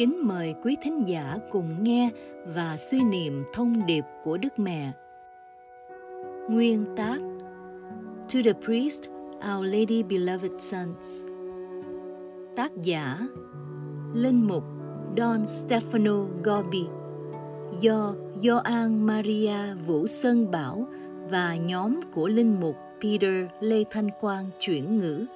kính 0.00 0.18
mời 0.22 0.54
quý 0.62 0.76
thính 0.82 1.08
giả 1.08 1.36
cùng 1.50 1.84
nghe 1.84 2.10
và 2.46 2.76
suy 2.76 3.00
niệm 3.02 3.44
thông 3.52 3.86
điệp 3.86 4.04
của 4.22 4.36
Đức 4.36 4.58
Mẹ. 4.58 4.92
Nguyên 6.48 6.84
tác 6.96 7.18
To 8.34 8.40
the 8.44 8.52
Priest, 8.52 9.02
Our 9.54 9.64
Lady 9.64 10.02
Beloved 10.02 10.52
Sons 10.58 11.24
Tác 12.56 12.72
giả 12.82 13.18
Linh 14.14 14.46
mục 14.48 14.64
Don 15.16 15.44
Stefano 15.44 16.26
Gobi 16.44 16.84
do 17.80 18.14
Gioan 18.42 19.06
Maria 19.06 19.74
Vũ 19.86 20.06
Sơn 20.06 20.50
Bảo 20.50 20.88
và 21.30 21.56
nhóm 21.56 22.00
của 22.12 22.28
Linh 22.28 22.60
mục 22.60 22.76
Peter 23.02 23.46
Lê 23.60 23.84
Thanh 23.90 24.08
Quang 24.20 24.44
chuyển 24.60 24.98
ngữ. 24.98 25.26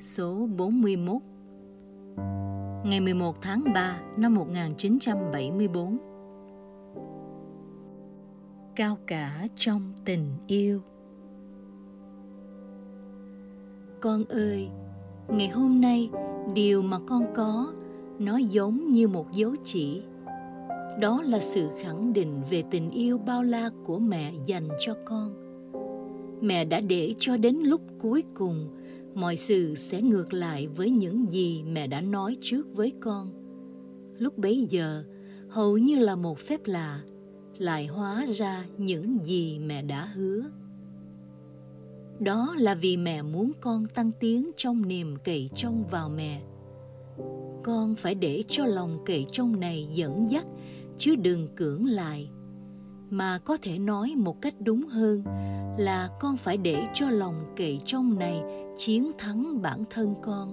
Số 0.00 0.48
41 0.56 1.22
Ngày 2.84 3.00
11 3.00 3.42
tháng 3.42 3.64
3 3.74 4.00
năm 4.16 4.34
1974 4.34 5.98
Cao 8.76 8.98
cả 9.06 9.46
trong 9.56 9.92
tình 10.04 10.26
yêu. 10.46 10.80
Con 14.00 14.24
ơi, 14.24 14.68
ngày 15.28 15.48
hôm 15.48 15.80
nay 15.80 16.10
điều 16.54 16.82
mà 16.82 16.98
con 17.06 17.26
có 17.34 17.72
nó 18.18 18.36
giống 18.36 18.92
như 18.92 19.08
một 19.08 19.32
dấu 19.32 19.54
chỉ. 19.64 20.02
Đó 21.00 21.22
là 21.22 21.38
sự 21.38 21.68
khẳng 21.82 22.12
định 22.12 22.42
về 22.50 22.62
tình 22.70 22.90
yêu 22.90 23.18
bao 23.18 23.42
la 23.42 23.70
của 23.84 23.98
mẹ 23.98 24.32
dành 24.46 24.68
cho 24.78 24.94
con. 25.04 25.34
Mẹ 26.40 26.64
đã 26.64 26.80
để 26.80 27.14
cho 27.18 27.36
đến 27.36 27.56
lúc 27.56 27.80
cuối 27.98 28.24
cùng 28.34 28.79
mọi 29.14 29.36
sự 29.36 29.74
sẽ 29.74 30.02
ngược 30.02 30.32
lại 30.32 30.68
với 30.68 30.90
những 30.90 31.30
gì 31.30 31.62
mẹ 31.62 31.86
đã 31.86 32.00
nói 32.00 32.36
trước 32.40 32.66
với 32.74 32.92
con. 33.00 33.30
Lúc 34.18 34.38
bấy 34.38 34.66
giờ, 34.70 35.04
hầu 35.48 35.78
như 35.78 35.98
là 35.98 36.16
một 36.16 36.38
phép 36.38 36.60
lạ, 36.64 37.00
lại 37.58 37.86
hóa 37.86 38.24
ra 38.28 38.64
những 38.78 39.18
gì 39.24 39.58
mẹ 39.58 39.82
đã 39.82 40.06
hứa. 40.14 40.44
Đó 42.20 42.54
là 42.58 42.74
vì 42.74 42.96
mẹ 42.96 43.22
muốn 43.22 43.52
con 43.60 43.86
tăng 43.86 44.10
tiến 44.20 44.50
trong 44.56 44.88
niềm 44.88 45.16
cậy 45.24 45.48
trông 45.54 45.84
vào 45.90 46.08
mẹ. 46.08 46.42
Con 47.62 47.94
phải 47.94 48.14
để 48.14 48.44
cho 48.48 48.66
lòng 48.66 48.98
cậy 49.06 49.24
trông 49.32 49.60
này 49.60 49.88
dẫn 49.94 50.30
dắt, 50.30 50.46
chứ 50.98 51.16
đừng 51.16 51.48
cưỡng 51.56 51.86
lại 51.86 52.30
mà 53.10 53.38
có 53.38 53.56
thể 53.62 53.78
nói 53.78 54.14
một 54.16 54.40
cách 54.42 54.54
đúng 54.60 54.86
hơn 54.86 55.22
là 55.78 56.08
con 56.20 56.36
phải 56.36 56.56
để 56.56 56.84
cho 56.94 57.10
lòng 57.10 57.34
kệ 57.56 57.78
trong 57.84 58.18
này 58.18 58.42
chiến 58.76 59.10
thắng 59.18 59.62
bản 59.62 59.84
thân 59.90 60.14
con 60.22 60.52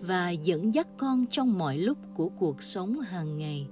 và 0.00 0.30
dẫn 0.30 0.74
dắt 0.74 0.88
con 0.96 1.24
trong 1.30 1.58
mọi 1.58 1.78
lúc 1.78 1.98
của 2.14 2.28
cuộc 2.28 2.62
sống 2.62 3.00
hàng 3.00 3.38
ngày. 3.38 3.68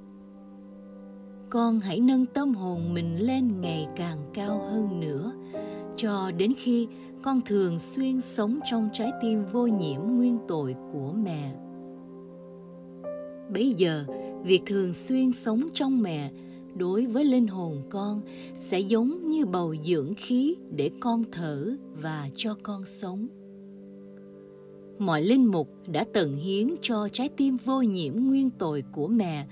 Con 1.51 1.81
hãy 1.81 2.01
nâng 2.01 2.27
tâm 2.27 2.55
hồn 2.55 2.95
mình 2.95 3.27
lên 3.27 3.61
ngày 3.61 3.87
càng 3.97 4.19
cao 4.35 4.63
hơn 4.71 5.01
nữa, 5.01 5.33
cho 5.97 6.31
đến 6.39 6.53
khi 6.57 6.89
con 7.23 7.41
thường 7.41 7.79
xuyên 7.79 8.21
sống 8.21 8.61
trong 8.71 8.89
trái 8.93 9.13
tim 9.23 9.45
vô 9.53 9.67
nhiễm 9.67 10.01
nguyên 10.01 10.39
tội 10.49 10.75
của 10.93 11.13
mẹ. 11.13 11.53
Bấy 13.53 13.75
giờ, 13.75 14.05
việc 14.43 14.63
thường 14.67 14.95
xuyên 14.95 15.33
sống 15.33 15.69
trong 15.75 16.03
mẹ 16.03 16.31
đối 16.77 17.07
với 17.07 17.25
linh 17.25 17.47
hồn 17.47 17.83
con 17.91 18.23
sẽ 18.57 18.81
giống 18.81 19.29
như 19.29 19.47
bầu 19.47 19.75
dưỡng 19.85 20.15
khí 20.17 20.57
để 20.71 20.91
con 21.01 21.23
thở 21.33 21.77
và 21.93 22.29
cho 22.35 22.57
con 22.63 22.83
sống. 22.87 23.29
Mọi 24.99 25.23
linh 25.23 25.47
mục 25.47 25.69
đã 25.87 26.05
tận 26.13 26.37
hiến 26.37 26.75
cho 26.83 27.09
trái 27.13 27.29
tim 27.29 27.57
vô 27.65 27.83
nhiễm 27.83 28.15
nguyên 28.17 28.51
tội 28.51 28.85
của 28.93 29.07
mẹ 29.07 29.47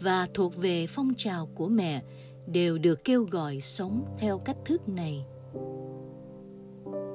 và 0.00 0.28
thuộc 0.34 0.56
về 0.56 0.86
phong 0.86 1.14
trào 1.14 1.46
của 1.46 1.68
mẹ 1.68 2.02
đều 2.46 2.78
được 2.78 3.04
kêu 3.04 3.24
gọi 3.30 3.60
sống 3.60 4.04
theo 4.18 4.38
cách 4.38 4.56
thức 4.64 4.88
này. 4.88 5.24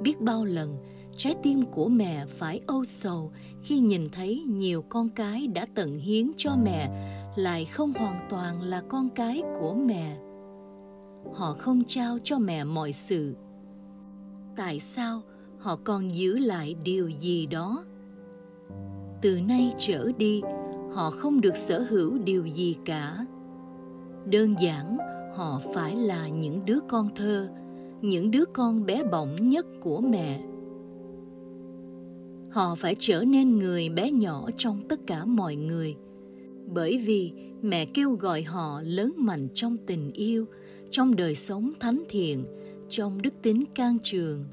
Biết 0.02 0.22
bao 0.22 0.46
lần, 0.46 0.78
trái 1.18 1.35
tim 1.44 1.66
của 1.72 1.88
mẹ 1.88 2.25
phải 2.38 2.62
âu 2.68 2.85
sầu 2.85 3.31
khi 3.63 3.79
nhìn 3.79 4.09
thấy 4.09 4.44
nhiều 4.47 4.81
con 4.90 5.09
cái 5.09 5.47
đã 5.47 5.68
tận 5.75 5.97
hiến 5.97 6.31
cho 6.38 6.56
mẹ 6.63 6.90
lại 7.35 7.66
không 7.66 7.94
hoàn 7.94 8.19
toàn 8.29 8.61
là 8.61 8.81
con 8.88 9.09
cái 9.09 9.44
của 9.59 9.73
mẹ. 9.73 10.17
Họ 11.33 11.55
không 11.59 11.83
trao 11.88 12.17
cho 12.23 12.39
mẹ 12.39 12.63
mọi 12.63 12.94
sự. 12.94 13.35
Tại 14.55 14.79
sao 14.79 15.21
họ 15.59 15.79
còn 15.83 16.11
giữ 16.11 16.38
lại 16.38 16.75
điều 16.83 17.09
gì 17.09 17.45
đó? 17.45 17.85
Từ 19.22 19.39
nay 19.47 19.73
trở 19.77 20.11
đi, 20.17 20.41
họ 20.93 21.09
không 21.09 21.41
được 21.41 21.55
sở 21.55 21.85
hữu 21.89 22.17
điều 22.17 22.45
gì 22.45 22.75
cả. 22.85 23.25
Đơn 24.25 24.55
giản, 24.61 24.97
họ 25.35 25.61
phải 25.73 25.95
là 25.95 26.27
những 26.27 26.66
đứa 26.66 26.79
con 26.88 27.09
thơ, 27.16 27.49
những 28.01 28.31
đứa 28.31 28.45
con 28.45 28.85
bé 28.85 29.03
bỏng 29.03 29.35
nhất 29.49 29.66
của 29.81 30.01
mẹ. 30.01 30.41
Họ 32.51 32.75
phải 32.75 32.95
trở 32.99 33.23
nên 33.23 33.59
người 33.59 33.89
bé 33.89 34.11
nhỏ 34.11 34.49
trong 34.57 34.88
tất 34.89 34.99
cả 35.07 35.25
mọi 35.25 35.55
người 35.55 35.95
bởi 36.68 36.97
vì 36.97 37.31
mẹ 37.62 37.85
kêu 37.85 38.12
gọi 38.12 38.41
họ 38.41 38.81
lớn 38.81 39.13
mạnh 39.18 39.47
trong 39.53 39.78
tình 39.88 40.12
yêu, 40.13 40.46
trong 40.91 41.16
đời 41.16 41.35
sống 41.35 41.74
thánh 41.79 42.03
thiện, 42.09 42.46
trong 42.90 43.22
đức 43.22 43.41
tính 43.41 43.63
can 43.75 43.97
trường. 44.03 44.46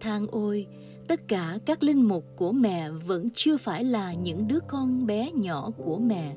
Than 0.00 0.26
ôi, 0.30 0.66
tất 1.08 1.28
cả 1.28 1.58
các 1.64 1.82
linh 1.82 2.08
mục 2.08 2.24
của 2.36 2.52
mẹ 2.52 2.90
vẫn 2.90 3.26
chưa 3.34 3.56
phải 3.56 3.84
là 3.84 4.14
những 4.14 4.48
đứa 4.48 4.58
con 4.68 5.06
bé 5.06 5.30
nhỏ 5.34 5.70
của 5.84 5.98
mẹ. 5.98 6.36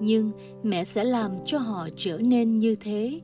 Nhưng 0.00 0.30
mẹ 0.62 0.84
sẽ 0.84 1.04
làm 1.04 1.32
cho 1.46 1.58
họ 1.58 1.88
trở 1.96 2.18
nên 2.18 2.58
như 2.58 2.74
thế. 2.74 3.20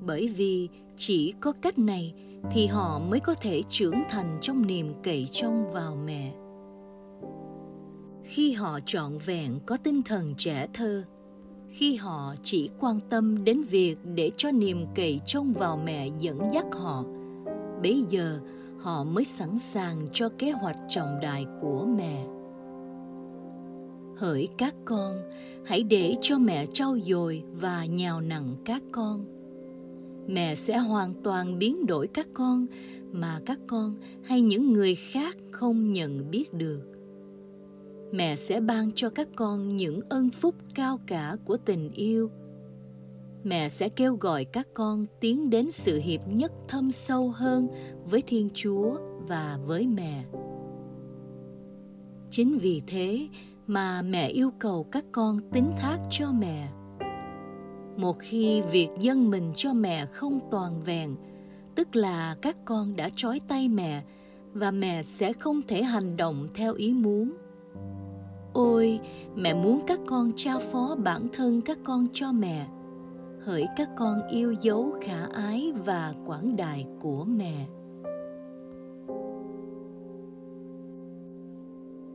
Bởi 0.00 0.28
vì 0.28 0.68
chỉ 0.96 1.34
có 1.40 1.52
cách 1.52 1.78
này 1.78 2.14
thì 2.52 2.66
họ 2.66 2.98
mới 2.98 3.20
có 3.20 3.34
thể 3.34 3.62
trưởng 3.70 4.02
thành 4.10 4.38
trong 4.40 4.66
niềm 4.66 4.94
cậy 5.02 5.26
trông 5.32 5.72
vào 5.72 5.96
mẹ 6.06 6.41
khi 8.34 8.52
họ 8.52 8.78
trọn 8.86 9.18
vẹn, 9.26 9.58
có 9.66 9.76
tinh 9.76 10.02
thần 10.02 10.34
trẻ 10.38 10.68
thơ. 10.74 11.04
Khi 11.68 11.94
họ 11.94 12.34
chỉ 12.42 12.70
quan 12.80 13.00
tâm 13.10 13.44
đến 13.44 13.62
việc 13.62 13.96
để 14.14 14.30
cho 14.36 14.52
niềm 14.52 14.86
cậy 14.94 15.20
trông 15.26 15.52
vào 15.52 15.80
mẹ 15.84 16.08
dẫn 16.18 16.38
dắt 16.54 16.66
họ, 16.72 17.04
bấy 17.82 18.04
giờ 18.10 18.40
họ 18.80 19.04
mới 19.04 19.24
sẵn 19.24 19.58
sàng 19.58 20.06
cho 20.12 20.28
kế 20.38 20.50
hoạch 20.50 20.76
trọng 20.88 21.20
đại 21.20 21.46
của 21.60 21.86
mẹ. 21.96 22.26
Hỡi 24.16 24.48
các 24.58 24.74
con, 24.84 25.16
hãy 25.66 25.82
để 25.82 26.14
cho 26.20 26.38
mẹ 26.38 26.66
trau 26.66 26.98
dồi 26.98 27.42
và 27.52 27.84
nhào 27.84 28.20
nặng 28.20 28.56
các 28.64 28.82
con. 28.92 29.24
Mẹ 30.26 30.54
sẽ 30.54 30.78
hoàn 30.78 31.14
toàn 31.22 31.58
biến 31.58 31.86
đổi 31.86 32.06
các 32.06 32.26
con 32.34 32.66
mà 33.12 33.40
các 33.46 33.58
con 33.66 33.96
hay 34.24 34.40
những 34.40 34.72
người 34.72 34.94
khác 34.94 35.36
không 35.50 35.92
nhận 35.92 36.30
biết 36.30 36.54
được 36.54 36.91
mẹ 38.12 38.36
sẽ 38.36 38.60
ban 38.60 38.90
cho 38.94 39.10
các 39.10 39.28
con 39.36 39.68
những 39.68 40.00
ân 40.08 40.30
phúc 40.30 40.54
cao 40.74 40.98
cả 41.06 41.36
của 41.44 41.56
tình 41.56 41.90
yêu. 41.92 42.30
Mẹ 43.44 43.68
sẽ 43.68 43.88
kêu 43.88 44.16
gọi 44.16 44.44
các 44.44 44.68
con 44.74 45.06
tiến 45.20 45.50
đến 45.50 45.70
sự 45.70 45.98
hiệp 45.98 46.20
nhất 46.28 46.52
thâm 46.68 46.90
sâu 46.90 47.30
hơn 47.30 47.68
với 48.04 48.22
thiên 48.22 48.48
chúa 48.54 48.96
và 49.28 49.58
với 49.66 49.86
mẹ. 49.86 50.24
Chính 52.30 52.58
vì 52.58 52.82
thế 52.86 53.28
mà 53.66 54.02
mẹ 54.02 54.28
yêu 54.28 54.50
cầu 54.58 54.84
các 54.84 55.04
con 55.12 55.38
tín 55.52 55.64
thác 55.78 55.98
cho 56.10 56.32
mẹ. 56.32 56.68
Một 57.96 58.16
khi 58.18 58.62
việc 58.62 58.88
dâng 59.00 59.30
mình 59.30 59.52
cho 59.56 59.72
mẹ 59.72 60.06
không 60.06 60.40
toàn 60.50 60.82
vẹn, 60.82 61.16
tức 61.74 61.96
là 61.96 62.36
các 62.42 62.56
con 62.64 62.96
đã 62.96 63.08
trói 63.16 63.40
tay 63.48 63.68
mẹ 63.68 64.02
và 64.52 64.70
mẹ 64.70 65.02
sẽ 65.02 65.32
không 65.32 65.62
thể 65.68 65.82
hành 65.82 66.16
động 66.16 66.48
theo 66.54 66.74
ý 66.74 66.92
muốn 66.92 67.32
ôi, 68.52 69.00
mẹ 69.36 69.54
muốn 69.54 69.80
các 69.86 70.00
con 70.06 70.30
trao 70.36 70.60
phó 70.60 70.96
bản 71.04 71.22
thân 71.32 71.60
các 71.60 71.78
con 71.84 72.06
cho 72.12 72.32
mẹ. 72.32 72.66
Hỡi 73.40 73.66
các 73.76 73.90
con 73.96 74.28
yêu 74.30 74.54
dấu 74.60 74.94
khả 75.00 75.26
ái 75.32 75.72
và 75.84 76.14
quảng 76.26 76.56
đại 76.56 76.86
của 77.00 77.24
mẹ. 77.24 77.66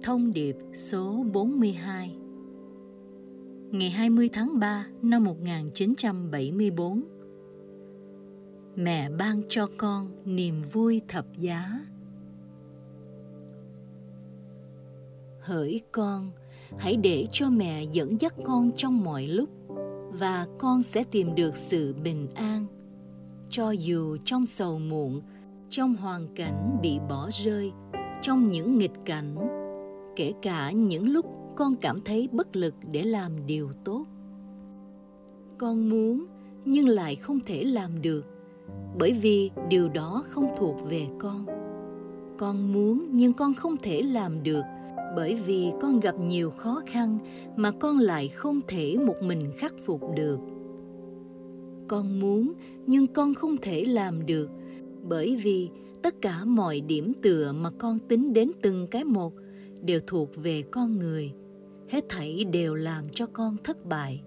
Thông 0.03 0.33
điệp 0.33 0.55
số 0.73 1.25
42 1.33 2.17
Ngày 3.71 3.89
20 3.89 4.29
tháng 4.33 4.59
3 4.59 4.87
năm 5.01 5.23
1974 5.23 7.03
Mẹ 8.75 9.09
ban 9.09 9.41
cho 9.49 9.67
con 9.77 10.11
niềm 10.25 10.61
vui 10.71 11.01
thập 11.07 11.25
giá. 11.37 11.79
Hỡi 15.47 15.81
con, 15.91 16.31
hãy 16.77 16.97
để 16.97 17.25
cho 17.31 17.49
mẹ 17.49 17.83
dẫn 17.91 18.21
dắt 18.21 18.33
con 18.43 18.71
trong 18.75 19.03
mọi 19.03 19.27
lúc 19.27 19.49
và 20.11 20.47
con 20.57 20.83
sẽ 20.83 21.03
tìm 21.03 21.35
được 21.35 21.55
sự 21.55 21.95
bình 22.03 22.27
an. 22.35 22.65
Cho 23.49 23.71
dù 23.71 24.17
trong 24.25 24.45
sầu 24.45 24.79
muộn 24.79 25.21
trong 25.69 25.95
hoàn 25.95 26.27
cảnh 26.35 26.77
bị 26.81 26.99
bỏ 27.09 27.29
rơi 27.31 27.71
trong 28.21 28.47
những 28.47 28.77
nghịch 28.77 28.91
cảnh 29.05 29.35
kể 30.15 30.33
cả 30.41 30.71
những 30.71 31.09
lúc 31.09 31.25
con 31.55 31.75
cảm 31.75 32.01
thấy 32.01 32.29
bất 32.31 32.55
lực 32.55 32.73
để 32.91 33.03
làm 33.03 33.45
điều 33.45 33.69
tốt. 33.85 34.05
Con 35.57 35.89
muốn 35.89 36.25
nhưng 36.65 36.87
lại 36.87 37.15
không 37.15 37.39
thể 37.39 37.63
làm 37.63 38.01
được 38.01 38.25
bởi 38.99 39.13
vì 39.13 39.51
điều 39.69 39.89
đó 39.89 40.23
không 40.29 40.47
thuộc 40.57 40.75
về 40.89 41.07
con. 41.19 41.45
Con 42.37 42.73
muốn 42.73 43.07
nhưng 43.11 43.33
con 43.33 43.53
không 43.53 43.77
thể 43.77 44.01
làm 44.01 44.43
được 44.43 44.63
bởi 45.17 45.35
vì 45.35 45.71
con 45.81 45.99
gặp 45.99 46.15
nhiều 46.19 46.49
khó 46.49 46.81
khăn 46.85 47.17
mà 47.55 47.71
con 47.71 47.97
lại 47.97 48.27
không 48.27 48.61
thể 48.67 48.97
một 49.05 49.15
mình 49.21 49.51
khắc 49.57 49.73
phục 49.85 50.01
được. 50.15 50.39
Con 51.87 52.19
muốn, 52.19 52.53
nhưng 52.87 53.07
con 53.07 53.33
không 53.33 53.57
thể 53.61 53.85
làm 53.85 54.25
được, 54.25 54.49
bởi 55.03 55.35
vì 55.43 55.69
tất 56.01 56.21
cả 56.21 56.45
mọi 56.45 56.81
điểm 56.81 57.13
tựa 57.21 57.51
mà 57.51 57.69
con 57.77 57.99
tính 57.99 58.33
đến 58.33 58.51
từng 58.61 58.87
cái 58.87 59.03
một 59.03 59.33
đều 59.81 59.99
thuộc 60.07 60.29
về 60.35 60.61
con 60.61 60.99
người, 60.99 61.33
hết 61.89 62.05
thảy 62.09 62.43
đều 62.43 62.75
làm 62.75 63.09
cho 63.09 63.25
con 63.33 63.57
thất 63.63 63.85
bại. 63.85 64.21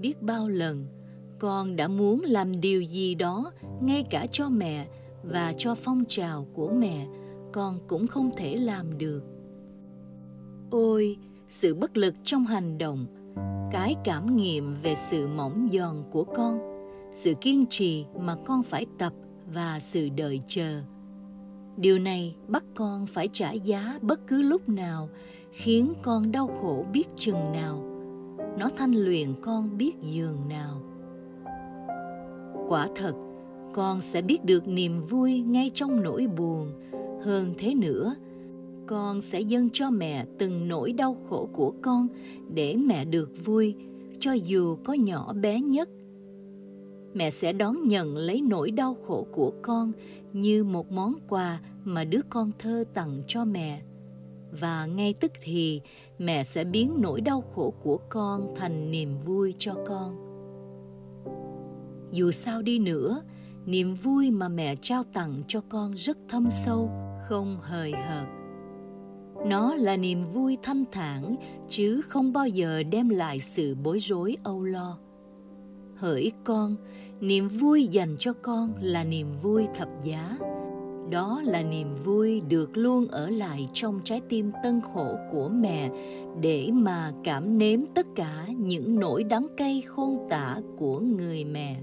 Biết 0.00 0.22
bao 0.22 0.48
lần, 0.48 0.86
con 1.38 1.76
đã 1.76 1.88
muốn 1.88 2.20
làm 2.24 2.60
điều 2.60 2.82
gì 2.82 3.14
đó 3.14 3.52
ngay 3.82 4.04
cả 4.10 4.26
cho 4.32 4.48
mẹ 4.48 4.86
và 5.22 5.52
cho 5.58 5.74
phong 5.74 6.04
trào 6.08 6.46
của 6.54 6.72
mẹ 6.72 7.06
con 7.52 7.78
cũng 7.88 8.06
không 8.06 8.30
thể 8.36 8.56
làm 8.56 8.98
được. 8.98 9.22
Ôi, 10.70 11.16
sự 11.48 11.74
bất 11.74 11.96
lực 11.96 12.14
trong 12.24 12.44
hành 12.44 12.78
động, 12.78 13.06
cái 13.70 13.94
cảm 14.04 14.36
nghiệm 14.36 14.74
về 14.82 14.94
sự 14.94 15.26
mỏng 15.26 15.68
giòn 15.72 16.02
của 16.10 16.24
con, 16.24 16.58
sự 17.14 17.34
kiên 17.40 17.66
trì 17.70 18.04
mà 18.18 18.36
con 18.46 18.62
phải 18.62 18.86
tập 18.98 19.12
và 19.54 19.80
sự 19.80 20.08
đợi 20.16 20.40
chờ. 20.46 20.82
Điều 21.76 21.98
này 21.98 22.36
bắt 22.48 22.64
con 22.74 23.06
phải 23.06 23.28
trả 23.32 23.52
giá 23.52 23.98
bất 24.02 24.26
cứ 24.26 24.42
lúc 24.42 24.68
nào, 24.68 25.08
khiến 25.52 25.92
con 26.02 26.32
đau 26.32 26.46
khổ 26.46 26.84
biết 26.92 27.08
chừng 27.16 27.52
nào. 27.52 27.84
Nó 28.58 28.70
thanh 28.76 28.92
luyện 28.92 29.34
con 29.42 29.78
biết 29.78 29.92
giường 30.02 30.48
nào. 30.48 30.82
Quả 32.68 32.88
thật, 32.96 33.12
con 33.72 34.00
sẽ 34.00 34.22
biết 34.22 34.44
được 34.44 34.68
niềm 34.68 35.02
vui 35.02 35.40
ngay 35.40 35.70
trong 35.74 36.02
nỗi 36.02 36.26
buồn 36.26 36.72
hơn 37.22 37.54
thế 37.58 37.74
nữa. 37.74 38.14
Con 38.86 39.20
sẽ 39.20 39.40
dâng 39.40 39.68
cho 39.72 39.90
mẹ 39.90 40.26
từng 40.38 40.68
nỗi 40.68 40.92
đau 40.92 41.16
khổ 41.28 41.48
của 41.52 41.72
con 41.82 42.08
để 42.54 42.76
mẹ 42.76 43.04
được 43.04 43.30
vui, 43.44 43.74
cho 44.20 44.32
dù 44.32 44.76
có 44.84 44.92
nhỏ 44.92 45.32
bé 45.32 45.60
nhất. 45.60 45.88
Mẹ 47.14 47.30
sẽ 47.30 47.52
đón 47.52 47.88
nhận 47.88 48.16
lấy 48.16 48.40
nỗi 48.40 48.70
đau 48.70 48.96
khổ 49.06 49.26
của 49.32 49.52
con 49.62 49.92
như 50.32 50.64
một 50.64 50.92
món 50.92 51.14
quà 51.28 51.60
mà 51.84 52.04
đứa 52.04 52.20
con 52.28 52.50
thơ 52.58 52.84
tặng 52.94 53.22
cho 53.26 53.44
mẹ. 53.44 53.82
Và 54.60 54.86
ngay 54.86 55.14
tức 55.20 55.32
thì, 55.42 55.80
mẹ 56.18 56.44
sẽ 56.44 56.64
biến 56.64 56.94
nỗi 56.98 57.20
đau 57.20 57.40
khổ 57.40 57.74
của 57.82 57.98
con 58.08 58.54
thành 58.56 58.90
niềm 58.90 59.08
vui 59.24 59.54
cho 59.58 59.74
con. 59.86 60.16
Dù 62.12 62.30
sao 62.30 62.62
đi 62.62 62.78
nữa, 62.78 63.22
niềm 63.66 63.94
vui 63.94 64.30
mà 64.30 64.48
mẹ 64.48 64.76
trao 64.76 65.02
tặng 65.12 65.42
cho 65.48 65.60
con 65.68 65.92
rất 65.92 66.18
thâm 66.28 66.50
sâu 66.50 66.90
không 67.30 67.58
hời 67.62 67.92
hợt. 67.92 68.26
Nó 69.46 69.74
là 69.74 69.96
niềm 69.96 70.24
vui 70.32 70.58
thanh 70.62 70.84
thản, 70.92 71.36
chứ 71.68 72.00
không 72.08 72.32
bao 72.32 72.46
giờ 72.46 72.82
đem 72.82 73.08
lại 73.08 73.40
sự 73.40 73.74
bối 73.82 73.98
rối 73.98 74.36
âu 74.42 74.64
lo. 74.64 74.98
Hỡi 75.96 76.32
con, 76.44 76.76
niềm 77.20 77.48
vui 77.48 77.86
dành 77.86 78.16
cho 78.18 78.32
con 78.32 78.72
là 78.80 79.04
niềm 79.04 79.26
vui 79.42 79.66
thập 79.74 79.88
giá. 80.02 80.38
Đó 81.10 81.42
là 81.44 81.62
niềm 81.62 81.94
vui 82.04 82.40
được 82.40 82.76
luôn 82.76 83.06
ở 83.06 83.30
lại 83.30 83.68
trong 83.72 84.00
trái 84.04 84.20
tim 84.28 84.52
tân 84.62 84.80
khổ 84.94 85.16
của 85.32 85.48
mẹ 85.48 85.90
để 86.40 86.68
mà 86.72 87.12
cảm 87.24 87.58
nếm 87.58 87.80
tất 87.94 88.06
cả 88.16 88.46
những 88.56 89.00
nỗi 89.00 89.24
đắng 89.24 89.46
cay 89.56 89.82
khôn 89.86 90.16
tả 90.30 90.60
của 90.76 91.00
người 91.00 91.44
mẹ 91.44 91.76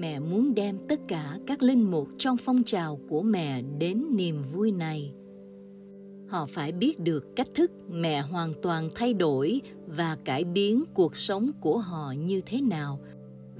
mẹ 0.00 0.20
muốn 0.20 0.54
đem 0.54 0.78
tất 0.88 1.00
cả 1.08 1.38
các 1.46 1.62
linh 1.62 1.90
mục 1.90 2.08
trong 2.18 2.36
phong 2.36 2.62
trào 2.64 2.98
của 3.08 3.22
mẹ 3.22 3.62
đến 3.78 4.04
niềm 4.10 4.42
vui 4.52 4.72
này. 4.72 5.14
Họ 6.28 6.46
phải 6.46 6.72
biết 6.72 7.00
được 7.00 7.36
cách 7.36 7.48
thức 7.54 7.70
mẹ 7.88 8.20
hoàn 8.20 8.52
toàn 8.62 8.88
thay 8.94 9.14
đổi 9.14 9.60
và 9.86 10.16
cải 10.24 10.44
biến 10.44 10.84
cuộc 10.94 11.16
sống 11.16 11.50
của 11.60 11.78
họ 11.78 12.12
như 12.18 12.40
thế 12.46 12.60
nào. 12.60 12.98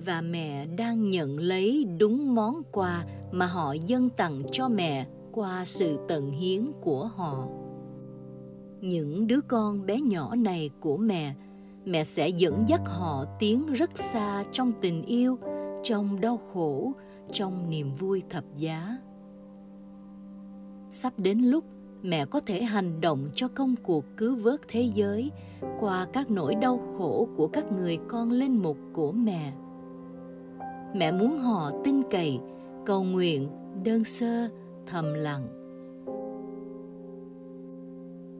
Và 0.04 0.20
mẹ 0.20 0.66
đang 0.66 1.10
nhận 1.10 1.38
lấy 1.38 1.86
đúng 1.98 2.34
món 2.34 2.62
quà 2.72 3.04
mà 3.32 3.46
họ 3.46 3.72
dâng 3.72 4.10
tặng 4.10 4.42
cho 4.52 4.68
mẹ 4.68 5.06
qua 5.32 5.64
sự 5.64 5.98
tận 6.08 6.30
hiến 6.30 6.66
của 6.80 7.06
họ. 7.06 7.48
Những 8.80 9.26
đứa 9.26 9.40
con 9.40 9.86
bé 9.86 10.00
nhỏ 10.00 10.34
này 10.34 10.70
của 10.80 10.96
mẹ 10.96 11.34
mẹ 11.84 12.04
sẽ 12.04 12.28
dẫn 12.28 12.64
dắt 12.68 12.80
họ 12.84 13.24
tiến 13.38 13.66
rất 13.66 13.90
xa 13.98 14.44
trong 14.52 14.72
tình 14.80 15.02
yêu 15.02 15.38
trong 15.82 16.20
đau 16.20 16.36
khổ, 16.36 16.92
trong 17.32 17.70
niềm 17.70 17.94
vui 17.94 18.22
thập 18.30 18.44
giá. 18.56 18.98
Sắp 20.90 21.12
đến 21.16 21.38
lúc 21.38 21.64
mẹ 22.02 22.26
có 22.26 22.40
thể 22.40 22.62
hành 22.62 23.00
động 23.00 23.30
cho 23.34 23.48
công 23.48 23.74
cuộc 23.82 24.04
cứu 24.16 24.36
vớt 24.36 24.60
thế 24.68 24.90
giới 24.94 25.30
qua 25.78 26.06
các 26.12 26.30
nỗi 26.30 26.54
đau 26.54 26.80
khổ 26.98 27.28
của 27.36 27.48
các 27.48 27.72
người 27.72 27.98
con 28.08 28.30
linh 28.30 28.62
mục 28.62 28.76
của 28.92 29.12
mẹ. 29.12 29.52
Mẹ 30.94 31.12
muốn 31.12 31.38
họ 31.38 31.70
tin 31.84 32.02
cậy, 32.10 32.38
cầu 32.86 33.04
nguyện, 33.04 33.48
đơn 33.84 34.04
sơ, 34.04 34.48
thầm 34.86 35.14
lặng. 35.14 35.46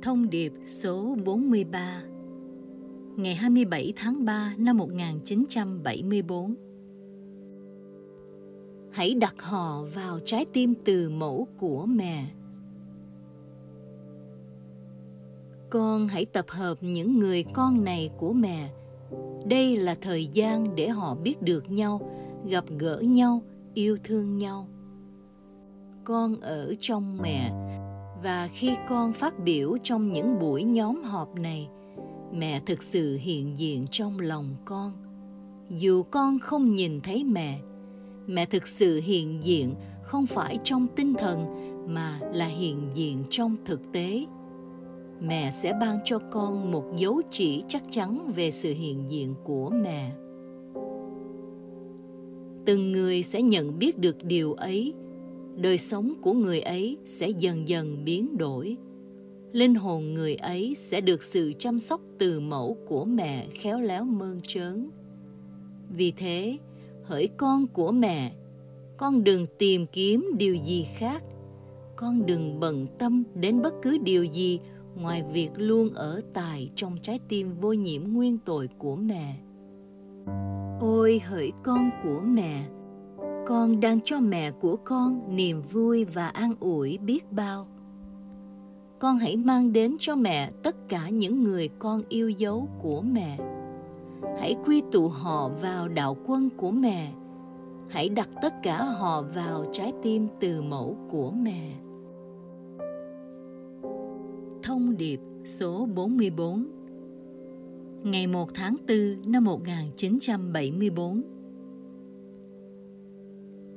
Thông 0.03 0.31
điệp 0.31 0.53
số 0.65 1.17
43 1.25 2.03
Ngày 3.17 3.35
27 3.35 3.93
tháng 3.97 4.25
3 4.25 4.55
năm 4.59 4.77
1974 4.77 6.55
Hãy 8.99 9.15
đặt 9.15 9.35
họ 9.43 9.83
vào 9.95 10.19
trái 10.25 10.47
tim 10.53 10.75
từ 10.85 11.11
mẫu 11.11 11.47
của 11.59 11.87
mẹ. 11.87 12.27
Con 15.71 16.09
hãy 16.09 16.25
tập 16.25 16.45
hợp 16.49 16.79
những 16.81 17.19
người 17.19 17.45
con 17.53 17.85
này 17.85 18.11
của 18.19 18.33
mẹ. 18.33 18.71
Đây 19.45 19.77
là 19.77 19.97
thời 20.01 20.27
gian 20.27 20.77
để 20.77 20.89
họ 20.89 21.15
biết 21.15 21.43
được 21.43 21.71
nhau, 21.71 22.01
gặp 22.47 22.65
gỡ 22.79 23.01
nhau, 23.01 23.43
yêu 23.75 23.97
thương 24.05 24.39
nhau. 24.39 24.69
Con 26.05 26.41
ở 26.41 26.75
trong 26.79 27.19
mẹ. 27.23 27.51
Và 28.23 28.49
khi 28.53 28.77
con 28.89 29.13
phát 29.13 29.39
biểu 29.39 29.77
trong 29.83 30.13
những 30.13 30.39
buổi 30.39 30.63
nhóm 30.63 31.03
họp 31.03 31.35
này, 31.35 31.69
mẹ 32.33 32.61
thực 32.67 32.83
sự 32.83 33.19
hiện 33.21 33.59
diện 33.59 33.85
trong 33.91 34.21
lòng 34.21 34.57
con. 34.65 34.93
Dù 35.71 36.03
con 36.03 36.39
không 36.39 36.75
nhìn 36.75 37.01
thấy 37.01 37.25
mẹ 37.25 37.61
mẹ 38.29 38.47
thực 38.47 38.67
sự 38.67 39.01
hiện 39.05 39.45
diện 39.45 39.75
không 40.03 40.27
phải 40.27 40.59
trong 40.65 40.87
tinh 40.97 41.15
thần, 41.19 41.47
mà 41.87 42.21
là 42.33 42.47
hiện 42.47 42.91
diện 42.95 43.23
trong 43.31 43.57
thực 43.65 43.93
tế. 43.93 44.27
Mẹ 45.21 45.51
sẽ 45.51 45.73
ban 45.81 45.99
cho 46.05 46.19
con 46.19 46.73
một 46.73 46.85
dấu 46.97 47.23
chỉ 47.31 47.63
chắc 47.69 47.83
chắn 47.91 48.33
về 48.37 48.51
sự 48.51 48.73
hiện 48.73 49.05
diện 49.11 49.35
của 49.45 49.71
mẹ. 49.71 50.13
Từng 52.67 52.93
người 52.93 53.23
sẽ 53.23 53.43
nhận 53.43 53.79
biết 53.79 53.99
được 53.99 54.25
điều 54.25 54.53
ấy. 54.53 54.95
Đời 55.57 55.79
sống 55.79 56.15
của 56.23 56.33
người 56.33 56.61
ấy 56.61 56.97
sẽ 57.05 57.29
dần 57.29 57.69
dần 57.69 58.05
biến 58.05 58.39
đổi. 58.39 58.77
Linh 59.53 59.75
hồn 59.75 60.15
người 60.15 60.35
ấy 60.35 60.75
sẽ 60.75 61.01
được 61.01 61.23
sự 61.23 61.53
chăm 61.59 61.79
sóc 61.79 62.01
từ 62.19 62.41
mẫu 62.41 62.77
của 62.87 63.05
mẹ 63.05 63.47
khéo 63.53 63.81
léo 63.81 64.05
mơn 64.05 64.41
trớn. 64.41 64.91
Vì 65.97 66.11
thế 66.11 66.59
hỡi 67.09 67.29
con 67.37 67.67
của 67.67 67.93
mẹ. 67.93 68.33
Con 68.97 69.25
đừng 69.25 69.47
tìm 69.59 69.87
kiếm 69.87 70.31
điều 70.39 70.55
gì 70.55 70.87
khác. 70.95 71.23
Con 71.97 72.27
đừng 72.27 72.61
bận 72.61 72.87
tâm 72.99 73.25
đến 73.35 73.63
bất 73.63 73.75
cứ 73.83 73.99
điều 73.99 74.25
gì 74.25 74.61
ngoài 74.95 75.25
việc 75.33 75.51
luôn 75.57 75.95
ở 75.95 76.21
tại 76.35 76.69
trong 76.75 76.97
trái 77.03 77.21
tim 77.29 77.55
vô 77.61 77.73
nhiễm 77.73 78.03
nguyên 78.05 78.39
tội 78.39 78.69
của 78.79 78.97
mẹ. 78.97 79.37
Ôi 80.81 81.21
hỡi 81.25 81.53
con 81.63 81.91
của 82.05 82.21
mẹ, 82.21 82.65
con 83.47 83.81
đang 83.81 84.01
cho 84.05 84.21
mẹ 84.21 84.51
của 84.51 84.77
con 84.77 85.37
niềm 85.37 85.63
vui 85.63 86.05
và 86.05 86.29
an 86.29 86.55
ủi 86.61 86.99
biết 86.99 87.33
bao. 87.33 87.67
Con 88.99 89.19
hãy 89.19 89.37
mang 89.37 89.73
đến 89.73 89.97
cho 89.99 90.17
mẹ 90.17 90.51
tất 90.63 90.89
cả 90.89 91.09
những 91.09 91.45
người 91.45 91.69
con 91.79 92.03
yêu 92.09 92.31
dấu 92.31 92.69
của 92.83 93.01
mẹ 93.01 93.39
hãy 94.39 94.57
quy 94.65 94.83
tụ 94.93 95.09
họ 95.09 95.49
vào 95.49 95.89
đạo 95.89 96.17
quân 96.27 96.51
của 96.57 96.71
mẹ 96.71 97.13
hãy 97.89 98.09
đặt 98.09 98.29
tất 98.43 98.55
cả 98.63 98.85
họ 98.85 99.23
vào 99.23 99.65
trái 99.73 99.93
tim 100.03 100.29
từ 100.41 100.63
mẫu 100.63 100.97
của 101.11 101.31
mẹ 101.31 101.73
Thông 104.63 104.97
điệp 104.97 105.21
số 105.45 105.87
44 105.95 106.67
ngày 108.03 108.27
1 108.27 108.49
tháng 108.55 108.77
4 108.89 109.33
năm 109.33 109.45
1974. 109.45 111.23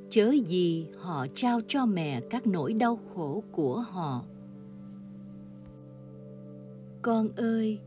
Chớ 0.09 0.31
gì 0.45 0.87
họ 0.97 1.25
trao 1.33 1.59
cho 1.67 1.85
mẹ 1.85 2.21
các 2.29 2.47
nỗi 2.47 2.73
đau 2.73 2.99
khổ 3.13 3.43
của 3.51 3.79
họ. 3.79 4.23
Con 7.01 7.29
ơi, 7.35 7.79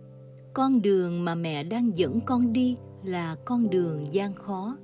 con 0.55 0.83
đường 0.83 1.25
mà 1.25 1.35
mẹ 1.35 1.65
đang 1.65 1.97
dẫn 1.97 2.21
con 2.21 2.53
đi 2.53 2.77
là 3.05 3.37
con 3.45 3.71
đường 3.71 4.13
gian 4.13 4.35
khó. 4.35 4.77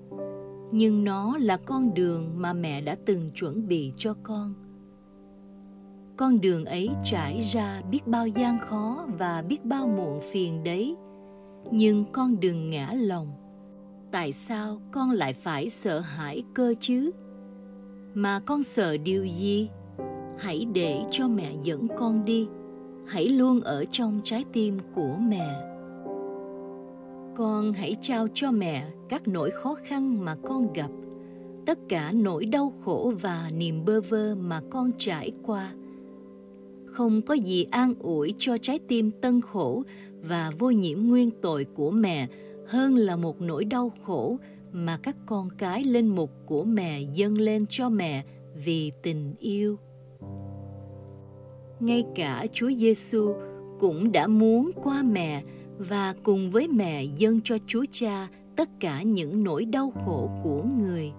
Nhưng 0.73 1.05
nó 1.05 1.37
là 1.37 1.57
con 1.57 1.95
đường 1.95 2.31
mà 2.37 2.53
mẹ 2.53 2.81
đã 2.81 2.97
từng 3.07 3.31
chuẩn 3.31 3.69
bị 3.69 3.93
cho 3.97 4.15
con. 4.23 4.55
Con 6.17 6.41
đường 6.41 6.65
ấy 6.65 6.91
trải 7.05 7.41
ra 7.41 7.83
biết 7.91 8.07
bao 8.07 8.27
gian 8.27 8.59
khó 8.59 9.07
và 9.19 9.43
biết 9.43 9.65
bao 9.65 9.89
muộn 9.89 10.21
phiền 10.33 10.65
đấy. 10.65 10.97
Nhưng 11.71 12.05
con 12.13 12.41
đừng 12.41 12.71
ngã 12.71 12.93
lòng. 12.93 13.33
Tại 14.13 14.33
sao 14.33 14.81
con 14.91 15.11
lại 15.11 15.33
phải 15.33 15.69
sợ 15.69 16.01
hãi 16.01 16.45
cơ 16.55 16.75
chứ? 16.81 17.11
Mà 18.15 18.41
con 18.41 18.63
sợ 18.63 18.97
điều 18.97 19.25
gì? 19.25 19.69
Hãy 20.39 20.67
để 20.75 21.03
cho 21.11 21.29
mẹ 21.29 21.53
dẫn 21.63 21.89
con 21.97 22.25
đi 22.25 22.49
hãy 23.11 23.29
luôn 23.29 23.61
ở 23.61 23.85
trong 23.85 24.21
trái 24.25 24.45
tim 24.53 24.79
của 24.95 25.17
mẹ 25.29 25.71
con 27.37 27.73
hãy 27.73 27.97
trao 28.01 28.29
cho 28.35 28.51
mẹ 28.51 28.85
các 29.09 29.29
nỗi 29.29 29.51
khó 29.51 29.75
khăn 29.85 30.25
mà 30.25 30.37
con 30.45 30.73
gặp, 30.73 30.91
tất 31.67 31.79
cả 31.89 32.13
nỗi 32.15 32.47
đau 32.47 32.73
khổ 32.85 33.13
và 33.21 33.51
niềm 33.55 33.85
bơ 33.85 34.01
vơ 34.01 34.35
mà 34.35 34.61
con 34.71 34.91
trải 34.99 35.33
qua 35.43 35.73
không 36.87 37.23
có 37.23 37.35
gì 37.35 37.67
an 37.71 37.95
ủi 37.99 38.35
cho 38.39 38.59
trái 38.59 38.79
tim 38.89 39.11
tân 39.11 39.41
khổ 39.41 39.83
và 40.21 40.53
vô 40.59 40.71
nhiễm 40.71 40.99
nguyên 41.01 41.31
tội 41.43 41.65
của 41.65 41.91
mẹ 41.91 42.29
hơn 42.67 42.97
là 42.97 43.17
một 43.17 43.41
nỗi 43.41 43.65
đau 43.65 43.93
khổ 44.03 44.39
mà 44.73 44.99
các 45.03 45.17
con 45.27 45.49
cái 45.59 45.85
lên 45.85 46.07
mục 46.07 46.31
của 46.47 46.65
mẹ 46.65 47.01
dâng 47.15 47.39
lên 47.39 47.67
cho 47.69 47.89
mẹ 47.89 48.25
vì 48.65 48.93
tình 49.03 49.35
yêu. 49.39 49.79
Ngay 51.81 52.05
cả 52.15 52.47
Chúa 52.53 52.71
Giêsu 52.71 53.35
cũng 53.79 54.13
đã 54.13 54.27
muốn 54.27 54.71
qua 54.83 55.03
mẹ 55.03 55.43
và 55.79 56.15
cùng 56.23 56.51
với 56.51 56.69
mẹ 56.69 57.05
dâng 57.05 57.41
cho 57.45 57.57
Chúa 57.67 57.85
Cha 57.91 58.29
tất 58.57 58.69
cả 58.81 59.03
những 59.03 59.45
nỗi 59.45 59.65
đau 59.65 59.93
khổ 60.05 60.31
của 60.43 60.63
người. 60.79 61.13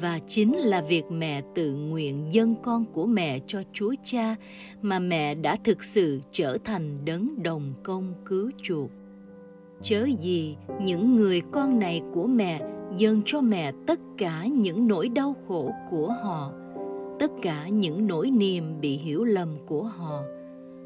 Và 0.00 0.18
chính 0.26 0.56
là 0.56 0.82
việc 0.82 1.04
mẹ 1.10 1.42
tự 1.54 1.74
nguyện 1.74 2.26
dâng 2.30 2.54
con 2.62 2.84
của 2.92 3.06
mẹ 3.06 3.38
cho 3.46 3.62
Chúa 3.72 3.94
Cha 4.04 4.36
mà 4.82 4.98
mẹ 4.98 5.34
đã 5.34 5.56
thực 5.64 5.84
sự 5.84 6.20
trở 6.32 6.58
thành 6.64 7.04
đấng 7.04 7.42
đồng 7.42 7.74
công 7.82 8.14
cứu 8.24 8.50
chuộc. 8.62 8.90
Chớ 9.82 10.08
gì 10.20 10.56
những 10.82 11.16
người 11.16 11.40
con 11.50 11.78
này 11.78 12.02
của 12.12 12.26
mẹ 12.26 12.60
dâng 12.96 13.22
cho 13.24 13.40
mẹ 13.40 13.72
tất 13.86 14.00
cả 14.18 14.46
những 14.46 14.88
nỗi 14.88 15.08
đau 15.08 15.36
khổ 15.48 15.72
của 15.90 16.12
họ, 16.22 16.52
tất 17.18 17.30
cả 17.42 17.68
những 17.68 18.06
nỗi 18.06 18.30
niềm 18.30 18.80
bị 18.80 18.96
hiểu 18.96 19.24
lầm 19.24 19.48
của 19.66 19.82
họ, 19.82 20.22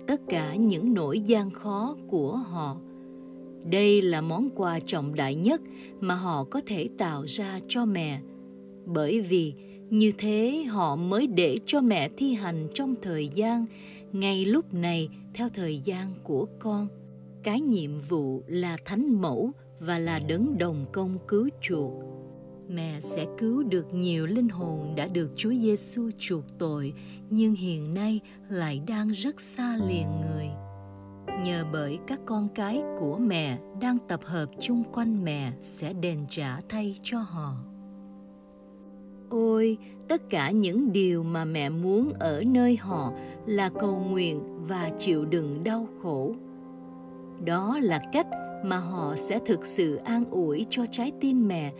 tất 0.06 0.20
cả 0.28 0.54
những 0.54 0.94
nỗi 0.94 1.20
gian 1.20 1.50
khó 1.50 1.96
của 2.08 2.36
họ. 2.36 2.76
Đây 3.70 4.02
là 4.02 4.20
món 4.20 4.48
quà 4.54 4.78
trọng 4.78 5.14
đại 5.14 5.34
nhất 5.34 5.60
mà 6.00 6.14
họ 6.14 6.44
có 6.44 6.60
thể 6.66 6.88
tạo 6.98 7.24
ra 7.26 7.60
cho 7.68 7.84
mẹ. 7.84 8.20
Bởi 8.86 9.20
vì 9.20 9.54
như 9.90 10.12
thế 10.18 10.64
họ 10.68 10.96
mới 10.96 11.26
để 11.26 11.58
cho 11.66 11.80
mẹ 11.80 12.08
thi 12.16 12.34
hành 12.34 12.68
trong 12.74 12.94
thời 13.02 13.28
gian 13.28 13.66
ngay 14.12 14.44
lúc 14.44 14.74
này 14.74 15.08
theo 15.34 15.48
thời 15.54 15.78
gian 15.78 16.06
của 16.24 16.46
con. 16.58 16.88
Cái 17.42 17.60
nhiệm 17.60 18.00
vụ 18.00 18.42
là 18.46 18.76
thánh 18.84 19.20
mẫu 19.20 19.50
và 19.80 19.98
là 19.98 20.18
đấng 20.18 20.58
đồng 20.58 20.86
công 20.92 21.18
cứu 21.28 21.48
chuộc 21.60 21.92
mẹ 22.68 23.00
sẽ 23.00 23.26
cứu 23.38 23.62
được 23.62 23.94
nhiều 23.94 24.26
linh 24.26 24.48
hồn 24.48 24.94
đã 24.96 25.06
được 25.06 25.30
Chúa 25.36 25.52
Giêsu 25.52 26.10
chuộc 26.18 26.44
tội 26.58 26.92
nhưng 27.30 27.54
hiện 27.54 27.94
nay 27.94 28.20
lại 28.48 28.80
đang 28.86 29.08
rất 29.08 29.40
xa 29.40 29.78
liền 29.88 30.06
người. 30.20 30.48
Nhờ 31.44 31.64
bởi 31.72 31.98
các 32.06 32.20
con 32.24 32.48
cái 32.54 32.82
của 32.98 33.18
mẹ 33.18 33.58
đang 33.80 33.98
tập 34.08 34.20
hợp 34.24 34.46
chung 34.60 34.82
quanh 34.92 35.24
mẹ 35.24 35.52
sẽ 35.60 35.92
đền 35.92 36.18
trả 36.28 36.60
thay 36.68 36.94
cho 37.02 37.18
họ. 37.18 37.56
Ôi, 39.30 39.78
tất 40.08 40.30
cả 40.30 40.50
những 40.50 40.92
điều 40.92 41.22
mà 41.22 41.44
mẹ 41.44 41.70
muốn 41.70 42.12
ở 42.12 42.42
nơi 42.46 42.76
họ 42.76 43.12
là 43.46 43.68
cầu 43.68 43.98
nguyện 44.10 44.40
và 44.68 44.90
chịu 44.98 45.24
đựng 45.24 45.64
đau 45.64 45.88
khổ. 46.02 46.34
Đó 47.44 47.78
là 47.82 48.00
cách 48.12 48.26
mà 48.64 48.78
họ 48.78 49.14
sẽ 49.16 49.38
thực 49.46 49.66
sự 49.66 49.96
an 49.96 50.24
ủi 50.30 50.66
cho 50.70 50.82
trái 50.90 51.12
tim 51.20 51.48
mẹ 51.48 51.72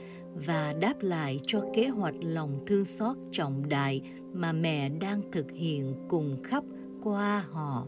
và 0.46 0.74
đáp 0.80 0.94
lại 1.00 1.40
cho 1.46 1.64
kế 1.74 1.88
hoạch 1.88 2.14
lòng 2.20 2.60
thương 2.66 2.84
xót 2.84 3.16
trọng 3.32 3.68
đại 3.68 4.02
mà 4.32 4.52
mẹ 4.52 4.88
đang 4.88 5.22
thực 5.32 5.50
hiện 5.50 5.94
cùng 6.08 6.42
khắp 6.42 6.64
qua 7.02 7.44
họ. 7.50 7.86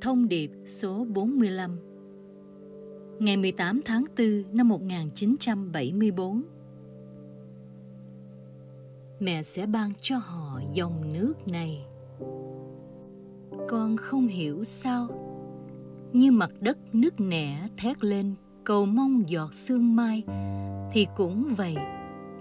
Thông 0.00 0.28
điệp 0.28 0.50
số 0.66 1.04
45 1.04 1.78
Ngày 3.18 3.36
18 3.36 3.80
tháng 3.84 4.04
4 4.18 4.44
năm 4.52 4.68
1974 4.68 6.42
Mẹ 9.20 9.42
sẽ 9.42 9.66
ban 9.66 9.90
cho 10.00 10.16
họ 10.16 10.60
dòng 10.72 11.12
nước 11.12 11.48
này. 11.48 11.86
Con 13.68 13.96
không 13.96 14.26
hiểu 14.26 14.64
sao, 14.64 15.08
như 16.12 16.32
mặt 16.32 16.50
đất 16.60 16.78
nước 16.92 17.20
nẻ 17.20 17.68
thét 17.78 18.04
lên 18.04 18.34
cầu 18.66 18.86
mong 18.86 19.22
giọt 19.26 19.54
sương 19.54 19.96
mai. 19.96 20.22
Thì 20.92 21.06
cũng 21.16 21.54
vậy, 21.56 21.76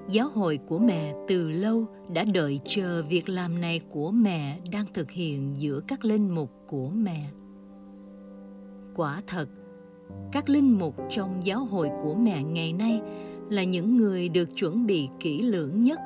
giáo 0.10 0.30
hội 0.30 0.60
của 0.68 0.80
mẹ 0.80 1.14
từ 1.28 1.52
lâu 1.52 1.86
đã 2.14 2.24
đợi 2.24 2.60
chờ 2.64 3.04
việc 3.10 3.30
làm 3.30 3.62
này 3.62 3.82
của 3.90 4.12
mẹ 4.12 4.60
đang 4.72 4.86
thực 4.94 5.12
hiện 5.12 5.54
giữa 5.58 5.82
các 5.88 6.06
linh 6.06 6.36
mục 6.36 6.52
của 6.68 6.90
mẹ. 6.90 7.30
Quả 8.96 9.22
thật, 9.28 9.50
các 10.32 10.50
linh 10.50 10.80
mục 10.80 10.96
trong 11.10 11.42
giáo 11.44 11.66
hội 11.66 11.90
của 12.04 12.16
mẹ 12.16 12.44
ngày 12.44 12.74
nay 12.74 13.02
là 13.50 13.64
những 13.64 13.98
người 13.98 14.30
được 14.30 14.56
chuẩn 14.56 14.86
bị 14.86 15.10
kỹ 15.20 15.42
lưỡng 15.42 15.84
nhất, 15.84 16.00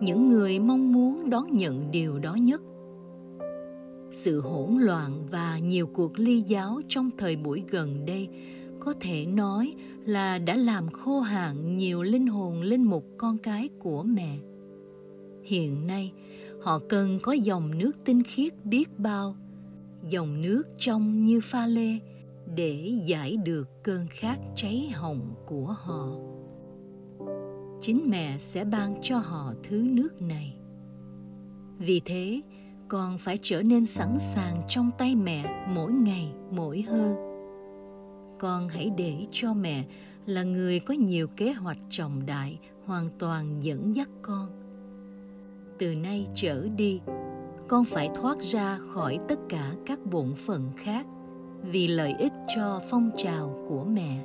những 0.00 0.28
người 0.28 0.58
mong 0.58 0.92
muốn 0.92 1.30
đón 1.30 1.56
nhận 1.56 1.90
điều 1.90 2.18
đó 2.18 2.34
nhất. 2.34 2.62
Sự 4.10 4.40
hỗn 4.40 4.78
loạn 4.78 5.12
và 5.30 5.58
nhiều 5.58 5.86
cuộc 5.86 6.18
ly 6.18 6.40
giáo 6.40 6.80
trong 6.88 7.10
thời 7.18 7.36
buổi 7.36 7.64
gần 7.70 8.06
đây 8.06 8.28
có 8.86 8.94
thể 9.00 9.26
nói 9.26 9.74
là 10.04 10.38
đã 10.38 10.56
làm 10.56 10.88
khô 10.88 11.20
hạn 11.20 11.76
nhiều 11.76 12.02
linh 12.02 12.26
hồn 12.26 12.62
linh 12.62 12.84
mục 12.84 13.04
con 13.18 13.38
cái 13.38 13.68
của 13.78 14.02
mẹ. 14.02 14.38
Hiện 15.44 15.86
nay, 15.86 16.12
họ 16.62 16.80
cần 16.88 17.18
có 17.22 17.32
dòng 17.32 17.78
nước 17.78 17.92
tinh 18.04 18.22
khiết 18.22 18.64
biết 18.64 18.98
bao, 18.98 19.36
dòng 20.08 20.42
nước 20.42 20.62
trong 20.78 21.20
như 21.20 21.40
pha 21.40 21.66
lê 21.66 21.98
để 22.56 22.92
giải 23.06 23.36
được 23.36 23.68
cơn 23.82 24.06
khát 24.10 24.38
cháy 24.54 24.90
hồng 24.94 25.34
của 25.46 25.74
họ. 25.78 26.08
Chính 27.80 28.10
mẹ 28.10 28.38
sẽ 28.38 28.64
ban 28.64 28.94
cho 29.02 29.18
họ 29.18 29.52
thứ 29.62 29.76
nước 29.76 30.22
này. 30.22 30.56
Vì 31.78 32.00
thế, 32.04 32.40
con 32.88 33.18
phải 33.18 33.38
trở 33.42 33.62
nên 33.62 33.86
sẵn 33.86 34.18
sàng 34.18 34.60
trong 34.68 34.90
tay 34.98 35.14
mẹ 35.14 35.66
mỗi 35.74 35.92
ngày 35.92 36.32
mỗi 36.50 36.82
hơn 36.82 37.25
con 38.38 38.68
hãy 38.68 38.90
để 38.96 39.24
cho 39.32 39.54
mẹ 39.54 39.84
là 40.26 40.42
người 40.42 40.78
có 40.78 40.94
nhiều 40.94 41.28
kế 41.28 41.52
hoạch 41.52 41.78
trọng 41.90 42.26
đại, 42.26 42.58
hoàn 42.84 43.08
toàn 43.18 43.60
dẫn 43.60 43.94
dắt 43.94 44.08
con. 44.22 44.48
Từ 45.78 45.94
nay 45.94 46.26
trở 46.34 46.68
đi, 46.76 47.00
con 47.68 47.84
phải 47.84 48.10
thoát 48.14 48.40
ra 48.40 48.78
khỏi 48.78 49.18
tất 49.28 49.38
cả 49.48 49.72
các 49.86 50.06
bổn 50.06 50.34
phận 50.34 50.70
khác 50.76 51.06
vì 51.62 51.88
lợi 51.88 52.14
ích 52.18 52.32
cho 52.56 52.80
phong 52.90 53.10
trào 53.16 53.64
của 53.68 53.84
mẹ. 53.84 54.24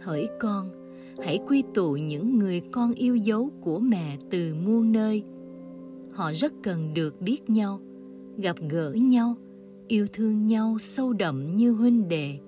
Hỡi 0.00 0.28
con, 0.40 0.70
hãy 1.24 1.38
quy 1.48 1.62
tụ 1.74 1.92
những 1.92 2.38
người 2.38 2.60
con 2.60 2.92
yêu 2.92 3.16
dấu 3.16 3.50
của 3.60 3.78
mẹ 3.78 4.16
từ 4.30 4.54
muôn 4.54 4.92
nơi. 4.92 5.24
Họ 6.12 6.32
rất 6.32 6.52
cần 6.62 6.94
được 6.94 7.20
biết 7.20 7.50
nhau, 7.50 7.80
gặp 8.38 8.56
gỡ 8.70 8.92
nhau 8.92 9.36
yêu 9.88 10.06
thương 10.12 10.46
nhau 10.46 10.76
sâu 10.80 11.12
đậm 11.12 11.54
như 11.54 11.72
huynh 11.72 12.08
đệ, 12.08 12.38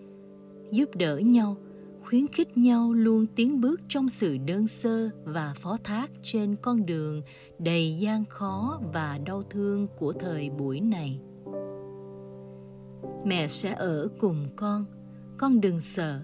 giúp 0.70 0.90
đỡ 0.94 1.18
nhau, 1.18 1.56
khuyến 2.04 2.26
khích 2.26 2.58
nhau 2.58 2.92
luôn 2.92 3.26
tiến 3.36 3.60
bước 3.60 3.80
trong 3.88 4.08
sự 4.08 4.36
đơn 4.46 4.66
sơ 4.66 5.10
và 5.24 5.54
phó 5.56 5.76
thác 5.84 6.10
trên 6.22 6.56
con 6.62 6.86
đường 6.86 7.22
đầy 7.58 7.96
gian 7.98 8.24
khó 8.28 8.80
và 8.92 9.18
đau 9.26 9.42
thương 9.42 9.86
của 9.98 10.12
thời 10.12 10.50
buổi 10.50 10.80
này. 10.80 11.20
Mẹ 13.24 13.48
sẽ 13.48 13.72
ở 13.72 14.08
cùng 14.18 14.48
con 14.56 14.84
con 15.38 15.60
đừng 15.60 15.80
sợ. 15.80 16.20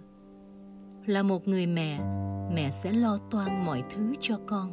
Là 1.07 1.23
một 1.23 1.49
người 1.49 1.67
mẹ 1.67 2.00
mẹ 2.55 2.71
sẽ 2.71 2.93
lo 2.93 3.19
toan 3.31 3.64
mọi 3.64 3.83
thứ 3.90 4.12
cho 4.21 4.38
con. 4.47 4.73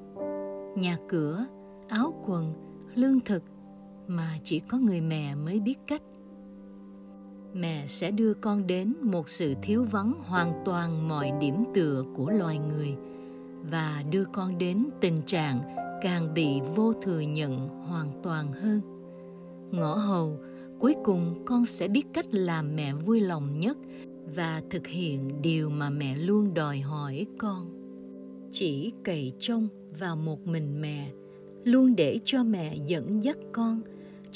Nhà 0.77 0.98
cửa, 1.10 1.46
áo 1.88 2.24
quần, 2.25 2.53
lương 2.96 3.20
thực 3.20 3.44
mà 4.08 4.38
chỉ 4.44 4.60
có 4.60 4.77
người 4.77 5.01
mẹ 5.01 5.36
mới 5.36 5.60
biết 5.60 5.77
cách 5.88 6.01
mẹ 7.54 7.84
sẽ 7.88 8.12
đưa 8.12 8.34
con 8.34 8.68
đến 8.68 8.94
một 9.01 9.30
sự 9.30 9.54
thiếu 9.62 9.84
vắng 9.84 10.13
hoàn 10.20 10.62
toàn 10.66 11.08
mọi 11.08 11.32
điểm 11.42 11.56
tựa 11.74 12.04
của 12.16 12.30
loài 12.30 12.58
người 12.58 12.96
và 13.72 14.04
đưa 14.12 14.25
con 14.25 14.58
đến 14.58 14.86
tình 15.01 15.22
trạng 15.25 15.62
càng 16.01 16.34
bị 16.34 16.62
vô 16.75 16.94
thừa 16.94 17.20
nhận 17.20 17.70
hoàn 17.70 18.12
toàn 18.24 18.51
hơn. 18.51 18.82
Ngõ 19.72 19.96
hầu, 19.96 20.39
cuối 20.80 20.96
cùng 21.04 21.46
con 21.46 21.66
sẽ 21.66 21.88
biết 21.88 22.06
cách 22.13 22.25
làm 22.32 22.75
mẹ 22.75 22.94
vui 22.94 23.22
lòng 23.22 23.56
nhất 23.60 23.77
và 24.36 24.62
thực 24.70 24.88
hiện 24.88 25.42
điều 25.42 25.70
mà 25.70 25.89
mẹ 25.89 26.18
luôn 26.18 26.54
đòi 26.54 26.80
hỏi 26.80 27.25
con. 27.38 27.70
Chỉ 28.51 28.92
cậy 29.04 29.32
trông 29.39 29.68
vào 30.00 30.16
một 30.16 30.48
mình 30.48 30.82
mẹ, 30.82 31.12
luôn 31.63 31.96
để 31.96 32.20
cho 32.24 32.44
mẹ 32.44 32.75
dẫn 32.86 33.24
dắt 33.24 33.38
con 33.51 33.82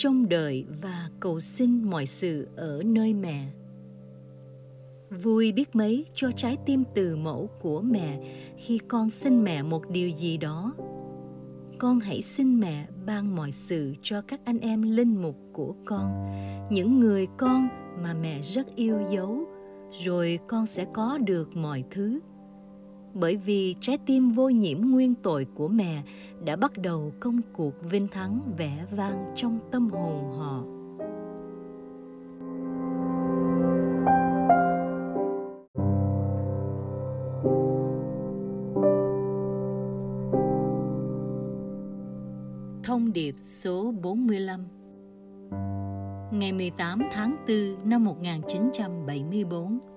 trông 0.04 0.30
đợi 0.30 0.66
và 0.82 1.08
cầu 1.20 1.40
xin 1.40 1.84
mọi 1.84 2.06
sự 2.06 2.48
ở 2.56 2.84
nơi 2.86 3.14
mẹ. 3.14 3.48
Vui 5.24 5.52
biết 5.52 5.76
mấy 5.76 6.06
cho 6.14 6.32
trái 6.32 6.58
tim 6.66 6.84
từ 6.96 7.16
mẫu 7.16 7.50
của 7.62 7.82
mẹ 7.82 8.20
khi 8.58 8.78
con 8.88 9.10
xin 9.10 9.44
mẹ 9.44 9.64
một 9.64 9.90
điều 9.90 10.10
gì 10.10 10.38
đó. 10.38 10.74
Con 11.78 12.00
hãy 12.00 12.22
xin 12.22 12.60
mẹ 12.60 12.88
ban 13.06 13.36
mọi 13.36 13.52
sự 13.52 13.94
cho 14.02 14.22
các 14.22 14.42
anh 14.46 14.60
em 14.60 14.82
linh 14.82 15.22
mục 15.22 15.36
của 15.54 15.76
con, 15.86 16.32
những 16.72 17.00
người 17.00 17.28
con 17.38 17.68
mà 18.04 18.14
mẹ 18.14 18.42
rất 18.42 18.76
yêu 18.76 19.00
dấu, 19.12 19.46
rồi 20.06 20.40
con 20.48 20.68
sẽ 20.68 20.86
có 20.94 21.18
được 21.18 21.56
mọi 21.56 21.84
thứ 21.92 22.20
bởi 23.14 23.36
vì 23.36 23.76
trái 23.80 23.98
tim 24.06 24.30
vô 24.30 24.50
nhiễm 24.50 24.82
nguyên 24.82 25.16
tội 25.16 25.48
của 25.56 25.68
mẹ 25.68 26.04
đã 26.46 26.56
bắt 26.56 26.78
đầu 26.78 27.14
công 27.20 27.42
cuộc 27.54 27.74
vinh 27.90 28.08
thắng 28.08 28.42
vẻ 28.58 28.86
vang 28.92 29.34
trong 29.36 29.60
tâm 29.72 29.90
hồn 29.90 30.32
họ. 30.38 30.64
Thông 42.84 43.14
điệp 43.14 43.36
số 43.42 43.94
45 44.02 44.66
Ngày 46.32 46.52
18 46.54 47.02
tháng 47.12 47.36
4 47.48 47.90
năm 47.90 48.06
1974 48.06 49.91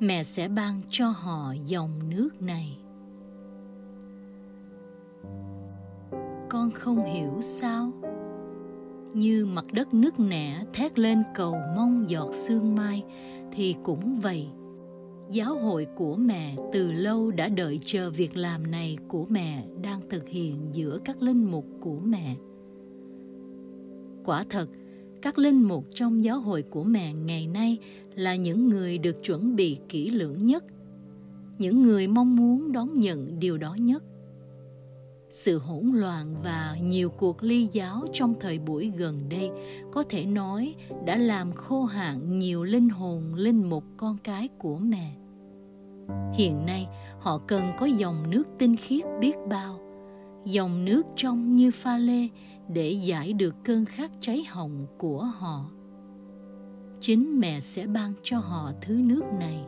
Mẹ 0.00 0.22
sẽ 0.22 0.48
ban 0.48 0.80
cho 0.90 1.08
họ 1.08 1.54
dòng 1.66 1.90
nước 2.08 2.42
này. 2.42 2.78
Con 6.48 6.70
không 6.70 7.04
hiểu 7.04 7.40
sao, 7.40 7.92
Như 9.14 9.46
mặt 9.46 9.64
đất 9.72 9.94
nứt 9.94 10.20
nẻ 10.20 10.64
thét 10.72 10.98
lên 10.98 11.22
cầu 11.34 11.56
mong 11.76 12.10
giọt 12.10 12.34
sương 12.34 12.74
mai, 12.74 13.04
Thì 13.52 13.74
cũng 13.82 14.20
vậy, 14.20 14.46
giáo 15.30 15.54
hội 15.54 15.86
của 15.96 16.16
mẹ 16.16 16.56
từ 16.72 16.92
lâu 16.92 17.30
đã 17.30 17.48
đợi 17.48 17.78
chờ 17.82 18.10
việc 18.10 18.36
làm 18.36 18.70
này 18.70 18.98
của 19.08 19.26
mẹ 19.28 19.64
đang 19.82 20.00
thực 20.10 20.28
hiện 20.28 20.68
giữa 20.72 20.98
các 21.04 21.22
linh 21.22 21.50
mục 21.50 21.66
của 21.80 21.98
mẹ. 22.04 22.36
Quả 24.24 24.44
thật, 24.50 24.66
các 25.22 25.38
linh 25.38 25.62
mục 25.62 25.84
trong 25.94 26.24
giáo 26.24 26.40
hội 26.40 26.62
của 26.62 26.84
mẹ 26.84 27.12
ngày 27.14 27.46
nay 27.46 27.78
là 28.14 28.36
những 28.36 28.68
người 28.68 28.98
được 28.98 29.24
chuẩn 29.24 29.56
bị 29.56 29.78
kỹ 29.88 30.10
lưỡng 30.10 30.46
nhất, 30.46 30.64
những 31.58 31.82
người 31.82 32.08
mong 32.08 32.36
muốn 32.36 32.72
đón 32.72 32.98
nhận 32.98 33.40
điều 33.40 33.58
đó 33.58 33.74
nhất. 33.74 34.02
Sự 35.30 35.58
hỗn 35.58 35.92
loạn 35.94 36.34
và 36.42 36.76
nhiều 36.82 37.10
cuộc 37.10 37.42
ly 37.42 37.68
giáo 37.72 38.04
trong 38.12 38.34
thời 38.40 38.58
buổi 38.58 38.92
gần 38.96 39.28
đây 39.28 39.50
có 39.92 40.04
thể 40.08 40.24
nói 40.26 40.74
đã 41.06 41.16
làm 41.16 41.52
khô 41.52 41.84
hạn 41.84 42.38
nhiều 42.38 42.64
linh 42.64 42.88
hồn 42.88 43.34
linh 43.34 43.70
mục 43.70 43.84
con 43.96 44.16
cái 44.24 44.48
của 44.58 44.78
mẹ. 44.78 45.14
Hiện 46.34 46.66
nay, 46.66 46.86
họ 47.18 47.38
cần 47.38 47.72
có 47.78 47.86
dòng 47.86 48.30
nước 48.30 48.48
tinh 48.58 48.76
khiết 48.76 49.04
biết 49.20 49.34
bao, 49.48 49.80
dòng 50.44 50.84
nước 50.84 51.06
trong 51.16 51.56
như 51.56 51.70
pha 51.70 51.98
lê 51.98 52.28
để 52.68 52.90
giải 52.90 53.32
được 53.32 53.54
cơn 53.64 53.84
khát 53.84 54.10
cháy 54.20 54.44
hồng 54.48 54.86
của 54.98 55.24
họ 55.24 55.70
chính 57.00 57.40
mẹ 57.40 57.60
sẽ 57.60 57.86
ban 57.86 58.12
cho 58.22 58.38
họ 58.38 58.72
thứ 58.80 58.94
nước 58.94 59.22
này. 59.38 59.64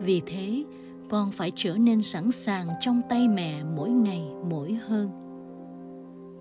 Vì 0.00 0.22
thế, 0.26 0.64
con 1.08 1.30
phải 1.30 1.52
trở 1.54 1.76
nên 1.76 2.02
sẵn 2.02 2.32
sàng 2.32 2.68
trong 2.80 3.00
tay 3.08 3.28
mẹ 3.28 3.64
mỗi 3.76 3.90
ngày 3.90 4.22
mỗi 4.50 4.74
hơn. 4.74 5.10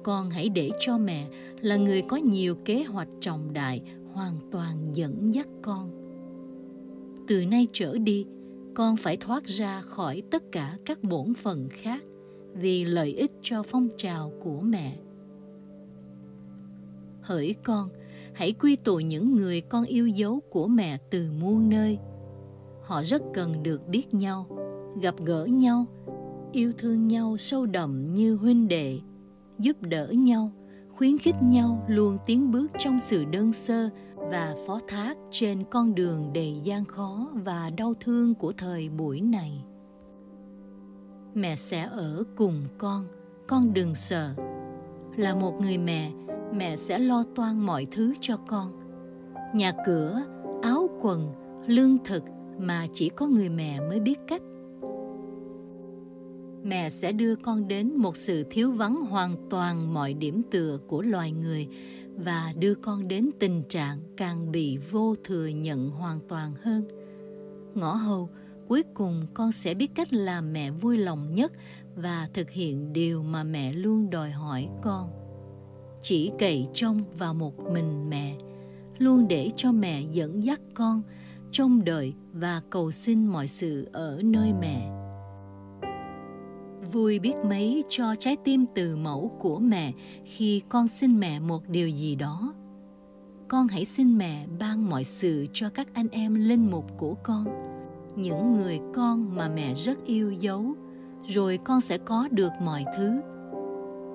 Con 0.03 0.29
hãy 0.29 0.49
để 0.49 0.71
cho 0.79 0.97
mẹ 0.97 1.27
là 1.61 1.75
người 1.75 2.01
có 2.01 2.17
nhiều 2.17 2.55
kế 2.55 2.83
hoạch 2.83 3.07
trọng 3.21 3.53
đại, 3.53 3.81
hoàn 4.13 4.33
toàn 4.51 4.91
dẫn 4.93 5.33
dắt 5.33 5.47
con. 5.61 5.91
Từ 7.27 7.45
nay 7.45 7.67
trở 7.73 7.97
đi, 7.97 8.25
con 8.73 8.97
phải 8.97 9.17
thoát 9.17 9.45
ra 9.45 9.81
khỏi 9.81 10.23
tất 10.31 10.43
cả 10.51 10.77
các 10.85 11.03
bổn 11.03 11.33
phận 11.33 11.69
khác 11.69 12.03
vì 12.53 12.85
lợi 12.85 13.13
ích 13.13 13.31
cho 13.41 13.63
phong 13.63 13.87
trào 13.97 14.31
của 14.43 14.61
mẹ. 14.61 14.97
Hỡi 17.21 17.55
con 17.63 17.89
hãy 18.39 18.51
quy 18.51 18.75
tụ 18.75 18.99
những 18.99 19.35
người 19.35 19.61
con 19.61 19.83
yêu 19.83 20.07
dấu 20.07 20.39
của 20.49 20.67
mẹ 20.67 20.97
từ 21.09 21.31
muôn 21.39 21.69
nơi. 21.69 21.97
Họ 22.83 23.03
rất 23.03 23.21
cần 23.33 23.63
được 23.63 23.87
biết 23.87 24.13
nhau, 24.13 24.47
gặp 25.01 25.15
gỡ 25.25 25.45
nhau, 25.45 25.85
yêu 26.51 26.71
thương 26.77 27.07
nhau 27.07 27.37
sâu 27.37 27.65
đậm 27.65 28.13
như 28.13 28.35
huynh 28.35 28.67
đệ, 28.67 28.99
giúp 29.57 29.81
đỡ 29.81 30.07
nhau, 30.07 30.51
khuyến 30.95 31.17
khích 31.17 31.35
nhau 31.41 31.85
luôn 31.87 32.17
tiến 32.25 32.51
bước 32.51 32.71
trong 32.79 32.99
sự 32.99 33.25
đơn 33.25 33.53
sơ 33.53 33.89
và 34.15 34.55
phó 34.67 34.79
thác 34.87 35.17
trên 35.31 35.63
con 35.71 35.95
đường 35.95 36.33
đầy 36.33 36.59
gian 36.63 36.85
khó 36.85 37.29
và 37.33 37.71
đau 37.77 37.93
thương 37.99 38.35
của 38.35 38.51
thời 38.57 38.89
buổi 38.89 39.21
này. 39.21 39.63
Mẹ 41.33 41.55
sẽ 41.55 41.81
ở 41.91 42.23
cùng 42.35 42.63
con 42.77 43.05
con 43.47 43.73
đừng 43.73 43.95
sợ. 43.95 44.33
Là 45.15 45.35
một 45.35 45.53
người 45.61 45.77
mẹ 45.77 46.11
mẹ 46.53 46.75
sẽ 46.75 46.99
lo 46.99 47.23
toan 47.35 47.59
mọi 47.59 47.85
thứ 47.91 48.13
cho 48.21 48.37
con. 48.37 48.71
Nhà 49.53 49.73
cửa, 49.85 50.21
áo 50.61 50.89
quần, 51.01 51.33
lương 51.67 51.97
thực 52.05 52.23
mà 52.57 52.87
chỉ 52.93 53.09
có 53.09 53.27
người 53.27 53.49
mẹ 53.49 53.79
mới 53.79 53.99
biết 53.99 54.19
cách. 54.27 54.41
Mẹ 56.63 56.89
sẽ 56.89 57.11
đưa 57.11 57.35
con 57.35 57.67
đến 57.67 57.95
một 57.95 58.17
sự 58.17 58.45
thiếu 58.51 58.71
vắng 58.71 58.95
hoàn 58.95 59.35
toàn 59.49 59.93
mọi 59.93 60.13
điểm 60.13 60.41
tựa 60.51 60.79
của 60.87 61.01
loài 61.01 61.31
người 61.31 61.67
và 62.15 62.53
đưa 62.59 62.75
con 62.75 63.07
đến 63.07 63.29
tình 63.39 63.63
trạng 63.69 63.99
càng 64.17 64.51
bị 64.51 64.77
vô 64.91 65.15
thừa 65.23 65.47
nhận 65.47 65.89
hoàn 65.89 66.19
toàn 66.27 66.53
hơn. 66.61 66.83
Ngõ 67.75 67.93
hầu, 67.93 68.29
cuối 68.67 68.83
cùng 68.93 69.25
con 69.33 69.51
sẽ 69.51 69.73
biết 69.73 69.91
cách 69.95 70.13
làm 70.13 70.53
mẹ 70.53 70.71
vui 70.71 70.97
lòng 70.97 71.33
nhất 71.33 71.51
và 71.95 72.29
thực 72.33 72.49
hiện 72.49 72.93
điều 72.93 73.23
mà 73.23 73.43
mẹ 73.43 73.73
luôn 73.73 74.09
đòi 74.09 74.31
hỏi 74.31 74.67
con 74.81 75.09
chỉ 76.01 76.31
cậy 76.39 76.67
trông 76.73 77.03
vào 77.17 77.33
một 77.33 77.53
mình 77.71 78.09
mẹ, 78.09 78.35
luôn 78.97 79.27
để 79.27 79.49
cho 79.55 79.71
mẹ 79.71 80.01
dẫn 80.01 80.43
dắt 80.43 80.61
con 80.73 81.01
trông 81.51 81.85
đợi 81.85 82.13
và 82.33 82.61
cầu 82.69 82.91
xin 82.91 83.27
mọi 83.27 83.47
sự 83.47 83.87
ở 83.91 84.21
nơi 84.23 84.53
mẹ. 84.61 84.91
Vui 86.91 87.19
biết 87.19 87.33
mấy 87.45 87.83
cho 87.89 88.15
trái 88.15 88.37
tim 88.43 88.65
từ 88.75 88.95
mẫu 88.95 89.31
của 89.39 89.59
mẹ 89.59 89.93
khi 90.25 90.61
con 90.69 90.87
xin 90.87 91.19
mẹ 91.19 91.39
một 91.39 91.69
điều 91.69 91.89
gì 91.89 92.15
đó. 92.15 92.53
Con 93.47 93.67
hãy 93.67 93.85
xin 93.85 94.17
mẹ 94.17 94.45
ban 94.59 94.89
mọi 94.89 95.03
sự 95.03 95.45
cho 95.53 95.69
các 95.69 95.87
anh 95.93 96.07
em 96.11 96.35
linh 96.35 96.71
mục 96.71 96.85
của 96.97 97.15
con, 97.23 97.45
những 98.15 98.53
người 98.53 98.79
con 98.93 99.35
mà 99.35 99.49
mẹ 99.55 99.73
rất 99.73 100.05
yêu 100.05 100.31
dấu, 100.31 100.73
rồi 101.27 101.59
con 101.63 101.81
sẽ 101.81 101.97
có 101.97 102.27
được 102.31 102.51
mọi 102.61 102.85
thứ 102.97 103.21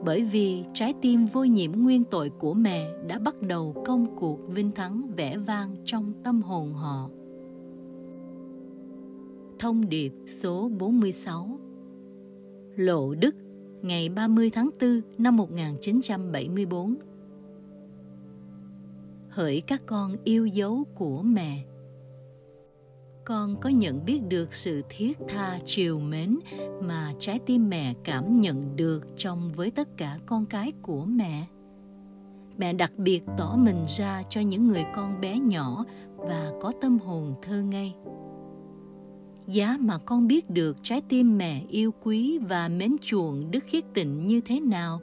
bởi 0.04 0.22
vì 0.22 0.64
trái 0.74 0.94
tim 1.02 1.26
vô 1.26 1.44
nhiễm 1.44 1.72
nguyên 1.72 2.04
tội 2.04 2.30
của 2.30 2.54
mẹ 2.54 2.90
đã 3.06 3.18
bắt 3.18 3.34
đầu 3.42 3.82
công 3.86 4.16
cuộc 4.16 4.38
vinh 4.48 4.70
thắng 4.70 5.06
vẻ 5.16 5.38
vang 5.38 5.76
trong 5.84 6.12
tâm 6.24 6.42
hồn 6.42 6.72
họ. 6.74 7.10
Thông 9.58 9.88
điệp 9.88 10.12
số 10.26 10.68
46 10.78 11.58
Lộ 12.76 13.14
Đức, 13.14 13.34
ngày 13.82 14.08
30 14.08 14.50
tháng 14.50 14.70
4 14.80 15.00
năm 15.18 15.36
1974. 15.36 16.94
Hỡi 19.28 19.60
các 19.60 19.82
con 19.86 20.16
yêu 20.24 20.46
dấu 20.46 20.84
của 20.94 21.22
mẹ, 21.22 21.64
con 23.24 23.56
có 23.60 23.68
nhận 23.68 24.04
biết 24.04 24.20
được 24.28 24.54
sự 24.54 24.82
thiết 24.88 25.18
tha 25.28 25.58
chiều 25.64 25.98
mến 25.98 26.38
mà 26.82 27.12
trái 27.18 27.38
tim 27.46 27.68
mẹ 27.68 27.94
cảm 28.04 28.40
nhận 28.40 28.76
được 28.76 29.16
trong 29.16 29.52
với 29.52 29.70
tất 29.70 29.88
cả 29.96 30.18
con 30.26 30.46
cái 30.46 30.72
của 30.82 31.04
mẹ. 31.04 31.46
Mẹ 32.58 32.72
đặc 32.72 32.92
biệt 32.96 33.22
tỏ 33.38 33.56
mình 33.56 33.84
ra 33.98 34.22
cho 34.28 34.40
những 34.40 34.68
người 34.68 34.84
con 34.94 35.20
bé 35.20 35.38
nhỏ 35.38 35.84
và 36.16 36.52
có 36.60 36.72
tâm 36.80 36.98
hồn 36.98 37.34
thơ 37.42 37.62
ngây. 37.62 37.92
Giá 39.46 39.76
mà 39.80 39.98
con 39.98 40.26
biết 40.26 40.50
được 40.50 40.76
trái 40.82 41.00
tim 41.08 41.38
mẹ 41.38 41.62
yêu 41.68 41.90
quý 42.02 42.38
và 42.38 42.68
mến 42.68 42.96
chuộng 43.02 43.50
đức 43.50 43.64
khiết 43.66 43.84
tịnh 43.94 44.26
như 44.26 44.40
thế 44.40 44.60
nào, 44.60 45.00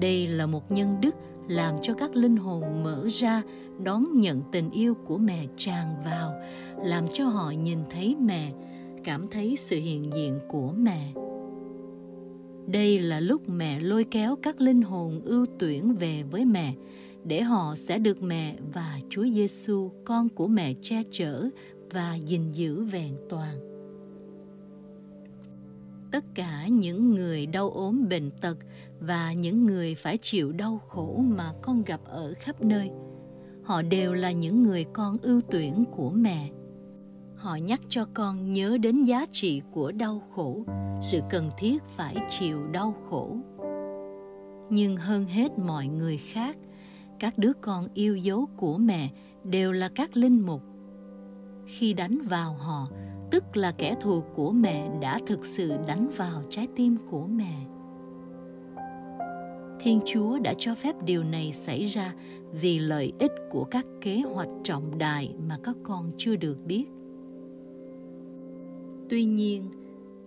đây 0.00 0.26
là 0.26 0.46
một 0.46 0.72
nhân 0.72 0.96
đức 1.00 1.14
làm 1.48 1.74
cho 1.82 1.94
các 1.94 2.16
linh 2.16 2.36
hồn 2.36 2.82
mở 2.82 3.06
ra, 3.10 3.42
đón 3.84 4.20
nhận 4.20 4.42
tình 4.52 4.70
yêu 4.70 4.94
của 4.94 5.18
mẹ 5.18 5.46
tràn 5.56 5.94
vào, 6.04 6.32
làm 6.84 7.04
cho 7.12 7.24
họ 7.24 7.50
nhìn 7.50 7.78
thấy 7.90 8.16
mẹ, 8.20 8.52
cảm 9.04 9.26
thấy 9.30 9.56
sự 9.56 9.76
hiện 9.76 10.10
diện 10.14 10.38
của 10.48 10.72
mẹ 10.76 11.12
đây 12.66 12.98
là 12.98 13.20
lúc 13.20 13.48
mẹ 13.48 13.80
lôi 13.80 14.04
kéo 14.04 14.36
các 14.42 14.60
linh 14.60 14.82
hồn 14.82 15.20
ưu 15.24 15.46
tuyển 15.58 15.94
về 15.94 16.22
với 16.30 16.44
mẹ, 16.44 16.74
để 17.24 17.42
họ 17.42 17.74
sẽ 17.76 17.98
được 17.98 18.22
mẹ 18.22 18.56
và 18.72 19.00
Chúa 19.10 19.24
Giêsu, 19.24 19.90
con 20.04 20.28
của 20.28 20.46
mẹ 20.46 20.74
che 20.82 21.02
chở 21.10 21.48
và 21.90 22.18
gìn 22.26 22.52
giữ 22.52 22.82
vẹn 22.82 23.16
toàn. 23.28 23.65
Tất 26.10 26.24
cả 26.34 26.66
những 26.68 27.14
người 27.14 27.46
đau 27.46 27.70
ốm 27.70 28.08
bệnh 28.08 28.30
tật 28.30 28.58
và 29.00 29.32
những 29.32 29.66
người 29.66 29.94
phải 29.94 30.18
chịu 30.18 30.52
đau 30.52 30.78
khổ 30.78 31.24
mà 31.28 31.52
con 31.62 31.82
gặp 31.84 32.00
ở 32.04 32.34
khắp 32.38 32.62
nơi, 32.62 32.90
họ 33.64 33.82
đều 33.82 34.14
là 34.14 34.30
những 34.30 34.62
người 34.62 34.84
con 34.92 35.18
ưu 35.22 35.40
tuyển 35.50 35.84
của 35.92 36.10
mẹ. 36.10 36.50
Họ 37.36 37.56
nhắc 37.56 37.80
cho 37.88 38.06
con 38.14 38.52
nhớ 38.52 38.78
đến 38.78 39.04
giá 39.04 39.26
trị 39.32 39.62
của 39.70 39.92
đau 39.92 40.22
khổ, 40.34 40.64
sự 41.00 41.20
cần 41.30 41.50
thiết 41.58 41.82
phải 41.96 42.16
chịu 42.28 42.66
đau 42.72 42.94
khổ. 43.10 43.36
Nhưng 44.70 44.96
hơn 44.96 45.26
hết 45.26 45.58
mọi 45.58 45.86
người 45.86 46.16
khác, 46.16 46.56
các 47.18 47.38
đứa 47.38 47.52
con 47.52 47.88
yêu 47.94 48.16
dấu 48.16 48.46
của 48.56 48.78
mẹ 48.78 49.10
đều 49.44 49.72
là 49.72 49.88
các 49.88 50.16
linh 50.16 50.40
mục 50.40 50.62
khi 51.66 51.92
đánh 51.92 52.18
vào 52.28 52.52
họ 52.52 52.86
tức 53.30 53.56
là 53.56 53.72
kẻ 53.72 53.94
thù 54.00 54.20
của 54.34 54.50
mẹ 54.50 54.90
đã 55.00 55.18
thực 55.26 55.46
sự 55.46 55.72
đánh 55.86 56.10
vào 56.16 56.42
trái 56.50 56.68
tim 56.76 56.96
của 57.10 57.26
mẹ. 57.26 57.66
Thiên 59.80 60.00
chúa 60.06 60.38
đã 60.38 60.54
cho 60.58 60.74
phép 60.74 60.96
điều 61.04 61.24
này 61.24 61.52
xảy 61.52 61.84
ra 61.84 62.14
vì 62.52 62.78
lợi 62.78 63.12
ích 63.18 63.32
của 63.50 63.64
các 63.64 63.86
kế 64.00 64.20
hoạch 64.20 64.48
trọng 64.64 64.98
đại 64.98 65.34
mà 65.48 65.58
các 65.62 65.76
con 65.82 66.12
chưa 66.16 66.36
được 66.36 66.58
biết. 66.66 66.84
Tuy 69.08 69.24
nhiên, 69.24 69.70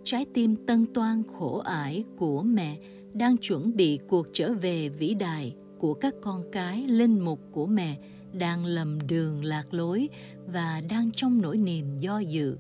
trái 0.04 0.26
tim 0.34 0.56
tân 0.66 0.86
toan 0.94 1.24
khổ 1.24 1.58
ải 1.58 2.04
của 2.18 2.42
mẹ 2.42 2.78
đang 3.14 3.38
chuẩn 3.38 3.76
bị 3.76 4.00
cuộc 4.08 4.28
trở 4.34 4.54
về 4.54 4.90
vĩ 4.90 5.14
đại 5.14 5.56
của 5.80 5.94
các 5.94 6.14
con 6.22 6.44
cái 6.52 6.88
linh 6.88 7.20
mục 7.20 7.40
của 7.52 7.66
mẹ 7.66 7.98
đang 8.34 8.66
lầm 8.66 9.08
đường 9.08 9.44
lạc 9.44 9.74
lối 9.74 10.10
và 10.48 10.82
đang 10.90 11.12
trong 11.12 11.42
nỗi 11.42 11.58
niềm 11.58 11.98
do 11.98 12.20
dự 12.20 12.58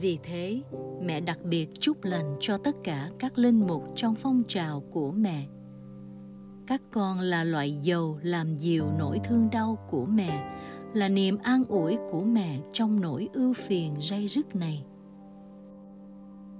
vì 0.00 0.18
thế, 0.22 0.62
mẹ 1.02 1.20
đặc 1.20 1.38
biệt 1.44 1.68
chúc 1.80 2.04
lành 2.04 2.36
cho 2.40 2.58
tất 2.58 2.76
cả 2.84 3.10
các 3.18 3.38
linh 3.38 3.66
mục 3.66 3.84
trong 3.96 4.14
phong 4.14 4.42
trào 4.48 4.82
của 4.90 5.12
mẹ. 5.12 5.46
Các 6.66 6.82
con 6.90 7.20
là 7.20 7.44
loại 7.44 7.72
dầu 7.82 8.18
làm 8.22 8.56
dịu 8.56 8.84
nỗi 8.98 9.20
thương 9.24 9.48
đau 9.52 9.78
của 9.90 10.06
mẹ, 10.06 10.60
là 10.94 11.08
niềm 11.08 11.38
an 11.42 11.64
ủi 11.68 11.96
của 12.10 12.20
mẹ 12.20 12.60
trong 12.72 13.00
nỗi 13.00 13.28
ưu 13.32 13.54
phiền 13.54 13.94
ray 14.00 14.26
rứt 14.26 14.56
này. 14.56 14.84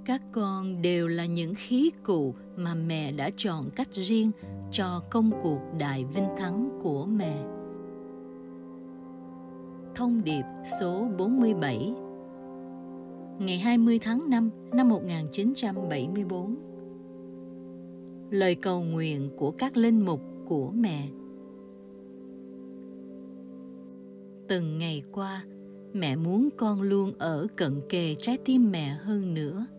Các 0.05 0.23
con 0.33 0.83
đều 0.83 1.09
là 1.09 1.27
những 1.27 1.55
khí 1.55 1.91
cụ 2.03 2.35
mà 2.57 2.75
mẹ 2.75 3.13
đã 3.13 3.31
chọn 3.37 3.71
cách 3.77 3.89
riêng 3.93 4.31
cho 4.73 5.03
công 5.11 5.31
cuộc 5.43 5.61
đại 5.79 6.05
vinh 6.05 6.29
thắng 6.39 6.79
của 6.83 7.07
mẹ. 7.07 7.45
Thông 9.95 10.25
điệp 10.25 10.45
số 10.81 11.09
47 11.19 11.95
Ngày 13.41 13.59
20 13.59 13.99
tháng 13.99 14.31
5 14.31 14.51
năm 14.73 14.89
1974 14.89 16.57
Lời 18.31 18.55
cầu 18.55 18.83
nguyện 18.83 19.31
của 19.37 19.51
các 19.51 19.77
linh 19.77 20.05
mục 20.05 20.21
của 20.47 20.71
mẹ. 20.71 21.09
Từng 24.49 24.79
ngày 24.79 25.03
qua, 25.13 25.45
mẹ 25.93 26.17
muốn 26.17 26.49
con 26.57 26.83
luôn 26.83 27.13
ở 27.19 27.47
cận 27.57 27.81
kề 27.89 28.15
trái 28.19 28.39
tim 28.45 28.71
mẹ 28.71 28.89
hơn 28.89 29.35
nữa– 29.35 29.67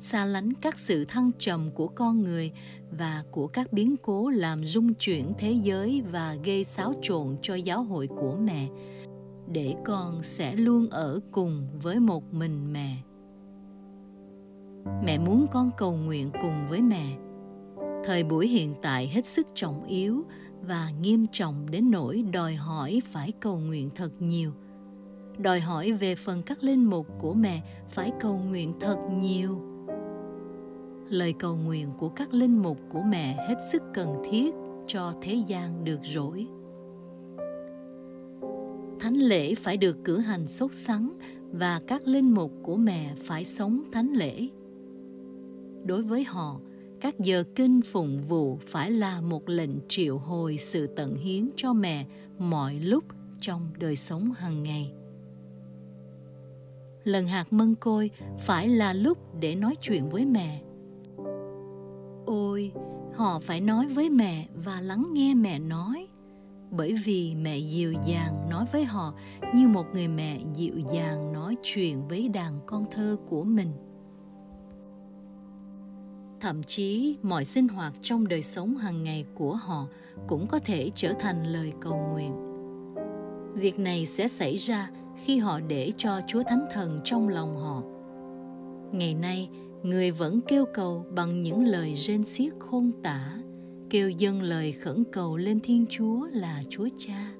xa 0.00 0.24
lánh 0.24 0.52
các 0.52 0.78
sự 0.78 1.04
thăng 1.04 1.30
trầm 1.38 1.70
của 1.74 1.88
con 1.88 2.24
người 2.24 2.52
và 2.90 3.22
của 3.30 3.46
các 3.46 3.72
biến 3.72 3.96
cố 4.02 4.30
làm 4.30 4.64
rung 4.64 4.94
chuyển 4.94 5.32
thế 5.38 5.52
giới 5.52 6.02
và 6.12 6.36
gây 6.44 6.64
xáo 6.64 6.92
trộn 7.02 7.36
cho 7.42 7.54
giáo 7.54 7.82
hội 7.82 8.06
của 8.06 8.36
mẹ 8.36 8.68
để 9.52 9.74
con 9.84 10.22
sẽ 10.22 10.56
luôn 10.56 10.90
ở 10.90 11.20
cùng 11.32 11.66
với 11.82 12.00
một 12.00 12.34
mình 12.34 12.72
mẹ. 12.72 12.96
Mẹ 15.04 15.18
muốn 15.18 15.46
con 15.52 15.70
cầu 15.76 15.92
nguyện 15.92 16.30
cùng 16.42 16.66
với 16.68 16.80
mẹ. 16.80 17.18
Thời 18.04 18.24
buổi 18.24 18.48
hiện 18.48 18.74
tại 18.82 19.08
hết 19.08 19.26
sức 19.26 19.46
trọng 19.54 19.84
yếu 19.86 20.24
và 20.62 20.90
nghiêm 21.00 21.26
trọng 21.32 21.70
đến 21.70 21.90
nỗi 21.90 22.24
đòi 22.32 22.54
hỏi 22.54 23.02
phải 23.04 23.32
cầu 23.40 23.58
nguyện 23.58 23.90
thật 23.94 24.10
nhiều. 24.18 24.52
Đòi 25.38 25.60
hỏi 25.60 25.92
về 25.92 26.14
phần 26.14 26.42
các 26.42 26.64
linh 26.64 26.84
mục 26.84 27.06
của 27.18 27.34
mẹ 27.34 27.62
phải 27.88 28.12
cầu 28.20 28.38
nguyện 28.38 28.72
thật 28.80 28.96
nhiều. 29.20 29.60
Lời 31.08 31.34
cầu 31.38 31.56
nguyện 31.56 31.88
của 31.98 32.08
các 32.08 32.34
linh 32.34 32.62
mục 32.62 32.78
của 32.88 33.02
mẹ 33.02 33.46
hết 33.48 33.58
sức 33.72 33.82
cần 33.94 34.22
thiết 34.30 34.54
cho 34.86 35.14
thế 35.22 35.34
gian 35.34 35.84
được 35.84 36.00
rỗi 36.02 36.46
thánh 39.00 39.16
lễ 39.16 39.54
phải 39.54 39.76
được 39.76 39.96
cử 40.04 40.18
hành 40.18 40.46
sốt 40.46 40.74
sắng 40.74 41.18
và 41.52 41.80
các 41.86 42.06
linh 42.06 42.34
mục 42.34 42.52
của 42.62 42.76
mẹ 42.76 43.14
phải 43.24 43.44
sống 43.44 43.82
thánh 43.92 44.12
lễ. 44.12 44.48
Đối 45.84 46.02
với 46.02 46.24
họ, 46.24 46.60
các 47.00 47.18
giờ 47.18 47.44
kinh 47.54 47.80
phụng 47.82 48.18
vụ 48.18 48.58
phải 48.66 48.90
là 48.90 49.20
một 49.20 49.48
lệnh 49.48 49.70
triệu 49.88 50.18
hồi 50.18 50.56
sự 50.58 50.86
tận 50.86 51.16
hiến 51.16 51.50
cho 51.56 51.72
mẹ 51.72 52.06
mọi 52.38 52.74
lúc 52.74 53.04
trong 53.40 53.70
đời 53.78 53.96
sống 53.96 54.32
hàng 54.32 54.62
ngày. 54.62 54.92
Lần 57.04 57.26
hạt 57.26 57.52
mân 57.52 57.74
côi 57.74 58.10
phải 58.38 58.68
là 58.68 58.92
lúc 58.92 59.18
để 59.40 59.54
nói 59.54 59.74
chuyện 59.80 60.08
với 60.08 60.26
mẹ. 60.26 60.62
Ôi, 62.26 62.72
họ 63.14 63.40
phải 63.40 63.60
nói 63.60 63.86
với 63.88 64.10
mẹ 64.10 64.48
và 64.54 64.80
lắng 64.80 65.06
nghe 65.12 65.34
mẹ 65.34 65.58
nói 65.58 66.07
bởi 66.70 66.94
vì 67.04 67.34
mẹ 67.34 67.58
dịu 67.58 67.92
dàng 68.06 68.48
nói 68.50 68.66
với 68.72 68.84
họ 68.84 69.14
như 69.54 69.68
một 69.68 69.86
người 69.92 70.08
mẹ 70.08 70.40
dịu 70.54 70.74
dàng 70.92 71.32
nói 71.32 71.56
chuyện 71.62 72.08
với 72.08 72.28
đàn 72.28 72.60
con 72.66 72.84
thơ 72.90 73.16
của 73.28 73.44
mình. 73.44 73.72
Thậm 76.40 76.62
chí, 76.62 77.16
mọi 77.22 77.44
sinh 77.44 77.68
hoạt 77.68 77.94
trong 78.02 78.28
đời 78.28 78.42
sống 78.42 78.76
hàng 78.76 79.02
ngày 79.02 79.24
của 79.34 79.54
họ 79.54 79.86
cũng 80.26 80.46
có 80.46 80.58
thể 80.58 80.90
trở 80.94 81.12
thành 81.12 81.46
lời 81.52 81.72
cầu 81.80 82.08
nguyện. 82.12 82.32
Việc 83.54 83.78
này 83.78 84.06
sẽ 84.06 84.28
xảy 84.28 84.56
ra 84.56 84.90
khi 85.24 85.38
họ 85.38 85.60
để 85.60 85.92
cho 85.96 86.20
chúa 86.26 86.42
thánh 86.42 86.66
thần 86.72 87.00
trong 87.04 87.28
lòng 87.28 87.56
họ. 87.56 87.82
Ngày 88.92 89.14
nay, 89.14 89.48
người 89.82 90.10
vẫn 90.10 90.40
kêu 90.48 90.64
cầu 90.74 91.06
bằng 91.14 91.42
những 91.42 91.66
lời 91.66 91.94
rên 91.94 92.24
xiết 92.24 92.52
khôn 92.58 92.90
tả 93.02 93.38
kêu 93.90 94.10
dâng 94.10 94.42
lời 94.42 94.72
khẩn 94.72 95.04
cầu 95.12 95.36
lên 95.36 95.60
thiên 95.60 95.86
chúa 95.90 96.26
là 96.26 96.62
chúa 96.68 96.88
cha. 96.98 97.32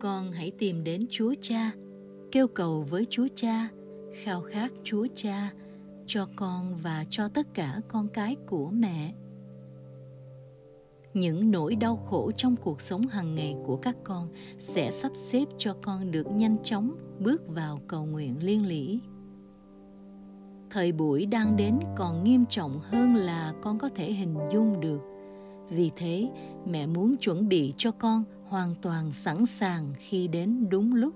Con 0.00 0.32
hãy 0.32 0.50
tìm 0.58 0.84
đến 0.84 1.00
chúa 1.10 1.34
cha, 1.40 1.72
kêu 2.32 2.48
cầu 2.48 2.86
với 2.90 3.04
chúa 3.10 3.26
cha, 3.34 3.68
khao 4.14 4.40
khát 4.40 4.72
chúa 4.84 5.06
cha 5.14 5.52
cho 6.06 6.28
con 6.36 6.76
và 6.82 7.04
cho 7.10 7.28
tất 7.28 7.54
cả 7.54 7.80
con 7.88 8.08
cái 8.08 8.36
của 8.46 8.70
mẹ. 8.70 9.14
Những 11.14 11.50
nỗi 11.50 11.74
đau 11.74 11.96
khổ 11.96 12.30
trong 12.36 12.56
cuộc 12.56 12.80
sống 12.80 13.06
hàng 13.06 13.34
ngày 13.34 13.56
của 13.64 13.76
các 13.76 13.96
con 14.04 14.28
sẽ 14.58 14.90
sắp 14.90 15.12
xếp 15.14 15.44
cho 15.58 15.76
con 15.82 16.10
được 16.10 16.26
nhanh 16.30 16.56
chóng 16.62 16.96
bước 17.18 17.42
vào 17.48 17.80
cầu 17.88 18.06
nguyện 18.06 18.42
liên 18.42 18.66
lỉ 18.66 19.00
thời 20.70 20.92
buổi 20.92 21.26
đang 21.26 21.56
đến 21.56 21.78
còn 21.96 22.24
nghiêm 22.24 22.44
trọng 22.46 22.80
hơn 22.82 23.14
là 23.14 23.52
con 23.62 23.78
có 23.78 23.88
thể 23.94 24.12
hình 24.12 24.34
dung 24.52 24.80
được. 24.80 25.00
Vì 25.68 25.90
thế, 25.96 26.28
mẹ 26.66 26.86
muốn 26.86 27.16
chuẩn 27.16 27.48
bị 27.48 27.72
cho 27.76 27.90
con 27.90 28.24
hoàn 28.44 28.74
toàn 28.82 29.12
sẵn 29.12 29.46
sàng 29.46 29.92
khi 29.98 30.28
đến 30.28 30.66
đúng 30.70 30.94
lúc. 30.94 31.14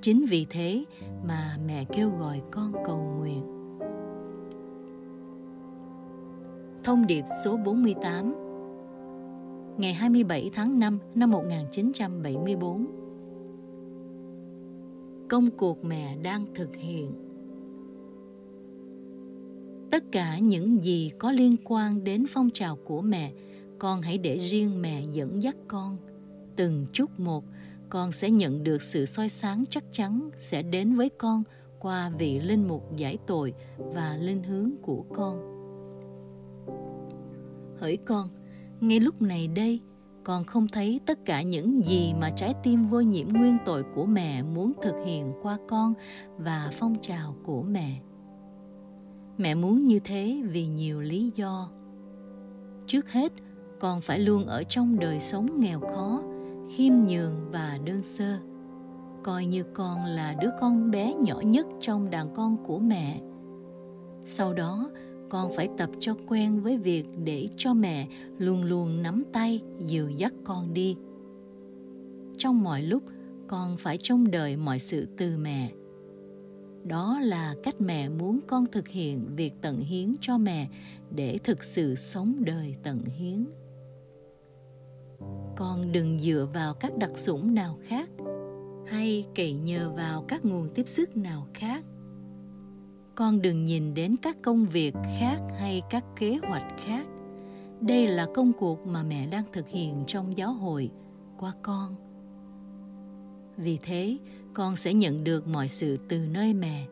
Chính 0.00 0.24
vì 0.28 0.46
thế 0.50 0.84
mà 1.24 1.58
mẹ 1.66 1.84
kêu 1.84 2.10
gọi 2.20 2.42
con 2.50 2.72
cầu 2.84 3.16
nguyện. 3.18 3.44
Thông 6.84 7.06
điệp 7.06 7.24
số 7.44 7.56
48 7.56 8.34
Ngày 9.78 9.94
27 9.94 10.50
tháng 10.54 10.78
5 10.78 10.98
năm 11.14 11.30
1974 11.30 12.86
Công 15.28 15.50
cuộc 15.50 15.84
mẹ 15.84 16.16
đang 16.22 16.46
thực 16.54 16.76
hiện 16.76 17.23
tất 19.94 20.04
cả 20.12 20.38
những 20.38 20.84
gì 20.84 21.10
có 21.18 21.30
liên 21.30 21.56
quan 21.64 22.04
đến 22.04 22.24
phong 22.28 22.50
trào 22.50 22.76
của 22.84 23.00
mẹ, 23.00 23.32
con 23.78 24.02
hãy 24.02 24.18
để 24.18 24.36
riêng 24.36 24.82
mẹ 24.82 25.02
dẫn 25.12 25.42
dắt 25.42 25.56
con. 25.68 25.96
Từng 26.56 26.86
chút 26.92 27.20
một, 27.20 27.44
con 27.88 28.12
sẽ 28.12 28.30
nhận 28.30 28.64
được 28.64 28.82
sự 28.82 29.06
soi 29.06 29.28
sáng 29.28 29.64
chắc 29.70 29.84
chắn 29.92 30.30
sẽ 30.38 30.62
đến 30.62 30.96
với 30.96 31.08
con 31.08 31.42
qua 31.80 32.10
vị 32.18 32.40
linh 32.40 32.68
mục 32.68 32.96
giải 32.96 33.18
tội 33.26 33.54
và 33.78 34.16
linh 34.20 34.42
hướng 34.42 34.70
của 34.82 35.04
con. 35.12 35.38
Hỡi 37.78 37.96
con, 37.96 38.28
ngay 38.80 39.00
lúc 39.00 39.22
này 39.22 39.48
đây, 39.48 39.80
con 40.24 40.44
không 40.44 40.68
thấy 40.68 41.00
tất 41.06 41.18
cả 41.24 41.42
những 41.42 41.84
gì 41.84 42.14
mà 42.20 42.30
trái 42.36 42.54
tim 42.62 42.86
vô 42.86 43.00
nhiễm 43.00 43.28
nguyên 43.28 43.58
tội 43.64 43.82
của 43.94 44.06
mẹ 44.06 44.42
muốn 44.42 44.72
thực 44.82 44.94
hiện 45.06 45.32
qua 45.42 45.58
con 45.68 45.94
và 46.38 46.70
phong 46.78 46.96
trào 47.00 47.36
của 47.44 47.62
mẹ 47.62 48.00
mẹ 49.38 49.54
muốn 49.54 49.86
như 49.86 50.00
thế 50.04 50.42
vì 50.50 50.66
nhiều 50.66 51.00
lý 51.00 51.32
do. 51.36 51.70
Trước 52.86 53.12
hết, 53.12 53.32
con 53.80 54.00
phải 54.00 54.18
luôn 54.18 54.46
ở 54.46 54.62
trong 54.62 54.98
đời 54.98 55.20
sống 55.20 55.60
nghèo 55.60 55.80
khó, 55.80 56.22
khiêm 56.70 56.92
nhường 57.08 57.50
và 57.50 57.78
đơn 57.84 58.02
sơ. 58.02 58.38
Coi 59.22 59.46
như 59.46 59.62
con 59.62 60.04
là 60.04 60.34
đứa 60.40 60.50
con 60.60 60.90
bé 60.90 61.14
nhỏ 61.14 61.40
nhất 61.40 61.66
trong 61.80 62.10
đàn 62.10 62.34
con 62.34 62.56
của 62.64 62.78
mẹ. 62.78 63.20
Sau 64.24 64.52
đó, 64.52 64.90
con 65.28 65.52
phải 65.56 65.68
tập 65.78 65.90
cho 66.00 66.14
quen 66.26 66.60
với 66.60 66.78
việc 66.78 67.04
để 67.24 67.48
cho 67.56 67.74
mẹ 67.74 68.08
luôn 68.38 68.64
luôn 68.64 69.02
nắm 69.02 69.22
tay, 69.32 69.62
dìu 69.86 70.08
dắt 70.08 70.32
con 70.44 70.74
đi. 70.74 70.96
Trong 72.38 72.62
mọi 72.62 72.82
lúc, 72.82 73.02
con 73.46 73.76
phải 73.76 73.96
trông 73.96 74.30
đợi 74.30 74.56
mọi 74.56 74.78
sự 74.78 75.06
từ 75.16 75.36
mẹ 75.36 75.72
đó 76.84 77.20
là 77.20 77.54
cách 77.62 77.80
mẹ 77.80 78.08
muốn 78.08 78.40
con 78.46 78.66
thực 78.66 78.88
hiện 78.88 79.26
việc 79.36 79.52
tận 79.62 79.80
hiến 79.80 80.12
cho 80.20 80.38
mẹ 80.38 80.68
để 81.10 81.38
thực 81.44 81.64
sự 81.64 81.94
sống 81.94 82.34
đời 82.44 82.76
tận 82.82 83.04
hiến. 83.04 83.46
Con 85.56 85.92
đừng 85.92 86.18
dựa 86.20 86.48
vào 86.54 86.74
các 86.74 86.96
đặc 86.98 87.10
sủng 87.14 87.54
nào 87.54 87.78
khác, 87.82 88.10
hay 88.86 89.26
cậy 89.34 89.52
nhờ 89.52 89.90
vào 89.96 90.22
các 90.22 90.44
nguồn 90.44 90.68
tiếp 90.74 90.88
sức 90.88 91.16
nào 91.16 91.46
khác. 91.54 91.84
Con 93.14 93.42
đừng 93.42 93.64
nhìn 93.64 93.94
đến 93.94 94.16
các 94.22 94.36
công 94.42 94.66
việc 94.66 94.94
khác 95.20 95.38
hay 95.58 95.82
các 95.90 96.04
kế 96.16 96.38
hoạch 96.42 96.72
khác. 96.78 97.06
Đây 97.80 98.08
là 98.08 98.26
công 98.34 98.52
cuộc 98.52 98.86
mà 98.86 99.02
mẹ 99.02 99.26
đang 99.26 99.44
thực 99.52 99.68
hiện 99.68 100.04
trong 100.06 100.36
giáo 100.36 100.52
hội, 100.52 100.90
qua 101.38 101.52
con. 101.62 101.94
Vì 103.56 103.78
thế 103.82 104.18
con 104.54 104.76
sẽ 104.76 104.94
nhận 104.94 105.24
được 105.24 105.48
mọi 105.48 105.68
sự 105.68 105.98
từ 106.08 106.18
nơi 106.18 106.54
mẹ. 106.54 106.86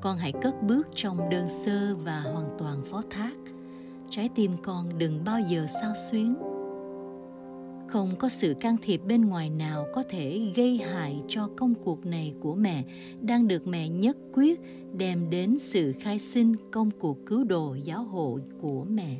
Con 0.00 0.16
hãy 0.18 0.32
cất 0.42 0.62
bước 0.62 0.88
trong 0.94 1.30
đơn 1.30 1.48
sơ 1.48 1.96
và 1.96 2.20
hoàn 2.20 2.48
toàn 2.58 2.84
phó 2.90 3.02
thác. 3.10 3.34
Trái 4.10 4.30
tim 4.34 4.52
con 4.62 4.98
đừng 4.98 5.24
bao 5.24 5.40
giờ 5.40 5.66
sao 5.82 5.92
xuyến. 6.10 6.34
Không 7.88 8.16
có 8.18 8.28
sự 8.28 8.54
can 8.60 8.76
thiệp 8.82 9.00
bên 9.06 9.24
ngoài 9.24 9.50
nào 9.50 9.86
có 9.94 10.02
thể 10.08 10.52
gây 10.56 10.78
hại 10.78 11.22
cho 11.28 11.48
công 11.56 11.74
cuộc 11.74 12.06
này 12.06 12.34
của 12.40 12.54
mẹ, 12.54 12.84
đang 13.20 13.48
được 13.48 13.66
mẹ 13.66 13.88
nhất 13.88 14.16
quyết 14.32 14.60
đem 14.96 15.30
đến 15.30 15.58
sự 15.58 15.92
khai 16.00 16.18
sinh 16.18 16.56
công 16.70 16.90
cuộc 16.90 17.18
cứu 17.26 17.44
độ 17.44 17.74
giáo 17.84 18.04
hội 18.04 18.40
của 18.60 18.84
mẹ. 18.84 19.16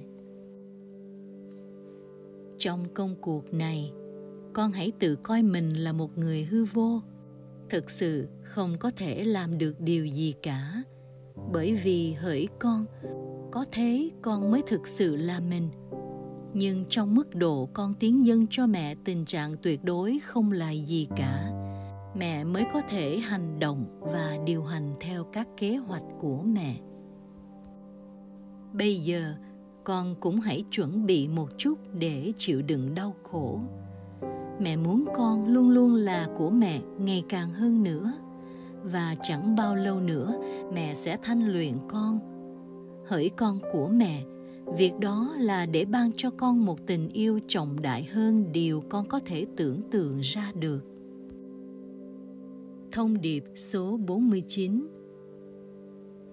Trong 2.58 2.84
công 2.94 3.14
cuộc 3.20 3.54
này, 3.54 3.92
con 4.52 4.72
hãy 4.72 4.92
tự 4.98 5.16
coi 5.16 5.42
mình 5.42 5.70
là 5.74 5.92
một 5.92 6.18
người 6.18 6.44
hư 6.44 6.64
vô 6.64 7.00
thực 7.72 7.90
sự 7.90 8.28
không 8.42 8.78
có 8.78 8.90
thể 8.96 9.24
làm 9.24 9.58
được 9.58 9.80
điều 9.80 10.06
gì 10.06 10.34
cả. 10.42 10.82
Bởi 11.52 11.74
vì 11.84 12.12
hỡi 12.12 12.48
con, 12.58 12.86
có 13.52 13.64
thế 13.72 14.10
con 14.22 14.50
mới 14.50 14.62
thực 14.66 14.88
sự 14.88 15.16
là 15.16 15.40
mình. 15.40 15.68
Nhưng 16.54 16.84
trong 16.90 17.14
mức 17.14 17.34
độ 17.34 17.68
con 17.72 17.94
tiến 17.94 18.24
dân 18.24 18.46
cho 18.50 18.66
mẹ, 18.66 18.94
tình 19.04 19.24
trạng 19.24 19.54
tuyệt 19.62 19.84
đối 19.84 20.18
không 20.24 20.52
là 20.52 20.70
gì 20.70 21.08
cả. 21.16 21.50
Mẹ 22.14 22.44
mới 22.44 22.64
có 22.72 22.82
thể 22.88 23.18
hành 23.18 23.58
động 23.58 24.00
và 24.00 24.38
điều 24.46 24.64
hành 24.64 24.94
theo 25.00 25.24
các 25.24 25.48
kế 25.56 25.76
hoạch 25.76 26.04
của 26.20 26.42
mẹ. 26.42 26.80
Bây 28.72 28.96
giờ, 28.96 29.34
con 29.84 30.14
cũng 30.20 30.40
hãy 30.40 30.64
chuẩn 30.70 31.06
bị 31.06 31.28
một 31.28 31.48
chút 31.58 31.78
để 31.92 32.32
chịu 32.36 32.62
đựng 32.62 32.94
đau 32.94 33.14
khổ 33.22 33.60
mẹ 34.62 34.76
muốn 34.76 35.04
con 35.14 35.46
luôn 35.46 35.70
luôn 35.70 35.94
là 35.94 36.28
của 36.36 36.50
mẹ 36.50 36.80
ngày 36.98 37.24
càng 37.28 37.52
hơn 37.52 37.82
nữa 37.82 38.12
và 38.84 39.16
chẳng 39.22 39.56
bao 39.56 39.76
lâu 39.76 40.00
nữa, 40.00 40.34
mẹ 40.72 40.94
sẽ 40.94 41.18
thanh 41.22 41.52
luyện 41.52 41.74
con, 41.88 42.18
hỡi 43.06 43.30
con 43.36 43.58
của 43.72 43.88
mẹ 43.88 44.24
việc 44.78 44.98
đó 45.00 45.34
là 45.38 45.66
để 45.66 45.84
ban 45.84 46.10
cho 46.16 46.30
con 46.30 46.64
một 46.64 46.86
tình 46.86 47.08
yêu 47.08 47.40
trọng 47.48 47.82
đại 47.82 48.04
hơn 48.04 48.52
điều 48.52 48.82
con 48.88 49.08
có 49.08 49.20
thể 49.24 49.46
tưởng 49.56 49.80
tượng 49.90 50.20
ra 50.20 50.52
được. 50.54 50.80
Thông 52.92 53.20
điệp 53.20 53.44
số 53.56 53.96
49 53.96 54.86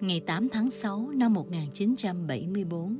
Ngày 0.00 0.20
8 0.20 0.48
tháng 0.48 0.70
6 0.70 1.10
năm 1.14 1.34
1974 1.34 2.96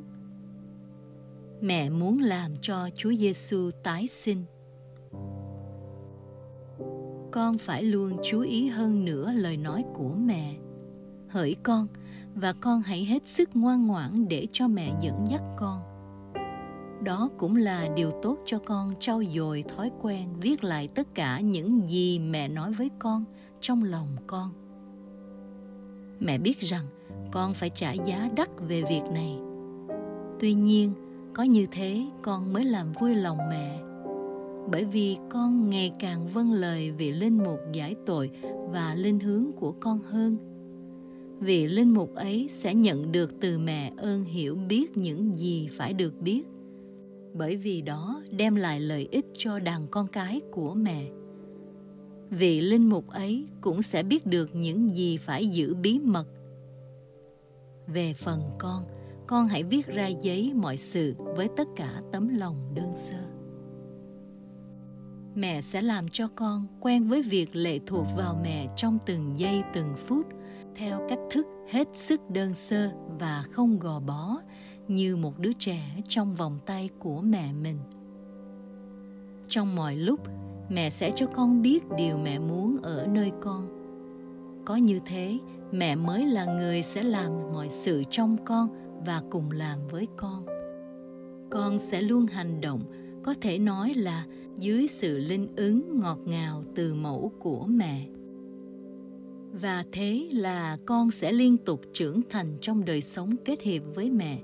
Mẹ 1.61 1.91
muốn 1.91 2.19
làm 2.19 2.53
cho 2.63 2.89
Chúa 2.97 3.13
Giêsu 3.13 3.71
tái 3.83 4.07
sinh. 4.07 4.45
Con 7.33 7.59
phải 7.59 7.83
luôn 7.83 8.13
chú 8.23 8.41
ý 8.41 8.69
hơn 8.69 9.05
nữa 9.05 9.33
lời 9.33 9.57
nói 9.57 9.85
của 9.95 10.09
mẹ. 10.09 10.57
Hỡi 11.29 11.57
con, 11.63 11.87
và 12.35 12.53
con 12.53 12.83
hãy 12.83 13.05
hết 13.05 13.29
sức 13.29 13.51
ngoan 13.55 13.87
ngoãn 13.87 14.29
để 14.29 14.47
cho 14.53 14.69
mẹ 14.69 14.93
dẫn 15.01 15.27
dắt 15.31 15.43
con. 15.57 15.83
Đó 17.05 17.31
cũng 17.39 17.57
là 17.57 17.89
điều 17.97 18.11
tốt 18.23 18.39
cho 18.47 18.59
con 18.59 18.95
trau 19.01 19.23
dồi 19.35 19.65
thói 19.77 19.91
quen 20.03 20.29
viết 20.41 20.65
lại 20.65 20.89
tất 20.89 21.15
cả 21.15 21.41
những 21.41 21.89
gì 21.89 22.19
mẹ 22.19 22.49
nói 22.49 22.73
với 22.73 22.91
con 22.99 23.25
trong 23.61 23.85
lòng 23.85 24.09
con. 24.27 24.51
Mẹ 26.21 26.39
biết 26.39 26.61
rằng 26.61 26.85
con 27.31 27.55
phải 27.55 27.71
trả 27.71 27.93
giá 27.93 28.31
đắt 28.37 28.49
về 28.69 28.83
việc 28.83 29.03
này. 29.13 29.39
Tuy 30.41 30.53
nhiên 30.53 30.93
có 31.35 31.43
như 31.43 31.67
thế 31.71 32.07
con 32.23 32.53
mới 32.53 32.65
làm 32.65 32.93
vui 32.93 33.15
lòng 33.15 33.39
mẹ 33.51 33.90
bởi 34.71 34.85
vì 34.85 35.17
con 35.31 35.71
ngày 35.71 35.93
càng 35.99 36.29
vâng 36.29 36.53
lời 36.53 36.91
vị 36.91 37.13
linh 37.13 37.39
mục 37.39 37.59
giải 37.73 37.97
tội 38.07 38.31
và 38.73 38.95
linh 38.95 39.21
hướng 39.21 39.53
của 39.53 39.73
con 39.73 39.99
hơn. 39.99 40.37
Vị 41.41 41.67
linh 41.67 41.95
mục 41.95 42.15
ấy 42.15 42.47
sẽ 42.51 42.75
nhận 42.75 43.13
được 43.13 43.41
từ 43.41 43.59
mẹ 43.59 43.93
ơn 43.97 44.25
hiểu 44.25 44.57
biết 44.69 44.97
những 44.97 45.39
gì 45.39 45.69
phải 45.73 45.93
được 45.93 46.21
biết. 46.21 46.43
Bởi 47.35 47.57
vì 47.57 47.83
đó 47.83 48.23
đem 48.31 48.55
lại 48.55 48.81
lợi 48.81 49.09
ích 49.11 49.27
cho 49.33 49.59
đàn 49.59 49.87
con 49.91 50.07
cái 50.07 50.41
của 50.51 50.75
mẹ. 50.75 51.07
Vị 52.31 52.61
linh 52.61 52.89
mục 52.89 53.09
ấy 53.09 53.47
cũng 53.61 53.83
sẽ 53.83 54.03
biết 54.03 54.27
được 54.27 54.55
những 54.55 54.97
gì 54.97 55.17
phải 55.17 55.47
giữ 55.47 55.75
bí 55.75 55.99
mật. 55.99 56.27
Về 57.87 58.15
phần 58.15 58.43
con 58.59 58.85
con 59.27 59.49
hãy 59.49 59.63
viết 59.63 59.87
ra 59.87 60.07
giấy 60.07 60.53
mọi 60.55 60.77
sự 60.77 61.15
với 61.19 61.49
tất 61.57 61.69
cả 61.77 62.03
tấm 62.13 62.29
lòng 62.39 62.57
đơn 62.75 62.93
sơ 62.97 63.40
mẹ 65.35 65.61
sẽ 65.61 65.83
làm 65.83 66.09
cho 66.09 66.29
con 66.35 66.67
quen 66.81 67.09
với 67.09 67.23
việc 67.23 67.57
lệ 67.57 67.79
thuộc 67.87 68.07
vào 68.17 68.41
mẹ 68.43 68.69
trong 68.77 68.99
từng 69.07 69.33
giây, 69.37 69.63
từng 69.75 69.95
phút, 69.97 70.27
theo 70.77 71.07
cách 71.09 71.19
thức 71.31 71.47
hết 71.71 71.89
sức 71.95 72.31
đơn 72.31 72.55
sơ 72.55 72.91
và 73.19 73.45
không 73.51 73.79
gò 73.79 74.01
bó, 74.01 74.41
như 74.89 75.17
một 75.17 75.39
đứa 75.39 75.53
trẻ 75.53 75.97
trong 76.09 76.35
vòng 76.35 76.59
tay 76.67 76.89
của 76.99 77.21
mẹ 77.21 77.53
mình. 77.53 77.79
Trong 79.49 79.77
mọi 79.77 79.97
lúc, 79.97 80.21
mẹ 80.69 80.91
sẽ 80.91 81.11
cho 81.11 81.27
con 81.27 81.63
biết 81.63 81.85
điều 81.97 82.19
mẹ 82.19 82.39
muốn 82.39 82.83
ở 82.83 83.07
nơi 83.07 83.33
con. 83.41 83.69
Có 84.65 84.77
như 84.77 85.01
thế, 85.07 85.39
mẹ 85.73 85.97
mới 85.97 86.27
là 86.27 86.45
người 86.45 86.83
sẽ 86.83 87.03
làm 87.03 87.33
mọi 87.53 87.69
sự 87.69 88.03
trong 88.11 88.37
con 88.45 88.69
và 89.07 89.23
cùng 89.31 89.51
làm 89.51 89.79
với 89.89 90.09
con. 90.17 90.47
Con 91.51 91.79
sẽ 91.79 92.03
luôn 92.03 92.27
hành 92.27 92.61
động, 92.61 92.81
có 93.23 93.35
thể 93.41 93.59
nói 93.59 93.95
là 93.95 94.25
dưới 94.61 94.87
sự 94.89 95.19
linh 95.19 95.57
ứng 95.57 96.01
ngọt 96.01 96.19
ngào 96.25 96.63
từ 96.75 96.95
mẫu 96.95 97.33
của 97.41 97.67
mẹ. 97.67 98.07
Và 99.53 99.85
thế 99.93 100.29
là 100.33 100.79
con 100.87 101.11
sẽ 101.11 101.33
liên 101.33 101.57
tục 101.57 101.81
trưởng 101.93 102.21
thành 102.31 102.53
trong 102.61 102.85
đời 102.85 103.01
sống 103.01 103.37
kết 103.45 103.61
hiệp 103.61 103.83
với 103.95 104.11
mẹ. 104.11 104.39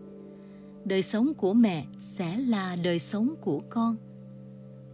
Đời 0.85 1.03
sống 1.03 1.35
của 1.35 1.55
mẹ 1.55 1.87
sẽ 1.99 2.37
là 2.37 2.77
đời 2.85 2.99
sống 2.99 3.35
của 3.41 3.61
con. 3.71 3.97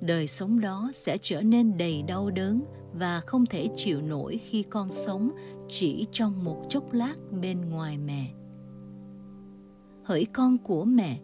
Đời 0.01 0.27
sống 0.27 0.61
đó 0.61 0.91
sẽ 0.93 1.17
trở 1.23 1.43
nên 1.43 1.79
đầy 1.79 2.03
đau 2.03 2.31
đớn 2.31 2.63
và 2.93 3.21
không 3.21 3.47
thể 3.47 3.69
chịu 3.77 4.03
nổi 4.03 4.39
khi 4.39 4.63
con 4.63 4.91
sống 4.91 5.31
chỉ 5.69 6.07
trong 6.13 6.45
một 6.45 6.67
chốc 6.69 6.93
lát 6.93 7.15
bên 7.43 7.61
ngoài 7.71 7.99
mẹ. 7.99 8.33
Hỡi 10.05 10.27
con 10.33 10.59
của 10.59 10.85
mẹ, 10.85 11.21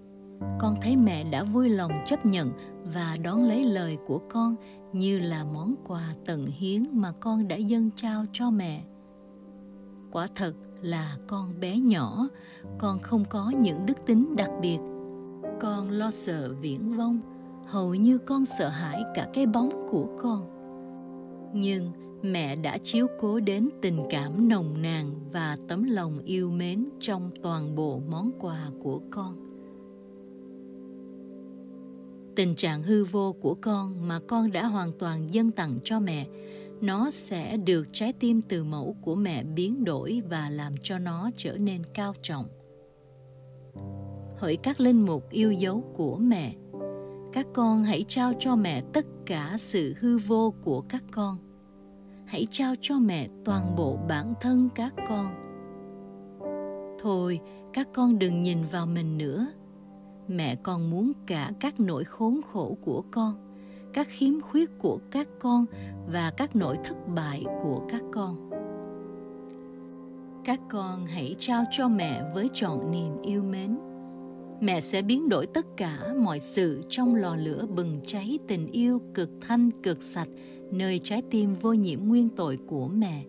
con 0.60 0.76
thấy 0.82 0.96
mẹ 0.96 1.24
đã 1.30 1.44
vui 1.44 1.68
lòng 1.68 1.92
chấp 2.06 2.26
nhận 2.26 2.52
và 2.94 3.16
đón 3.24 3.44
lấy 3.44 3.64
lời 3.64 3.98
của 4.06 4.18
con 4.18 4.56
như 4.92 5.18
là 5.18 5.44
món 5.44 5.74
quà 5.86 6.14
tận 6.26 6.46
hiến 6.46 6.82
mà 6.92 7.12
con 7.20 7.48
đã 7.48 7.56
dâng 7.56 7.90
trao 7.96 8.24
cho 8.32 8.50
mẹ. 8.50 8.84
Quả 10.12 10.26
thật 10.34 10.54
là 10.82 11.16
con 11.26 11.60
bé 11.60 11.78
nhỏ, 11.78 12.28
con 12.78 12.98
không 12.98 13.24
có 13.24 13.52
những 13.60 13.86
đức 13.86 14.06
tính 14.06 14.36
đặc 14.36 14.50
biệt. 14.62 14.78
Con 15.60 15.90
lo 15.90 16.10
sợ 16.10 16.54
viễn 16.60 16.96
vông, 16.96 17.20
hầu 17.66 17.94
như 17.94 18.18
con 18.18 18.44
sợ 18.44 18.68
hãi 18.68 19.02
cả 19.14 19.28
cái 19.34 19.46
bóng 19.46 19.86
của 19.90 20.06
con. 20.18 20.48
Nhưng 21.54 21.92
mẹ 22.22 22.56
đã 22.56 22.78
chiếu 22.78 23.06
cố 23.18 23.40
đến 23.40 23.68
tình 23.82 24.06
cảm 24.10 24.48
nồng 24.48 24.82
nàn 24.82 25.10
và 25.32 25.56
tấm 25.68 25.84
lòng 25.84 26.18
yêu 26.18 26.50
mến 26.50 26.88
trong 27.00 27.30
toàn 27.42 27.74
bộ 27.74 28.00
món 28.08 28.30
quà 28.38 28.70
của 28.82 29.00
con 29.10 29.47
tình 32.38 32.54
trạng 32.54 32.82
hư 32.82 33.04
vô 33.04 33.32
của 33.32 33.54
con 33.54 34.08
mà 34.08 34.20
con 34.28 34.52
đã 34.52 34.66
hoàn 34.66 34.92
toàn 34.98 35.34
dâng 35.34 35.50
tặng 35.50 35.78
cho 35.84 36.00
mẹ, 36.00 36.26
nó 36.80 37.10
sẽ 37.10 37.56
được 37.56 37.88
trái 37.92 38.12
tim 38.12 38.42
từ 38.42 38.64
mẫu 38.64 38.96
của 39.02 39.14
mẹ 39.14 39.44
biến 39.44 39.84
đổi 39.84 40.22
và 40.30 40.50
làm 40.50 40.74
cho 40.82 40.98
nó 40.98 41.30
trở 41.36 41.56
nên 41.56 41.82
cao 41.94 42.14
trọng. 42.22 42.46
Hỡi 44.36 44.56
các 44.56 44.80
linh 44.80 45.06
mục 45.06 45.30
yêu 45.30 45.52
dấu 45.52 45.80
của 45.94 46.16
mẹ, 46.16 46.54
các 47.32 47.46
con 47.54 47.84
hãy 47.84 48.04
trao 48.08 48.32
cho 48.38 48.56
mẹ 48.56 48.82
tất 48.92 49.06
cả 49.26 49.54
sự 49.58 49.94
hư 50.00 50.18
vô 50.18 50.54
của 50.62 50.80
các 50.80 51.04
con. 51.10 51.36
Hãy 52.26 52.46
trao 52.50 52.74
cho 52.80 52.98
mẹ 52.98 53.28
toàn 53.44 53.76
bộ 53.76 53.98
bản 54.08 54.34
thân 54.40 54.68
các 54.74 54.94
con. 55.08 55.34
Thôi, 57.00 57.40
các 57.72 57.88
con 57.94 58.18
đừng 58.18 58.42
nhìn 58.42 58.58
vào 58.72 58.86
mình 58.86 59.18
nữa 59.18 59.46
mẹ 60.28 60.56
con 60.62 60.90
muốn 60.90 61.12
cả 61.26 61.52
các 61.60 61.80
nỗi 61.80 62.04
khốn 62.04 62.40
khổ 62.52 62.76
của 62.80 63.04
con 63.10 63.48
các 63.92 64.06
khiếm 64.10 64.40
khuyết 64.40 64.70
của 64.78 64.98
các 65.10 65.28
con 65.38 65.66
và 66.12 66.30
các 66.36 66.56
nỗi 66.56 66.76
thất 66.84 67.08
bại 67.14 67.44
của 67.62 67.86
các 67.88 68.02
con. 68.12 68.50
Các 70.44 70.60
con 70.70 71.06
hãy 71.06 71.34
trao 71.38 71.64
cho 71.70 71.88
mẹ 71.88 72.22
với 72.34 72.48
trọn 72.54 72.90
niềm 72.90 73.22
yêu 73.22 73.42
mến. 73.42 73.78
Mẹ 74.60 74.80
sẽ 74.80 75.02
biến 75.02 75.28
đổi 75.28 75.46
tất 75.46 75.66
cả 75.76 76.14
mọi 76.20 76.40
sự 76.40 76.82
trong 76.88 77.14
lò 77.14 77.36
lửa 77.36 77.66
bừng 77.66 78.00
cháy 78.06 78.38
tình 78.48 78.72
yêu 78.72 79.00
cực 79.14 79.30
thanh 79.40 79.70
cực 79.82 80.02
sạch 80.02 80.28
nơi 80.70 80.98
trái 80.98 81.22
tim 81.30 81.54
vô 81.54 81.72
nhiễm 81.72 82.00
nguyên 82.04 82.28
tội 82.28 82.58
của 82.66 82.88
mẹ. 82.88 83.24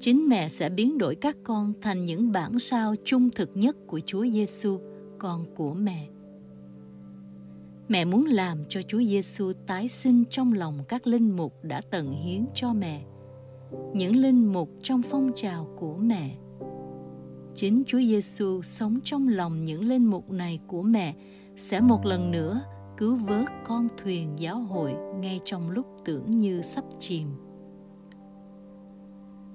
Chính 0.00 0.28
mẹ 0.28 0.48
sẽ 0.48 0.68
biến 0.68 0.98
đổi 0.98 1.14
các 1.14 1.36
con 1.44 1.72
thành 1.82 2.04
những 2.04 2.32
bản 2.32 2.58
sao 2.58 2.94
trung 3.04 3.30
thực 3.30 3.50
nhất 3.54 3.76
của 3.86 4.00
Chúa 4.00 4.26
Giêsu, 4.26 4.78
con 5.20 5.44
của 5.56 5.74
mẹ. 5.74 6.08
Mẹ 7.88 8.04
muốn 8.04 8.26
làm 8.26 8.58
cho 8.68 8.82
Chúa 8.82 8.98
Giêsu 8.98 9.52
tái 9.66 9.88
sinh 9.88 10.24
trong 10.30 10.52
lòng 10.52 10.78
các 10.88 11.06
linh 11.06 11.36
mục 11.36 11.52
đã 11.62 11.80
tận 11.90 12.12
hiến 12.12 12.46
cho 12.54 12.72
mẹ, 12.72 13.04
những 13.94 14.16
linh 14.16 14.52
mục 14.52 14.70
trong 14.82 15.02
phong 15.02 15.30
trào 15.36 15.68
của 15.76 15.96
mẹ. 15.96 16.36
Chính 17.54 17.82
Chúa 17.86 17.98
Giêsu 17.98 18.62
sống 18.62 18.98
trong 19.04 19.28
lòng 19.28 19.64
những 19.64 19.88
linh 19.88 20.04
mục 20.04 20.30
này 20.30 20.60
của 20.66 20.82
mẹ 20.82 21.14
sẽ 21.56 21.80
một 21.80 22.06
lần 22.06 22.30
nữa 22.30 22.60
cứu 22.96 23.16
vớt 23.16 23.46
con 23.64 23.88
thuyền 24.02 24.28
giáo 24.38 24.60
hội 24.60 24.94
ngay 25.20 25.40
trong 25.44 25.70
lúc 25.70 25.86
tưởng 26.04 26.30
như 26.30 26.62
sắp 26.62 26.84
chìm. 26.98 27.28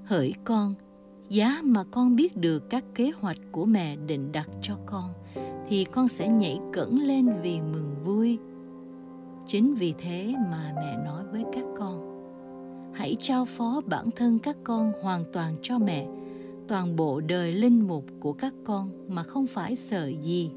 Hỡi 0.06 0.34
con, 0.43 0.73
giá 1.30 1.62
mà 1.63 1.84
con 1.84 2.15
biết 2.15 2.38
được 2.38 2.69
các 2.69 2.84
kế 2.95 3.12
hoạch 3.19 3.38
của 3.51 3.65
mẹ 3.65 3.95
định 3.95 4.32
đặt 4.32 4.49
cho 4.62 4.78
con 4.86 5.13
thì 5.67 5.86
con 5.86 6.08
sẽ 6.08 6.28
nhảy 6.28 6.60
cẫng 6.73 6.99
lên 6.99 7.30
vì 7.41 7.62
mừng 7.62 7.95
vui. 8.04 8.39
Chính 9.47 9.75
vì 9.75 9.93
thế 9.97 10.34
mà 10.51 10.73
mẹ 10.75 10.97
nói 11.06 11.23
với 11.32 11.43
các 11.54 11.65
con, 11.78 12.23
hãy 12.93 13.15
trao 13.19 13.45
phó 13.45 13.82
bản 13.86 14.10
thân 14.15 14.39
các 14.39 14.58
con 14.63 14.91
hoàn 15.04 15.23
toàn 15.34 15.56
cho 15.62 15.80
mẹ, 15.80 16.08
toàn 16.67 16.95
bộ 16.95 17.21
đời 17.21 17.51
linh 17.51 17.88
mục 17.88 18.06
của 18.19 18.34
các 18.34 18.54
con 18.65 18.89
mà 19.08 19.23
không 19.23 19.47
phải 19.47 19.75
sợ 19.75 20.12
gì 20.21 20.51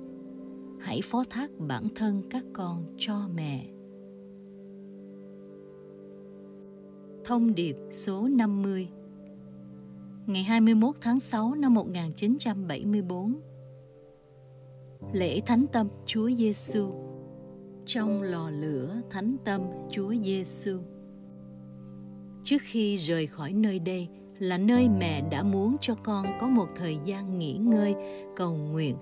hãy 0.79 1.01
phó 1.03 1.25
thác 1.31 1.51
bản 1.59 1.88
thân 1.94 2.23
các 2.31 2.44
con 2.53 2.85
cho 2.99 3.29
mẹ. 3.35 3.66
Thông 7.25 7.55
điệp 7.55 7.77
số 7.90 8.29
50 8.29 8.88
Ngày 10.27 10.42
21 10.42 10.97
tháng 11.01 11.21
6 11.21 11.55
năm 11.55 11.75
1974 11.75 13.35
Lễ 15.13 15.41
Thánh 15.47 15.67
Tâm 15.73 15.89
Chúa 16.07 16.31
Giêsu 16.31 16.91
trong 17.87 18.23
lò 18.23 18.51
lửa 18.51 19.01
Thánh 19.11 19.37
Tâm 19.45 19.63
Chúa 19.91 20.15
Giêsu. 20.15 20.79
Trước 22.45 22.63
khi 22.63 22.97
rời 22.97 23.27
khỏi 23.27 23.53
nơi 23.53 23.79
đây 23.79 24.09
là 24.39 24.59
nơi 24.59 24.89
mẹ 24.89 25.29
đã 25.31 25.43
muốn 25.43 25.77
cho 25.81 25.95
con 25.95 26.27
có 26.41 26.49
một 26.49 26.67
thời 26.77 26.99
gian 27.05 27.39
nghỉ 27.39 27.53
ngơi, 27.53 27.95
cầu 28.37 28.57
nguyện 28.57 28.97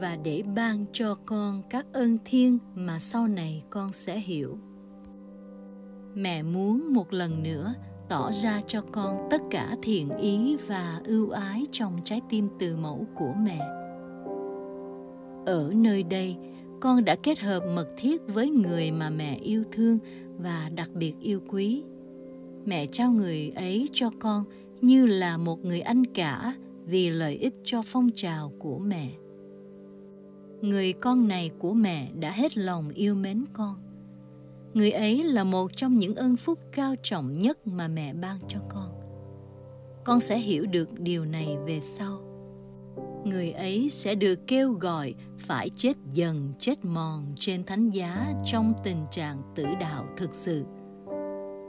và 0.00 0.16
để 0.24 0.42
ban 0.56 0.84
cho 0.92 1.18
con 1.26 1.62
các 1.70 1.86
ơn 1.92 2.18
thiên 2.24 2.58
mà 2.74 2.98
sau 2.98 3.28
này 3.28 3.64
con 3.70 3.92
sẽ 3.92 4.20
hiểu. 4.20 4.58
Mẹ 6.14 6.42
muốn 6.42 6.92
một 6.92 7.12
lần 7.12 7.42
nữa 7.42 7.74
tỏ 8.08 8.30
ra 8.32 8.60
cho 8.66 8.82
con 8.92 9.28
tất 9.30 9.42
cả 9.50 9.76
thiện 9.82 10.10
ý 10.10 10.56
và 10.66 11.00
ưu 11.04 11.30
ái 11.30 11.64
trong 11.72 12.00
trái 12.04 12.20
tim 12.28 12.48
từ 12.58 12.76
mẫu 12.76 13.06
của 13.14 13.32
mẹ 13.32 13.79
ở 15.46 15.72
nơi 15.74 16.02
đây, 16.02 16.36
con 16.80 17.04
đã 17.04 17.16
kết 17.22 17.38
hợp 17.38 17.60
mật 17.74 17.88
thiết 17.96 18.20
với 18.26 18.50
người 18.50 18.92
mà 18.92 19.10
mẹ 19.10 19.38
yêu 19.42 19.64
thương 19.72 19.98
và 20.38 20.70
đặc 20.76 20.90
biệt 20.94 21.14
yêu 21.20 21.40
quý. 21.48 21.82
Mẹ 22.64 22.86
trao 22.86 23.12
người 23.12 23.52
ấy 23.56 23.88
cho 23.92 24.10
con 24.18 24.44
như 24.80 25.06
là 25.06 25.36
một 25.36 25.64
người 25.64 25.80
anh 25.80 26.06
cả 26.06 26.54
vì 26.84 27.10
lợi 27.10 27.36
ích 27.36 27.54
cho 27.64 27.82
phong 27.86 28.10
trào 28.14 28.52
của 28.58 28.78
mẹ. 28.78 29.10
Người 30.60 30.92
con 30.92 31.28
này 31.28 31.50
của 31.58 31.72
mẹ 31.72 32.10
đã 32.20 32.30
hết 32.30 32.56
lòng 32.56 32.88
yêu 32.88 33.14
mến 33.14 33.44
con. 33.52 33.74
Người 34.74 34.90
ấy 34.90 35.22
là 35.22 35.44
một 35.44 35.76
trong 35.76 35.94
những 35.94 36.14
ơn 36.14 36.36
phúc 36.36 36.58
cao 36.72 36.94
trọng 37.02 37.38
nhất 37.38 37.66
mà 37.66 37.88
mẹ 37.88 38.14
ban 38.14 38.38
cho 38.48 38.58
con. 38.68 38.92
Con 40.04 40.20
sẽ 40.20 40.38
hiểu 40.38 40.66
được 40.66 41.00
điều 41.00 41.24
này 41.24 41.56
về 41.66 41.80
sau. 41.80 42.20
Người 43.24 43.50
ấy 43.50 43.88
sẽ 43.90 44.14
được 44.14 44.46
kêu 44.46 44.72
gọi 44.72 45.14
phải 45.50 45.70
chết 45.76 45.96
dần, 46.12 46.52
chết 46.58 46.84
mòn 46.84 47.24
trên 47.34 47.64
thánh 47.64 47.90
giá 47.90 48.34
trong 48.44 48.74
tình 48.84 49.04
trạng 49.10 49.42
tử 49.54 49.64
đạo 49.80 50.06
thực 50.16 50.34
sự. 50.34 50.64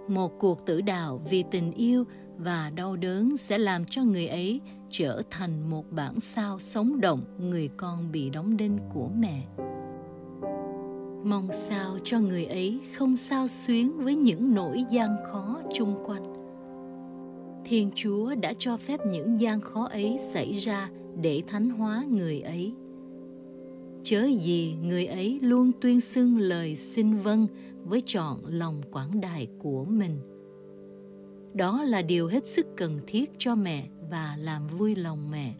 Một 0.07 0.39
cuộc 0.39 0.65
tử 0.65 0.81
đạo 0.81 1.21
vì 1.29 1.43
tình 1.51 1.71
yêu 1.71 2.03
và 2.37 2.71
đau 2.75 2.95
đớn 2.95 3.37
sẽ 3.37 3.57
làm 3.57 3.85
cho 3.85 4.03
người 4.03 4.27
ấy 4.27 4.61
trở 4.89 5.21
thành 5.31 5.69
một 5.69 5.91
bản 5.91 6.19
sao 6.19 6.59
sống 6.59 7.01
động 7.01 7.23
người 7.39 7.69
con 7.77 8.11
bị 8.11 8.29
đóng 8.29 8.57
đinh 8.57 8.77
của 8.93 9.09
mẹ. 9.19 9.43
Mong 11.23 11.49
sao 11.51 11.97
cho 12.03 12.19
người 12.19 12.45
ấy 12.45 12.79
không 12.97 13.15
sao 13.15 13.47
xuyến 13.47 13.97
với 13.97 14.15
những 14.15 14.53
nỗi 14.53 14.85
gian 14.89 15.15
khó 15.31 15.61
chung 15.73 16.03
quanh. 16.05 16.33
Thiên 17.65 17.91
chúa 17.95 18.35
đã 18.35 18.53
cho 18.57 18.77
phép 18.77 18.99
những 19.05 19.39
gian 19.39 19.61
khó 19.61 19.83
ấy 19.85 20.17
xảy 20.19 20.53
ra 20.53 20.89
để 21.21 21.43
thánh 21.47 21.69
hóa 21.69 22.05
người 22.09 22.41
ấy 22.41 22.73
chớ 24.03 24.29
gì 24.41 24.75
người 24.83 25.05
ấy 25.05 25.39
luôn 25.41 25.71
tuyên 25.81 26.01
xưng 26.01 26.37
lời 26.39 26.75
xin 26.75 27.17
vâng 27.17 27.47
với 27.85 28.01
trọn 28.05 28.37
lòng 28.47 28.81
quảng 28.91 29.21
đại 29.21 29.47
của 29.59 29.85
mình. 29.85 30.19
Đó 31.53 31.83
là 31.83 32.01
điều 32.01 32.27
hết 32.27 32.45
sức 32.45 32.67
cần 32.77 32.99
thiết 33.07 33.31
cho 33.37 33.55
mẹ 33.55 33.87
và 34.09 34.35
làm 34.39 34.67
vui 34.67 34.95
lòng 34.95 35.31
mẹ. 35.31 35.53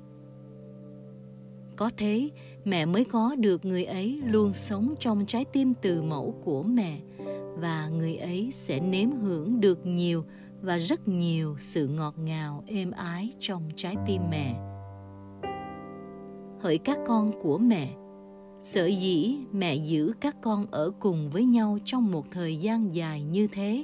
Có 1.75 1.91
thế, 1.97 2.29
mẹ 2.65 2.85
mới 2.85 3.03
có 3.03 3.35
được 3.35 3.65
người 3.65 3.85
ấy 3.85 4.21
luôn 4.25 4.53
sống 4.53 4.95
trong 4.99 5.25
trái 5.25 5.45
tim 5.45 5.73
từ 5.81 6.01
mẫu 6.01 6.35
của 6.43 6.63
mẹ 6.63 6.99
và 7.57 7.87
người 7.87 8.15
ấy 8.15 8.49
sẽ 8.53 8.79
nếm 8.79 9.11
hưởng 9.11 9.59
được 9.61 9.85
nhiều 9.85 10.25
và 10.61 10.79
rất 10.79 11.07
nhiều 11.07 11.55
sự 11.59 11.87
ngọt 11.87 12.13
ngào, 12.19 12.63
êm 12.67 12.91
ái 12.91 13.29
trong 13.39 13.63
trái 13.75 13.95
tim 14.07 14.21
mẹ. 14.31 14.55
Hỡi 16.59 16.77
các 16.77 16.97
con 17.07 17.31
của 17.41 17.57
mẹ 17.57 17.93
sở 18.61 18.85
dĩ 18.85 19.37
mẹ 19.51 19.75
giữ 19.75 20.13
các 20.19 20.35
con 20.41 20.65
ở 20.71 20.91
cùng 20.99 21.29
với 21.29 21.45
nhau 21.45 21.77
trong 21.85 22.11
một 22.11 22.25
thời 22.31 22.57
gian 22.57 22.95
dài 22.95 23.23
như 23.23 23.47
thế 23.47 23.83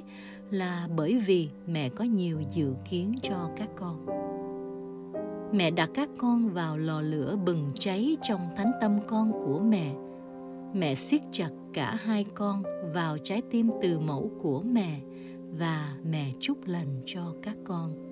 là 0.50 0.88
bởi 0.96 1.18
vì 1.26 1.48
mẹ 1.66 1.88
có 1.88 2.04
nhiều 2.04 2.40
dự 2.54 2.72
kiến 2.90 3.12
cho 3.22 3.50
các 3.56 3.68
con. 3.76 4.06
Mẹ 5.52 5.70
đặt 5.70 5.90
các 5.94 6.08
con 6.18 6.48
vào 6.48 6.78
lò 6.78 7.00
lửa 7.00 7.36
bừng 7.44 7.70
cháy 7.74 8.16
trong 8.22 8.40
thánh 8.56 8.70
tâm 8.80 8.98
con 9.06 9.32
của 9.32 9.60
mẹ. 9.60 9.94
Mẹ 10.74 10.94
siết 10.94 11.20
chặt 11.32 11.50
cả 11.72 11.94
hai 12.02 12.24
con 12.34 12.62
vào 12.94 13.18
trái 13.18 13.42
tim 13.50 13.70
từ 13.82 13.98
mẫu 13.98 14.30
của 14.38 14.62
mẹ 14.62 15.00
và 15.58 15.96
mẹ 16.10 16.32
chúc 16.40 16.66
lành 16.66 17.02
cho 17.06 17.34
các 17.42 17.56
con. 17.64 18.07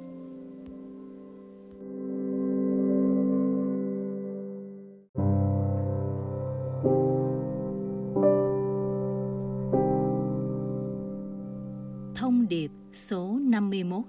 Số 12.97 13.39
51 13.43 14.03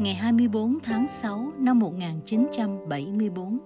ngày 0.00 0.14
24 0.14 0.78
tháng 0.82 1.06
6 1.08 1.52
năm 1.58 1.78
1974. 1.78 3.58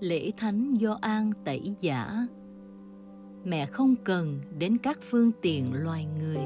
Lễ 0.00 0.30
Thánh 0.36 0.74
do 0.74 0.98
an 1.00 1.32
Tẩy 1.44 1.74
Giả 1.80 2.26
Mẹ 3.44 3.66
không 3.66 3.94
cần 4.04 4.40
đến 4.58 4.78
các 4.78 4.98
phương 5.10 5.32
tiện 5.42 5.64
loài 5.74 6.06
người. 6.20 6.44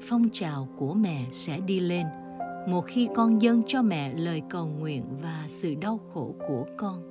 Phong 0.00 0.28
trào 0.32 0.68
của 0.76 0.94
mẹ 0.94 1.26
sẽ 1.32 1.60
đi 1.60 1.80
lên, 1.80 2.06
một 2.68 2.80
khi 2.80 3.08
con 3.14 3.42
dâng 3.42 3.62
cho 3.66 3.82
mẹ 3.82 4.14
lời 4.14 4.42
cầu 4.50 4.66
nguyện 4.66 5.04
và 5.22 5.44
sự 5.46 5.74
đau 5.74 6.00
khổ 6.12 6.34
của 6.48 6.66
con. 6.76 7.02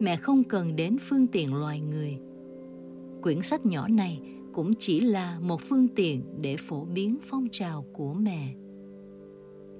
mẹ 0.00 0.16
không 0.16 0.44
cần 0.44 0.76
đến 0.76 0.96
phương 1.08 1.26
tiện 1.26 1.54
loài 1.54 1.80
người 1.80 2.18
quyển 3.22 3.42
sách 3.42 3.66
nhỏ 3.66 3.88
này 3.88 4.20
cũng 4.52 4.72
chỉ 4.78 5.00
là 5.00 5.38
một 5.40 5.60
phương 5.60 5.88
tiện 5.88 6.24
để 6.40 6.56
phổ 6.56 6.84
biến 6.84 7.18
phong 7.22 7.48
trào 7.52 7.84
của 7.92 8.14
mẹ. 8.14 8.54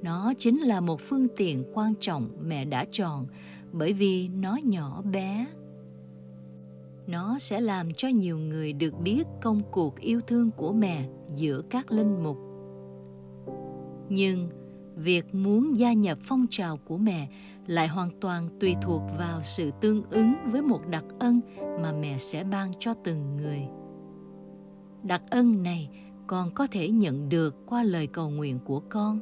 Nó 0.03 0.33
chính 0.39 0.61
là 0.61 0.81
một 0.81 1.01
phương 1.01 1.27
tiện 1.37 1.65
quan 1.75 1.95
trọng 2.01 2.29
mẹ 2.43 2.65
đã 2.65 2.85
chọn 2.91 3.27
bởi 3.73 3.93
vì 3.93 4.29
nó 4.29 4.59
nhỏ 4.63 5.03
bé. 5.13 5.47
Nó 7.07 7.39
sẽ 7.39 7.61
làm 7.61 7.93
cho 7.93 8.09
nhiều 8.09 8.39
người 8.39 8.73
được 8.73 9.01
biết 9.03 9.27
công 9.43 9.63
cuộc 9.73 10.01
yêu 10.01 10.21
thương 10.21 10.51
của 10.51 10.73
mẹ 10.73 11.09
giữa 11.37 11.63
các 11.71 11.93
linh 11.93 12.23
mục. 12.23 12.39
Nhưng 14.09 14.49
việc 14.97 15.35
muốn 15.35 15.79
gia 15.79 15.93
nhập 15.93 16.19
phong 16.23 16.47
trào 16.51 16.77
của 16.77 16.99
mẹ 16.99 17.29
lại 17.67 17.89
hoàn 17.89 18.09
toàn 18.21 18.49
tùy 18.61 18.77
thuộc 18.83 19.03
vào 19.19 19.43
sự 19.43 19.71
tương 19.81 20.03
ứng 20.11 20.35
với 20.47 20.63
một 20.63 20.81
đặc 20.91 21.05
ân 21.19 21.41
mà 21.83 21.93
mẹ 21.93 22.19
sẽ 22.19 22.45
ban 22.45 22.71
cho 22.79 22.95
từng 22.95 23.37
người. 23.37 23.61
Đặc 25.03 25.23
ân 25.31 25.63
này 25.63 25.91
con 26.27 26.51
có 26.55 26.67
thể 26.71 26.89
nhận 26.89 27.29
được 27.29 27.67
qua 27.67 27.83
lời 27.83 28.07
cầu 28.07 28.31
nguyện 28.31 28.59
của 28.65 28.81
con, 28.81 29.21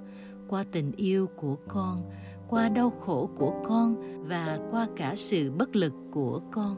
qua 0.48 0.64
tình 0.72 0.92
yêu 0.96 1.26
của 1.36 1.56
con, 1.68 2.10
qua 2.48 2.68
đau 2.68 2.90
khổ 2.90 3.30
của 3.36 3.62
con 3.64 3.96
và 4.28 4.58
qua 4.70 4.88
cả 4.96 5.12
sự 5.16 5.50
bất 5.50 5.76
lực 5.76 5.92
của 6.10 6.40
con. 6.50 6.76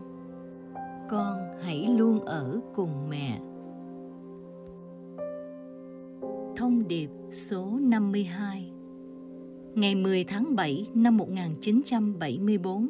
Con 1.11 1.39
hãy 1.63 1.87
luôn 1.99 2.25
ở 2.25 2.61
cùng 2.75 3.09
mẹ. 3.11 3.41
Thông 6.57 6.89
điệp 6.89 7.11
số 7.31 7.79
52 7.81 8.72
Ngày 9.75 9.95
10 9.95 10.25
tháng 10.25 10.57
7 10.57 10.87
năm 10.95 11.17
1974 11.17 12.89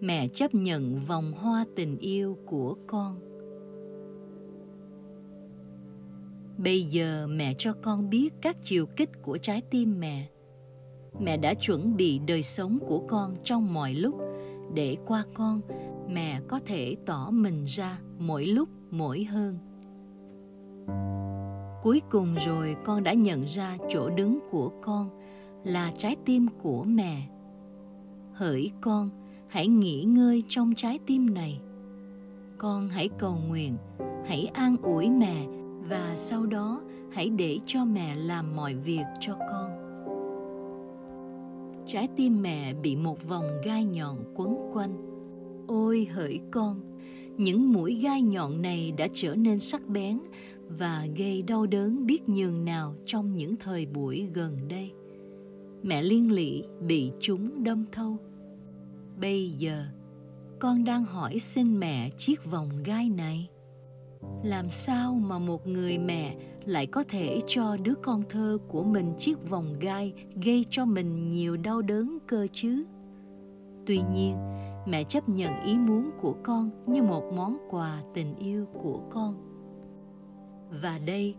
Mẹ 0.00 0.28
chấp 0.28 0.54
nhận 0.54 1.00
vòng 1.06 1.32
hoa 1.32 1.64
tình 1.76 1.98
yêu 1.98 2.38
của 2.46 2.76
con 2.86 3.20
Bây 6.58 6.82
giờ 6.82 7.26
mẹ 7.30 7.54
cho 7.58 7.72
con 7.82 8.10
biết 8.10 8.34
các 8.42 8.56
chiều 8.62 8.86
kích 8.86 9.10
của 9.22 9.38
trái 9.38 9.62
tim 9.70 10.00
mẹ. 10.00 10.26
Mẹ 11.20 11.36
đã 11.36 11.54
chuẩn 11.54 11.96
bị 11.96 12.20
đời 12.26 12.42
sống 12.42 12.78
của 12.86 13.04
con 13.08 13.34
trong 13.44 13.74
mọi 13.74 13.94
lúc 13.94 14.14
để 14.74 14.96
qua 15.06 15.24
con, 15.34 15.60
mẹ 16.08 16.40
có 16.48 16.60
thể 16.66 16.96
tỏ 17.06 17.30
mình 17.30 17.64
ra 17.64 17.98
mỗi 18.18 18.46
lúc 18.46 18.68
mỗi 18.90 19.24
hơn. 19.24 19.58
Cuối 21.86 22.02
cùng 22.10 22.34
rồi 22.34 22.76
con 22.84 23.04
đã 23.04 23.12
nhận 23.12 23.42
ra 23.42 23.76
chỗ 23.88 24.10
đứng 24.10 24.38
của 24.50 24.70
con 24.82 25.10
là 25.64 25.92
trái 25.98 26.16
tim 26.24 26.46
của 26.62 26.84
mẹ. 26.84 27.22
Hỡi 28.32 28.70
con, 28.80 29.10
hãy 29.48 29.66
nghỉ 29.66 30.04
ngơi 30.04 30.42
trong 30.48 30.74
trái 30.76 30.98
tim 31.06 31.34
này. 31.34 31.60
Con 32.58 32.88
hãy 32.88 33.08
cầu 33.18 33.38
nguyện, 33.48 33.76
hãy 34.24 34.50
an 34.52 34.76
ủi 34.82 35.10
mẹ 35.10 35.46
và 35.88 36.12
sau 36.16 36.46
đó 36.46 36.80
hãy 37.12 37.28
để 37.28 37.58
cho 37.66 37.84
mẹ 37.84 38.16
làm 38.16 38.56
mọi 38.56 38.74
việc 38.74 39.04
cho 39.20 39.36
con 39.50 39.70
trái 41.86 42.08
tim 42.16 42.42
mẹ 42.42 42.74
bị 42.74 42.96
một 42.96 43.28
vòng 43.28 43.46
gai 43.64 43.84
nhọn 43.84 44.16
quấn 44.34 44.56
quanh 44.72 44.96
ôi 45.66 46.08
hỡi 46.12 46.40
con 46.50 46.80
những 47.36 47.72
mũi 47.72 47.94
gai 47.94 48.22
nhọn 48.22 48.62
này 48.62 48.92
đã 48.92 49.08
trở 49.12 49.34
nên 49.34 49.58
sắc 49.58 49.88
bén 49.88 50.18
và 50.68 51.06
gây 51.16 51.42
đau 51.42 51.66
đớn 51.66 52.06
biết 52.06 52.28
nhường 52.28 52.64
nào 52.64 52.94
trong 53.06 53.36
những 53.36 53.56
thời 53.56 53.86
buổi 53.86 54.28
gần 54.34 54.68
đây. 54.68 54.92
Mẹ 55.82 56.02
liên 56.02 56.32
lụy 56.32 56.64
bị 56.86 57.12
chúng 57.20 57.64
đâm 57.64 57.84
thâu. 57.92 58.16
Bây 59.20 59.50
giờ, 59.50 59.84
con 60.58 60.84
đang 60.84 61.04
hỏi 61.04 61.38
xin 61.38 61.80
mẹ 61.80 62.10
chiếc 62.16 62.44
vòng 62.50 62.70
gai 62.84 63.08
này. 63.08 63.48
Làm 64.44 64.70
sao 64.70 65.14
mà 65.14 65.38
một 65.38 65.66
người 65.66 65.98
mẹ 65.98 66.36
lại 66.64 66.86
có 66.86 67.04
thể 67.08 67.38
cho 67.46 67.76
đứa 67.82 67.94
con 68.02 68.22
thơ 68.28 68.58
của 68.68 68.84
mình 68.84 69.12
chiếc 69.18 69.50
vòng 69.50 69.76
gai 69.80 70.12
gây 70.44 70.64
cho 70.70 70.84
mình 70.84 71.28
nhiều 71.28 71.56
đau 71.56 71.82
đớn 71.82 72.18
cơ 72.26 72.46
chứ? 72.52 72.84
Tuy 73.86 74.00
nhiên, 74.12 74.36
mẹ 74.86 75.04
chấp 75.04 75.28
nhận 75.28 75.62
ý 75.64 75.74
muốn 75.74 76.10
của 76.20 76.36
con 76.42 76.70
như 76.86 77.02
một 77.02 77.32
món 77.36 77.58
quà 77.70 78.02
tình 78.14 78.34
yêu 78.38 78.66
của 78.72 79.00
con 79.10 79.45
và 80.70 80.98
đây, 81.06 81.34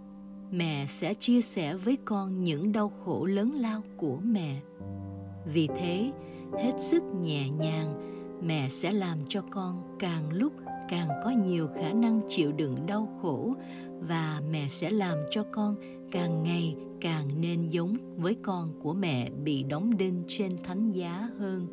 mẹ 0.51 0.85
sẽ 0.87 1.13
chia 1.13 1.41
sẻ 1.41 1.75
với 1.75 1.97
con 2.05 2.43
những 2.43 2.71
đau 2.71 2.89
khổ 2.89 3.25
lớn 3.25 3.51
lao 3.53 3.81
của 3.97 4.19
mẹ. 4.23 4.61
Vì 5.53 5.67
thế, 5.67 6.11
hết 6.59 6.73
sức 6.77 7.03
nhẹ 7.21 7.49
nhàng, 7.49 7.93
mẹ 8.41 8.69
sẽ 8.69 8.91
làm 8.91 9.17
cho 9.29 9.41
con 9.49 9.95
càng 9.99 10.33
lúc 10.33 10.53
càng 10.89 11.09
có 11.23 11.29
nhiều 11.29 11.67
khả 11.75 11.93
năng 11.93 12.21
chịu 12.29 12.51
đựng 12.51 12.85
đau 12.85 13.19
khổ 13.21 13.55
và 14.07 14.41
mẹ 14.51 14.67
sẽ 14.67 14.89
làm 14.89 15.17
cho 15.31 15.43
con 15.51 15.75
càng 16.11 16.43
ngày 16.43 16.75
càng 17.01 17.41
nên 17.41 17.67
giống 17.67 17.97
với 18.17 18.35
con 18.43 18.73
của 18.79 18.93
mẹ 18.93 19.29
bị 19.29 19.63
đóng 19.63 19.97
đinh 19.97 20.23
trên 20.27 20.57
thánh 20.63 20.91
giá 20.91 21.29
hơn. 21.37 21.67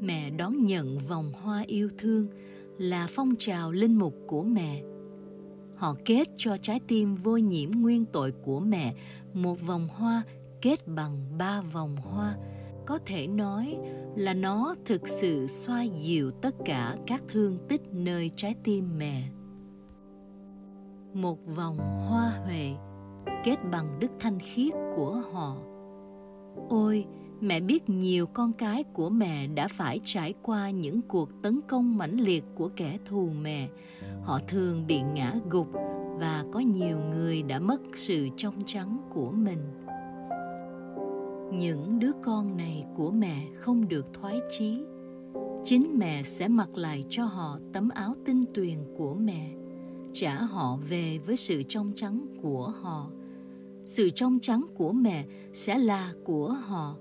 Mẹ 0.00 0.30
đón 0.30 0.64
nhận 0.64 0.98
vòng 0.98 1.32
hoa 1.32 1.64
yêu 1.66 1.88
thương 1.98 2.26
là 2.78 3.06
phong 3.10 3.34
trào 3.38 3.72
linh 3.72 3.98
mục 3.98 4.14
của 4.26 4.42
mẹ 4.42 4.82
họ 5.80 5.96
kết 6.04 6.28
cho 6.36 6.56
trái 6.56 6.80
tim 6.88 7.14
vô 7.14 7.36
nhiễm 7.36 7.70
nguyên 7.70 8.04
tội 8.04 8.32
của 8.32 8.60
mẹ. 8.60 8.94
Một 9.34 9.60
vòng 9.66 9.88
hoa 9.88 10.22
kết 10.62 10.88
bằng 10.88 11.38
ba 11.38 11.60
vòng 11.60 11.96
hoa. 11.96 12.36
Có 12.86 12.98
thể 13.06 13.26
nói 13.26 13.76
là 14.16 14.34
nó 14.34 14.74
thực 14.84 15.08
sự 15.08 15.46
xoa 15.46 15.82
dịu 15.82 16.30
tất 16.30 16.54
cả 16.64 16.96
các 17.06 17.22
thương 17.28 17.58
tích 17.68 17.82
nơi 17.92 18.30
trái 18.36 18.54
tim 18.64 18.98
mẹ. 18.98 19.22
Một 21.14 21.38
vòng 21.56 21.78
hoa 21.78 22.32
huệ 22.44 22.70
kết 23.44 23.56
bằng 23.70 23.98
đức 24.00 24.10
thanh 24.20 24.38
khiết 24.38 24.72
của 24.96 25.22
họ. 25.32 25.56
Ôi, 26.68 27.04
mẹ 27.40 27.60
biết 27.60 27.88
nhiều 27.88 28.26
con 28.26 28.52
cái 28.52 28.84
của 28.84 29.10
mẹ 29.10 29.46
đã 29.46 29.68
phải 29.68 30.00
trải 30.04 30.34
qua 30.42 30.70
những 30.70 31.02
cuộc 31.02 31.42
tấn 31.42 31.60
công 31.68 31.96
mãnh 31.96 32.20
liệt 32.20 32.44
của 32.54 32.70
kẻ 32.76 32.98
thù 33.04 33.30
mẹ 33.40 33.68
họ 34.22 34.38
thường 34.48 34.86
bị 34.86 35.00
ngã 35.02 35.34
gục 35.50 35.68
và 36.18 36.44
có 36.52 36.60
nhiều 36.60 36.98
người 37.10 37.42
đã 37.42 37.60
mất 37.60 37.80
sự 37.94 38.28
trong 38.36 38.54
trắng 38.66 38.98
của 39.10 39.30
mình. 39.30 39.58
Những 41.52 41.98
đứa 41.98 42.12
con 42.22 42.56
này 42.56 42.84
của 42.96 43.10
mẹ 43.10 43.46
không 43.56 43.88
được 43.88 44.06
thoái 44.14 44.40
chí. 44.50 44.84
Chính 45.64 45.98
mẹ 45.98 46.22
sẽ 46.22 46.48
mặc 46.48 46.68
lại 46.74 47.02
cho 47.08 47.24
họ 47.24 47.58
tấm 47.72 47.88
áo 47.88 48.14
tinh 48.24 48.44
tuyền 48.54 48.78
của 48.96 49.14
mẹ, 49.14 49.50
trả 50.12 50.34
họ 50.34 50.78
về 50.88 51.18
với 51.18 51.36
sự 51.36 51.62
trong 51.62 51.92
trắng 51.96 52.26
của 52.42 52.72
họ. 52.82 53.10
Sự 53.86 54.10
trong 54.10 54.38
trắng 54.42 54.66
của 54.76 54.92
mẹ 54.92 55.24
sẽ 55.52 55.78
là 55.78 56.12
của 56.24 56.48
họ 56.52 56.96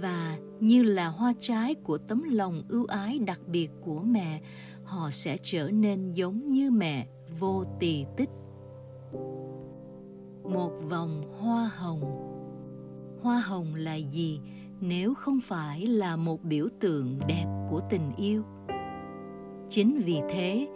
và 0.00 0.38
như 0.60 0.82
là 0.82 1.08
hoa 1.08 1.34
trái 1.40 1.74
của 1.74 1.98
tấm 1.98 2.22
lòng 2.30 2.62
ưu 2.68 2.84
ái 2.84 3.18
đặc 3.18 3.40
biệt 3.46 3.70
của 3.80 4.00
mẹ 4.00 4.40
họ 4.84 5.10
sẽ 5.10 5.36
trở 5.42 5.70
nên 5.70 6.12
giống 6.12 6.48
như 6.50 6.70
mẹ, 6.70 7.06
vô 7.38 7.64
tỳ 7.80 8.04
tích. 8.16 8.30
Một 10.42 10.72
vòng 10.90 11.34
hoa 11.40 11.70
hồng. 11.76 12.30
Hoa 13.22 13.40
hồng 13.40 13.74
là 13.74 13.94
gì 13.94 14.40
nếu 14.80 15.14
không 15.14 15.40
phải 15.40 15.86
là 15.86 16.16
một 16.16 16.42
biểu 16.42 16.68
tượng 16.80 17.18
đẹp 17.28 17.46
của 17.68 17.80
tình 17.90 18.12
yêu? 18.16 18.42
Chính 19.68 20.02
vì 20.04 20.20
thế, 20.30 20.68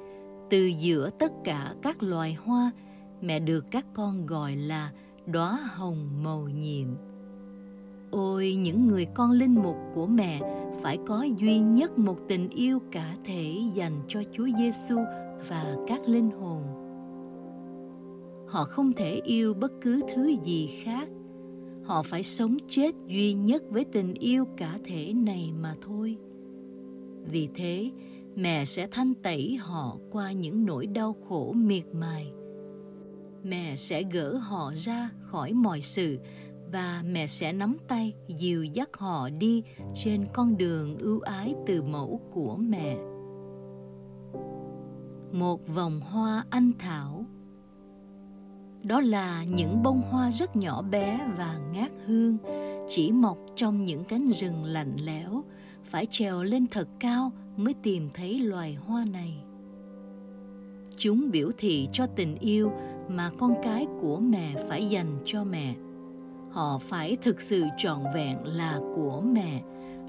từ 0.51 0.67
giữa 0.67 1.11
tất 1.19 1.33
cả 1.45 1.75
các 1.83 2.03
loài 2.03 2.35
hoa, 2.35 2.71
mẹ 3.21 3.41
được 3.41 3.65
các 3.71 3.87
con 3.95 4.27
gọi 4.27 4.57
là 4.57 4.93
đóa 5.27 5.69
hồng 5.75 6.23
màu 6.23 6.49
nhiệm 6.49 6.89
ôi, 8.11 8.55
những 8.59 8.87
người 8.87 9.07
con 9.15 9.31
linh 9.31 9.55
mục 9.55 9.77
của 9.95 10.07
mẹ 10.07 10.41
phải 10.83 10.99
có 11.07 11.27
duy 11.39 11.59
nhất 11.59 11.99
một 11.99 12.17
tình 12.29 12.49
yêu 12.49 12.79
cả 12.93 13.15
thể 13.25 13.55
dành 13.75 14.03
cho 14.09 14.23
Chúa 14.33 14.49
Giêsu 14.59 14.97
và 15.49 15.77
các 15.87 16.09
linh 16.09 16.31
hồn. 16.31 16.63
Họ 18.49 18.65
không 18.65 18.93
thể 18.93 19.21
yêu 19.25 19.55
bất 19.55 19.73
cứ 19.81 20.03
thứ 20.15 20.35
gì 20.45 20.67
khác. 20.83 21.09
Họ 21.85 22.03
phải 22.03 22.23
sống 22.23 22.57
chết 22.69 22.95
duy 23.07 23.33
nhất 23.33 23.63
với 23.71 23.85
tình 23.85 24.15
yêu 24.15 24.45
cả 24.57 24.79
thể 24.85 25.13
này 25.13 25.53
mà 25.61 25.75
thôi. 25.83 26.17
Vì 27.25 27.49
thế, 27.55 27.91
mẹ 28.37 28.65
sẽ 28.65 28.89
thanh 28.91 29.15
tẩy 29.15 29.57
họ 29.61 29.97
qua 30.11 30.33
những 30.33 30.67
nỗi 30.67 30.87
đau 30.87 31.17
khổ 31.29 31.53
miệt 31.53 31.85
mài. 31.95 32.33
Mẹ 33.43 33.77
sẽ 33.77 34.03
gỡ 34.13 34.37
họ 34.37 34.73
ra 34.77 35.11
khỏi 35.21 35.53
mọi 35.53 35.81
sự 35.81 36.19
và 36.73 37.03
mẹ 37.07 37.27
sẽ 37.27 37.53
nắm 37.53 37.77
tay 37.89 38.15
dìu 38.29 38.65
dắt 38.65 38.89
họ 38.99 39.29
đi 39.31 39.63
trên 39.95 40.27
con 40.33 40.57
đường 40.57 40.99
ưu 40.99 41.21
ái 41.21 41.55
từ 41.67 41.83
mẫu 41.83 42.21
của 42.33 42.57
mẹ. 42.57 42.97
Một 45.33 45.69
vòng 45.69 46.01
hoa 46.01 46.45
anh 46.51 46.73
thảo. 46.79 47.25
Đó 48.83 49.01
là 49.01 49.45
những 49.45 49.83
bông 49.83 50.03
hoa 50.11 50.31
rất 50.31 50.57
nhỏ 50.57 50.83
bé 50.83 51.21
và 51.39 51.59
ngát 51.73 51.93
hương, 52.07 52.37
chỉ 52.89 53.13
mọc 53.13 53.39
trong 53.57 53.83
những 53.83 54.05
cánh 54.05 54.31
rừng 54.31 54.65
lạnh 54.65 54.97
lẽo, 55.05 55.45
phải 55.83 56.07
trèo 56.11 56.43
lên 56.43 56.67
thật 56.67 56.89
cao 57.01 57.33
mới 57.57 57.75
tìm 57.83 58.09
thấy 58.15 58.39
loài 58.39 58.75
hoa 58.75 59.05
này. 59.13 59.45
Chúng 60.97 61.31
biểu 61.31 61.51
thị 61.59 61.89
cho 61.93 62.07
tình 62.07 62.37
yêu 62.41 62.73
mà 63.09 63.31
con 63.39 63.55
cái 63.63 63.87
của 64.01 64.21
mẹ 64.21 64.65
phải 64.69 64.89
dành 64.89 65.19
cho 65.25 65.45
mẹ 65.45 65.75
họ 66.51 66.79
phải 66.79 67.17
thực 67.23 67.41
sự 67.41 67.65
trọn 67.79 67.99
vẹn 68.15 68.39
là 68.45 68.81
của 68.95 69.21
mẹ, 69.21 69.63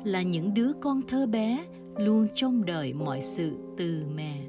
là 0.03 0.21
những 0.21 0.53
đứa 0.53 0.71
con 0.81 1.01
thơ 1.07 1.27
bé 1.27 1.65
luôn 1.97 2.27
trông 2.35 2.65
đợi 2.65 2.93
mọi 2.93 3.21
sự 3.21 3.51
từ 3.77 4.03
mẹ. 4.15 4.43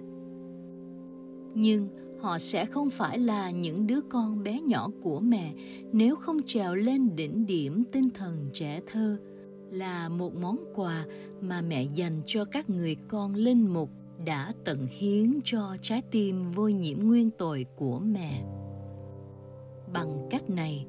Nhưng 1.54 1.88
họ 2.20 2.38
sẽ 2.38 2.66
không 2.66 2.90
phải 2.90 3.18
là 3.18 3.50
những 3.50 3.86
đứa 3.86 4.00
con 4.00 4.42
bé 4.42 4.60
nhỏ 4.60 4.88
của 5.02 5.20
mẹ 5.20 5.52
nếu 5.92 6.16
không 6.16 6.42
trèo 6.46 6.74
lên 6.74 7.16
đỉnh 7.16 7.46
điểm 7.46 7.84
tinh 7.92 8.10
thần 8.10 8.50
trẻ 8.52 8.80
thơ, 8.86 9.16
là 9.70 10.08
một 10.08 10.34
món 10.34 10.58
quà 10.74 11.04
mà 11.40 11.62
mẹ 11.62 11.84
dành 11.94 12.22
cho 12.26 12.44
các 12.44 12.70
người 12.70 12.96
con 13.08 13.34
linh 13.34 13.74
mục 13.74 13.90
đã 14.24 14.52
tận 14.64 14.86
hiến 14.90 15.40
cho 15.44 15.76
trái 15.82 16.02
tim 16.10 16.42
vô 16.42 16.68
nhiễm 16.68 16.98
nguyên 16.98 17.30
tội 17.30 17.66
của 17.76 17.98
mẹ. 17.98 18.44
Bằng 19.92 20.26
cách 20.30 20.50
này 20.50 20.86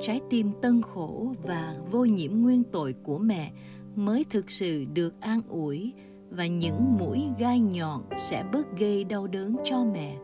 trái 0.00 0.20
tim 0.30 0.50
tân 0.62 0.82
khổ 0.82 1.34
và 1.42 1.74
vô 1.90 2.04
nhiễm 2.04 2.32
nguyên 2.32 2.64
tội 2.64 2.94
của 3.02 3.18
mẹ 3.18 3.52
mới 3.96 4.24
thực 4.30 4.50
sự 4.50 4.84
được 4.94 5.20
an 5.20 5.40
ủi 5.48 5.92
và 6.30 6.46
những 6.46 6.98
mũi 6.98 7.22
gai 7.38 7.60
nhọn 7.60 8.02
sẽ 8.16 8.44
bớt 8.52 8.78
gây 8.78 9.04
đau 9.04 9.26
đớn 9.26 9.56
cho 9.64 9.84
mẹ 9.84 10.16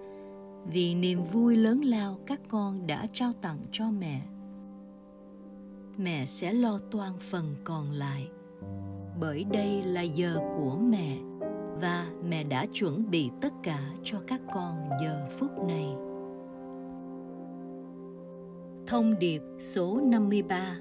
vì 0.66 0.94
niềm 0.94 1.24
vui 1.32 1.56
lớn 1.56 1.80
lao 1.80 2.18
các 2.26 2.40
con 2.48 2.86
đã 2.86 3.06
trao 3.12 3.32
tặng 3.32 3.58
cho 3.72 3.90
mẹ 3.90 4.20
mẹ 5.96 6.26
sẽ 6.26 6.52
lo 6.52 6.80
toan 6.90 7.12
phần 7.20 7.54
còn 7.64 7.90
lại 7.90 8.28
bởi 9.20 9.44
đây 9.44 9.82
là 9.82 10.02
giờ 10.02 10.38
của 10.56 10.76
mẹ 10.76 11.16
và 11.80 12.06
mẹ 12.28 12.44
đã 12.44 12.66
chuẩn 12.72 13.10
bị 13.10 13.30
tất 13.40 13.52
cả 13.62 13.80
cho 14.04 14.18
các 14.26 14.40
con 14.54 14.84
giờ 15.00 15.28
phút 15.38 15.50
này. 15.68 16.05
Thông 18.88 19.18
điệp 19.18 19.42
số 19.58 20.00
53 20.00 20.78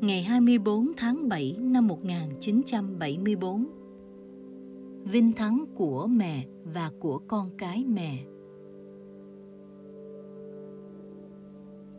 Ngày 0.00 0.22
24 0.22 0.92
tháng 0.96 1.28
7 1.28 1.56
năm 1.60 1.88
1974 1.88 3.66
Vinh 5.04 5.32
thắng 5.32 5.64
của 5.74 6.06
mẹ 6.06 6.46
và 6.64 6.90
của 7.00 7.18
con 7.18 7.50
cái 7.58 7.84
mẹ. 7.84 8.24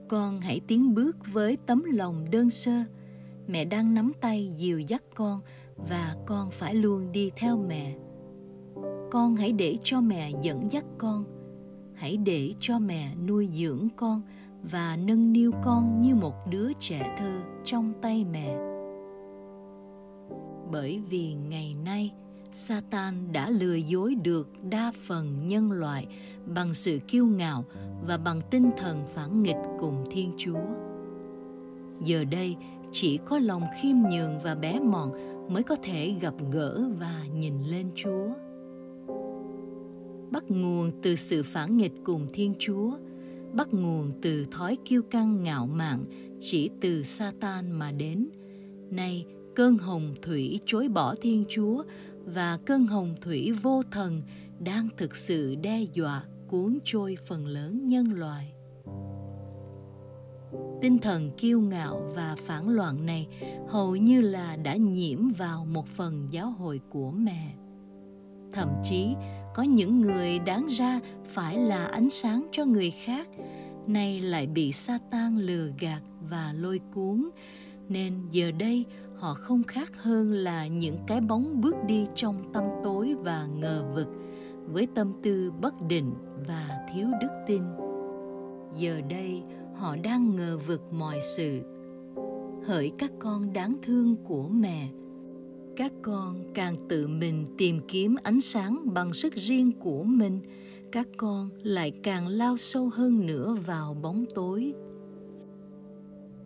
Con 0.09 0.41
hãy 0.41 0.61
tiến 0.67 0.93
bước 0.93 1.17
với 1.33 1.57
tấm 1.65 1.83
lòng 1.83 2.25
đơn 2.31 2.49
sơ. 2.49 2.83
Mẹ 3.47 3.65
đang 3.65 3.93
nắm 3.93 4.11
tay 4.21 4.53
dìu 4.57 4.79
dắt 4.79 5.03
con 5.15 5.41
và 5.89 6.15
con 6.25 6.51
phải 6.51 6.75
luôn 6.75 7.11
đi 7.11 7.31
theo 7.35 7.57
mẹ. 7.57 7.97
Con 9.11 9.35
hãy 9.35 9.51
để 9.51 9.77
cho 9.83 10.01
mẹ 10.01 10.31
dẫn 10.41 10.71
dắt 10.71 10.85
con. 10.97 11.25
Hãy 11.93 12.17
để 12.17 12.53
cho 12.59 12.79
mẹ 12.79 13.15
nuôi 13.27 13.49
dưỡng 13.53 13.87
con 13.95 14.21
và 14.63 14.97
nâng 15.05 15.33
niu 15.33 15.51
con 15.63 16.01
như 16.01 16.15
một 16.15 16.35
đứa 16.49 16.71
trẻ 16.79 17.15
thơ 17.19 17.41
trong 17.63 17.93
tay 18.01 18.25
mẹ 18.31 18.71
bởi 20.71 21.01
vì 21.09 21.33
ngày 21.49 21.75
nay 21.85 22.11
Satan 22.51 23.31
đã 23.31 23.49
lừa 23.49 23.75
dối 23.75 24.15
được 24.15 24.49
đa 24.69 24.91
phần 25.07 25.47
nhân 25.47 25.71
loại 25.71 26.07
bằng 26.45 26.73
sự 26.73 26.99
kiêu 27.07 27.25
ngạo 27.25 27.65
và 28.07 28.17
bằng 28.17 28.41
tinh 28.49 28.69
thần 28.77 29.03
phản 29.15 29.43
nghịch 29.43 29.55
cùng 29.79 30.03
Thiên 30.11 30.31
Chúa. 30.37 30.59
Giờ 32.03 32.23
đây, 32.23 32.55
chỉ 32.91 33.17
có 33.17 33.37
lòng 33.37 33.63
khiêm 33.81 33.95
nhường 34.11 34.39
và 34.43 34.55
bé 34.55 34.79
mọn 34.79 35.11
mới 35.53 35.63
có 35.63 35.75
thể 35.83 36.15
gặp 36.21 36.33
gỡ 36.51 36.89
và 36.99 37.23
nhìn 37.33 37.53
lên 37.63 37.91
Chúa. 37.95 38.27
Bắt 40.31 40.43
nguồn 40.47 40.91
từ 41.01 41.15
sự 41.15 41.43
phản 41.43 41.77
nghịch 41.77 41.93
cùng 42.03 42.27
Thiên 42.33 42.53
Chúa, 42.59 42.91
bắt 43.53 43.73
nguồn 43.73 44.11
từ 44.21 44.45
thói 44.51 44.77
kiêu 44.85 45.01
căng 45.01 45.43
ngạo 45.43 45.67
mạn 45.67 46.03
chỉ 46.39 46.69
từ 46.81 47.03
Satan 47.03 47.71
mà 47.71 47.91
đến. 47.91 48.29
Nay, 48.89 49.25
cơn 49.55 49.77
hồng 49.77 50.15
thủy 50.21 50.59
chối 50.65 50.87
bỏ 50.87 51.15
Thiên 51.21 51.45
Chúa 51.49 51.83
và 52.25 52.57
cơn 52.65 52.87
hồng 52.87 53.15
thủy 53.21 53.51
vô 53.61 53.81
thần 53.91 54.21
đang 54.59 54.89
thực 54.97 55.15
sự 55.15 55.55
đe 55.55 55.83
dọa 55.93 56.23
cuốn 56.47 56.79
trôi 56.83 57.17
phần 57.27 57.47
lớn 57.47 57.87
nhân 57.87 58.13
loại 58.13 58.53
tinh 60.81 60.97
thần 60.97 61.31
kiêu 61.37 61.61
ngạo 61.61 62.11
và 62.15 62.35
phản 62.45 62.69
loạn 62.69 63.05
này 63.05 63.27
hầu 63.69 63.95
như 63.95 64.21
là 64.21 64.55
đã 64.55 64.75
nhiễm 64.75 65.29
vào 65.29 65.65
một 65.65 65.87
phần 65.87 66.27
giáo 66.31 66.51
hội 66.51 66.81
của 66.89 67.11
mẹ 67.11 67.53
thậm 68.53 68.69
chí 68.83 69.15
có 69.53 69.63
những 69.63 70.01
người 70.01 70.39
đáng 70.39 70.67
ra 70.69 70.99
phải 71.25 71.57
là 71.57 71.85
ánh 71.85 72.09
sáng 72.09 72.47
cho 72.51 72.65
người 72.65 72.91
khác, 72.91 73.27
nay 73.87 74.19
lại 74.19 74.47
bị 74.47 74.71
Satan 74.71 75.37
lừa 75.37 75.67
gạt 75.79 76.01
và 76.29 76.53
lôi 76.57 76.79
cuốn. 76.93 77.29
Nên 77.89 78.13
giờ 78.31 78.51
đây, 78.51 78.85
họ 79.15 79.33
không 79.33 79.63
khác 79.63 80.03
hơn 80.03 80.31
là 80.31 80.67
những 80.67 80.97
cái 81.07 81.21
bóng 81.21 81.61
bước 81.61 81.75
đi 81.87 82.05
trong 82.15 82.53
tâm 82.53 82.63
tối 82.83 83.15
và 83.23 83.47
ngờ 83.59 83.85
vực, 83.95 84.07
với 84.65 84.87
tâm 84.95 85.13
tư 85.23 85.51
bất 85.61 85.73
định 85.87 86.13
và 86.47 86.85
thiếu 86.93 87.07
đức 87.21 87.43
tin. 87.47 87.61
Giờ 88.77 89.01
đây, 89.09 89.43
họ 89.75 89.95
đang 90.03 90.35
ngờ 90.35 90.57
vực 90.67 90.93
mọi 90.93 91.19
sự. 91.21 91.61
Hỡi 92.65 92.91
các 92.97 93.11
con 93.19 93.53
đáng 93.53 93.75
thương 93.81 94.15
của 94.25 94.47
mẹ 94.47 94.89
các 95.75 95.91
con 96.01 96.43
càng 96.53 96.75
tự 96.89 97.07
mình 97.07 97.45
tìm 97.57 97.79
kiếm 97.87 98.15
ánh 98.23 98.41
sáng 98.41 98.93
bằng 98.93 99.13
sức 99.13 99.35
riêng 99.35 99.71
của 99.79 100.03
mình, 100.03 100.39
các 100.91 101.07
con 101.17 101.49
lại 101.63 101.91
càng 102.03 102.27
lao 102.27 102.57
sâu 102.57 102.89
hơn 102.93 103.25
nữa 103.25 103.57
vào 103.65 103.93
bóng 103.93 104.25
tối. 104.35 104.73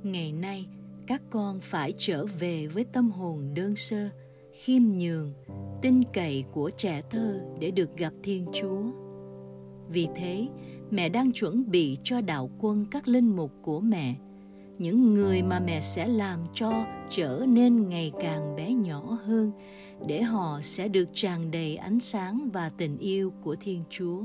Ngày 0.03 0.31
nay, 0.31 0.67
các 1.07 1.21
con 1.29 1.59
phải 1.59 1.93
trở 1.97 2.25
về 2.25 2.67
với 2.67 2.83
tâm 2.83 3.11
hồn 3.11 3.53
đơn 3.53 3.75
sơ, 3.75 4.09
khiêm 4.51 4.81
nhường, 4.83 5.33
tin 5.81 6.03
cậy 6.13 6.43
của 6.51 6.69
trẻ 6.77 7.01
thơ 7.09 7.41
để 7.59 7.71
được 7.71 7.97
gặp 7.97 8.13
thiên 8.23 8.45
chúa. 8.53 8.81
Vì 9.89 10.07
thế, 10.15 10.47
mẹ 10.91 11.09
đang 11.09 11.31
chuẩn 11.31 11.71
bị 11.71 11.97
cho 12.03 12.21
đạo 12.21 12.49
quân 12.59 12.85
các 12.91 13.07
linh 13.07 13.35
mục 13.35 13.51
của 13.61 13.79
mẹ 13.79 14.15
những 14.77 15.13
người 15.13 15.41
mà 15.43 15.59
mẹ 15.59 15.79
sẽ 15.79 16.07
làm 16.07 16.39
cho 16.53 16.85
trở 17.09 17.45
nên 17.47 17.89
ngày 17.89 18.11
càng 18.19 18.55
bé 18.55 18.73
nhỏ 18.73 19.17
hơn, 19.25 19.51
để 20.07 20.21
họ 20.21 20.59
sẽ 20.61 20.87
được 20.87 21.09
tràn 21.13 21.51
đầy 21.51 21.75
ánh 21.75 21.99
sáng 21.99 22.49
và 22.53 22.69
tình 22.69 22.97
yêu 22.97 23.33
của 23.41 23.55
thiên 23.59 23.83
chúa. 23.89 24.23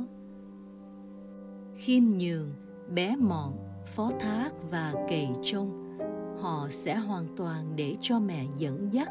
Khiêm 1.76 2.02
nhường, 2.18 2.54
bé 2.94 3.16
mọn, 3.16 3.52
phó 3.94 4.10
thác 4.20 4.50
và 4.70 4.94
cày 5.08 5.30
trông, 5.42 5.98
họ 6.40 6.66
sẽ 6.70 6.96
hoàn 6.96 7.26
toàn 7.36 7.72
để 7.76 7.96
cho 8.00 8.18
mẹ 8.18 8.44
dẫn 8.58 8.88
dắt. 8.92 9.08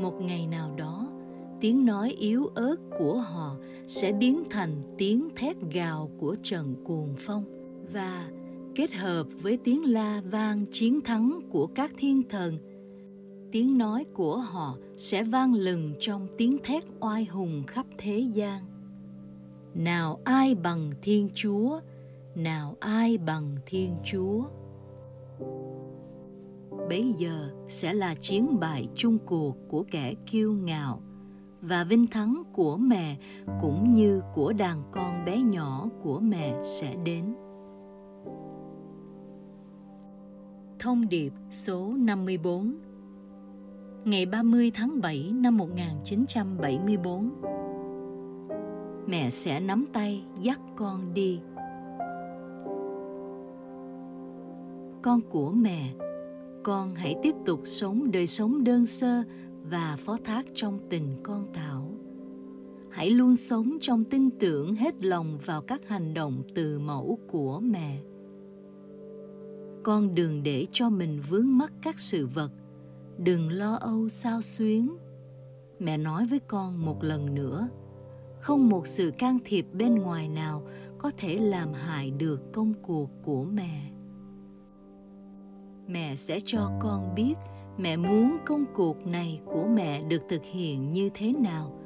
Một 0.00 0.20
ngày 0.20 0.46
nào 0.46 0.74
đó, 0.76 1.08
tiếng 1.60 1.84
nói 1.84 2.10
yếu 2.18 2.50
ớt 2.54 2.76
của 2.98 3.18
họ 3.18 3.56
sẽ 3.86 4.12
biến 4.12 4.42
thành 4.50 4.94
tiếng 4.98 5.28
thét 5.36 5.56
gào 5.72 6.10
của 6.18 6.36
trận 6.42 6.74
cuồng 6.84 7.14
phong 7.18 7.44
và 7.92 8.28
kết 8.74 8.92
hợp 8.94 9.26
với 9.42 9.58
tiếng 9.64 9.84
la 9.84 10.22
vang 10.30 10.64
chiến 10.72 11.00
thắng 11.00 11.40
của 11.50 11.66
các 11.66 11.92
thiên 11.96 12.22
thần. 12.28 12.58
Tiếng 13.52 13.78
nói 13.78 14.04
của 14.14 14.36
họ 14.36 14.76
sẽ 14.96 15.22
vang 15.22 15.54
lừng 15.54 15.94
trong 16.00 16.28
tiếng 16.38 16.58
thét 16.64 16.84
oai 17.00 17.24
hùng 17.24 17.62
khắp 17.66 17.86
thế 17.98 18.18
gian. 18.18 18.62
Nào 19.74 20.20
ai 20.24 20.54
bằng 20.54 20.90
thiên 21.02 21.28
chúa, 21.34 21.80
nào 22.34 22.76
ai 22.80 23.18
bằng 23.18 23.56
thiên 23.66 23.96
chúa. 24.04 24.44
Bấy 26.88 27.14
giờ 27.18 27.50
sẽ 27.68 27.94
là 27.94 28.14
chiến 28.14 28.60
bại 28.60 28.88
chung 28.94 29.18
cuộc 29.26 29.56
của 29.68 29.84
kẻ 29.90 30.14
kiêu 30.30 30.52
ngạo 30.52 31.02
và 31.60 31.84
vinh 31.84 32.06
thắng 32.06 32.42
của 32.52 32.76
mẹ, 32.76 33.16
cũng 33.60 33.94
như 33.94 34.22
của 34.34 34.52
đàn 34.52 34.76
con 34.92 35.24
bé 35.24 35.40
nhỏ 35.40 35.88
của 36.02 36.20
mẹ 36.20 36.54
sẽ 36.62 36.96
đến. 37.04 37.34
Thông 40.82 41.08
điệp 41.08 41.32
số 41.50 41.94
54 41.98 42.74
Ngày 44.04 44.26
30 44.26 44.70
tháng 44.74 45.00
7 45.00 45.32
năm 45.34 45.56
1974 45.56 47.30
Mẹ 49.06 49.30
sẽ 49.30 49.60
nắm 49.60 49.84
tay, 49.92 50.24
dắt 50.40 50.60
con 50.76 51.14
đi. 51.14 51.40
Con 55.02 55.20
của 55.30 55.50
mẹ, 55.50 55.92
Con 56.62 56.94
hãy 56.94 57.14
tiếp 57.22 57.34
tục 57.46 57.60
sống 57.64 58.10
đời 58.12 58.26
sống 58.26 58.64
đơn 58.64 58.86
sơ 58.86 59.22
và 59.70 59.96
phó 59.98 60.16
thác 60.24 60.46
trong 60.54 60.78
tình 60.90 61.16
con 61.22 61.46
thảo. 61.54 61.90
Hãy 62.90 63.10
luôn 63.10 63.36
sống 63.36 63.78
trong 63.80 64.04
tin 64.04 64.30
tưởng 64.30 64.74
hết 64.74 65.04
lòng 65.04 65.38
vào 65.44 65.62
các 65.62 65.88
hành 65.88 66.14
động 66.14 66.42
từ 66.54 66.78
mẫu 66.78 67.18
của 67.28 67.60
mẹ 67.60 67.98
con 69.82 70.14
đừng 70.14 70.42
để 70.42 70.66
cho 70.72 70.90
mình 70.90 71.20
vướng 71.28 71.58
mắc 71.58 71.72
các 71.82 71.98
sự 71.98 72.26
vật. 72.26 72.50
Đừng 73.18 73.52
lo 73.52 73.74
âu 73.74 74.08
sao 74.08 74.42
xuyến. 74.42 74.96
Mẹ 75.78 75.98
nói 75.98 76.26
với 76.26 76.38
con 76.38 76.84
một 76.84 77.04
lần 77.04 77.34
nữa, 77.34 77.68
không 78.40 78.68
một 78.68 78.86
sự 78.86 79.12
can 79.18 79.38
thiệp 79.44 79.66
bên 79.72 79.94
ngoài 79.94 80.28
nào 80.28 80.62
có 80.98 81.10
thể 81.16 81.38
làm 81.38 81.72
hại 81.72 82.10
được 82.10 82.52
công 82.52 82.74
cuộc 82.82 83.10
của 83.22 83.44
mẹ. 83.44 83.90
Mẹ 85.86 86.16
sẽ 86.16 86.38
cho 86.44 86.70
con 86.80 87.14
biết 87.14 87.34
mẹ 87.78 87.96
muốn 87.96 88.38
công 88.46 88.64
cuộc 88.74 89.06
này 89.06 89.40
của 89.44 89.66
mẹ 89.66 90.02
được 90.02 90.22
thực 90.28 90.44
hiện 90.44 90.92
như 90.92 91.10
thế 91.14 91.32
nào, 91.32 91.78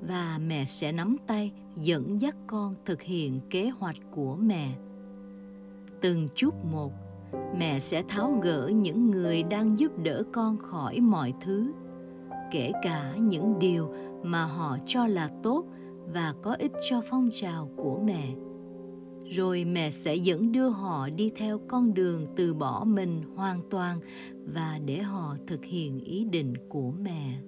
và 0.00 0.38
mẹ 0.46 0.64
sẽ 0.64 0.92
nắm 0.92 1.16
tay, 1.26 1.52
dẫn 1.76 2.20
dắt 2.20 2.36
con 2.46 2.74
thực 2.84 3.02
hiện 3.02 3.40
kế 3.50 3.68
hoạch 3.68 3.96
của 4.10 4.36
mẹ. 4.36 4.74
Từng 6.00 6.28
chút 6.34 6.64
một 6.64 6.92
mẹ 7.58 7.78
sẽ 7.78 8.02
tháo 8.08 8.38
gỡ 8.42 8.70
những 8.74 9.10
người 9.10 9.42
đang 9.42 9.78
giúp 9.78 9.92
đỡ 10.02 10.22
con 10.32 10.58
khỏi 10.58 11.00
mọi 11.00 11.32
thứ, 11.40 11.72
kể 12.50 12.72
cả 12.82 13.14
những 13.16 13.58
điều 13.58 13.92
mà 14.22 14.44
họ 14.44 14.76
cho 14.86 15.06
là 15.06 15.30
tốt 15.42 15.64
và 16.12 16.34
có 16.42 16.54
ích 16.58 16.72
cho 16.90 17.02
phong 17.10 17.28
trào 17.32 17.70
của 17.76 18.00
mẹ. 18.04 18.34
Rồi 19.30 19.64
mẹ 19.64 19.90
sẽ 19.90 20.16
dẫn 20.16 20.52
đưa 20.52 20.68
họ 20.68 21.08
đi 21.08 21.30
theo 21.36 21.60
con 21.68 21.94
đường 21.94 22.26
từ 22.36 22.54
bỏ 22.54 22.84
mình 22.84 23.22
hoàn 23.36 23.60
toàn 23.70 24.00
và 24.54 24.78
để 24.84 24.98
họ 24.98 25.36
thực 25.46 25.64
hiện 25.64 26.00
ý 26.00 26.24
định 26.24 26.54
của 26.68 26.90
mẹ. 26.90 27.38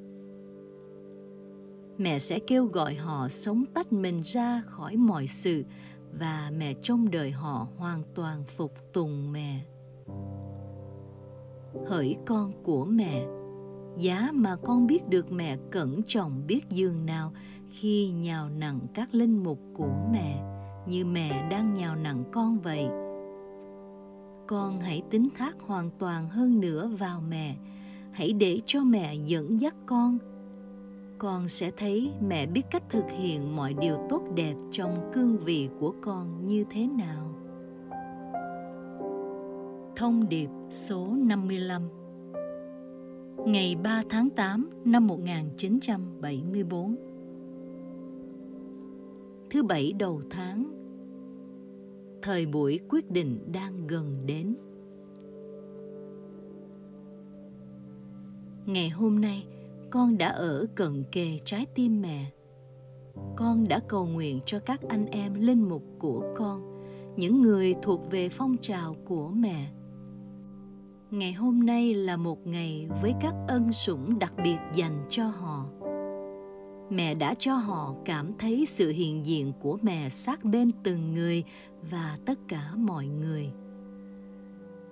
Mẹ 1.99 2.18
sẽ 2.18 2.39
kêu 2.39 2.66
gọi 2.66 2.95
họ 2.95 3.28
sống 3.28 3.64
tách 3.74 3.93
mình 3.93 4.20
ra 4.24 4.62
khỏi 4.66 4.97
mọi 4.97 5.26
sự 5.26 5.64
và 6.18 6.53
mẹ 6.59 6.74
trông 6.83 7.11
đợi 7.11 7.31
họ 7.31 7.66
hoàn 7.76 8.03
toàn 8.14 8.45
phục 8.57 8.93
tùng 8.93 9.33
mẹ 9.33 9.70
hỡi 11.87 12.16
con 12.27 12.53
của 12.62 12.85
mẹ. 12.85 13.27
Giá 13.99 14.31
mà 14.33 14.57
con 14.57 14.87
biết 14.87 15.09
được 15.09 15.33
mẹ 15.33 15.57
cẩn 15.71 16.03
trọng 16.03 16.47
biết 16.47 16.68
giường 16.71 17.07
nào 17.07 17.33
khi 17.68 18.11
nhào 18.11 18.49
nặng 18.49 18.81
các 18.95 19.14
linh 19.14 19.45
mục 19.45 19.61
của 19.75 19.93
mẹ, 20.12 20.43
như 20.89 21.05
mẹ 21.05 21.49
đang 21.51 21.75
nhào 21.75 21.97
nặng 21.97 22.25
con 22.33 22.59
vậy. 22.59 22.87
Con 24.47 24.81
hãy 24.81 25.03
tín 25.11 25.29
thác 25.37 25.61
hoàn 25.61 25.91
toàn 25.99 26.29
hơn 26.29 26.61
nữa 26.61 26.91
vào 26.99 27.21
mẹ. 27.29 27.57
Hãy 28.12 28.33
để 28.33 28.61
cho 28.66 28.85
mẹ 28.85 29.14
dẫn 29.14 29.61
dắt 29.61 29.75
con. 29.87 30.18
Con 31.18 31.49
sẽ 31.49 31.71
thấy 31.77 32.11
mẹ 32.21 32.47
biết 32.47 32.62
cách 32.71 32.83
thực 32.91 33.05
hiện 33.11 33.57
mọi 33.57 33.75
điều 33.75 33.97
tốt 34.09 34.23
đẹp 34.35 34.55
trong 34.73 35.11
cương 35.12 35.39
vị 35.39 35.68
của 35.81 35.95
con 36.01 36.47
như 36.47 36.64
thế 36.71 36.87
nào. 36.87 37.35
Thông 40.01 40.29
điệp 40.29 40.49
số 40.71 41.07
55 41.07 41.83
Ngày 43.47 43.77
3 43.83 44.03
tháng 44.11 44.31
8 44.31 44.71
năm 44.85 45.07
1974 45.07 46.97
Thứ 49.51 49.63
bảy 49.63 49.93
đầu 49.99 50.23
tháng. 50.31 50.73
Thời 52.23 52.47
buổi 52.47 52.81
quyết 52.89 53.11
định 53.11 53.53
đang 53.53 53.87
gần 53.87 54.27
đến. 54.27 54.55
Ngày 58.67 58.89
hôm 58.89 59.21
nay, 59.21 59.47
con 59.91 60.19
đã 60.19 60.29
ở 60.29 60.67
cận 60.75 61.05
kề 61.13 61.39
trái 61.45 61.67
tim 61.75 62.03
mẹ. 62.03 62.27
Con 63.37 63.69
đã 63.69 63.81
cầu 63.89 64.07
nguyện 64.07 64.41
cho 64.47 64.59
các 64.59 64.81
anh 64.89 65.07
em 65.07 65.35
linh 65.35 65.69
mục 65.69 65.83
của 65.99 66.35
con 66.37 66.85
những 67.17 67.43
người 67.43 67.75
thuộc 67.83 68.11
về 68.11 68.29
phong 68.29 68.57
trào 68.63 68.97
của 69.05 69.29
mẹ 69.29 69.71
ngày 71.11 71.33
hôm 71.33 71.67
nay 71.67 71.95
là 71.95 72.17
một 72.17 72.47
ngày 72.47 72.89
với 73.03 73.15
các 73.21 73.35
ân 73.49 73.73
sủng 73.73 74.19
đặc 74.19 74.35
biệt 74.45 74.57
dành 74.75 75.07
cho 75.09 75.25
họ. 75.25 75.67
Mẹ 76.91 77.15
đã 77.15 77.35
cho 77.35 77.55
họ 77.55 77.95
cảm 78.05 78.33
thấy 78.39 78.67
sự 78.67 78.91
hiện 78.91 79.27
diện 79.27 79.53
của 79.61 79.79
mẹ 79.83 80.09
sát 80.09 80.45
bên 80.45 80.71
từng 80.83 81.15
người 81.15 81.45
và 81.91 82.19
tất 82.27 82.39
cả 82.49 82.73
mọi 82.77 83.07
người. 83.07 83.51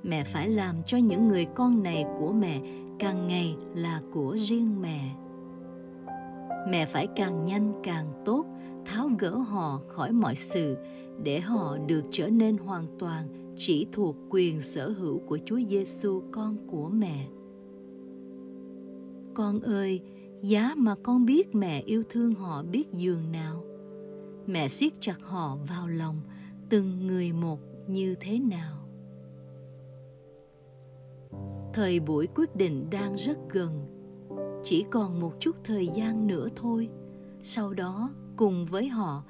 Mẹ 0.03 0.25
phải 0.25 0.49
làm 0.49 0.75
cho 0.87 0.99
những 0.99 1.29
người 1.29 1.47
con 1.55 1.83
này 1.83 2.05
của 2.19 2.33
mẹ 2.33 2.61
càng 2.99 3.27
ngày 3.27 3.57
là 3.75 4.01
của 4.13 4.37
riêng 4.39 4.81
mẹ. 4.83 5.15
Mẹ 6.69 6.87
phải 6.87 7.07
càng 7.17 7.45
nhanh 7.45 7.73
càng 7.83 8.23
tốt, 8.25 8.47
tháo 8.85 9.11
gỡ 9.19 9.31
họ 9.31 9.81
khỏi 9.89 10.13
mọi 10.13 10.37
sự 10.37 10.77
để 11.23 11.41
họ 11.41 11.79
được 11.87 12.03
trở 12.11 12.29
nên 12.29 12.57
hoàn 12.57 12.87
toàn 12.99 13.48
chỉ 13.59 13.87
thuộc 13.93 14.17
quyền 14.31 14.63
sở 14.63 14.91
hữu 14.91 15.19
của 15.19 15.39
Chúa 15.45 15.61
Giêsu 15.69 16.23
con 16.33 16.57
của 16.67 16.89
mẹ. 16.89 17.29
Con 19.35 19.61
ơi, 19.61 20.01
giá 20.43 20.75
mà 20.77 20.95
con 21.03 21.27
biết 21.27 21.55
mẹ 21.55 21.83
yêu 21.87 22.03
thương 22.11 22.35
họ 22.35 22.63
biết 22.63 22.93
giường 22.93 23.33
nào. 23.33 23.65
Mẹ 24.47 24.69
siết 24.69 24.93
chặt 25.01 25.19
họ 25.23 25.59
vào 25.69 25.89
lòng, 25.89 26.21
từng 26.69 27.07
người 27.07 27.33
một 27.33 27.61
như 27.87 28.15
thế 28.21 28.39
nào. 28.39 28.79
thời 31.79 32.01
buổi 32.01 32.29
quyết 32.35 32.57
định 32.57 32.87
đang 32.91 33.15
rất 33.15 33.39
gần 33.51 33.87
chỉ 34.65 34.85
còn 34.91 35.21
một 35.21 35.33
chút 35.41 35.57
thời 35.65 35.89
gian 35.95 36.27
nữa 36.27 36.47
thôi 36.57 36.89
sau 37.43 37.75
đó 37.75 38.11
cùng 38.37 38.67
với 38.67 38.89
họ 38.89 39.25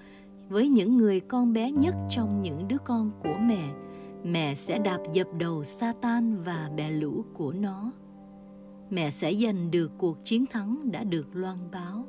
với 0.48 0.68
những 0.68 0.96
người 0.96 1.20
con 1.20 1.52
bé 1.52 1.70
nhất 1.70 1.94
trong 2.10 2.40
những 2.40 2.68
đứa 2.68 2.78
con 2.84 3.10
của 3.22 3.34
mẹ 3.40 3.74
mẹ 4.24 4.54
sẽ 4.54 4.78
đạp 4.78 4.98
dập 5.12 5.28
đầu 5.38 5.64
Satan 5.64 6.42
và 6.42 6.70
bè 6.76 6.90
lũ 6.90 7.24
của 7.34 7.52
nó. 7.52 7.92
Mẹ 8.90 9.10
sẽ 9.10 9.34
giành 9.34 9.70
được 9.70 9.92
cuộc 9.98 10.24
chiến 10.24 10.46
thắng 10.46 10.92
đã 10.92 11.04
được 11.04 11.26
loan 11.32 11.58
báo. 11.72 12.04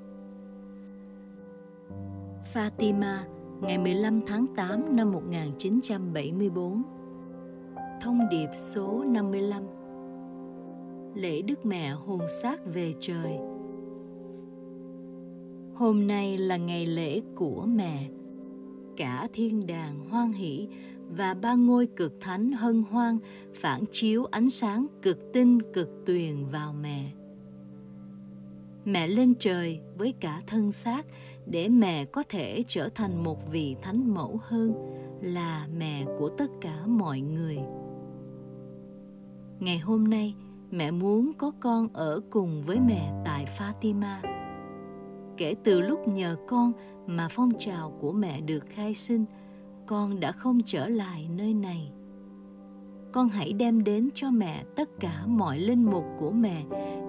Fatima, 2.53 3.17
ngày 3.61 3.77
15 3.77 4.21
tháng 4.27 4.45
8 4.55 4.95
năm 4.95 5.11
1974 5.11 6.83
Thông 8.01 8.29
điệp 8.29 8.49
số 8.55 9.03
55 9.07 9.63
lễ 11.15 11.41
Đức 11.41 11.65
Mẹ 11.65 11.89
hồn 11.89 12.21
xác 12.41 12.65
về 12.65 12.93
trời. 12.99 13.37
Hôm 15.75 16.07
nay 16.07 16.37
là 16.37 16.57
ngày 16.57 16.85
lễ 16.85 17.21
của 17.35 17.65
mẹ. 17.65 18.09
Cả 18.97 19.27
thiên 19.33 19.67
đàng 19.67 19.99
hoan 20.09 20.31
hỷ 20.31 20.67
và 21.09 21.33
ba 21.33 21.53
ngôi 21.53 21.87
cực 21.95 22.13
thánh 22.21 22.51
hân 22.51 22.83
hoan 22.83 23.17
phản 23.53 23.83
chiếu 23.91 24.25
ánh 24.25 24.49
sáng 24.49 24.87
cực 25.01 25.17
tinh 25.33 25.59
cực 25.73 25.89
tuyền 26.05 26.45
vào 26.45 26.73
mẹ. 26.73 27.11
Mẹ 28.85 29.07
lên 29.07 29.33
trời 29.39 29.79
với 29.97 30.13
cả 30.19 30.41
thân 30.47 30.71
xác 30.71 31.05
để 31.45 31.69
mẹ 31.69 32.05
có 32.05 32.23
thể 32.29 32.63
trở 32.67 32.89
thành 32.89 33.23
một 33.23 33.51
vị 33.51 33.75
thánh 33.81 34.13
mẫu 34.13 34.39
hơn 34.43 34.73
là 35.21 35.67
mẹ 35.77 36.05
của 36.19 36.29
tất 36.29 36.47
cả 36.61 36.85
mọi 36.85 37.21
người. 37.21 37.57
Ngày 39.59 39.77
hôm 39.77 40.07
nay, 40.07 40.35
mẹ 40.71 40.91
muốn 40.91 41.31
có 41.37 41.51
con 41.59 41.87
ở 41.93 42.21
cùng 42.29 42.63
với 42.63 42.79
mẹ 42.79 43.11
tại 43.25 43.47
Fatima. 43.57 44.15
Kể 45.37 45.55
từ 45.63 45.81
lúc 45.81 46.07
nhờ 46.07 46.35
con 46.47 46.71
mà 47.07 47.27
phong 47.31 47.51
trào 47.59 47.91
của 47.99 48.11
mẹ 48.11 48.41
được 48.41 48.65
khai 48.69 48.93
sinh, 48.93 49.25
con 49.89 50.19
đã 50.19 50.31
không 50.31 50.59
trở 50.65 50.87
lại 50.87 51.29
nơi 51.37 51.53
này. 51.53 51.91
Con 53.11 53.29
hãy 53.29 53.53
đem 53.53 53.83
đến 53.83 54.09
cho 54.15 54.31
mẹ 54.31 54.63
tất 54.75 54.89
cả 54.99 55.25
mọi 55.25 55.59
linh 55.59 55.83
mục 55.83 56.05
của 56.17 56.31
mẹ 56.31 56.65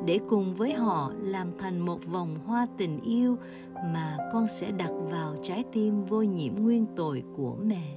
để 0.06 0.18
cùng 0.28 0.54
với 0.54 0.72
họ 0.74 1.12
làm 1.22 1.48
thành 1.58 1.78
một 1.78 2.06
vòng 2.06 2.38
hoa 2.46 2.66
tình 2.78 3.00
yêu 3.00 3.36
mà 3.74 4.16
con 4.32 4.48
sẽ 4.48 4.70
đặt 4.70 4.90
vào 5.10 5.36
trái 5.42 5.64
tim 5.72 6.04
vô 6.04 6.22
nhiễm 6.22 6.54
nguyên 6.54 6.86
tội 6.96 7.22
của 7.36 7.56
mẹ 7.64 7.96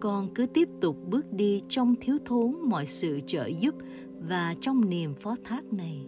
con 0.00 0.28
cứ 0.34 0.46
tiếp 0.46 0.68
tục 0.80 0.96
bước 1.08 1.32
đi 1.32 1.62
trong 1.68 1.94
thiếu 2.00 2.18
thốn 2.24 2.56
mọi 2.62 2.86
sự 2.86 3.20
trợ 3.26 3.46
giúp 3.46 3.74
và 4.28 4.54
trong 4.60 4.90
niềm 4.90 5.14
phó 5.14 5.34
thác 5.44 5.72
này 5.72 6.06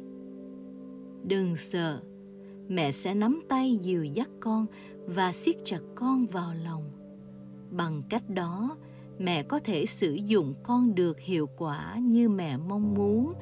đừng 1.24 1.56
sợ, 1.56 2.00
mẹ 2.68 2.90
sẽ 2.90 3.14
nắm 3.14 3.40
tay 3.48 3.78
dìu 3.82 4.04
dắt 4.04 4.30
con 4.40 4.66
và 5.07 5.32
siết 5.32 5.57
chặt 5.64 5.80
con 5.94 6.26
vào 6.26 6.55
lòng. 6.64 6.84
Bằng 7.70 8.03
cách 8.09 8.28
đó, 8.28 8.76
mẹ 9.18 9.42
có 9.42 9.59
thể 9.59 9.86
sử 9.86 10.12
dụng 10.12 10.55
con 10.62 10.94
được 10.94 11.20
hiệu 11.20 11.48
quả 11.59 11.96
như 12.03 12.28
mẹ 12.28 12.57
mong 12.57 12.94
muốn 12.94 13.32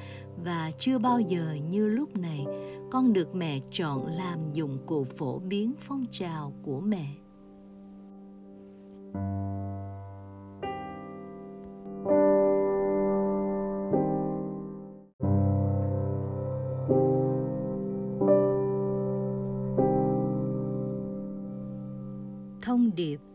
và 0.45 0.71
chưa 0.79 0.99
bao 0.99 1.21
giờ 1.21 1.57
như 1.71 1.89
lúc 1.89 2.17
này, 2.17 2.47
con 2.91 3.13
được 3.13 3.35
mẹ 3.35 3.61
chọn 3.73 4.07
làm 4.07 4.53
dụng 4.53 4.79
cụ 4.87 5.05
phổ 5.05 5.39
biến 5.39 5.73
phong 5.81 6.07
trào 6.11 6.53
của 6.63 6.81
mẹ. 6.81 7.07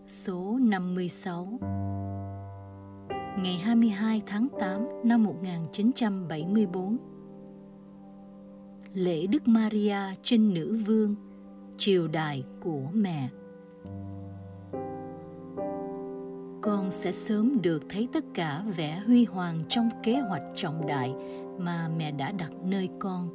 Số 0.07 0.57
56 0.61 1.59
ngày 3.37 3.57
22 3.57 4.21
tháng 4.25 4.47
8 4.59 4.87
năm 5.03 5.23
1974. 5.23 6.97
Lễ 8.93 9.27
Đức 9.27 9.47
Maria 9.47 9.97
trên 10.23 10.53
Nữ 10.53 10.79
Vương, 10.85 11.15
triều 11.77 12.07
đại 12.07 12.43
của 12.61 12.81
mẹ. 12.93 13.29
Con 16.61 16.91
sẽ 16.91 17.11
sớm 17.11 17.61
được 17.61 17.83
thấy 17.89 18.07
tất 18.13 18.23
cả 18.33 18.63
vẻ 18.77 19.03
huy 19.05 19.25
hoàng 19.25 19.63
trong 19.69 19.89
kế 20.03 20.19
hoạch 20.19 20.43
trọng 20.55 20.87
đại 20.87 21.13
mà 21.59 21.89
mẹ 21.97 22.11
đã 22.11 22.31
đặt 22.31 22.51
nơi 22.63 22.89
con. 22.99 23.29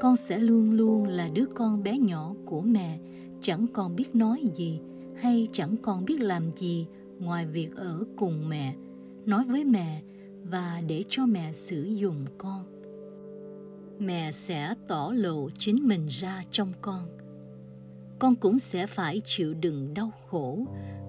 Con 0.00 0.16
sẽ 0.16 0.38
luôn 0.38 0.72
luôn 0.72 1.06
là 1.06 1.28
đứa 1.34 1.46
con 1.54 1.82
bé 1.82 1.98
nhỏ 1.98 2.34
của 2.44 2.60
mẹ, 2.60 2.98
chẳng 3.40 3.66
còn 3.72 3.96
biết 3.96 4.14
nói 4.14 4.44
gì 4.54 4.80
hay 5.16 5.46
chẳng 5.52 5.76
còn 5.82 6.04
biết 6.04 6.20
làm 6.20 6.50
gì 6.56 6.86
ngoài 7.18 7.46
việc 7.46 7.76
ở 7.76 8.04
cùng 8.16 8.48
mẹ, 8.48 8.74
nói 9.26 9.44
với 9.48 9.64
mẹ 9.64 10.02
và 10.42 10.82
để 10.86 11.02
cho 11.08 11.26
mẹ 11.26 11.52
sử 11.52 11.82
dụng 11.82 12.24
con. 12.38 12.64
Mẹ 13.98 14.32
sẽ 14.32 14.74
tỏ 14.88 15.12
lộ 15.16 15.50
chính 15.58 15.88
mình 15.88 16.06
ra 16.06 16.42
trong 16.50 16.72
con. 16.80 17.08
Con 18.18 18.36
cũng 18.36 18.58
sẽ 18.58 18.86
phải 18.86 19.20
chịu 19.24 19.54
đựng 19.54 19.94
đau 19.94 20.10
khổ 20.26 20.58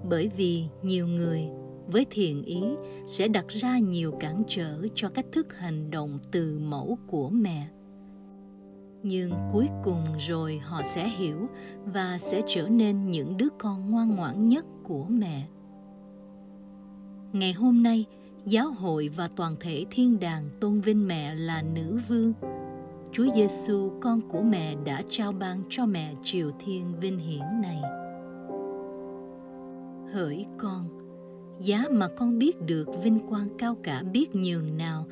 bởi 0.08 0.30
vì 0.36 0.64
nhiều 0.82 1.06
người 1.06 1.42
với 1.86 2.06
thiện 2.10 2.42
ý 2.42 2.62
sẽ 3.06 3.28
đặt 3.28 3.48
ra 3.48 3.78
nhiều 3.78 4.12
cản 4.20 4.42
trở 4.48 4.86
cho 4.94 5.08
cách 5.08 5.26
thức 5.32 5.58
hành 5.58 5.90
động 5.90 6.18
từ 6.30 6.58
mẫu 6.58 6.98
của 7.06 7.28
mẹ 7.28 7.68
nhưng 9.08 9.32
cuối 9.52 9.68
cùng 9.84 10.04
rồi 10.18 10.60
họ 10.64 10.82
sẽ 10.82 11.08
hiểu 11.08 11.48
và 11.84 12.18
sẽ 12.18 12.40
trở 12.46 12.68
nên 12.68 13.10
những 13.10 13.36
đứa 13.36 13.48
con 13.58 13.90
ngoan 13.90 14.16
ngoãn 14.16 14.48
nhất 14.48 14.64
của 14.84 15.04
mẹ 15.08 15.46
Ngày 17.32 17.52
hôm 17.52 17.82
nay, 17.82 18.04
giáo 18.46 18.70
hội 18.70 19.08
và 19.08 19.28
toàn 19.36 19.56
thể 19.60 19.84
thiên 19.90 20.20
đàng 20.20 20.50
tôn 20.60 20.80
vinh 20.80 21.08
mẹ 21.08 21.34
là 21.34 21.62
nữ 21.62 21.98
vương. 22.08 22.32
Chúa 23.12 23.26
Giêsu 23.34 23.92
con 24.00 24.28
của 24.28 24.40
mẹ 24.40 24.74
đã 24.84 25.02
trao 25.08 25.32
ban 25.32 25.62
cho 25.70 25.86
mẹ 25.86 26.14
triều 26.22 26.50
thiên 26.58 27.00
vinh 27.00 27.18
hiển 27.18 27.60
này. 27.62 27.80
Hỡi 30.12 30.46
con, 30.58 30.88
giá 31.60 31.84
mà 31.90 32.08
con 32.08 32.38
biết 32.38 32.60
được, 32.66 32.88
vinh 33.02 33.18
quang 33.28 33.48
cao 33.58 33.76
cả 33.82 34.02
biết 34.02 34.34
nhường 34.34 34.76
nào. 34.76 35.06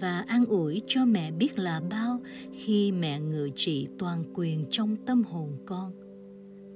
Và 0.00 0.24
an 0.26 0.44
ủi 0.46 0.82
cho 0.86 1.04
mẹ 1.04 1.30
biết 1.30 1.58
là 1.58 1.80
bao 1.90 2.20
khi 2.52 2.92
mẹ 2.92 3.20
ngự 3.20 3.50
trị 3.54 3.88
toàn 3.98 4.24
quyền 4.34 4.66
trong 4.70 4.96
tâm 4.96 5.22
hồn 5.22 5.52
con. 5.66 5.92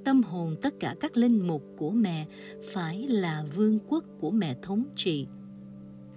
Tâm 0.05 0.23
hồn 0.23 0.57
tất 0.63 0.75
cả 0.81 0.95
các 1.01 1.17
linh 1.17 1.47
mục 1.47 1.63
của 1.77 1.91
mẹ 1.91 2.27
phải 2.73 3.09
là 3.09 3.45
vương 3.57 3.79
quốc 3.89 4.05
của 4.21 4.31
mẹ 4.31 4.57
thống 4.63 4.85
trị. 4.97 5.27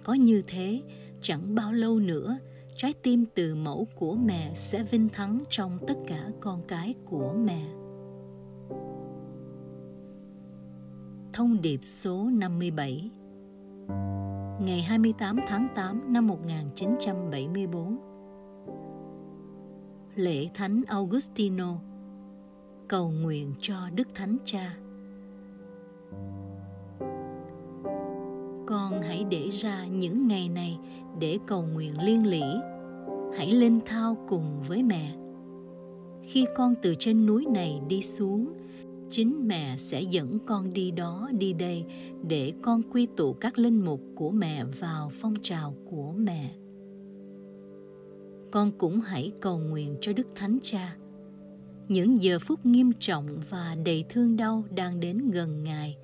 Có 0.04 0.14
như 0.14 0.42
thế, 0.46 0.82
chẳng 1.22 1.54
bao 1.54 1.72
lâu 1.72 1.98
nữa, 1.98 2.38
trái 2.76 2.92
tim 3.02 3.24
từ 3.34 3.54
mẫu 3.54 3.86
của 3.96 4.14
mẹ 4.14 4.52
sẽ 4.54 4.82
vinh 4.82 5.08
thắng 5.08 5.42
trong 5.50 5.78
tất 5.86 5.94
cả 6.06 6.30
con 6.40 6.62
cái 6.68 6.94
của 7.04 7.34
mẹ. 7.44 7.85
Thông 11.36 11.62
điệp 11.62 11.80
số 11.82 12.28
57 12.32 13.10
Ngày 14.60 14.82
28 14.82 15.40
tháng 15.48 15.68
8 15.76 16.12
năm 16.12 16.26
1974 16.26 17.96
Lễ 20.14 20.48
Thánh 20.54 20.82
Augustino 20.86 21.74
cầu 22.88 23.10
nguyện 23.10 23.54
cho 23.60 23.74
Đức 23.94 24.08
Thánh 24.14 24.36
Cha. 24.44 24.76
Con 28.66 29.02
hãy 29.02 29.24
để 29.30 29.48
ra 29.48 29.86
những 29.86 30.28
ngày 30.28 30.48
này 30.48 30.78
để 31.20 31.38
cầu 31.46 31.62
nguyện 31.62 31.92
liên 32.02 32.26
lỉ. 32.26 32.44
Hãy 33.36 33.52
lên 33.52 33.80
thao 33.86 34.16
cùng 34.28 34.62
với 34.68 34.82
mẹ. 34.82 35.16
Khi 36.22 36.46
con 36.56 36.74
từ 36.82 36.94
trên 36.98 37.26
núi 37.26 37.46
này 37.50 37.80
đi 37.88 38.02
xuống, 38.02 38.46
chính 39.10 39.48
mẹ 39.48 39.76
sẽ 39.76 40.02
dẫn 40.02 40.38
con 40.46 40.72
đi 40.72 40.90
đó 40.90 41.30
đi 41.38 41.52
đây 41.52 41.84
để 42.28 42.52
con 42.62 42.82
quy 42.92 43.06
tụ 43.16 43.32
các 43.32 43.58
linh 43.58 43.84
mục 43.84 44.00
của 44.14 44.30
mẹ 44.30 44.64
vào 44.80 45.10
phong 45.12 45.34
trào 45.42 45.74
của 45.90 46.12
mẹ. 46.16 46.54
Con 48.52 48.72
cũng 48.78 49.00
hãy 49.00 49.32
cầu 49.40 49.58
nguyện 49.58 49.96
cho 50.00 50.12
đức 50.12 50.26
thánh 50.34 50.58
cha. 50.62 50.96
Những 51.88 52.22
giờ 52.22 52.38
phút 52.38 52.66
nghiêm 52.66 52.92
trọng 52.98 53.40
và 53.50 53.76
đầy 53.84 54.04
thương 54.08 54.36
đau 54.36 54.64
đang 54.70 55.00
đến 55.00 55.30
gần 55.30 55.64
ngài. 55.64 55.96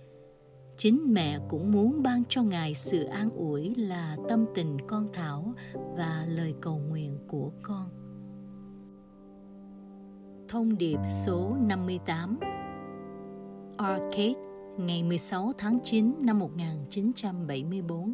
Chính 0.77 1.15
mẹ 1.15 1.39
cũng 1.49 1.73
muốn 1.73 2.03
ban 2.03 2.23
cho 2.29 2.43
ngài 2.43 2.75
sự 2.75 3.05
an 3.05 3.31
ủi 3.31 3.75
là 3.75 4.17
tâm 4.29 4.45
tình 4.55 4.77
con 4.89 5.09
thảo 5.13 5.55
và 5.97 6.27
lời 6.29 6.55
cầu 6.61 6.79
nguyện 6.79 7.19
của 7.29 7.51
con. 7.63 7.89
Thông 10.49 10.79
điệp 10.79 10.99
số 11.25 11.57
58 11.61 12.39
Arcade 13.83 14.35
ngày 14.79 15.03
16 15.03 15.53
tháng 15.59 15.79
9 15.85 16.15
năm 16.21 16.39
1974 16.39 18.13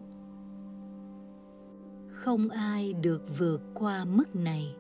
Không 2.09 2.49
ai 2.49 2.93
được 2.93 3.39
vượt 3.39 3.61
qua 3.75 4.05
mức 4.05 4.37
này. 4.37 4.75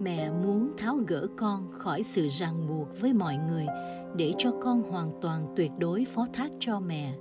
Mẹ 0.00 0.30
muốn 0.30 0.70
tháo 0.78 0.96
gỡ 1.06 1.26
con 1.36 1.72
khỏi 1.72 2.02
sự 2.02 2.28
ràng 2.28 2.66
buộc 2.68 3.00
với 3.00 3.12
mọi 3.12 3.36
người 3.48 3.66
để 4.16 4.32
cho 4.38 4.50
con 4.62 4.82
hoàn 4.82 5.10
toàn 5.20 5.54
tuyệt 5.56 5.70
đối 5.78 6.04
phó 6.14 6.26
thác 6.32 6.50
cho 6.60 6.80
mẹ. 6.80 7.14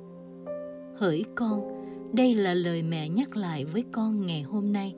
Hỡi 0.97 1.25
con, 1.35 1.85
đây 2.13 2.33
là 2.35 2.53
lời 2.53 2.83
mẹ 2.83 3.09
nhắc 3.09 3.37
lại 3.37 3.65
với 3.65 3.83
con 3.91 4.25
ngày 4.25 4.41
hôm 4.41 4.73
nay 4.73 4.95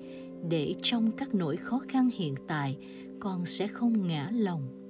để 0.50 0.74
trong 0.82 1.12
các 1.12 1.36
nỗi 1.36 1.58
khó 1.58 1.80
khăn 1.88 2.10
hiện 2.14 2.36
tại, 2.48 2.78
con 3.20 3.46
sẽ 3.46 3.68
không 3.68 4.08
ngã 4.08 4.30
lòng 4.32 4.85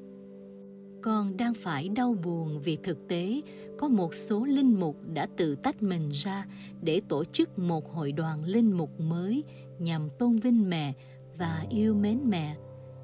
con 1.06 1.38
đang 1.38 1.54
phải 1.54 1.90
đau 1.90 2.16
buồn 2.24 2.62
vì 2.64 2.76
thực 2.76 3.08
tế, 3.08 3.42
có 3.78 3.88
một 3.88 4.14
số 4.14 4.46
linh 4.46 4.80
mục 4.80 4.98
đã 5.14 5.28
tự 5.38 5.56
tách 5.56 5.84
mình 5.84 6.10
ra 6.10 6.46
để 6.82 7.02
tổ 7.08 7.24
chức 7.24 7.60
một 7.60 7.94
hội 7.94 8.12
đoàn 8.12 8.44
linh 8.44 8.72
mục 8.72 9.00
mới 9.00 9.44
nhằm 9.80 10.10
tôn 10.20 10.36
vinh 10.36 10.70
mẹ 10.70 10.94
và 11.38 11.66
yêu 11.70 11.94
mến 11.94 12.20
mẹ, 12.26 12.56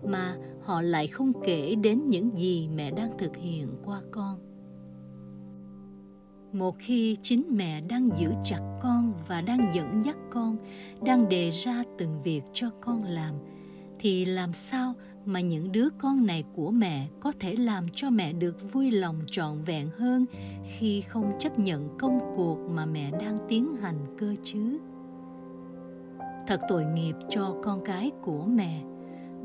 mà 0.03 0.37
họ 0.61 0.81
lại 0.81 1.07
không 1.07 1.33
kể 1.45 1.75
đến 1.75 2.09
những 2.09 2.37
gì 2.37 2.67
mẹ 2.75 2.91
đang 2.91 3.17
thực 3.17 3.37
hiện 3.37 3.67
qua 3.85 4.01
con. 4.11 4.39
Một 6.53 6.75
khi 6.79 7.17
chính 7.21 7.43
mẹ 7.49 7.81
đang 7.81 8.09
giữ 8.17 8.31
chặt 8.43 8.79
con 8.81 9.13
và 9.27 9.41
đang 9.41 9.71
dẫn 9.73 10.01
dắt 10.05 10.17
con, 10.31 10.57
đang 11.05 11.29
đề 11.29 11.49
ra 11.49 11.83
từng 11.97 12.21
việc 12.21 12.41
cho 12.53 12.69
con 12.81 13.03
làm, 13.03 13.35
thì 13.99 14.25
làm 14.25 14.53
sao 14.53 14.93
mà 15.25 15.39
những 15.39 15.71
đứa 15.71 15.87
con 15.97 16.25
này 16.25 16.43
của 16.55 16.71
mẹ 16.71 17.07
có 17.19 17.33
thể 17.39 17.55
làm 17.55 17.85
cho 17.95 18.09
mẹ 18.09 18.33
được 18.33 18.71
vui 18.71 18.91
lòng 18.91 19.19
trọn 19.31 19.63
vẹn 19.63 19.89
hơn 19.97 20.25
khi 20.77 21.01
không 21.01 21.31
chấp 21.39 21.59
nhận 21.59 21.97
công 21.99 22.19
cuộc 22.35 22.57
mà 22.69 22.85
mẹ 22.85 23.11
đang 23.11 23.37
tiến 23.49 23.73
hành 23.81 24.15
cơ 24.17 24.35
chứ. 24.43 24.79
Thật 26.47 26.61
tội 26.69 26.85
nghiệp 26.85 27.15
cho 27.29 27.55
con 27.63 27.85
cái 27.85 28.11
của 28.21 28.45
mẹ, 28.45 28.83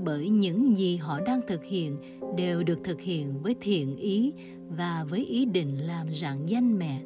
bởi 0.04 0.28
những 0.28 0.76
gì 0.76 0.96
họ 0.96 1.20
đang 1.20 1.40
thực 1.48 1.64
hiện 1.64 1.96
đều 2.36 2.62
được 2.62 2.78
thực 2.84 3.00
hiện 3.00 3.42
với 3.42 3.56
thiện 3.60 3.96
ý 3.96 4.32
và 4.68 5.06
với 5.08 5.24
ý 5.24 5.44
định 5.44 5.86
làm 5.86 6.14
rạng 6.14 6.48
danh 6.48 6.78
mẹ. 6.78 7.02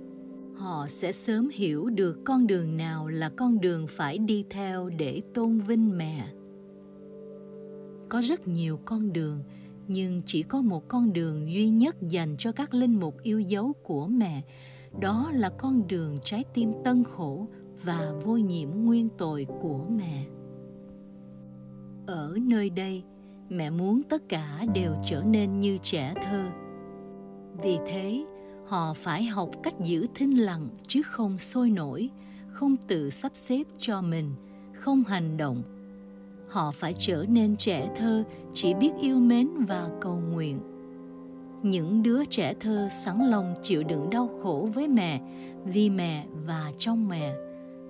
Họ 0.56 0.86
sẽ 0.88 1.12
sớm 1.12 1.48
hiểu 1.52 1.90
được 1.90 2.18
con 2.24 2.46
đường 2.46 2.76
nào 2.76 3.08
là 3.08 3.28
con 3.28 3.60
đường 3.60 3.86
phải 3.86 4.18
đi 4.18 4.44
theo 4.50 4.88
để 4.88 5.22
tôn 5.34 5.58
vinh 5.58 5.98
mẹ 5.98 6.28
có 8.10 8.20
rất 8.20 8.48
nhiều 8.48 8.78
con 8.84 9.12
đường, 9.12 9.42
nhưng 9.88 10.22
chỉ 10.26 10.42
có 10.42 10.60
một 10.60 10.88
con 10.88 11.12
đường 11.12 11.52
duy 11.52 11.68
nhất 11.68 11.96
dành 12.00 12.36
cho 12.38 12.52
các 12.52 12.74
linh 12.74 13.00
mục 13.00 13.22
yêu 13.22 13.40
dấu 13.40 13.72
của 13.82 14.06
mẹ. 14.06 14.42
Đó 15.00 15.30
là 15.34 15.50
con 15.50 15.88
đường 15.88 16.18
trái 16.24 16.44
tim 16.54 16.72
tân 16.84 17.04
khổ 17.04 17.48
và 17.84 18.12
vô 18.24 18.36
nhiễm 18.36 18.68
nguyên 18.70 19.08
tội 19.18 19.46
của 19.60 19.84
mẹ. 19.90 20.26
Ở 22.06 22.38
nơi 22.42 22.70
đây, 22.70 23.02
mẹ 23.48 23.70
muốn 23.70 24.02
tất 24.02 24.28
cả 24.28 24.64
đều 24.74 24.94
trở 25.06 25.22
nên 25.22 25.60
như 25.60 25.76
trẻ 25.76 26.14
thơ. 26.24 26.50
Vì 27.62 27.78
thế, 27.86 28.24
họ 28.66 28.94
phải 28.94 29.24
học 29.24 29.50
cách 29.62 29.74
giữ 29.80 30.06
thinh 30.14 30.38
lặng 30.38 30.68
chứ 30.82 31.02
không 31.02 31.38
sôi 31.38 31.70
nổi, 31.70 32.10
không 32.48 32.76
tự 32.76 33.10
sắp 33.10 33.32
xếp 33.34 33.62
cho 33.78 34.02
mình, 34.02 34.34
không 34.74 35.04
hành 35.04 35.36
động 35.36 35.62
họ 36.50 36.72
phải 36.72 36.92
trở 36.98 37.24
nên 37.28 37.56
trẻ 37.56 37.90
thơ 37.96 38.24
chỉ 38.52 38.74
biết 38.74 38.90
yêu 39.00 39.18
mến 39.18 39.48
và 39.68 39.90
cầu 40.00 40.22
nguyện 40.32 40.60
những 41.62 42.02
đứa 42.02 42.24
trẻ 42.24 42.54
thơ 42.60 42.88
sẵn 42.92 43.30
lòng 43.30 43.54
chịu 43.62 43.82
đựng 43.82 44.10
đau 44.10 44.30
khổ 44.42 44.68
với 44.74 44.88
mẹ 44.88 45.20
vì 45.64 45.90
mẹ 45.90 46.26
và 46.46 46.72
trong 46.78 47.08
mẹ 47.08 47.34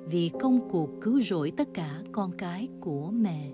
vì 0.06 0.30
công 0.40 0.68
cuộc 0.70 0.90
cứu 1.00 1.20
rỗi 1.20 1.52
tất 1.56 1.68
cả 1.74 2.02
con 2.12 2.32
cái 2.38 2.68
của 2.80 3.10
mẹ 3.10 3.50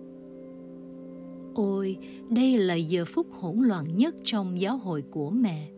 Ôi, 1.57 1.97
đây 2.29 2.59
là 2.59 2.75
giờ 2.75 3.05
phút 3.05 3.27
hỗn 3.33 3.59
loạn 3.59 3.97
nhất 3.97 4.15
trong 4.25 4.61
giáo 4.61 4.77
hội 4.77 5.03
của 5.11 5.31
mẹ. 5.31 5.69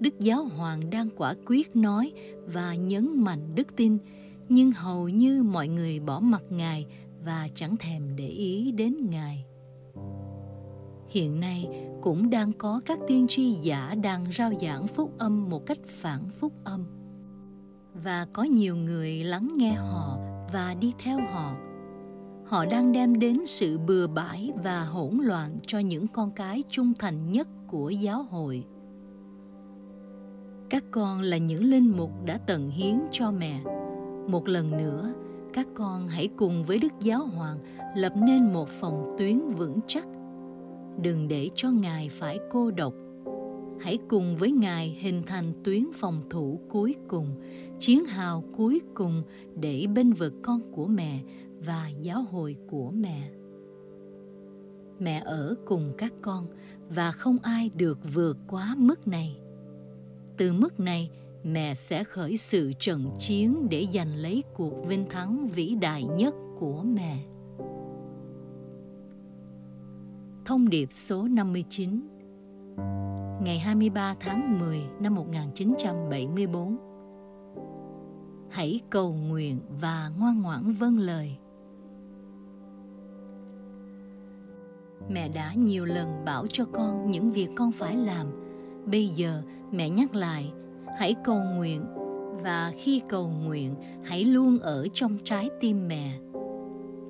Đức 0.00 0.20
Giáo 0.20 0.44
Hoàng 0.44 0.90
đang 0.90 1.08
quả 1.16 1.34
quyết 1.46 1.76
nói 1.76 2.12
và 2.46 2.74
nhấn 2.74 3.24
mạnh 3.24 3.54
đức 3.54 3.76
tin, 3.76 3.98
nhưng 4.48 4.70
hầu 4.70 5.08
như 5.08 5.42
mọi 5.42 5.68
người 5.68 6.00
bỏ 6.00 6.20
mặt 6.20 6.42
Ngài 6.50 6.86
và 7.24 7.48
chẳng 7.54 7.76
thèm 7.76 8.16
để 8.16 8.28
ý 8.28 8.72
đến 8.72 9.10
Ngài. 9.10 9.44
Hiện 11.08 11.40
nay 11.40 11.68
cũng 12.02 12.30
đang 12.30 12.52
có 12.52 12.80
các 12.86 12.98
tiên 13.06 13.26
tri 13.28 13.52
giả 13.52 13.94
đang 14.02 14.32
rao 14.32 14.52
giảng 14.60 14.86
phúc 14.86 15.12
âm 15.18 15.48
một 15.50 15.66
cách 15.66 15.78
phản 15.88 16.28
phúc 16.28 16.52
âm. 16.64 16.84
Và 17.94 18.26
có 18.32 18.42
nhiều 18.42 18.76
người 18.76 19.24
lắng 19.24 19.48
nghe 19.56 19.72
họ 19.72 20.18
và 20.52 20.74
đi 20.80 20.92
theo 20.98 21.18
họ. 21.32 21.56
Họ 22.46 22.64
đang 22.66 22.92
đem 22.92 23.18
đến 23.18 23.46
sự 23.46 23.78
bừa 23.78 24.06
bãi 24.06 24.52
và 24.64 24.84
hỗn 24.84 25.18
loạn 25.22 25.58
cho 25.66 25.78
những 25.78 26.08
con 26.08 26.30
cái 26.30 26.62
trung 26.70 26.92
thành 26.98 27.32
nhất 27.32 27.48
của 27.66 27.90
giáo 27.90 28.22
hội 28.22 28.64
các 30.74 30.84
con 30.90 31.20
là 31.20 31.36
những 31.36 31.64
linh 31.64 31.96
mục 31.96 32.10
đã 32.24 32.38
tận 32.46 32.70
hiến 32.70 33.02
cho 33.10 33.30
mẹ 33.30 33.60
một 34.28 34.48
lần 34.48 34.70
nữa 34.70 35.12
các 35.54 35.68
con 35.74 36.08
hãy 36.08 36.28
cùng 36.36 36.64
với 36.64 36.78
đức 36.78 36.92
giáo 37.00 37.26
hoàng 37.26 37.58
lập 37.96 38.12
nên 38.16 38.52
một 38.52 38.68
phòng 38.68 39.14
tuyến 39.18 39.40
vững 39.50 39.80
chắc. 39.86 40.06
Đừng 41.02 41.28
để 41.28 41.48
cho 41.54 41.70
ngài 41.70 42.08
phải 42.08 42.38
cô 42.50 42.70
độc. 42.70 42.94
Hãy 43.80 43.98
cùng 44.08 44.36
với 44.36 44.50
ngài 44.50 44.88
hình 45.00 45.22
thành 45.26 45.52
tuyến 45.64 45.84
phòng 45.94 46.20
thủ 46.30 46.60
cuối 46.68 46.94
cùng, 47.08 47.40
chiến 47.78 48.04
hào 48.04 48.44
cuối 48.56 48.80
cùng 48.94 49.22
để 49.60 49.86
bên 49.94 50.12
vực 50.12 50.34
con 50.42 50.72
của 50.72 50.86
mẹ 50.86 51.20
và 51.66 51.90
giáo 52.02 52.22
hội 52.22 52.56
của 52.68 52.90
mẹ. 52.90 53.30
Mẹ 54.98 55.22
ở 55.24 55.54
cùng 55.66 55.92
các 55.98 56.12
con 56.22 56.46
và 56.88 57.12
không 57.12 57.38
ai 57.42 57.70
được 57.74 57.98
vượt 58.14 58.38
quá 58.48 58.74
mức 58.78 59.08
này. 59.08 59.36
Từ 60.36 60.52
mức 60.52 60.80
này 60.80 61.10
mẹ 61.44 61.74
sẽ 61.74 62.04
khởi 62.04 62.36
sự 62.36 62.72
trận 62.78 63.10
chiến 63.18 63.68
để 63.70 63.86
giành 63.94 64.16
lấy 64.16 64.44
cuộc 64.54 64.86
vinh 64.86 65.08
thắng 65.10 65.48
vĩ 65.48 65.74
đại 65.80 66.04
nhất 66.04 66.34
của 66.58 66.82
mẹ. 66.82 67.18
Thông 70.44 70.68
điệp 70.68 70.88
số 70.92 71.28
59 71.28 72.00
Ngày 73.42 73.58
23 73.58 74.14
tháng 74.20 74.58
10 74.58 74.82
năm 75.00 75.14
1974 75.14 76.76
Hãy 78.50 78.80
cầu 78.90 79.12
nguyện 79.12 79.60
và 79.80 80.10
ngoan 80.18 80.42
ngoãn 80.42 80.72
vâng 80.72 80.98
lời. 80.98 81.36
Mẹ 85.08 85.28
đã 85.28 85.54
nhiều 85.54 85.84
lần 85.84 86.24
bảo 86.24 86.46
cho 86.46 86.64
con 86.72 87.10
những 87.10 87.30
việc 87.30 87.48
con 87.56 87.72
phải 87.72 87.96
làm. 87.96 88.26
Bây 88.86 89.08
giờ 89.08 89.42
mẹ 89.72 89.90
nhắc 89.90 90.14
lại 90.14 90.52
hãy 90.98 91.14
cầu 91.24 91.42
nguyện. 91.56 91.84
Và 92.42 92.72
khi 92.76 93.02
cầu 93.08 93.28
nguyện, 93.28 93.74
hãy 94.04 94.24
luôn 94.24 94.58
ở 94.58 94.86
trong 94.94 95.18
trái 95.24 95.48
tim 95.60 95.88
mẹ. 95.88 96.18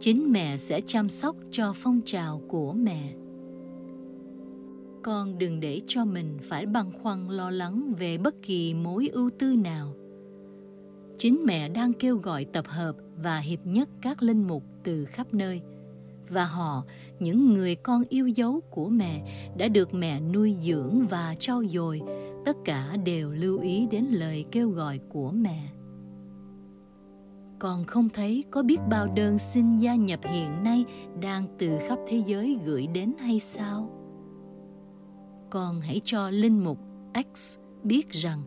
Chính 0.00 0.32
mẹ 0.32 0.56
sẽ 0.56 0.80
chăm 0.80 1.08
sóc 1.08 1.36
cho 1.50 1.72
phong 1.76 2.00
trào 2.04 2.42
của 2.48 2.72
mẹ. 2.72 3.14
Con 5.02 5.38
đừng 5.38 5.60
để 5.60 5.80
cho 5.86 6.04
mình 6.04 6.38
phải 6.42 6.66
băn 6.66 6.92
khoăn 7.02 7.28
lo 7.28 7.50
lắng 7.50 7.92
về 7.98 8.18
bất 8.18 8.34
kỳ 8.42 8.74
mối 8.74 9.08
ưu 9.12 9.30
tư 9.38 9.56
nào. 9.56 9.94
Chính 11.18 11.42
mẹ 11.44 11.68
đang 11.68 11.92
kêu 11.92 12.16
gọi 12.16 12.44
tập 12.44 12.64
hợp 12.68 12.96
và 13.22 13.38
hiệp 13.38 13.66
nhất 13.66 13.88
các 14.02 14.22
linh 14.22 14.46
mục 14.46 14.64
từ 14.84 15.04
khắp 15.04 15.34
nơi 15.34 15.62
và 16.28 16.44
họ, 16.44 16.84
những 17.18 17.54
người 17.54 17.74
con 17.74 18.02
yêu 18.08 18.28
dấu 18.28 18.60
của 18.70 18.88
mẹ, 18.88 19.22
đã 19.56 19.68
được 19.68 19.94
mẹ 19.94 20.20
nuôi 20.20 20.56
dưỡng 20.62 21.06
và 21.06 21.34
trau 21.38 21.64
dồi. 21.64 22.02
Tất 22.44 22.56
cả 22.64 22.96
đều 23.04 23.30
lưu 23.30 23.60
ý 23.60 23.86
đến 23.90 24.04
lời 24.04 24.44
kêu 24.52 24.70
gọi 24.70 24.98
của 25.08 25.30
mẹ. 25.30 25.68
Còn 27.58 27.84
không 27.84 28.08
thấy 28.08 28.44
có 28.50 28.62
biết 28.62 28.80
bao 28.90 29.06
đơn 29.16 29.38
xin 29.38 29.76
gia 29.76 29.94
nhập 29.94 30.20
hiện 30.24 30.64
nay 30.64 30.84
đang 31.20 31.46
từ 31.58 31.78
khắp 31.88 31.98
thế 32.08 32.22
giới 32.26 32.58
gửi 32.64 32.86
đến 32.86 33.12
hay 33.18 33.38
sao? 33.38 33.90
Con 35.50 35.80
hãy 35.80 36.00
cho 36.04 36.30
linh 36.30 36.64
mục 36.64 36.78
x 37.34 37.56
biết 37.82 38.10
rằng 38.10 38.42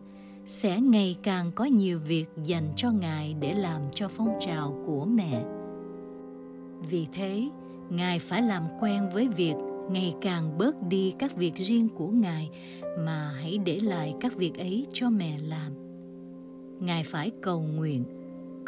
sẽ 0.46 0.80
ngày 0.80 1.16
càng 1.22 1.50
có 1.54 1.64
nhiều 1.64 1.98
việc 1.98 2.26
dành 2.44 2.72
cho 2.76 2.90
ngài 2.90 3.34
để 3.40 3.52
làm 3.52 3.82
cho 3.94 4.08
phong 4.08 4.38
trào 4.40 4.82
của 4.86 5.04
mẹ. 5.04 5.44
Vì 6.90 7.06
thế 7.12 7.48
ngài 7.90 8.18
phải 8.18 8.42
làm 8.42 8.62
quen 8.80 9.08
với 9.12 9.28
việc 9.28 9.54
ngày 9.90 10.14
càng 10.20 10.58
bớt 10.58 10.88
đi 10.88 11.14
các 11.18 11.36
việc 11.36 11.54
riêng 11.54 11.88
của 11.88 12.08
ngài, 12.08 12.50
mà 12.98 13.32
hãy 13.40 13.58
để 13.58 13.80
lại 13.80 14.14
các 14.20 14.36
việc 14.36 14.58
ấy 14.58 14.86
cho 14.92 15.10
mẹ 15.10 15.38
làm. 15.38 15.72
Ngài 16.80 17.04
phải 17.04 17.30
cầu 17.42 17.60
nguyện 17.60 18.04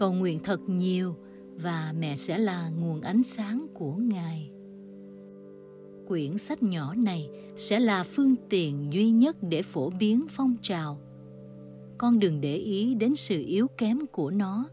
cầu 0.00 0.12
nguyện 0.12 0.40
thật 0.42 0.60
nhiều 0.66 1.14
và 1.56 1.94
mẹ 1.98 2.16
sẽ 2.16 2.38
là 2.38 2.68
nguồn 2.68 3.00
ánh 3.00 3.22
sáng 3.22 3.66
của 3.74 3.92
ngài. 3.92 4.50
Quyển 6.06 6.38
sách 6.38 6.62
nhỏ 6.62 6.94
này 6.94 7.28
sẽ 7.56 7.80
là 7.80 8.04
phương 8.04 8.34
tiện 8.48 8.92
duy 8.92 9.10
nhất 9.10 9.36
để 9.42 9.62
phổ 9.62 9.90
biến 9.90 10.26
phong 10.28 10.56
trào. 10.62 10.98
Con 11.98 12.18
đừng 12.18 12.40
để 12.40 12.54
ý 12.54 12.94
đến 12.94 13.16
sự 13.16 13.44
yếu 13.46 13.66
kém 13.78 13.98
của 14.12 14.30
nó, 14.30 14.64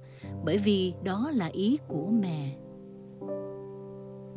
bởi 0.46 0.58
vì 0.58 0.94
đó 1.04 1.32
là 1.34 1.46
ý 1.46 1.78
của 1.88 2.08
mẹ 2.22 2.58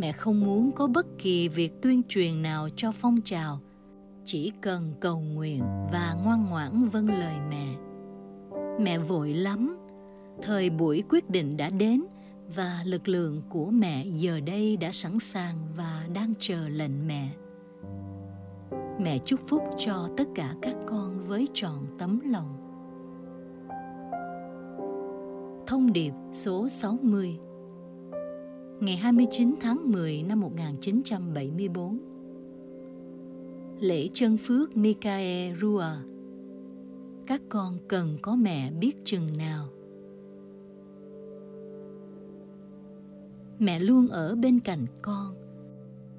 mẹ 0.00 0.12
không 0.12 0.40
muốn 0.40 0.72
có 0.72 0.86
bất 0.86 1.06
kỳ 1.18 1.48
việc 1.48 1.82
tuyên 1.82 2.02
truyền 2.08 2.42
nào 2.42 2.68
cho 2.76 2.92
phong 2.92 3.20
trào. 3.24 3.60
Chỉ 4.24 4.52
cần 4.60 4.94
cầu 5.00 5.20
nguyện 5.20 5.62
và 5.92 6.16
ngoan 6.24 6.46
ngoãn 6.50 6.88
vâng 6.88 7.08
lời 7.08 7.34
mẹ. 7.50 7.66
Mẹ 8.80 8.98
vội 8.98 9.34
lắm. 9.34 9.76
Thời 10.42 10.70
buổi 10.70 11.02
quyết 11.08 11.30
định 11.30 11.56
đã 11.56 11.70
đến 11.70 12.04
và 12.54 12.82
lực 12.84 13.08
lượng 13.08 13.42
của 13.48 13.70
mẹ 13.70 14.06
giờ 14.06 14.40
đây 14.40 14.76
đã 14.76 14.90
sẵn 14.92 15.18
sàng 15.18 15.56
và 15.76 16.06
đang 16.14 16.34
chờ 16.38 16.68
lệnh 16.68 17.06
mẹ. 17.06 17.30
Mẹ 19.00 19.18
chúc 19.18 19.40
phúc 19.48 19.62
cho 19.78 20.08
tất 20.16 20.28
cả 20.34 20.54
các 20.62 20.74
con 20.86 21.24
với 21.24 21.46
trọn 21.54 21.78
tấm 21.98 22.20
lòng. 22.24 22.56
Thông 25.66 25.92
điệp 25.92 26.12
số 26.32 26.68
60 26.68 27.38
ngày 28.80 28.96
29 28.96 29.54
tháng 29.60 29.92
10 29.92 30.22
năm 30.22 30.40
1974. 30.40 31.98
Lễ 33.80 34.08
chân 34.14 34.36
phước 34.36 34.76
Mikae 34.76 35.54
Rua 35.60 35.84
Các 37.26 37.42
con 37.48 37.78
cần 37.88 38.18
có 38.22 38.36
mẹ 38.36 38.70
biết 38.72 38.96
chừng 39.04 39.36
nào. 39.38 39.68
Mẹ 43.58 43.78
luôn 43.78 44.08
ở 44.08 44.34
bên 44.34 44.60
cạnh 44.60 44.86
con. 45.02 45.34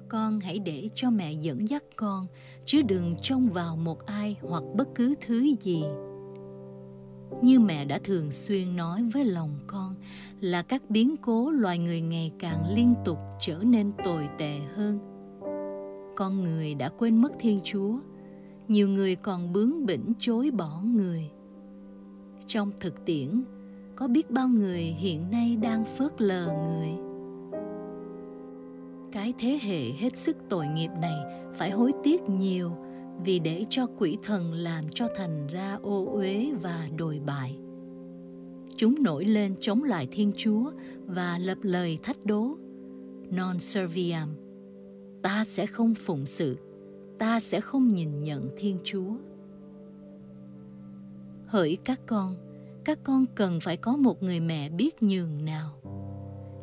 Con 0.08 0.40
hãy 0.40 0.58
để 0.58 0.88
cho 0.94 1.10
mẹ 1.10 1.32
dẫn 1.32 1.68
dắt 1.68 1.84
con, 1.96 2.26
chứ 2.64 2.82
đừng 2.82 3.14
trông 3.22 3.48
vào 3.48 3.76
một 3.76 4.06
ai 4.06 4.36
hoặc 4.42 4.62
bất 4.74 4.88
cứ 4.94 5.14
thứ 5.26 5.54
gì 5.62 5.84
như 7.42 7.60
mẹ 7.60 7.84
đã 7.84 7.98
thường 8.04 8.32
xuyên 8.32 8.76
nói 8.76 9.02
với 9.12 9.24
lòng 9.24 9.58
con 9.66 9.94
là 10.42 10.62
các 10.62 10.90
biến 10.90 11.16
cố 11.16 11.50
loài 11.50 11.78
người 11.78 12.00
ngày 12.00 12.32
càng 12.38 12.74
liên 12.74 12.94
tục 13.04 13.18
trở 13.40 13.58
nên 13.62 13.92
tồi 14.04 14.28
tệ 14.38 14.58
hơn. 14.74 14.98
Con 16.16 16.42
người 16.42 16.74
đã 16.74 16.88
quên 16.88 17.16
mất 17.16 17.32
thiên 17.38 17.60
chúa, 17.64 17.94
nhiều 18.68 18.88
người 18.88 19.16
còn 19.16 19.52
bướng 19.52 19.86
bỉnh 19.86 20.12
chối 20.18 20.50
bỏ 20.50 20.80
người. 20.84 21.30
Trong 22.46 22.70
thực 22.80 23.04
tiễn, 23.04 23.44
có 23.96 24.08
biết 24.08 24.30
bao 24.30 24.48
người 24.48 24.80
hiện 24.80 25.30
nay 25.30 25.56
đang 25.56 25.84
phớt 25.84 26.22
lờ 26.22 26.46
người? 26.46 26.90
Cái 29.12 29.34
thế 29.38 29.58
hệ 29.62 29.90
hết 29.90 30.18
sức 30.18 30.36
tội 30.48 30.66
nghiệp 30.66 30.90
này 31.00 31.16
phải 31.54 31.70
hối 31.70 31.92
tiếc 32.02 32.22
nhiều 32.28 32.70
vì 33.24 33.38
để 33.38 33.64
cho 33.68 33.86
quỷ 33.98 34.18
thần 34.24 34.52
làm 34.52 34.84
cho 34.88 35.08
thành 35.16 35.46
ra 35.46 35.78
ô 35.82 36.06
uế 36.12 36.52
và 36.62 36.88
đồi 36.96 37.20
bại. 37.26 37.56
Chúng 38.82 39.02
nổi 39.02 39.24
lên 39.24 39.54
chống 39.60 39.82
lại 39.82 40.08
Thiên 40.10 40.32
Chúa 40.36 40.72
và 41.06 41.38
lập 41.38 41.58
lời 41.62 41.98
thách 42.02 42.26
đố. 42.26 42.56
Non 43.30 43.60
serviam, 43.60 44.28
ta 45.22 45.44
sẽ 45.44 45.66
không 45.66 45.94
phụng 45.94 46.26
sự, 46.26 46.56
ta 47.18 47.40
sẽ 47.40 47.60
không 47.60 47.88
nhìn 47.88 48.22
nhận 48.22 48.50
Thiên 48.56 48.78
Chúa. 48.84 49.14
Hỡi 51.46 51.78
các 51.84 52.00
con, 52.06 52.36
các 52.84 52.98
con 53.04 53.26
cần 53.34 53.60
phải 53.60 53.76
có 53.76 53.96
một 53.96 54.22
người 54.22 54.40
mẹ 54.40 54.68
biết 54.70 55.02
nhường 55.02 55.44
nào. 55.44 55.80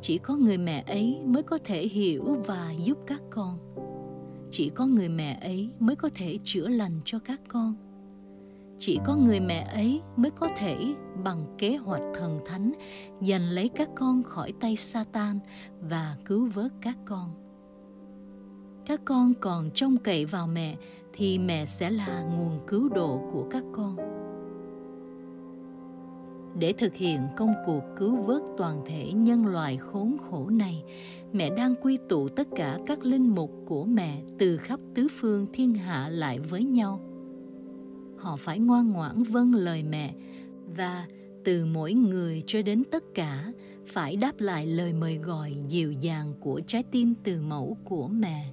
Chỉ 0.02 0.18
có 0.18 0.36
người 0.36 0.58
mẹ 0.58 0.84
ấy 0.88 1.18
mới 1.26 1.44
có 1.44 1.58
thể 1.64 1.88
hiểu 1.88 2.24
và 2.46 2.74
giúp 2.86 2.98
các 3.08 3.22
con 3.30 3.58
chỉ 4.52 4.70
có 4.70 4.86
người 4.88 5.10
mẹ 5.10 5.40
ấy 5.42 5.70
mới 5.80 5.96
có 5.96 6.10
thể 6.16 6.38
chữa 6.44 6.68
lành 6.68 7.00
cho 7.06 7.20
các 7.20 7.42
con 7.48 7.89
chỉ 8.80 9.00
có 9.06 9.16
người 9.16 9.40
mẹ 9.40 9.70
ấy 9.74 10.02
mới 10.16 10.32
có 10.32 10.48
thể 10.58 10.78
bằng 11.24 11.56
kế 11.58 11.76
hoạch 11.76 12.02
thần 12.16 12.40
thánh, 12.46 12.72
giành 13.22 13.50
lấy 13.50 13.70
các 13.70 13.90
con 13.96 14.24
khỏi 14.24 14.54
tay 14.60 14.76
Satan 14.76 15.40
và 15.82 16.16
cứu 16.26 16.46
vớt 16.54 16.72
các 16.82 16.98
con. 17.06 17.30
Các 18.86 19.02
con 19.06 19.34
còn 19.42 19.72
trông 19.72 19.98
cậy 19.98 20.26
vào 20.26 20.48
mẹ 20.48 20.76
thì 21.14 21.40
mẹ 21.40 21.66
sẽ 21.66 21.90
là 21.90 22.22
nguồn 22.22 22.60
cứu 22.68 22.90
độ 22.90 23.22
của 23.32 23.48
các 23.52 23.64
con 23.72 23.98
để 26.60 26.74
thực 26.74 26.96
hiện 26.96 27.20
công 27.38 27.54
cuộc 27.66 27.84
cứu 27.98 28.16
vớt 28.16 28.42
toàn 28.58 28.82
thể 28.86 29.12
nhân 29.14 29.46
loại 29.46 29.78
khốn 29.78 30.18
khổ 30.30 30.50
này, 30.50 30.84
mẹ 31.34 31.50
đang 31.50 31.76
quy 31.82 31.98
tụ 32.10 32.30
tất 32.30 32.48
cả 32.56 32.80
các 32.86 33.06
linh 33.06 33.36
mục 33.36 33.52
của 33.66 33.86
mẹ 33.86 34.22
từ 34.40 34.58
khắp 34.58 34.80
tứ 34.96 35.08
phương 35.20 35.48
thiên 35.54 35.74
hạ 35.74 36.10
lại 36.10 36.40
với 36.40 36.64
nhau 36.64 37.09
họ 38.20 38.36
phải 38.36 38.60
ngoan 38.60 38.92
ngoãn 38.92 39.24
vâng 39.24 39.56
lời 39.56 39.84
mẹ. 39.84 40.14
Và 40.78 41.06
từ 41.46 41.66
mỗi 41.66 41.94
người 41.94 42.44
cho 42.48 42.62
đến 42.62 42.84
tất 42.92 43.04
cả, 43.16 43.54
phải 43.86 44.16
đáp 44.16 44.40
lại 44.40 44.68
lời 44.68 44.94
mời 44.94 45.18
gọi 45.18 45.56
dịu 45.68 45.92
dàng 45.92 46.34
của 46.40 46.62
trái 46.68 46.84
tim 46.84 47.14
từ 47.24 47.42
mẫu 47.42 47.78
của 47.84 48.08
mẹ. 48.08 48.46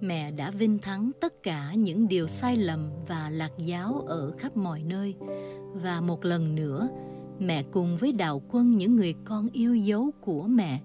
Mẹ 0.00 0.30
đã 0.30 0.50
vinh 0.50 0.78
thắng 0.78 1.10
tất 1.20 1.42
cả 1.42 1.74
những 1.74 2.08
điều 2.08 2.26
sai 2.26 2.56
lầm 2.56 2.90
và 3.08 3.30
lạc 3.30 3.52
giáo 3.58 4.04
ở 4.06 4.32
khắp 4.38 4.56
mọi 4.56 4.82
nơi. 4.82 5.14
Và 5.74 6.00
một 6.00 6.24
lần 6.24 6.54
nữa, 6.54 6.88
mẹ 7.38 7.62
cùng 7.62 7.96
với 7.96 8.12
đạo 8.12 8.42
quân 8.48 8.70
những 8.70 8.96
người 8.96 9.14
con 9.24 9.48
yêu 9.52 9.74
dấu 9.74 10.10
của 10.20 10.46
mẹ 10.46 10.80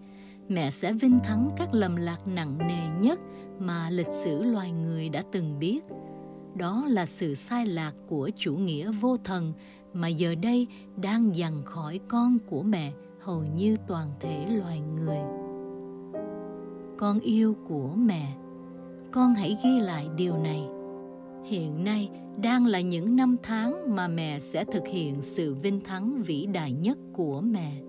mẹ 0.50 0.70
sẽ 0.70 0.94
vinh 0.94 1.20
thắng 1.24 1.50
các 1.58 1.74
lầm 1.74 1.96
lạc 1.96 2.28
nặng 2.28 2.58
nề 2.58 3.08
nhất 3.08 3.20
mà 3.60 3.90
lịch 3.90 4.14
sử 4.14 4.44
loài 4.44 4.72
người 4.72 5.10
đã 5.10 5.24
từng 5.32 5.60
biết 5.60 5.80
đó 6.58 6.86
là 6.90 7.06
sự 7.06 7.36
sai 7.36 7.66
lạc 7.66 7.94
của 8.08 8.30
chủ 8.36 8.56
nghĩa 8.56 8.92
vô 8.92 9.18
thần 9.24 9.54
mà 9.94 10.08
giờ 10.08 10.36
đây 10.36 10.68
đang 11.02 11.36
dằn 11.36 11.62
khỏi 11.66 12.00
con 12.08 12.38
của 12.50 12.64
mẹ 12.64 12.94
hầu 13.20 13.44
như 13.56 13.76
toàn 13.88 14.12
thể 14.20 14.46
loài 14.48 14.80
người. 14.80 15.20
Con 16.98 17.20
yêu 17.20 17.56
của 17.68 17.90
mẹ, 17.96 18.38
con 19.12 19.36
hãy 19.36 19.58
ghi 19.64 19.80
lại 19.80 20.08
điều 20.18 20.38
này. 20.38 20.62
Hiện 21.46 21.84
nay 21.84 22.10
đang 22.42 22.66
là 22.66 22.82
những 22.82 23.16
năm 23.16 23.36
tháng 23.44 23.96
mà 23.96 24.08
mẹ 24.08 24.40
sẽ 24.40 24.66
thực 24.66 24.88
hiện 24.88 25.22
sự 25.22 25.54
vinh 25.54 25.82
thắng 25.82 26.24
vĩ 26.24 26.46
đại 26.46 26.72
nhất 26.72 26.98
của 27.14 27.42
mẹ. 27.42 27.82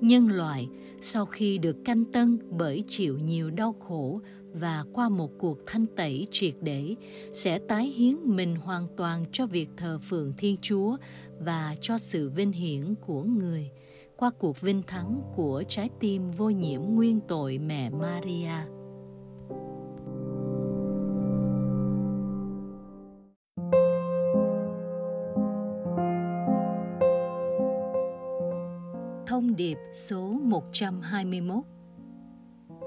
Nhân 0.00 0.28
loại 0.28 0.68
sau 1.00 1.26
khi 1.26 1.58
được 1.58 1.84
canh 1.84 2.04
tân 2.04 2.38
bởi 2.50 2.84
chịu 2.88 3.18
nhiều 3.18 3.50
đau 3.50 3.72
khổ 3.72 4.20
và 4.60 4.84
qua 4.92 5.08
một 5.08 5.30
cuộc 5.38 5.58
thanh 5.66 5.86
tẩy 5.86 6.26
triệt 6.30 6.54
để 6.60 6.94
sẽ 7.32 7.58
tái 7.58 7.86
hiến 7.86 8.16
mình 8.24 8.56
hoàn 8.56 8.86
toàn 8.96 9.24
cho 9.32 9.46
việc 9.46 9.68
thờ 9.76 9.98
phượng 10.08 10.32
thiên 10.38 10.56
chúa 10.62 10.96
và 11.38 11.74
cho 11.80 11.98
sự 11.98 12.30
vinh 12.30 12.52
hiển 12.52 12.94
của 13.06 13.22
người. 13.22 13.70
Qua 14.16 14.30
cuộc 14.38 14.60
vinh 14.60 14.82
thắng 14.86 15.20
của 15.34 15.62
trái 15.68 15.90
tim 16.00 16.28
vô 16.28 16.50
nhiễm 16.50 16.80
nguyên 16.82 17.20
tội 17.28 17.58
mẹ 17.58 17.90
maria. 17.90 18.50
Thông 29.26 29.56
điệp 29.56 29.78
số 29.94 30.22
121 30.42 31.64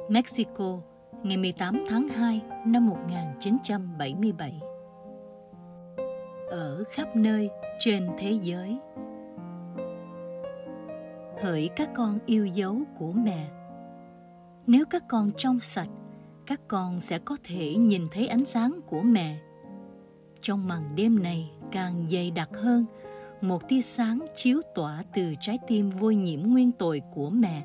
Mexico, 0.10 0.80
ngày 1.24 1.38
18 1.38 1.84
tháng 1.90 2.08
2 2.08 2.42
năm 2.66 2.88
1977 2.88 4.60
Ở 6.50 6.84
khắp 6.92 7.16
nơi 7.16 7.50
trên 7.80 8.10
thế 8.18 8.32
giới, 8.42 8.78
Hỡi 11.42 11.70
các 11.76 11.90
con 11.96 12.20
yêu 12.26 12.46
dấu 12.46 12.78
của 12.98 13.12
mẹ. 13.12 13.48
Nếu 14.68 14.86
các 14.90 15.04
con 15.08 15.32
trong 15.38 15.60
sạch, 15.60 15.90
Các 16.46 16.62
con 16.68 17.00
sẽ 17.00 17.20
có 17.20 17.38
thể 17.44 17.76
nhìn 17.76 18.08
thấy 18.12 18.28
ánh 18.28 18.46
sáng 18.46 18.80
của 18.88 19.02
mẹ. 19.02 19.38
Trong 20.42 20.68
màn 20.68 20.96
đêm 20.96 21.24
này 21.24 21.52
càng 21.72 22.08
dày 22.10 22.32
đặc 22.32 22.50
hơn– 22.54 22.86
một 23.42 23.68
tia 23.68 23.82
sáng 23.82 24.26
chiếu 24.36 24.62
tỏa 24.76 25.04
từ 25.14 25.34
trái 25.40 25.60
tim 25.68 25.90
vô 25.90 26.12
nhiễm 26.12 26.42
nguyên 26.42 26.72
tội 26.72 27.02
của 27.14 27.30
mẹ 27.30 27.64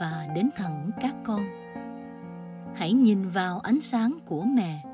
và 0.00 0.26
đến 0.34 0.50
thẳng 0.56 0.90
các 1.00 1.14
con 1.24 1.63
hãy 2.74 2.92
nhìn 2.92 3.28
vào 3.28 3.58
ánh 3.58 3.80
sáng 3.80 4.18
của 4.26 4.42
mẹ. 4.42 4.84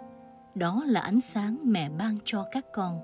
Đó 0.54 0.84
là 0.86 1.00
ánh 1.00 1.20
sáng 1.20 1.58
mẹ 1.62 1.90
ban 1.98 2.16
cho 2.24 2.46
các 2.50 2.66
con. 2.72 3.00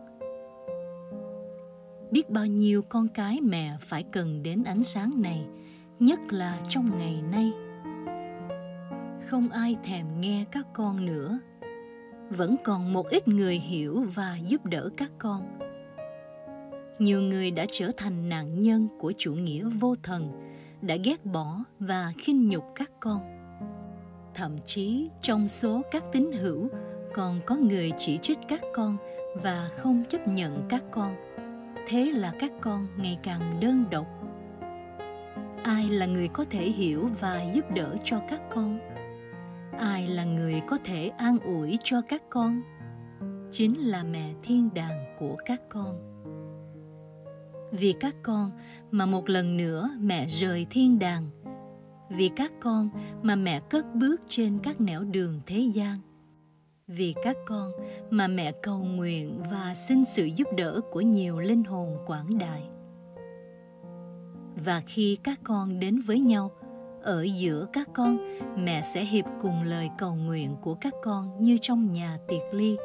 Biết 2.11 2.31
bao 2.31 2.47
nhiêu 2.47 2.83
con 2.83 3.09
cái 3.09 3.39
mẹ 3.43 3.77
phải 3.81 4.03
cần 4.03 4.43
đến 4.43 4.65
ánh 4.65 4.83
sáng 4.83 5.23
này, 5.23 5.47
nhất 5.99 6.19
là 6.31 6.59
trong 6.69 6.99
ngày 6.99 7.23
nay. 7.33 7.53
Không 9.27 9.49
ai 9.49 9.77
thèm 9.85 10.21
nghe 10.21 10.45
các 10.51 10.67
con 10.73 11.07
nữa. 11.07 11.39
Vẫn 12.31 12.57
còn 12.65 12.93
một 12.93 13.09
ít 13.09 13.29
người 13.29 13.55
hiểu 13.55 14.05
và 14.15 14.37
giúp 14.47 14.67
đỡ 14.67 14.89
các 14.97 15.11
con. 15.19 15.59
Nhiều 16.99 17.21
người 17.21 17.51
đã 17.51 17.67
trở 17.73 17.91
thành 17.97 18.29
nạn 18.29 18.63
nhân 18.63 18.89
của 18.99 19.13
chủ 19.17 19.35
nghĩa 19.35 19.65
vô 19.65 19.95
thần, 20.03 20.33
đã 20.83 20.97
ghét 21.05 21.25
bỏ 21.25 21.59
và 21.79 22.13
khinh 22.19 22.49
nhục 22.49 22.65
các 22.75 22.91
con 23.01 23.36
thậm 24.37 24.59
chí 24.67 25.09
trong 25.23 25.49
số 25.49 25.83
các 25.91 26.05
tín 26.13 26.33
hữu 26.33 26.69
còn 27.15 27.41
có 27.47 27.57
người 27.57 27.93
chỉ 27.99 28.19
trích 28.19 28.39
các 28.49 28.61
con 28.75 28.97
và 29.35 29.71
không 29.77 30.05
chấp 30.09 30.29
nhận 30.29 30.67
các 30.69 30.85
con. 30.91 31.17
Thế 31.87 32.13
là 32.13 32.33
các 32.41 32.53
con 32.61 32.87
ngày 32.97 33.19
càng 33.23 33.61
đơn 33.61 33.85
độc. 33.91 34.07
Ai 35.63 35.89
là 35.89 36.07
người 36.07 36.29
có 36.29 36.45
thể 36.51 36.71
hiểu 36.71 37.09
và 37.21 37.53
giúp 37.55 37.65
đỡ 37.75 37.97
cho 38.05 38.21
các 38.29 38.41
con? 38.51 38.79
Ai 39.79 40.09
là 40.09 40.25
người 40.25 40.61
có 40.67 40.79
thể 40.85 41.09
an 41.09 41.39
ủi 41.39 41.79
cho 41.85 42.03
các 42.09 42.23
con? 42.31 42.63
Chính 43.51 43.89
là 43.89 44.05
mẹ 44.05 44.35
thiên 44.43 44.69
đàng 44.75 45.17
của 45.19 45.37
các 45.45 45.63
con. 45.69 45.97
Vì 47.73 47.95
các 48.01 48.15
con 48.23 48.51
mà 48.91 49.07
một 49.07 49.31
lần 49.31 49.57
nữa 49.57 49.91
mẹ 50.01 50.27
rời 50.27 50.67
thiên 50.71 50.99
đàng 50.99 51.31
vì 52.09 52.29
các 52.29 52.53
con 52.61 52.89
mà 53.23 53.37
mẹ 53.37 53.61
cất 53.61 53.95
bước 53.95 54.21
trên 54.29 54.59
các 54.63 54.81
nẻo 54.81 55.05
đường 55.05 55.41
thế 55.47 55.59
gian. 55.59 55.99
Vì 56.87 57.15
các 57.23 57.37
con 57.47 57.73
mà 58.11 58.29
mẹ 58.29 58.53
cầu 58.63 58.79
nguyện 58.79 59.43
và 59.51 59.75
xin 59.75 60.05
sự 60.05 60.25
giúp 60.25 60.49
đỡ 60.57 60.81
của 60.91 61.01
nhiều 61.01 61.39
linh 61.39 61.65
hồn 61.65 61.97
quảng 62.07 62.39
đại. 62.39 62.63
Và 64.65 64.83
khi 64.87 65.19
các 65.23 65.41
con 65.43 65.81
đến 65.81 66.01
với 66.01 66.21
nhau, 66.21 66.51
ở 67.03 67.23
giữa 67.23 67.67
các 67.73 67.89
con, 67.93 68.19
mẹ 68.65 68.83
sẽ 68.83 69.05
hiệp 69.05 69.25
cùng 69.41 69.63
lời 69.63 69.91
cầu 69.99 70.15
nguyện 70.15 70.57
của 70.61 70.75
các 70.75 70.95
con 71.03 71.43
như 71.43 71.57
trong 71.61 71.93
nhà 71.93 72.19
tiệc 72.29 72.43
ly. 72.53 72.77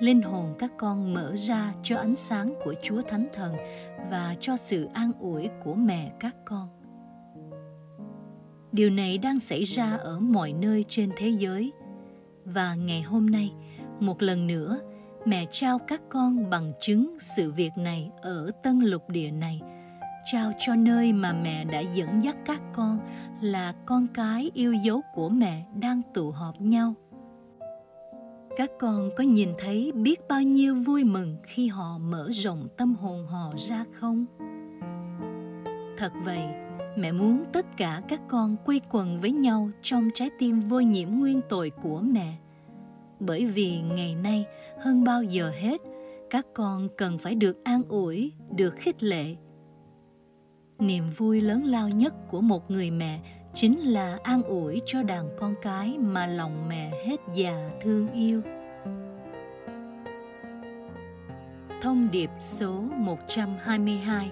Linh 0.00 0.22
hồn 0.22 0.54
các 0.58 0.72
con 0.78 1.14
mở 1.14 1.34
ra 1.34 1.74
cho 1.82 1.96
ánh 1.96 2.16
sáng 2.16 2.54
của 2.64 2.74
Chúa 2.82 3.02
Thánh 3.02 3.26
Thần 3.32 3.56
và 4.10 4.36
cho 4.40 4.56
sự 4.56 4.88
an 4.94 5.12
ủi 5.20 5.48
của 5.64 5.74
mẹ 5.74 6.12
các 6.20 6.36
con. 6.44 6.68
Điều 8.72 8.90
này 8.90 9.18
đang 9.18 9.40
xảy 9.40 9.62
ra 9.62 9.96
ở 9.96 10.18
mọi 10.20 10.52
nơi 10.52 10.84
trên 10.88 11.10
thế 11.16 11.28
giới. 11.28 11.72
Và 12.44 12.74
ngày 12.74 13.02
hôm 13.02 13.30
nay, 13.30 13.52
một 14.00 14.22
lần 14.22 14.46
nữa, 14.46 14.80
mẹ 15.26 15.46
trao 15.50 15.78
các 15.78 16.02
con 16.08 16.50
bằng 16.50 16.72
chứng 16.80 17.16
sự 17.20 17.52
việc 17.52 17.70
này 17.76 18.10
ở 18.22 18.50
tân 18.62 18.80
lục 18.80 19.08
địa 19.08 19.30
này. 19.30 19.60
Trao 20.24 20.52
cho 20.58 20.74
nơi 20.74 21.12
mà 21.12 21.32
mẹ 21.32 21.64
đã 21.64 21.80
dẫn 21.80 22.24
dắt 22.24 22.36
các 22.44 22.62
con 22.74 22.98
là 23.40 23.74
con 23.86 24.06
cái 24.14 24.50
yêu 24.54 24.72
dấu 24.72 25.00
của 25.14 25.28
mẹ 25.28 25.64
đang 25.74 26.02
tụ 26.14 26.30
họp 26.30 26.60
nhau. 26.60 26.94
Các 28.56 28.70
con 28.78 29.10
có 29.16 29.24
nhìn 29.24 29.48
thấy 29.58 29.92
biết 29.92 30.20
bao 30.28 30.42
nhiêu 30.42 30.74
vui 30.74 31.04
mừng 31.04 31.36
khi 31.42 31.68
họ 31.68 31.98
mở 31.98 32.28
rộng 32.32 32.68
tâm 32.76 32.94
hồn 32.94 33.26
họ 33.26 33.52
ra 33.56 33.84
không? 33.92 34.26
Thật 35.98 36.12
vậy 36.24 36.42
mẹ 36.96 37.12
muốn 37.12 37.44
tất 37.52 37.66
cả 37.76 38.02
các 38.08 38.20
con 38.28 38.56
quây 38.64 38.80
quần 38.90 39.20
với 39.20 39.32
nhau 39.32 39.70
trong 39.82 40.10
trái 40.14 40.30
tim 40.38 40.60
vô 40.60 40.80
nhiễm 40.80 41.08
nguyên 41.10 41.40
tội 41.48 41.70
của 41.82 42.00
mẹ. 42.00 42.34
Bởi 43.20 43.46
vì 43.46 43.80
ngày 43.80 44.14
nay, 44.14 44.44
hơn 44.80 45.04
bao 45.04 45.22
giờ 45.22 45.52
hết, 45.60 45.80
các 46.30 46.46
con 46.54 46.88
cần 46.96 47.18
phải 47.18 47.34
được 47.34 47.64
an 47.64 47.82
ủi, 47.88 48.32
được 48.50 48.74
khích 48.76 49.02
lệ. 49.02 49.36
Niềm 50.78 51.10
vui 51.10 51.40
lớn 51.40 51.64
lao 51.64 51.88
nhất 51.88 52.14
của 52.28 52.40
một 52.40 52.70
người 52.70 52.90
mẹ 52.90 53.20
chính 53.54 53.80
là 53.80 54.18
an 54.22 54.42
ủi 54.42 54.80
cho 54.86 55.02
đàn 55.02 55.28
con 55.38 55.54
cái 55.62 55.98
mà 55.98 56.26
lòng 56.26 56.68
mẹ 56.68 56.92
hết 57.06 57.20
già 57.34 57.70
thương 57.80 58.12
yêu. 58.12 58.42
Thông 61.82 62.10
điệp 62.10 62.30
số 62.40 62.80
122 62.80 64.30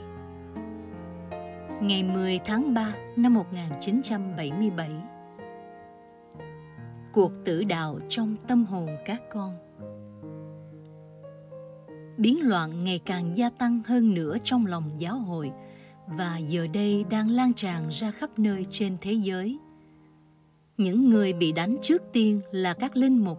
Ngày 1.82 2.02
10 2.02 2.40
tháng 2.44 2.74
3 2.74 2.94
năm 3.16 3.34
1977 3.34 4.90
Cuộc 7.12 7.32
tử 7.44 7.64
đạo 7.64 7.98
trong 8.08 8.36
tâm 8.48 8.64
hồn 8.64 8.88
các 9.04 9.22
con 9.32 9.54
Biến 12.16 12.48
loạn 12.48 12.84
ngày 12.84 13.00
càng 13.04 13.36
gia 13.36 13.50
tăng 13.50 13.82
hơn 13.86 14.14
nữa 14.14 14.36
trong 14.44 14.66
lòng 14.66 14.90
giáo 14.98 15.18
hội– 15.18 15.50
và 16.16 16.38
giờ 16.38 16.66
đây 16.74 17.04
đang 17.10 17.30
lan 17.30 17.54
tràn 17.54 17.88
ra 17.90 18.10
khắp 18.10 18.38
nơi 18.38 18.66
trên 18.70 18.96
thế 19.00 19.12
giới. 19.12 19.58
Những 20.76 21.10
người 21.10 21.32
bị 21.32 21.52
đánh 21.52 21.76
trước 21.82 22.02
tiên 22.12 22.40
là 22.50 22.74
các 22.74 22.96
linh 22.96 23.24
mục. 23.24 23.38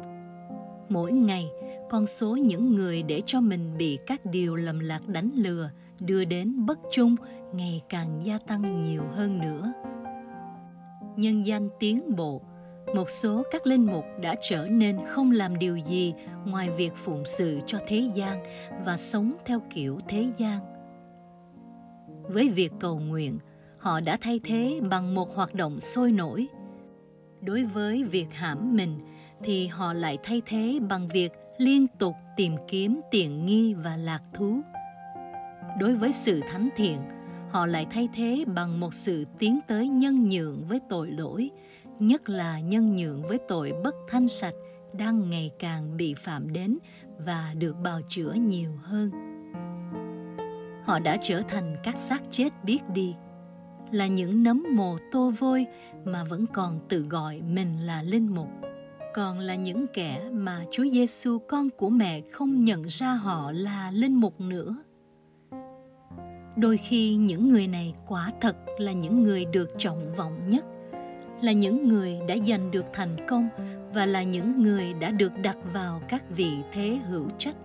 Mỗi 0.89 1.11
ngày, 1.11 1.49
con 1.89 2.07
số 2.07 2.35
những 2.35 2.75
người 2.75 3.03
để 3.03 3.21
cho 3.25 3.41
mình 3.41 3.77
bị 3.77 3.99
các 4.07 4.25
điều 4.25 4.55
lầm 4.55 4.79
lạc 4.79 5.07
đánh 5.07 5.31
lừa 5.35 5.69
đưa 6.01 6.25
đến 6.25 6.65
bất 6.65 6.79
trung 6.91 7.15
ngày 7.53 7.81
càng 7.89 8.21
gia 8.23 8.37
tăng 8.37 8.83
nhiều 8.83 9.03
hơn 9.11 9.39
nữa. 9.39 9.73
Nhân 11.15 11.45
danh 11.45 11.69
tiến 11.79 12.15
bộ, 12.15 12.41
một 12.95 13.09
số 13.09 13.43
các 13.51 13.67
linh 13.67 13.85
mục 13.85 14.05
đã 14.21 14.35
trở 14.49 14.67
nên 14.67 14.99
không 15.07 15.31
làm 15.31 15.59
điều 15.59 15.77
gì 15.77 16.13
ngoài 16.45 16.69
việc 16.69 16.95
phụng 16.95 17.23
sự 17.25 17.59
cho 17.65 17.77
thế 17.87 18.09
gian 18.15 18.43
và 18.85 18.97
sống 18.97 19.33
theo 19.45 19.61
kiểu 19.69 19.97
thế 20.07 20.27
gian. 20.37 20.59
Với 22.23 22.49
việc 22.49 22.73
cầu 22.79 22.99
nguyện, 22.99 23.39
họ 23.77 23.99
đã 23.99 24.17
thay 24.21 24.39
thế 24.43 24.79
bằng 24.89 25.15
một 25.15 25.35
hoạt 25.35 25.55
động 25.55 25.79
sôi 25.79 26.11
nổi. 26.11 26.47
Đối 27.41 27.63
với 27.63 28.03
việc 28.03 28.33
hãm 28.33 28.75
mình 28.75 28.99
thì 29.43 29.67
họ 29.67 29.93
lại 29.93 30.17
thay 30.23 30.41
thế 30.45 30.79
bằng 30.89 31.07
việc 31.07 31.31
liên 31.57 31.87
tục 31.87 32.15
tìm 32.37 32.55
kiếm 32.67 33.01
tiện 33.11 33.45
nghi 33.45 33.73
và 33.73 33.97
lạc 33.97 34.21
thú. 34.33 34.61
Đối 35.79 35.95
với 35.95 36.11
sự 36.11 36.41
thánh 36.49 36.69
thiện, 36.75 36.97
họ 37.49 37.65
lại 37.65 37.87
thay 37.91 38.09
thế 38.13 38.45
bằng 38.47 38.79
một 38.79 38.93
sự 38.93 39.25
tiến 39.39 39.59
tới 39.67 39.87
nhân 39.87 40.29
nhượng 40.29 40.63
với 40.67 40.79
tội 40.89 41.11
lỗi, 41.11 41.49
nhất 41.99 42.29
là 42.29 42.59
nhân 42.59 42.95
nhượng 42.95 43.27
với 43.27 43.37
tội 43.47 43.73
bất 43.83 43.95
thanh 44.09 44.27
sạch 44.27 44.53
đang 44.93 45.29
ngày 45.29 45.51
càng 45.59 45.97
bị 45.97 46.13
phạm 46.13 46.53
đến 46.53 46.77
và 47.25 47.53
được 47.57 47.75
bào 47.83 48.01
chữa 48.09 48.33
nhiều 48.33 48.71
hơn. 48.81 49.11
Họ 50.83 50.99
đã 50.99 51.17
trở 51.21 51.41
thành 51.41 51.77
các 51.83 51.99
xác 51.99 52.23
chết 52.31 52.49
biết 52.63 52.79
đi, 52.93 53.15
là 53.91 54.07
những 54.07 54.43
nấm 54.43 54.63
mồ 54.75 54.97
tô 55.11 55.33
vôi 55.39 55.65
mà 56.05 56.23
vẫn 56.23 56.45
còn 56.53 56.79
tự 56.89 57.05
gọi 57.09 57.41
mình 57.41 57.79
là 57.85 58.03
linh 58.03 58.35
mục 58.35 58.47
còn 59.13 59.39
là 59.39 59.55
những 59.55 59.85
kẻ 59.93 60.29
mà 60.31 60.65
Chúa 60.71 60.83
Giêsu 60.91 61.39
con 61.47 61.69
của 61.69 61.89
mẹ 61.89 62.21
không 62.31 62.63
nhận 62.63 62.83
ra 62.83 63.13
họ 63.13 63.51
là 63.51 63.91
linh 63.91 64.13
mục 64.13 64.41
nữa. 64.41 64.75
Đôi 66.55 66.77
khi 66.77 67.15
những 67.15 67.49
người 67.49 67.67
này 67.67 67.93
quả 68.07 68.31
thật 68.41 68.55
là 68.77 68.91
những 68.91 69.23
người 69.23 69.45
được 69.45 69.69
trọng 69.77 70.15
vọng 70.15 70.49
nhất, 70.49 70.65
là 71.41 71.51
những 71.51 71.87
người 71.87 72.19
đã 72.27 72.35
giành 72.47 72.71
được 72.71 72.85
thành 72.93 73.15
công 73.27 73.49
và 73.93 74.05
là 74.05 74.23
những 74.23 74.61
người 74.61 74.93
đã 74.93 75.11
được 75.11 75.31
đặt 75.43 75.57
vào 75.73 76.01
các 76.07 76.23
vị 76.29 76.51
thế 76.73 76.99
hữu 77.05 77.29
trách. 77.37 77.55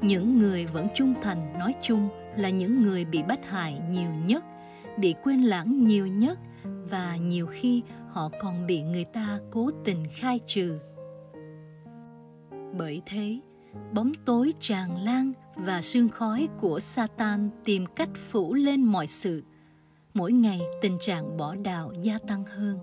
Những 0.00 0.38
người 0.38 0.66
vẫn 0.66 0.86
trung 0.94 1.14
thành 1.22 1.58
nói 1.58 1.74
chung 1.82 2.08
là 2.36 2.48
những 2.48 2.82
người 2.82 3.04
bị 3.04 3.22
bắt 3.22 3.50
hại 3.50 3.80
nhiều 3.90 4.10
nhất, 4.26 4.44
bị 4.98 5.14
quên 5.22 5.42
lãng 5.42 5.84
nhiều 5.84 6.06
nhất 6.06 6.38
và 6.90 7.16
nhiều 7.16 7.46
khi 7.46 7.82
họ 8.08 8.30
còn 8.40 8.66
bị 8.66 8.82
người 8.82 9.04
ta 9.04 9.38
cố 9.50 9.70
tình 9.84 10.04
khai 10.10 10.40
trừ. 10.46 10.78
Bởi 12.78 13.02
thế, 13.06 13.38
bóng 13.92 14.12
tối 14.24 14.52
tràn 14.60 14.96
lan 14.96 15.32
và 15.54 15.82
sương 15.82 16.08
khói 16.08 16.48
của 16.60 16.80
Satan 16.80 17.50
tìm 17.64 17.86
cách 17.96 18.10
phủ 18.30 18.54
lên 18.54 18.84
mọi 18.84 19.06
sự. 19.06 19.42
Mỗi 20.14 20.32
ngày 20.32 20.60
tình 20.82 20.98
trạng 21.00 21.36
bỏ 21.36 21.54
đạo 21.54 21.92
gia 22.02 22.18
tăng 22.18 22.44
hơn. 22.44 22.78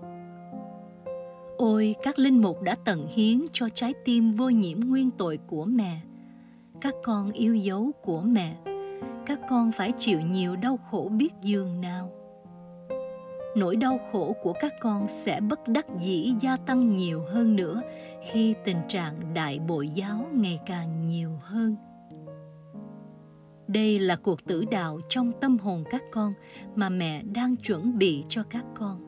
Ôi, 1.56 1.94
các 2.02 2.18
linh 2.18 2.42
mục 2.42 2.62
đã 2.62 2.76
tận 2.84 3.08
hiến 3.08 3.44
cho 3.52 3.68
trái 3.68 3.94
tim 4.04 4.32
vô 4.32 4.48
nhiễm 4.48 4.80
nguyên 4.80 5.10
tội 5.10 5.38
của 5.46 5.64
mẹ. 5.64 6.00
Các 6.80 6.94
con 7.04 7.32
yêu 7.32 7.54
dấu 7.54 7.90
của 8.02 8.20
mẹ, 8.20 8.56
các 9.26 9.40
con 9.48 9.72
phải 9.72 9.92
chịu 9.98 10.20
nhiều 10.20 10.56
đau 10.56 10.76
khổ 10.76 11.10
biết 11.12 11.32
dường 11.42 11.80
nào 11.80 12.10
nỗi 13.56 13.76
đau 13.76 13.98
khổ 14.12 14.36
của 14.42 14.52
các 14.52 14.74
con 14.80 15.06
sẽ 15.08 15.40
bất 15.40 15.68
đắc 15.68 15.86
dĩ 15.98 16.34
gia 16.40 16.56
tăng 16.56 16.96
nhiều 16.96 17.24
hơn 17.28 17.56
nữa 17.56 17.82
khi 18.30 18.54
tình 18.64 18.80
trạng 18.88 19.34
đại 19.34 19.58
bội 19.58 19.88
giáo 19.88 20.26
ngày 20.32 20.60
càng 20.66 21.06
nhiều 21.06 21.30
hơn 21.40 21.76
đây 23.72 23.98
là 23.98 24.16
cuộc 24.16 24.44
tử 24.44 24.64
đạo 24.70 25.00
trong 25.08 25.32
tâm 25.40 25.58
hồn 25.58 25.84
các 25.90 26.02
con 26.12 26.32
mà 26.74 26.88
mẹ 26.88 27.22
đang 27.22 27.56
chuẩn 27.56 27.98
bị 27.98 28.24
cho 28.28 28.42
các 28.42 28.64
con. 28.74 29.00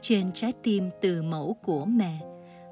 Trên 0.00 0.32
trái 0.32 0.52
tim 0.62 0.90
từ 1.00 1.22
mẫu 1.22 1.56
của 1.62 1.84
mẹ, 1.84 2.20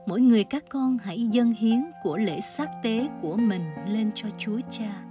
mỗi 0.07 0.21
người 0.21 0.45
các 0.45 0.65
con 0.69 0.99
hãy 0.99 1.27
dâng 1.27 1.53
hiến 1.53 1.85
của 2.03 2.17
lễ 2.17 2.41
xác 2.41 2.69
tế 2.83 3.09
của 3.21 3.37
mình 3.37 3.63
lên 3.89 4.11
cho 4.15 4.29
chúa 4.39 4.61
cha. 4.71 5.05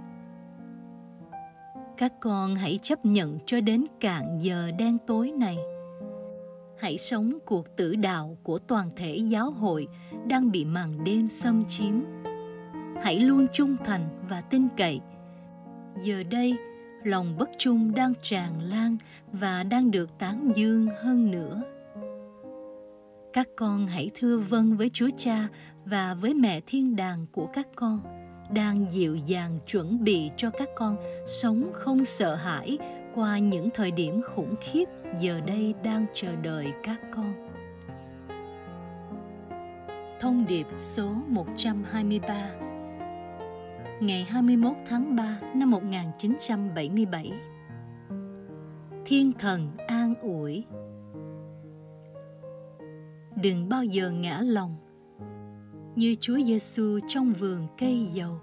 Các 1.96 2.12
con 2.20 2.54
hãy 2.54 2.78
chấp 2.82 3.04
nhận 3.04 3.38
cho 3.46 3.60
đến 3.60 3.84
cạn 4.00 4.38
giờ 4.40 4.70
đen 4.78 4.98
tối 5.06 5.32
này. 5.32 5.56
Hãy 6.78 6.98
sống 6.98 7.38
cuộc 7.46 7.76
tử 7.76 7.96
đạo 7.96 8.36
của 8.42 8.58
toàn 8.58 8.90
thể 8.96 9.16
giáo 9.16 9.50
hội 9.50 9.86
đang 10.26 10.50
bị 10.50 10.64
màn 10.64 11.04
đêm 11.04 11.28
xâm 11.28 11.64
chiếm. 11.68 11.94
Hãy 13.02 13.20
luôn 13.20 13.46
trung 13.52 13.76
thành 13.84 14.08
và 14.28 14.40
tin 14.40 14.68
cậy 14.76 15.00
giờ 16.02 16.22
đây, 16.22 16.56
lòng 17.04 17.36
bất 17.38 17.50
trung 17.58 17.94
đang 17.94 18.12
tràn 18.22 18.60
lan 18.60 18.96
và 19.32 19.62
đang 19.62 19.90
được 19.90 20.18
tán 20.18 20.52
dương 20.54 20.88
hơn 21.02 21.30
nữa 21.30 21.62
các 23.34 23.48
con 23.56 23.86
hãy 23.86 24.10
thưa 24.14 24.38
vâng 24.38 24.76
với 24.76 24.90
chúa 24.92 25.08
cha 25.16 25.48
và 25.84 26.14
với 26.14 26.34
mẹ 26.34 26.60
thiên 26.66 26.96
đàng 26.96 27.26
của 27.32 27.46
các 27.46 27.68
con, 27.76 28.00
đang 28.50 28.86
dịu 28.90 29.16
dàng 29.16 29.58
chuẩn 29.66 30.04
bị 30.04 30.30
cho 30.36 30.50
các 30.50 30.68
con 30.76 30.96
sống 31.26 31.70
không 31.72 32.04
sợ 32.04 32.34
hãi 32.34 32.78
qua 33.14 33.38
những 33.38 33.68
thời 33.74 33.90
điểm 33.90 34.22
khủng 34.22 34.54
khiếp 34.60 34.84
giờ 35.20 35.40
đây 35.40 35.74
đang 35.84 36.06
chờ 36.14 36.36
đợi 36.36 36.72
các 36.82 37.00
con. 37.10 37.32
Thông 40.20 40.46
điệp 40.46 40.66
số 40.78 41.14
123 41.28 42.63
Ngày 44.04 44.24
21 44.24 44.72
tháng 44.86 45.16
3 45.16 45.38
năm 45.54 45.70
1977 45.70 47.32
Thiên 49.04 49.32
thần 49.38 49.68
an 49.86 50.14
ủi 50.22 50.64
Đừng 53.42 53.68
bao 53.68 53.84
giờ 53.84 54.10
ngã 54.10 54.40
lòng 54.40 54.76
như 55.96 56.14
Chúa 56.20 56.36
Giêsu 56.46 56.98
trong 57.08 57.32
vườn 57.32 57.66
cây 57.78 58.08
dầu. 58.12 58.40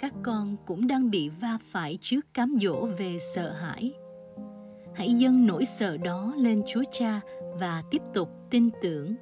Các 0.00 0.14
con 0.22 0.56
cũng 0.66 0.86
đang 0.86 1.10
bị 1.10 1.28
va 1.28 1.58
phải 1.70 1.98
trước 2.00 2.34
cám 2.34 2.56
dỗ 2.60 2.86
về 2.86 3.18
sợ 3.34 3.52
hãi. 3.52 3.92
Hãy 4.94 5.14
dâng 5.14 5.46
nỗi 5.46 5.64
sợ 5.64 5.96
đó 5.96 6.34
lên 6.36 6.62
Chúa 6.66 6.82
Cha 6.90 7.20
và 7.60 7.82
tiếp 7.90 8.02
tục 8.14 8.28
tin 8.50 8.70
tưởng. 8.82 9.14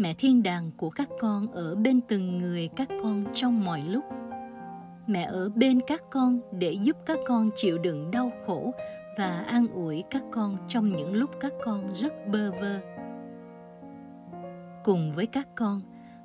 Mẹ 0.00 0.14
thiên 0.14 0.42
đàng 0.42 0.70
của 0.76 0.90
các 0.90 1.08
con 1.20 1.52
ở 1.52 1.74
bên 1.74 2.00
từng 2.00 2.38
người 2.38 2.68
các 2.76 2.88
con 3.02 3.24
trong 3.34 3.64
mọi 3.64 3.82
lúc. 3.88 4.04
Mẹ 5.06 5.22
ở 5.22 5.48
bên 5.54 5.80
các 5.86 6.02
con 6.10 6.40
để 6.52 6.72
giúp 6.72 6.96
các 7.06 7.18
con 7.26 7.50
chịu 7.56 7.78
đựng 7.78 8.10
đau 8.10 8.32
khổ 8.46 8.72
và 9.18 9.44
an 9.48 9.66
ủi 9.74 10.04
các 10.10 10.22
con 10.30 10.56
trong 10.68 10.96
những 10.96 11.12
lúc 11.12 11.30
các 11.40 11.52
con 11.64 11.90
rất 11.94 12.28
bơ 12.28 12.50
vơ 12.50 12.80
cùng 14.84 15.12
với 15.12 15.26
các 15.26 15.48
con, 15.54 15.80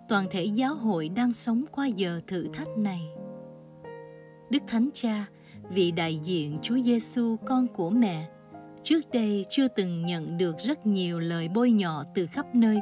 toàn 0.09 0.25
thể 0.31 0.43
giáo 0.43 0.75
hội 0.75 1.09
đang 1.09 1.33
sống 1.33 1.65
qua 1.71 1.87
giờ 1.87 2.21
thử 2.27 2.47
thách 2.53 2.77
này 2.77 3.01
đức 4.49 4.63
thánh 4.67 4.89
cha, 4.93 5.25
vị 5.69 5.91
đại 5.91 6.19
diện 6.23 6.59
chúa 6.61 6.77
giêsu 6.77 7.35
con 7.45 7.67
của 7.67 7.89
mẹ, 7.89 8.27
trước 8.83 9.01
đây 9.13 9.45
chưa 9.49 9.67
từng 9.67 10.05
nhận 10.05 10.37
được 10.37 10.55
rất 10.57 10.85
nhiều 10.85 11.19
lời 11.19 11.49
bôi 11.49 11.71
nhọ 11.71 12.03
từ 12.15 12.27
khắp 12.27 12.55
nơi 12.55 12.79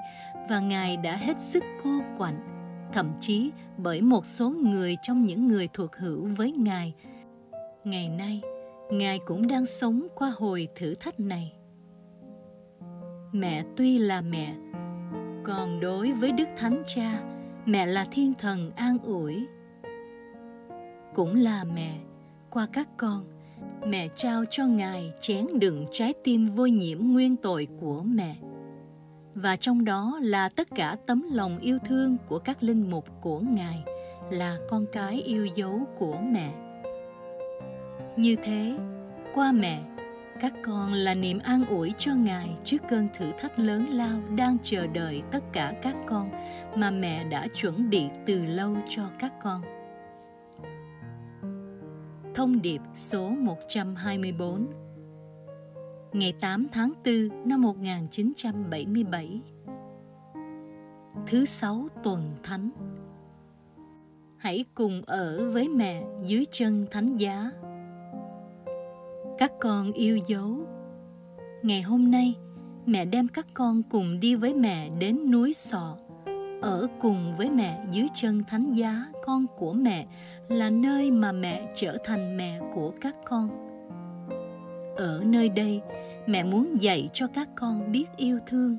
và 0.50 0.60
ngài 0.60 0.98
đã 0.98 1.16
hết 1.16 1.42
sức 1.42 1.64
cô 1.84 2.02
quạnh, 2.18 2.40
thậm 2.94 3.12
chí 3.20 3.52
bởi 3.78 4.02
một 4.02 4.26
số 4.26 4.50
người 4.50 4.98
trong 5.02 5.26
những 5.26 5.48
người 5.48 5.68
thuộc 5.74 5.96
hữu 5.96 6.28
với 6.38 6.52
ngài. 6.52 6.94
Ngày 7.84 8.10
nay, 8.10 8.42
ngài 8.92 9.20
cũng 9.20 9.48
đang 9.48 9.66
sống 9.66 10.08
qua 10.16 10.32
hồi 10.38 10.68
thử 10.76 10.96
thách 10.96 11.20
này. 11.20 11.54
Mẹ 13.32 13.64
tuy 13.76 13.98
là 13.98 14.22
mẹ, 14.22 14.56
còn 15.44 15.80
đối 15.80 16.14
với 16.14 16.32
đức 16.32 16.48
thánh 16.58 16.84
cha, 16.88 17.24
mẹ 17.66 17.86
là 17.86 18.06
thiên 18.12 18.34
thần 18.40 18.72
an 18.76 18.98
ủi. 19.04 19.46
Cũng 21.14 21.36
là 21.36 21.64
mẹ, 21.64 21.98
qua 22.50 22.68
các 22.74 22.90
con, 22.98 23.24
mẹ 23.88 24.08
trao 24.16 24.44
cho 24.50 24.68
ngài 24.68 25.12
chén 25.20 25.48
đựng 25.60 25.86
trái 25.92 26.14
tim 26.24 26.50
vô 26.50 26.66
nhiễm 26.66 27.00
nguyên 27.00 27.36
tội 27.36 27.68
của 27.80 28.04
mẹ 28.04 28.36
và 29.36 29.56
trong 29.56 29.86
đó 29.86 30.20
là 30.22 30.50
tất 30.50 30.68
cả 30.76 30.98
tấm 31.06 31.30
lòng 31.32 31.60
yêu 31.60 31.80
thương 31.86 32.18
của 32.28 32.40
các 32.40 32.64
linh 32.64 32.92
mục 32.92 33.06
của 33.22 33.40
ngài, 33.40 33.84
là 34.32 34.58
con 34.70 34.86
cái 34.92 35.22
yêu 35.22 35.46
dấu 35.46 35.88
của 35.98 36.18
mẹ 36.32 36.52
như 38.18 38.36
thế, 38.44 38.78
qua 39.34 39.52
mẹ, 39.52 39.82
các 40.40 40.54
con 40.64 40.94
là 40.94 41.14
niềm 41.14 41.40
an 41.40 41.66
ủi 41.66 41.94
cho 41.98 42.16
Ngài 42.16 42.50
trước 42.64 42.78
cơn 42.90 43.08
thử 43.18 43.32
thách 43.40 43.60
lớn 43.60 43.88
lao 43.90 44.22
đang 44.36 44.58
chờ 44.64 44.88
đợi 44.88 45.22
tất 45.32 45.44
cả 45.54 45.74
các 45.82 45.96
con 46.08 46.30
mà 46.76 46.92
mẹ 46.92 47.24
đã 47.24 47.48
chuẩn 47.54 47.90
bị 47.90 48.08
từ 48.26 48.46
lâu 48.46 48.76
cho 48.90 49.04
các 49.20 49.34
con. 49.44 49.62
Thông 52.36 52.62
điệp 52.62 52.82
số 52.96 53.30
124 53.30 54.83
ngày 56.14 56.34
8 56.42 56.68
tháng 56.72 56.94
4 57.06 57.50
năm 57.50 57.62
1977. 57.62 59.42
Thứ 61.28 61.46
sáu 61.46 61.88
tuần 62.04 62.36
thánh. 62.44 62.70
Hãy 64.38 64.66
cùng 64.76 65.02
ở 65.06 65.52
với 65.52 65.70
mẹ 65.70 66.04
dưới 66.26 66.44
chân 66.52 66.86
thánh 66.92 67.18
giá. 67.18 67.52
Các 69.38 69.52
con 69.60 69.92
yêu 69.92 70.20
dấu. 70.28 70.68
Ngày 71.64 71.82
hôm 71.82 72.12
nay, 72.12 72.36
mẹ 72.86 73.06
đem 73.06 73.28
các 73.28 73.48
con 73.54 73.84
cùng 73.84 74.20
đi 74.20 74.36
với 74.36 74.54
mẹ 74.54 74.90
đến 75.00 75.32
núi 75.32 75.54
Sọ. 75.54 75.98
Ở 76.62 76.88
cùng 77.02 77.36
với 77.38 77.50
mẹ 77.50 77.86
dưới 77.92 78.08
chân 78.14 78.44
thánh 78.48 78.74
giá 78.74 79.06
con 79.26 79.46
của 79.58 79.74
mẹ 79.74 80.08
là 80.50 80.70
nơi 80.70 81.12
mà 81.12 81.32
mẹ 81.32 81.68
trở 81.76 81.98
thành 82.04 82.38
mẹ 82.38 82.60
của 82.74 82.94
các 83.02 83.16
con. 83.26 83.50
Ở 84.98 85.22
nơi 85.26 85.50
đây, 85.50 85.82
mẹ 86.28 86.44
muốn 86.44 86.82
dạy 86.82 87.10
cho 87.14 87.28
các 87.28 87.50
con 87.56 87.92
biết 87.92 88.06
yêu 88.18 88.40
thương. 88.48 88.78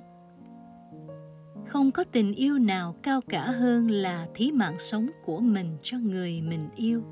Không 1.67 1.91
có 1.91 2.05
tình 2.05 2.35
yêu 2.35 2.59
nào 2.59 2.95
cao 3.03 3.21
cả 3.29 3.51
hơn 3.51 3.91
là 3.91 4.27
thí 4.35 4.53
mạng 4.53 4.79
sống 4.79 5.09
của 5.25 5.41
mình 5.41 5.77
cho 5.83 5.99
người 5.99 6.43
mình 6.43 6.69
yêu. 6.77 7.03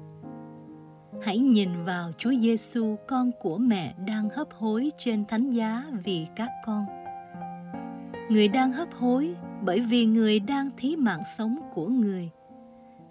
Hãy 1.23 1.39
nhìn 1.39 1.85
vào 1.85 2.11
Chúa 2.19 2.31
Giêsu, 2.31 2.97
con 3.09 3.31
của 3.41 3.59
mẹ, 3.59 3.95
đang 4.07 4.29
hấp 4.31 4.49
hối 4.53 4.91
trên 4.99 5.25
thánh 5.27 5.51
giá 5.51 5.85
vì 6.05 6.27
các 6.37 6.51
con. 6.67 6.85
Người 8.31 8.49
đang 8.49 8.73
hấp 8.73 8.95
hối 8.95 9.35
bởi 9.63 9.81
vì 9.81 10.07
người 10.07 10.41
đang 10.41 10.71
thí 10.77 10.97
mạng 10.97 11.23
sống 11.37 11.57
của 11.75 11.87
người. 11.87 12.31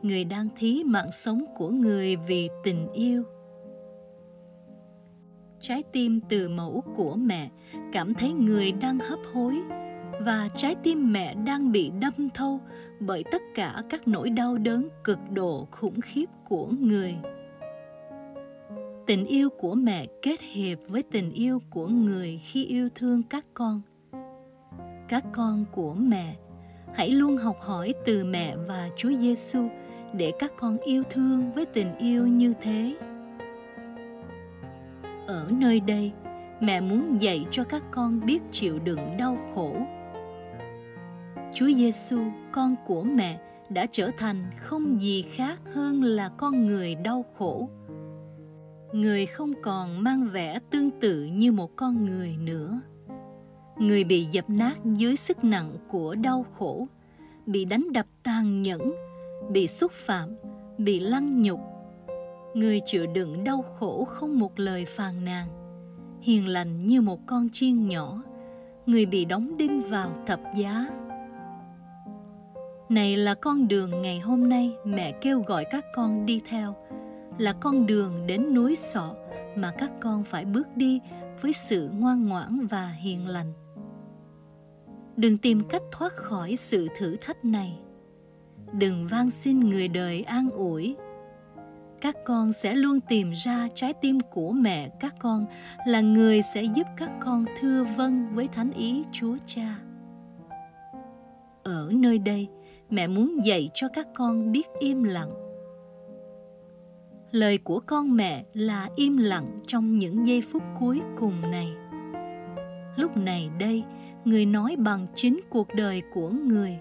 Người 0.02 0.26
đang 0.26 0.48
thí 0.56 0.84
mạng 0.84 1.12
sống 1.12 1.46
của 1.56 1.70
người 1.70 2.16
vì 2.16 2.50
tình 2.64 2.92
yêu 2.94 3.24
trái 5.62 5.84
tim 5.92 6.20
từ 6.30 6.50
mẫu 6.50 6.84
của 6.96 7.16
mẹ, 7.16 7.50
cảm 7.92 8.14
thấy 8.14 8.34
người 8.34 8.72
đang 8.72 9.00
hấp 9.00 9.20
hối. 9.34 9.56
Và 10.20 10.50
trái 10.56 10.76
tim 10.84 11.14
mẹ 11.14 11.34
đang 11.34 11.72
bị 11.72 11.92
đâm 12.02 12.30
thâu 12.34 12.60
bởi 13.00 13.24
tất 13.32 13.42
cả 13.56 13.84
các 13.90 14.08
nỗi 14.08 14.30
đau 14.30 14.58
đớn, 14.58 14.88
cực 15.04 15.20
độ 15.32 15.68
khủng 15.72 16.02
khiếp 16.02 16.26
của 16.50 16.68
người. 16.80 17.16
Tình 19.08 19.26
yêu 19.26 19.50
của 19.50 19.74
mẹ 19.74 20.06
kết 20.22 20.42
hiệp 20.42 20.78
với 20.88 21.04
tình 21.04 21.32
yêu 21.32 21.60
của 21.70 21.88
người 21.88 22.42
khi 22.44 22.66
yêu 22.66 22.90
thương 22.96 23.24
các 23.24 23.46
con. 23.54 23.82
Các 25.10 25.26
con 25.34 25.66
của 25.72 25.94
mẹ, 25.94 26.36
hãy 26.94 27.10
luôn 27.10 27.38
học 27.38 27.58
hỏi 27.62 27.94
từ 28.06 28.26
mẹ 28.26 28.56
và 28.68 28.90
Chúa 28.98 29.12
Giêsu 29.12 29.68
để 30.14 30.32
các 30.40 30.54
con 30.58 30.78
yêu 30.78 31.04
thương 31.10 31.52
với 31.54 31.66
tình 31.66 31.98
yêu 31.98 32.28
như 32.28 32.54
thế 32.62 32.96
ở 35.28 35.48
nơi 35.50 35.80
đây. 35.80 36.12
Mẹ 36.60 36.82
muốn 36.82 37.22
dạy 37.22 37.46
cho 37.52 37.64
các 37.64 37.84
con 37.92 38.26
biết 38.26 38.40
chịu 38.52 38.80
đựng 38.80 39.18
đau 39.18 39.38
khổ. 39.56 39.76
Chúa 41.54 41.66
giêsu, 41.66 42.20
con 42.52 42.76
của 42.86 43.04
mẹ, 43.04 43.40
đã 43.70 43.86
trở 43.92 44.12
thành 44.18 44.52
không 44.58 45.02
gì 45.02 45.22
khác 45.22 45.60
hơn 45.74 46.04
là 46.04 46.30
con 46.30 46.68
người 46.68 46.96
đau 46.96 47.26
khổ. 47.38 47.70
Người 48.92 49.26
không 49.26 49.54
còn 49.62 50.04
mang 50.04 50.30
vẻ 50.30 50.60
tương 50.70 50.92
tự 50.92 51.24
như 51.24 51.52
một 51.52 51.76
con 51.76 52.06
người 52.06 52.36
nữa. 52.38 52.82
Người 53.78 54.04
bị 54.04 54.24
dập 54.24 54.50
nát 54.50 54.78
dưới 54.86 55.16
sức 55.16 55.44
nặng 55.44 55.76
của 55.88 56.16
đau 56.16 56.46
khổ, 56.58 56.88
bị 57.46 57.66
đánh 57.66 57.94
đập 57.94 58.06
tàn 58.24 58.62
nhẫn, 58.62 58.94
bị 59.52 59.68
xúc 59.68 59.92
phạm, 59.92 60.30
bị 60.78 61.00
lăng 61.00 61.42
nhục 61.42 61.60
người 62.54 62.82
chịu 62.86 63.08
đựng 63.08 63.44
đau 63.44 63.62
khổ 63.62 64.06
không 64.06 64.40
một 64.40 64.60
lời 64.60 64.86
phàn 64.86 65.26
nàn. 65.26 65.48
Hiền 66.22 66.48
lành 66.48 66.80
như 66.80 67.02
một 67.02 67.20
con 67.26 67.50
chiên 67.50 67.88
nhỏ. 67.88 68.24
Người 68.86 69.06
bị 69.06 69.26
đóng 69.26 69.58
đinh 69.58 69.82
vào 69.82 70.12
thập 70.26 70.40
giá. 70.56 70.88
Này 72.90 73.18
là 73.18 73.34
con 73.34 73.68
đường 73.68 74.02
ngày 74.02 74.20
hôm 74.20 74.50
nay 74.50 74.76
mẹ 74.86 75.12
kêu 75.12 75.44
gọi 75.48 75.66
các 75.72 75.86
con 75.96 76.26
đi 76.26 76.42
theo. 76.50 76.76
Là 77.38 77.54
con 77.54 77.86
đường 77.86 78.28
đến 78.28 78.54
núi 78.54 78.76
sọ 78.76 79.16
mà 79.56 79.72
các 79.78 79.92
con 80.00 80.24
phải 80.24 80.46
bước 80.46 80.68
đi 80.76 81.00
với 81.42 81.54
sự 81.54 81.90
ngoan 82.00 82.28
ngoãn 82.28 82.68
và 82.68 82.88
hiền 82.88 83.28
lành. 83.28 83.54
Đừng 85.18 85.38
tìm 85.38 85.62
cách 85.70 85.84
thoát 85.92 86.14
khỏi 86.14 86.56
sự 86.56 86.88
thử 86.98 87.16
thách 87.22 87.46
này. 87.46 87.80
Đừng 88.74 89.08
van 89.08 89.32
xin 89.32 89.60
người 89.60 89.88
đời 89.88 90.24
an 90.24 90.50
ủi 90.50 90.96
các 92.02 92.16
con 92.26 92.54
sẽ 92.54 92.76
luôn 92.76 93.00
tìm 93.00 93.32
ra 93.32 93.68
trái 93.76 93.94
tim 93.94 94.20
của 94.20 94.52
mẹ 94.52 94.90
các 95.00 95.16
con 95.20 95.46
là 95.88 96.02
người 96.02 96.42
sẽ 96.42 96.64
giúp 96.64 96.88
các 96.98 97.12
con 97.20 97.46
thưa 97.60 97.84
vâng 97.98 98.28
với 98.34 98.48
thánh 98.48 98.72
ý 98.72 99.04
Chúa 99.12 99.36
Cha. 99.46 99.76
Ở 101.64 101.90
nơi 101.94 102.20
đây, 102.20 102.48
mẹ 102.90 103.08
muốn 103.08 103.46
dạy 103.46 103.70
cho 103.74 103.88
các 103.88 104.08
con 104.16 104.52
biết 104.52 104.68
im 104.80 105.04
lặng. 105.04 105.32
Lời 107.32 107.58
của 107.58 107.80
con 107.80 108.16
mẹ 108.16 108.46
là 108.54 108.90
im 108.96 109.18
lặng 109.18 109.60
trong 109.68 110.00
những 110.00 110.28
giây 110.28 110.42
phút 110.42 110.64
cuối 110.80 111.02
cùng 111.18 111.42
này. 111.42 111.68
Lúc 112.96 113.18
này 113.18 113.50
đây, 113.60 113.84
người 114.26 114.46
nói 114.46 114.76
bằng 114.78 115.08
chính 115.16 115.40
cuộc 115.50 115.68
đời 115.76 116.02
của 116.14 116.30
người. 116.30 116.80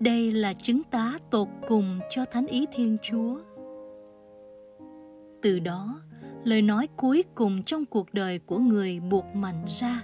Đây 0.00 0.32
là 0.32 0.52
chứng 0.52 0.82
tá 0.90 1.18
tột 1.30 1.48
cùng 1.68 2.00
cho 2.10 2.24
thánh 2.24 2.46
ý 2.46 2.66
Thiên 2.72 2.96
Chúa 3.02 3.38
từ 5.46 5.58
đó, 5.58 6.00
lời 6.44 6.62
nói 6.62 6.88
cuối 6.96 7.24
cùng 7.34 7.62
trong 7.62 7.84
cuộc 7.84 8.14
đời 8.14 8.38
của 8.38 8.58
người 8.58 9.00
buộc 9.00 9.24
mạnh 9.34 9.64
ra. 9.66 10.02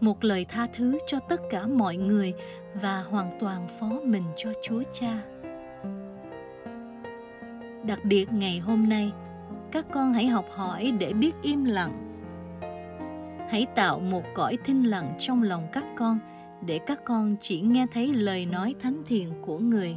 Một 0.00 0.24
lời 0.24 0.46
tha 0.48 0.66
thứ 0.74 0.98
cho 1.06 1.18
tất 1.28 1.40
cả 1.50 1.66
mọi 1.66 1.96
người 1.96 2.32
và 2.82 3.02
hoàn 3.02 3.38
toàn 3.40 3.68
phó 3.80 4.00
mình 4.04 4.22
cho 4.36 4.52
chúa 4.62 4.82
cha. 4.92 5.22
Đặc 7.86 8.04
biệt 8.04 8.32
ngày 8.32 8.58
hôm 8.58 8.88
nay, 8.88 9.12
các 9.72 9.86
con 9.92 10.12
hãy 10.12 10.26
học 10.26 10.46
hỏi 10.50 10.92
để 10.98 11.12
biết 11.12 11.32
im 11.42 11.64
lặng. 11.64 11.92
Hãy 13.48 13.66
tạo 13.74 14.00
một 14.00 14.24
cõi 14.34 14.58
thinh 14.64 14.84
lặng 14.84 15.16
trong 15.18 15.42
lòng 15.42 15.66
các 15.72 15.84
con 15.96 16.18
để 16.66 16.80
các 16.86 17.04
con 17.04 17.36
chỉ 17.40 17.60
nghe 17.60 17.86
thấy 17.92 18.14
lời 18.14 18.46
nói 18.46 18.74
thánh 18.80 19.02
thiện 19.06 19.28
của 19.42 19.58
người. 19.58 19.96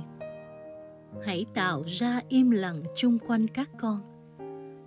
Hãy 1.25 1.45
tạo 1.53 1.83
ra 1.87 2.21
im 2.29 2.51
lặng 2.51 2.77
chung 2.95 3.19
quanh 3.19 3.47
các 3.47 3.69
con 3.77 4.14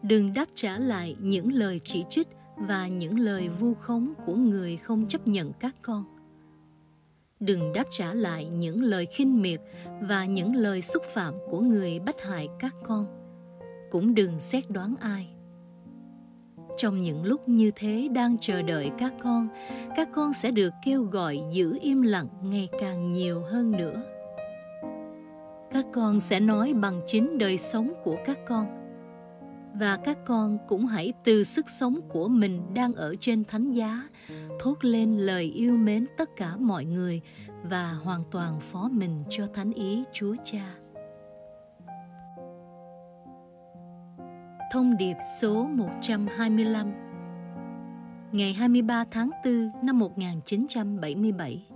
đừng 0.03 0.35
đáp 0.35 0.47
trả 0.55 0.79
lại 0.79 1.16
những 1.20 1.53
lời 1.53 1.79
chỉ 1.79 2.05
trích 2.11 2.29
và 2.57 2.89
những 2.89 3.19
lời 3.19 3.49
vu 3.49 3.75
khống 3.75 4.12
của 4.27 4.35
người 4.35 4.77
không 4.77 5.07
chấp 5.07 5.29
nhận 5.29 5.53
các 5.61 5.75
con. 5.83 6.05
Đừng 7.41 7.73
đáp 7.73 7.85
trả 7.91 8.15
lại 8.15 8.47
những 8.47 8.83
lời 8.83 9.07
khinh 9.07 9.43
miệt 9.43 9.61
và 10.01 10.25
những 10.25 10.57
lời 10.57 10.83
xúc 10.83 11.03
phạm 11.15 11.35
của 11.51 11.61
người 11.61 11.99
bắt 11.99 12.15
hại 12.23 12.49
các 12.59 12.75
con. 12.85 13.07
Cũng 13.91 14.15
đừng 14.15 14.41
xét 14.41 14.70
đoán 14.70 14.95
ai. 15.01 15.29
Trong 16.77 16.99
những 16.99 17.25
lúc 17.25 17.49
như 17.49 17.70
thế 17.77 18.09
đang 18.12 18.39
chờ 18.39 18.62
đợi 18.62 18.91
các 18.99 19.15
con 19.23 19.49
các 19.97 20.09
con 20.12 20.35
sẽ 20.35 20.51
được 20.51 20.73
kêu 20.85 21.03
gọi 21.03 21.41
giữ 21.53 21.79
im 21.81 22.03
lặng 22.03 22.29
ngày 22.43 22.69
càng 22.81 23.12
nhiều 23.12 23.43
hơn 23.51 23.70
nữa. 23.70 24.03
Các 25.70 25.87
con 25.93 26.20
sẽ 26.20 26.41
nói 26.41 26.75
bằng 26.75 27.01
chính 27.07 27.39
đời 27.39 27.59
sống 27.59 27.93
của 28.05 28.16
các 28.25 28.39
con 28.47 28.78
và 29.74 29.97
các 29.97 30.19
con 30.27 30.59
cũng 30.69 30.86
hãy 30.86 31.12
từ 31.24 31.45
sức 31.45 31.70
sống 31.70 32.01
của 32.09 32.28
mình 32.28 32.74
đang 32.74 32.95
ở 32.95 33.15
trên 33.20 33.45
thánh 33.45 33.73
giá, 33.73 34.09
thốt 34.61 34.85
lên 34.85 35.19
lời 35.19 35.45
yêu 35.45 35.77
mến 35.77 36.07
tất 36.16 36.31
cả 36.36 36.57
mọi 36.57 36.85
người 36.85 37.20
và 37.62 37.93
hoàn 37.93 38.23
toàn 38.31 38.61
phó 38.61 38.89
mình 38.93 39.24
cho 39.31 39.47
thánh 39.55 39.73
ý 39.73 40.05
Chúa 40.12 40.35
Cha. 40.45 40.74
Thông 44.73 44.97
điệp 44.97 45.16
số 45.40 45.66
125 45.66 46.93
Ngày 48.32 48.53
23 48.53 49.05
tháng 49.11 49.31
4 49.45 49.70
năm 49.82 49.99
1977 49.99 51.66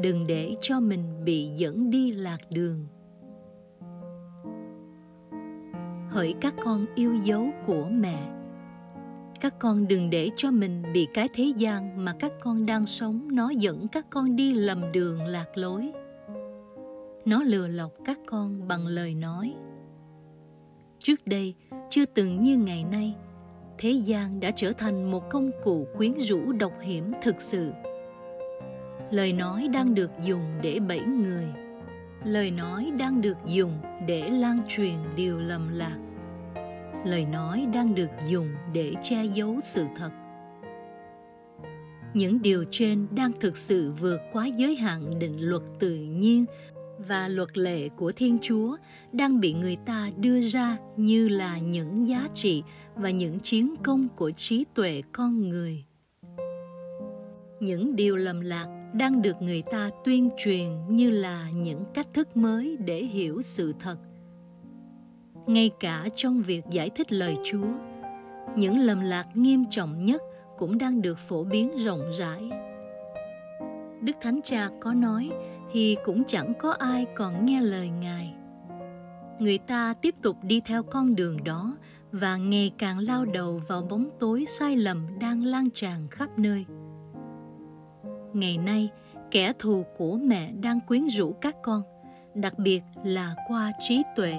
Đừng 0.00 0.26
để 0.26 0.52
cho 0.60 0.80
mình 0.80 1.24
bị 1.24 1.46
dẫn 1.56 1.90
đi 1.90 2.12
lạc 2.12 2.38
đường. 2.50 2.86
Hỡi 6.12 6.34
các 6.40 6.54
con 6.64 6.86
yêu 6.94 7.14
dấu 7.24 7.50
của 7.66 7.88
mẹ. 7.90 8.28
Các 9.40 9.54
con 9.58 9.88
đừng 9.88 10.10
để 10.10 10.30
cho 10.36 10.50
mình 10.50 10.82
bị 10.92 11.08
cái 11.14 11.28
thế 11.34 11.52
gian 11.56 12.04
mà 12.04 12.14
các 12.18 12.32
con 12.40 12.66
đang 12.66 12.86
sống, 12.86 13.28
nó 13.36 13.50
dẫn 13.50 13.88
các 13.88 14.06
con 14.10 14.36
đi 14.36 14.54
lầm 14.54 14.92
đường 14.92 15.24
lạc 15.24 15.46
lối. 15.54 15.92
Nó 17.24 17.42
lừa 17.42 17.66
lọc 17.66 17.92
các 18.04 18.18
con 18.26 18.68
bằng 18.68 18.86
lời 18.86 19.14
nói. 19.14 19.54
Trước 20.98 21.26
đây, 21.26 21.54
chưa 21.90 22.04
từng 22.04 22.42
như 22.42 22.56
ngày 22.56 22.84
nay, 22.84 23.14
thế 23.78 23.90
gian 23.90 24.40
đã 24.40 24.50
trở 24.50 24.72
thành 24.72 25.10
một 25.10 25.30
công 25.30 25.50
cụ 25.62 25.86
quyến 25.96 26.12
rũ 26.18 26.52
độc 26.52 26.72
hiểm 26.80 27.12
thực 27.22 27.40
sự. 27.40 27.72
Lời 29.10 29.32
nói 29.32 29.68
đang 29.72 29.94
được 29.94 30.10
dùng 30.22 30.44
để 30.62 30.80
bẫy 30.88 31.00
người 31.00 31.61
lời 32.24 32.50
nói 32.50 32.92
đang 32.98 33.20
được 33.20 33.36
dùng 33.46 33.78
để 34.06 34.30
lan 34.30 34.60
truyền 34.68 34.94
điều 35.16 35.38
lầm 35.38 35.68
lạc. 35.72 35.98
Lời 37.04 37.24
nói 37.24 37.66
đang 37.74 37.94
được 37.94 38.10
dùng 38.28 38.48
để 38.72 38.94
che 39.02 39.24
giấu 39.24 39.60
sự 39.62 39.86
thật. 39.96 40.10
Những 42.14 42.42
điều 42.42 42.64
trên 42.70 43.06
đang 43.10 43.32
thực 43.40 43.56
sự 43.56 43.92
vượt 44.00 44.20
quá 44.32 44.46
giới 44.46 44.76
hạn 44.76 45.18
định 45.18 45.36
luật 45.40 45.62
tự 45.78 45.96
nhiên 45.96 46.44
và 46.98 47.28
luật 47.28 47.58
lệ 47.58 47.88
của 47.88 48.12
thiên 48.12 48.38
chúa 48.42 48.76
đang 49.12 49.40
bị 49.40 49.52
người 49.52 49.76
ta 49.86 50.10
đưa 50.16 50.40
ra 50.40 50.76
như 50.96 51.28
là 51.28 51.58
những 51.58 52.08
giá 52.08 52.28
trị 52.34 52.62
và 52.94 53.10
những 53.10 53.40
chiến 53.40 53.74
công 53.82 54.08
của 54.16 54.30
trí 54.30 54.64
tuệ 54.74 55.02
con 55.12 55.48
người. 55.48 55.84
Những 57.60 57.96
điều 57.96 58.16
lầm 58.16 58.40
lạc 58.40 58.81
đang 58.92 59.22
được 59.22 59.42
người 59.42 59.62
ta 59.62 59.90
tuyên 60.04 60.30
truyền 60.36 60.68
như 60.88 61.10
là 61.10 61.50
những 61.50 61.84
cách 61.94 62.08
thức 62.14 62.36
mới 62.36 62.76
để 62.76 63.04
hiểu 63.04 63.42
sự 63.42 63.74
thật. 63.80 63.96
Ngay 65.46 65.70
cả 65.80 66.06
trong 66.14 66.42
việc 66.42 66.64
giải 66.70 66.90
thích 66.90 67.12
lời 67.12 67.34
chúa, 67.44 67.66
những 68.56 68.78
lầm 68.78 69.00
lạc 69.00 69.26
nghiêm 69.34 69.64
trọng 69.70 70.04
nhất 70.04 70.22
cũng 70.58 70.78
đang 70.78 71.02
được 71.02 71.18
phổ 71.18 71.44
biến 71.44 71.76
rộng 71.76 72.10
rãi. 72.18 72.50
Đức 74.00 74.16
thánh 74.20 74.40
cha 74.44 74.68
có 74.80 74.94
nói 74.94 75.30
thì 75.72 75.96
cũng 76.04 76.24
chẳng 76.24 76.52
có 76.58 76.72
ai 76.72 77.06
còn 77.16 77.46
nghe 77.46 77.60
lời 77.60 77.90
ngài. 77.90 78.34
Người 79.38 79.58
ta 79.58 79.94
tiếp 79.94 80.14
tục 80.22 80.36
đi 80.42 80.60
theo 80.64 80.82
con 80.82 81.14
đường 81.14 81.44
đó 81.44 81.76
và 82.12 82.36
ngày 82.36 82.72
càng 82.78 82.98
lao 82.98 83.24
đầu 83.24 83.62
vào 83.68 83.82
bóng 83.82 84.08
tối 84.18 84.44
sai 84.48 84.76
lầm 84.76 85.18
đang 85.20 85.44
lan 85.44 85.70
tràn 85.74 86.08
khắp 86.10 86.38
nơi 86.38 86.66
ngày 88.36 88.58
nay, 88.58 88.90
kẻ 89.30 89.52
thù 89.58 89.84
của 89.96 90.16
mẹ 90.16 90.52
đang 90.52 90.80
quyến 90.80 91.06
rũ 91.06 91.32
các 91.32 91.56
con, 91.62 91.82
đặc 92.34 92.58
biệt 92.58 92.82
là 93.04 93.34
qua 93.48 93.72
trí 93.80 94.02
tuệ. 94.16 94.34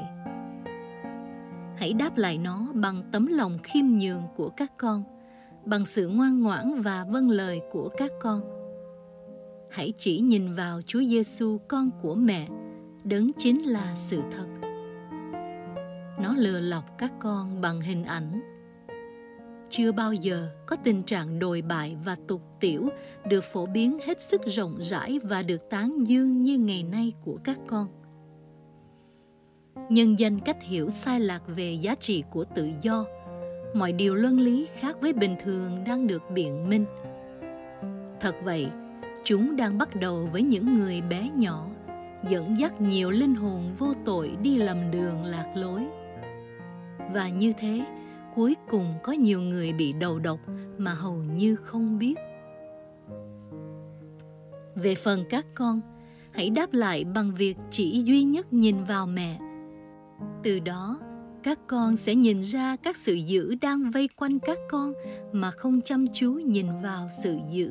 Hãy 1.77 1.93
đáp 1.93 2.17
lại 2.17 2.37
nó 2.37 2.67
bằng 2.73 3.03
tấm 3.11 3.27
lòng 3.27 3.57
khiêm 3.63 3.85
nhường 3.85 4.23
của 4.35 4.49
các 4.49 4.71
con, 4.77 5.03
bằng 5.65 5.85
sự 5.85 6.07
ngoan 6.07 6.41
ngoãn 6.41 6.81
và 6.81 7.05
vâng 7.09 7.29
lời 7.29 7.61
của 7.71 7.89
các 7.97 8.11
con. 8.21 8.41
Hãy 9.71 9.93
chỉ 9.97 10.19
nhìn 10.19 10.53
vào 10.53 10.81
Chúa 10.81 11.03
Giêsu, 11.03 11.57
con 11.67 11.89
của 12.01 12.15
mẹ, 12.15 12.47
đấng 13.03 13.31
chính 13.37 13.61
là 13.61 13.95
sự 13.95 14.21
thật. 14.31 14.45
Nó 16.19 16.35
lừa 16.37 16.59
lọc 16.59 16.97
các 16.97 17.11
con 17.19 17.61
bằng 17.61 17.81
hình 17.81 18.03
ảnh 18.03 18.52
chưa 19.75 19.91
bao 19.91 20.13
giờ 20.13 20.49
có 20.65 20.75
tình 20.75 21.03
trạng 21.03 21.39
đồi 21.39 21.61
bại 21.61 21.95
và 22.05 22.17
tục 22.27 22.41
tiểu 22.59 22.89
được 23.25 23.43
phổ 23.43 23.65
biến 23.65 23.97
hết 24.05 24.21
sức 24.21 24.41
rộng 24.45 24.77
rãi 24.79 25.19
và 25.23 25.43
được 25.43 25.69
tán 25.69 26.07
dương 26.07 26.43
như 26.43 26.57
ngày 26.57 26.83
nay 26.83 27.13
của 27.25 27.37
các 27.43 27.59
con. 27.67 27.87
Nhân 29.89 30.19
danh 30.19 30.39
cách 30.39 30.63
hiểu 30.63 30.89
sai 30.89 31.19
lạc 31.19 31.41
về 31.47 31.73
giá 31.73 31.95
trị 31.95 32.23
của 32.31 32.43
tự 32.43 32.69
do, 32.81 33.05
mọi 33.73 33.91
điều 33.91 34.15
luân 34.15 34.39
lý 34.39 34.67
khác 34.75 35.01
với 35.01 35.13
bình 35.13 35.35
thường 35.43 35.83
đang 35.87 36.07
được 36.07 36.21
biện 36.33 36.69
minh. 36.69 36.85
Thật 38.19 38.35
vậy, 38.43 38.67
chúng 39.23 39.55
đang 39.55 39.77
bắt 39.77 39.95
đầu 39.95 40.29
với 40.31 40.41
những 40.41 40.73
người 40.73 41.01
bé 41.01 41.29
nhỏ, 41.35 41.67
dẫn 42.29 42.59
dắt 42.59 42.81
nhiều 42.81 43.09
linh 43.09 43.35
hồn 43.35 43.71
vô 43.77 43.93
tội 44.05 44.31
đi 44.41 44.57
lầm 44.57 44.91
đường 44.91 45.23
lạc 45.23 45.53
lối. 45.55 45.81
Và 47.13 47.29
như 47.29 47.53
thế, 47.57 47.85
cuối 48.35 48.55
cùng 48.69 48.93
có 49.03 49.11
nhiều 49.11 49.41
người 49.41 49.73
bị 49.73 49.93
đầu 49.93 50.19
độc 50.19 50.39
mà 50.77 50.93
hầu 50.93 51.15
như 51.15 51.55
không 51.55 51.99
biết. 51.99 52.15
Về 54.75 54.95
phần 54.95 55.23
các 55.29 55.45
con, 55.55 55.81
hãy 56.31 56.49
đáp 56.49 56.73
lại 56.73 57.03
bằng 57.03 57.35
việc 57.35 57.57
chỉ 57.71 58.01
duy 58.05 58.23
nhất 58.23 58.53
nhìn 58.53 58.83
vào 58.83 59.07
mẹ. 59.07 59.39
Từ 60.43 60.59
đó, 60.59 60.99
các 61.43 61.59
con 61.67 61.97
sẽ 61.97 62.15
nhìn 62.15 62.41
ra 62.41 62.75
các 62.75 62.97
sự 62.97 63.13
dữ 63.13 63.55
đang 63.61 63.91
vây 63.91 64.09
quanh 64.15 64.39
các 64.39 64.57
con 64.69 64.93
mà 65.31 65.51
không 65.51 65.81
chăm 65.81 66.07
chú 66.13 66.31
nhìn 66.33 66.67
vào 66.83 67.09
sự 67.23 67.37
dữ, 67.51 67.69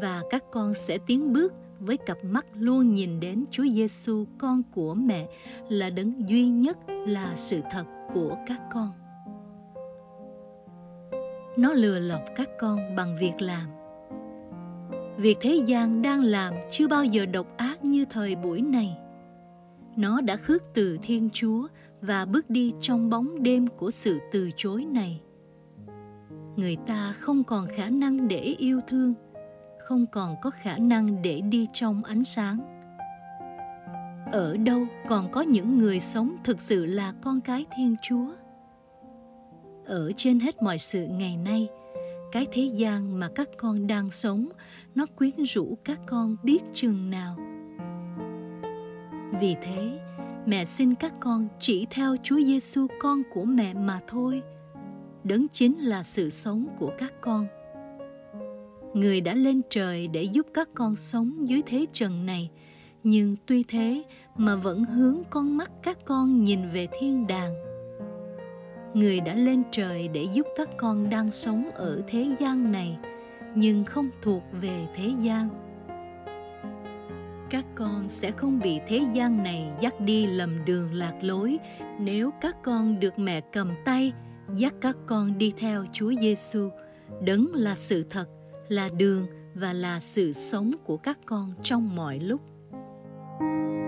và 0.00 0.22
các 0.30 0.44
con 0.52 0.74
sẽ 0.74 0.98
tiến 1.06 1.32
bước 1.32 1.52
với 1.78 1.96
cặp 1.96 2.24
mắt 2.24 2.46
luôn 2.54 2.94
nhìn 2.94 3.20
đến 3.20 3.44
Chúa 3.50 3.64
Giêsu, 3.64 4.24
con 4.38 4.62
của 4.74 4.94
mẹ, 4.94 5.28
là 5.68 5.90
đấng 5.90 6.28
duy 6.28 6.48
nhất, 6.48 6.78
là 6.88 7.32
sự 7.36 7.60
thật 7.72 7.84
của 8.12 8.36
các 8.46 8.60
con 8.72 8.99
nó 11.56 11.72
lừa 11.72 11.98
lọc 11.98 12.20
các 12.36 12.48
con 12.58 12.96
bằng 12.96 13.16
việc 13.20 13.40
làm. 13.40 13.68
Việc 15.16 15.38
thế 15.40 15.62
gian 15.66 16.02
đang 16.02 16.22
làm 16.22 16.54
chưa 16.70 16.88
bao 16.88 17.04
giờ 17.04 17.26
độc 17.26 17.46
ác 17.56 17.84
như 17.84 18.04
thời 18.04 18.36
buổi 18.36 18.62
này. 18.62 18.96
Nó 19.96 20.20
đã 20.20 20.36
khước 20.36 20.62
từ 20.74 20.98
thiên 21.02 21.28
chúa 21.32 21.68
và 22.00 22.24
bước 22.24 22.50
đi 22.50 22.72
trong 22.80 23.10
bóng 23.10 23.42
đêm 23.42 23.66
của 23.66 23.90
sự 23.90 24.18
từ 24.32 24.50
chối 24.56 24.84
này. 24.84 25.20
Người 26.56 26.76
ta 26.86 27.12
không 27.12 27.44
còn 27.44 27.66
khả 27.66 27.90
năng 27.90 28.28
để 28.28 28.38
yêu 28.38 28.80
thương, 28.88 29.14
không 29.78 30.06
còn 30.06 30.36
có 30.42 30.50
khả 30.50 30.76
năng 30.76 31.22
để 31.22 31.40
đi 31.40 31.66
trong 31.72 32.04
ánh 32.04 32.24
sáng. 32.24 32.58
Ở 34.32 34.56
đâu 34.56 34.86
còn 35.08 35.30
có 35.30 35.40
những 35.40 35.78
người 35.78 36.00
sống 36.00 36.36
thực 36.44 36.60
sự 36.60 36.86
là 36.86 37.14
con 37.22 37.40
cái 37.40 37.66
thiên 37.76 37.96
chúa? 38.02 38.26
Ở 39.90 40.10
trên 40.16 40.40
hết 40.40 40.62
mọi 40.62 40.78
sự 40.78 41.06
ngày 41.06 41.36
nay. 41.36 41.68
Cái 42.32 42.46
thế 42.52 42.62
gian 42.62 43.20
mà 43.20 43.28
các 43.34 43.48
con 43.56 43.86
đang 43.86 44.10
sống, 44.10 44.48
nó 44.94 45.06
quyến 45.06 45.42
rũ 45.42 45.78
các 45.84 46.00
con 46.06 46.36
biết 46.42 46.58
chừng 46.72 47.10
nào. 47.10 47.36
Vì 49.40 49.56
thế, 49.62 49.98
mẹ 50.46 50.64
xin 50.64 50.94
các 50.94 51.12
con 51.20 51.48
chỉ 51.60 51.86
theo 51.90 52.16
chúa 52.22 52.36
giêsu, 52.36 52.86
con 53.00 53.22
của 53.32 53.44
mẹ 53.44 53.74
mà 53.74 54.00
thôi. 54.06 54.42
Đấng 55.24 55.48
chính 55.48 55.78
là 55.78 56.02
sự 56.02 56.30
sống 56.30 56.66
của 56.78 56.92
các 56.98 57.12
con. 57.20 57.46
Người 58.94 59.20
đã 59.20 59.34
lên 59.34 59.60
trời 59.70 60.08
để 60.08 60.22
giúp 60.22 60.46
các 60.54 60.68
con 60.74 60.96
sống 60.96 61.48
dưới 61.48 61.62
thế 61.66 61.86
trần 61.92 62.26
này. 62.26 62.50
Nhưng 63.04 63.36
tuy 63.46 63.64
thế 63.68 64.02
mà 64.36 64.56
vẫn 64.56 64.84
hướng 64.84 65.22
con 65.30 65.56
mắt 65.56 65.70
các 65.82 65.98
con 66.04 66.44
nhìn 66.44 66.70
về 66.70 66.88
thiên 67.00 67.26
đàng 67.26 67.69
người 68.94 69.20
đã 69.20 69.34
lên 69.34 69.62
trời 69.70 70.08
để 70.08 70.26
giúp 70.32 70.46
các 70.56 70.68
con 70.76 71.10
đang 71.10 71.30
sống 71.30 71.70
ở 71.74 72.02
thế 72.06 72.26
gian 72.40 72.72
này 72.72 72.98
nhưng 73.54 73.84
không 73.84 74.10
thuộc 74.22 74.42
về 74.60 74.86
thế 74.94 75.10
gian 75.22 75.48
các 77.50 77.64
con 77.74 78.08
sẽ 78.08 78.30
không 78.30 78.60
bị 78.60 78.80
thế 78.86 79.00
gian 79.14 79.42
này 79.42 79.70
dắt 79.80 80.00
đi 80.00 80.26
lầm 80.26 80.64
đường 80.64 80.94
lạc 80.94 81.14
lối 81.20 81.58
nếu 82.00 82.30
các 82.40 82.56
con 82.62 83.00
được 83.00 83.18
mẹ 83.18 83.40
cầm 83.40 83.74
tay 83.84 84.12
dắt 84.56 84.74
các 84.80 84.96
con 85.06 85.38
đi 85.38 85.52
theo 85.56 85.84
Chúa 85.92 86.12
Giêsu, 86.20 86.68
đấng 87.20 87.54
là 87.54 87.74
sự 87.74 88.04
thật, 88.10 88.28
là 88.68 88.88
đường 88.98 89.26
và 89.54 89.72
là 89.72 90.00
sự 90.00 90.32
sống 90.32 90.72
của 90.84 90.96
các 90.96 91.18
con 91.26 91.52
trong 91.62 91.96
mọi 91.96 92.18
lúc. 92.20 92.40
điệp 92.70 93.79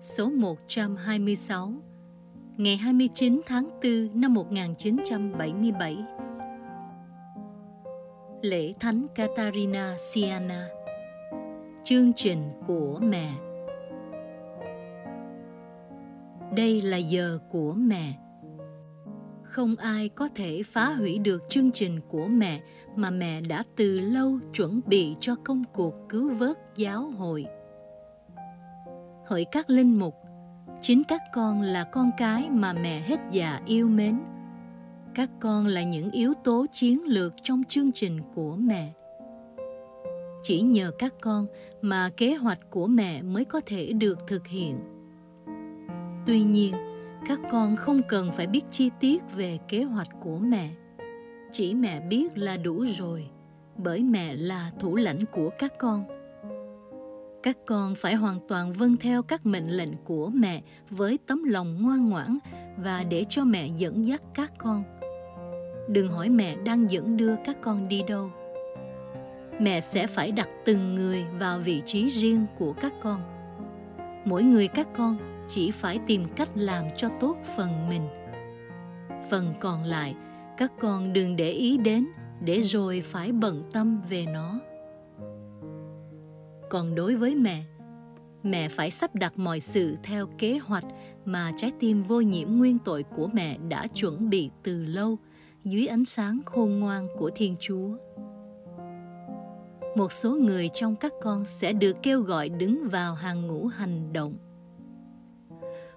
số 0.00 0.30
126 0.30 1.72
ngày 2.56 2.76
29 2.76 3.40
tháng 3.46 3.80
4 3.82 4.20
năm 4.20 4.34
1977. 4.34 5.96
Lễ 8.42 8.72
Thánh 8.80 9.06
Catarina 9.14 9.96
Siena, 9.98 10.68
Chương 11.84 12.12
trình 12.12 12.42
của 12.66 12.98
mẹ 13.02 13.32
Đây 16.56 16.80
là 16.80 16.96
giờ 16.96 17.38
của 17.50 17.72
mẹ. 17.72 18.14
Không 19.42 19.76
ai 19.76 20.08
có 20.08 20.28
thể 20.34 20.62
phá 20.62 20.92
hủy 20.92 21.18
được 21.18 21.42
chương 21.48 21.72
trình 21.72 22.00
của 22.08 22.26
mẹ 22.26 22.60
mà 22.96 23.10
mẹ 23.10 23.40
đã 23.40 23.64
từ 23.76 23.98
lâu 23.98 24.38
chuẩn 24.54 24.80
bị 24.86 25.14
cho 25.20 25.34
công 25.44 25.64
cuộc 25.72 25.94
cứu 26.08 26.34
vớt 26.34 26.58
giáo 26.76 27.02
hội 27.02 27.46
hỡi 29.30 29.44
các 29.44 29.70
linh 29.70 29.98
mục, 29.98 30.14
chính 30.80 31.02
các 31.04 31.20
con 31.32 31.62
là 31.62 31.84
con 31.84 32.10
cái 32.18 32.50
mà 32.50 32.72
mẹ 32.72 33.00
hết 33.00 33.20
già 33.30 33.60
yêu 33.66 33.88
mến. 33.88 34.20
Các 35.14 35.30
con 35.40 35.66
là 35.66 35.82
những 35.82 36.10
yếu 36.10 36.34
tố 36.44 36.66
chiến 36.72 37.04
lược 37.04 37.34
trong 37.42 37.62
chương 37.68 37.92
trình 37.92 38.20
của 38.34 38.56
mẹ. 38.56 38.92
Chỉ 40.42 40.60
nhờ 40.60 40.90
các 40.98 41.14
con 41.20 41.46
mà 41.82 42.10
kế 42.16 42.34
hoạch 42.34 42.58
của 42.70 42.86
mẹ 42.86 43.22
mới 43.22 43.44
có 43.44 43.60
thể 43.66 43.92
được 43.92 44.18
thực 44.26 44.46
hiện. 44.46 44.78
Tuy 46.26 46.42
nhiên, 46.42 46.74
các 47.26 47.40
con 47.50 47.76
không 47.76 48.00
cần 48.08 48.32
phải 48.32 48.46
biết 48.46 48.62
chi 48.70 48.90
tiết 49.00 49.22
về 49.34 49.58
kế 49.68 49.82
hoạch 49.82 50.08
của 50.20 50.38
mẹ. 50.38 50.70
Chỉ 51.52 51.74
mẹ 51.74 52.00
biết 52.00 52.38
là 52.38 52.56
đủ 52.56 52.84
rồi, 52.98 53.26
bởi 53.76 54.02
mẹ 54.02 54.34
là 54.34 54.70
thủ 54.78 54.96
lãnh 54.96 55.26
của 55.32 55.50
các 55.58 55.72
con 55.78 56.04
các 57.42 57.58
con 57.66 57.94
phải 57.94 58.14
hoàn 58.14 58.38
toàn 58.48 58.72
vâng 58.72 58.96
theo 58.96 59.22
các 59.22 59.46
mệnh 59.46 59.68
lệnh 59.70 59.96
của 60.04 60.30
mẹ 60.34 60.62
với 60.90 61.18
tấm 61.26 61.44
lòng 61.44 61.82
ngoan 61.82 62.10
ngoãn 62.10 62.38
và 62.76 63.04
để 63.04 63.24
cho 63.28 63.44
mẹ 63.44 63.68
dẫn 63.76 64.06
dắt 64.06 64.22
các 64.34 64.52
con. 64.58 64.82
Đừng 65.88 66.08
hỏi 66.08 66.28
mẹ 66.28 66.56
đang 66.64 66.90
dẫn 66.90 67.16
đưa 67.16 67.36
các 67.44 67.56
con 67.60 67.88
đi 67.88 68.02
đâu. 68.08 68.30
Mẹ 69.60 69.80
sẽ 69.80 70.06
phải 70.06 70.32
đặt 70.32 70.48
từng 70.64 70.94
người 70.94 71.24
vào 71.38 71.58
vị 71.58 71.82
trí 71.86 72.08
riêng 72.08 72.46
của 72.58 72.72
các 72.72 72.92
con. 73.02 73.20
Mỗi 74.24 74.42
người 74.42 74.68
các 74.68 74.88
con 74.96 75.44
chỉ 75.48 75.70
phải 75.70 75.98
tìm 76.06 76.24
cách 76.36 76.48
làm 76.54 76.84
cho 76.96 77.08
tốt 77.20 77.36
phần 77.56 77.88
mình. 77.88 78.02
Phần 79.30 79.54
còn 79.60 79.84
lại, 79.84 80.14
các 80.56 80.72
con 80.80 81.12
đừng 81.12 81.36
để 81.36 81.50
ý 81.50 81.78
đến 81.78 82.06
để 82.40 82.60
rồi 82.60 83.02
phải 83.06 83.32
bận 83.32 83.62
tâm 83.72 84.02
về 84.10 84.26
nó 84.26 84.60
còn 86.70 86.94
đối 86.94 87.16
với 87.16 87.34
mẹ. 87.34 87.64
Mẹ 88.42 88.68
phải 88.68 88.90
sắp 88.90 89.14
đặt 89.14 89.38
mọi 89.38 89.60
sự 89.60 89.96
theo 90.02 90.26
kế 90.38 90.58
hoạch 90.58 90.84
mà 91.24 91.52
trái 91.56 91.72
tim 91.80 92.02
vô 92.02 92.20
nhiễm 92.20 92.48
nguyên 92.50 92.78
tội 92.78 93.02
của 93.02 93.28
mẹ 93.32 93.58
đã 93.68 93.86
chuẩn 93.94 94.30
bị 94.30 94.50
từ 94.62 94.84
lâu 94.84 95.18
dưới 95.64 95.86
ánh 95.86 96.04
sáng 96.04 96.40
khôn 96.46 96.80
ngoan 96.80 97.08
của 97.18 97.30
thiên 97.34 97.56
chúa. 97.60 97.96
Một 99.96 100.12
số 100.12 100.30
người 100.30 100.68
trong 100.68 100.96
các 100.96 101.12
con 101.22 101.44
sẽ 101.46 101.72
được 101.72 101.96
kêu 102.02 102.20
gọi 102.20 102.48
đứng 102.48 102.88
vào 102.88 103.14
hàng 103.14 103.46
ngũ 103.46 103.66
hành 103.66 104.12
động 104.12 104.34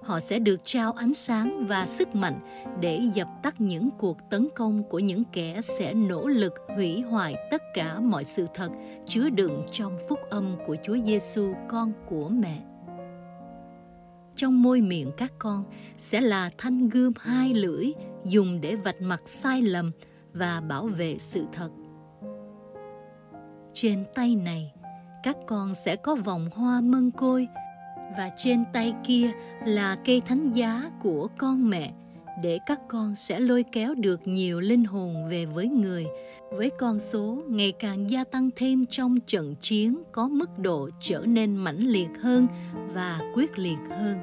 họ 0.05 0.19
sẽ 0.19 0.39
được 0.39 0.65
trao 0.65 0.91
ánh 0.91 1.13
sáng 1.13 1.65
và 1.67 1.85
sức 1.85 2.15
mạnh 2.15 2.39
để 2.79 3.01
dập 3.13 3.27
tắt 3.43 3.61
những 3.61 3.89
cuộc 3.97 4.17
tấn 4.29 4.47
công 4.55 4.83
của 4.89 4.99
những 4.99 5.23
kẻ 5.31 5.61
sẽ 5.61 5.93
nỗ 5.93 6.27
lực 6.27 6.53
hủy 6.75 7.01
hoại 7.01 7.35
tất 7.51 7.61
cả 7.73 7.99
mọi 7.99 8.23
sự 8.23 8.47
thật 8.53 8.69
chứa 9.05 9.29
đựng 9.29 9.65
trong 9.71 9.97
phúc 10.09 10.19
âm 10.29 10.55
của 10.65 10.75
Chúa 10.83 10.97
Giêsu 11.05 11.53
con 11.67 11.93
của 12.05 12.29
mẹ. 12.29 12.59
Trong 14.35 14.61
môi 14.61 14.81
miệng 14.81 15.11
các 15.17 15.33
con 15.39 15.63
sẽ 15.97 16.21
là 16.21 16.49
thanh 16.57 16.89
gươm 16.89 17.13
hai 17.19 17.53
lưỡi 17.53 17.85
dùng 18.25 18.61
để 18.61 18.75
vạch 18.75 19.01
mặt 19.01 19.21
sai 19.25 19.61
lầm 19.61 19.91
và 20.33 20.61
bảo 20.61 20.87
vệ 20.87 21.17
sự 21.19 21.45
thật. 21.53 21.69
Trên 23.73 24.03
tay 24.15 24.35
này, 24.35 24.73
các 25.23 25.37
con 25.47 25.75
sẽ 25.75 25.95
có 25.95 26.15
vòng 26.15 26.49
hoa 26.53 26.81
mân 26.81 27.11
côi 27.11 27.47
và 28.17 28.29
trên 28.37 28.63
tay 28.73 28.93
kia 29.03 29.31
là 29.65 29.97
cây 30.05 30.21
thánh 30.21 30.51
giá 30.51 30.91
của 31.01 31.27
con 31.37 31.69
mẹ 31.69 31.93
để 32.43 32.59
các 32.65 32.79
con 32.87 33.15
sẽ 33.15 33.39
lôi 33.39 33.63
kéo 33.71 33.95
được 33.95 34.27
nhiều 34.27 34.59
linh 34.59 34.85
hồn 34.85 35.29
về 35.29 35.45
với 35.45 35.67
người 35.67 36.05
với 36.51 36.69
con 36.79 36.99
số 36.99 37.43
ngày 37.47 37.71
càng 37.71 38.11
gia 38.11 38.23
tăng 38.23 38.49
thêm 38.55 38.85
trong 38.85 39.19
trận 39.27 39.55
chiến 39.55 40.03
có 40.11 40.27
mức 40.27 40.59
độ 40.59 40.89
trở 41.01 41.19
nên 41.25 41.55
mãnh 41.55 41.79
liệt 41.79 42.09
hơn 42.21 42.47
và 42.93 43.19
quyết 43.33 43.59
liệt 43.59 43.79
hơn 43.89 44.17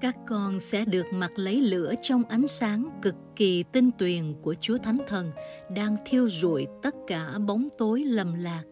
các 0.00 0.16
con 0.26 0.60
sẽ 0.60 0.84
được 0.84 1.06
mặc 1.12 1.32
lấy 1.36 1.62
lửa 1.62 1.94
trong 2.02 2.24
ánh 2.24 2.46
sáng 2.46 2.88
cực 3.02 3.14
kỳ 3.36 3.62
tinh 3.62 3.90
tuyền 3.98 4.34
của 4.42 4.54
Chúa 4.54 4.78
Thánh 4.78 4.98
Thần 5.08 5.30
đang 5.74 5.96
thiêu 6.06 6.28
rụi 6.28 6.66
tất 6.82 6.94
cả 7.06 7.38
bóng 7.46 7.68
tối 7.78 8.04
lầm 8.04 8.34
lạc. 8.34 8.62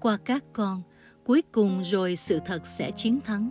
Qua 0.00 0.18
các 0.24 0.44
con, 0.52 0.82
cuối 1.28 1.42
cùng 1.52 1.80
rồi 1.84 2.16
sự 2.16 2.40
thật 2.44 2.66
sẽ 2.66 2.90
chiến 2.90 3.20
thắng. 3.24 3.50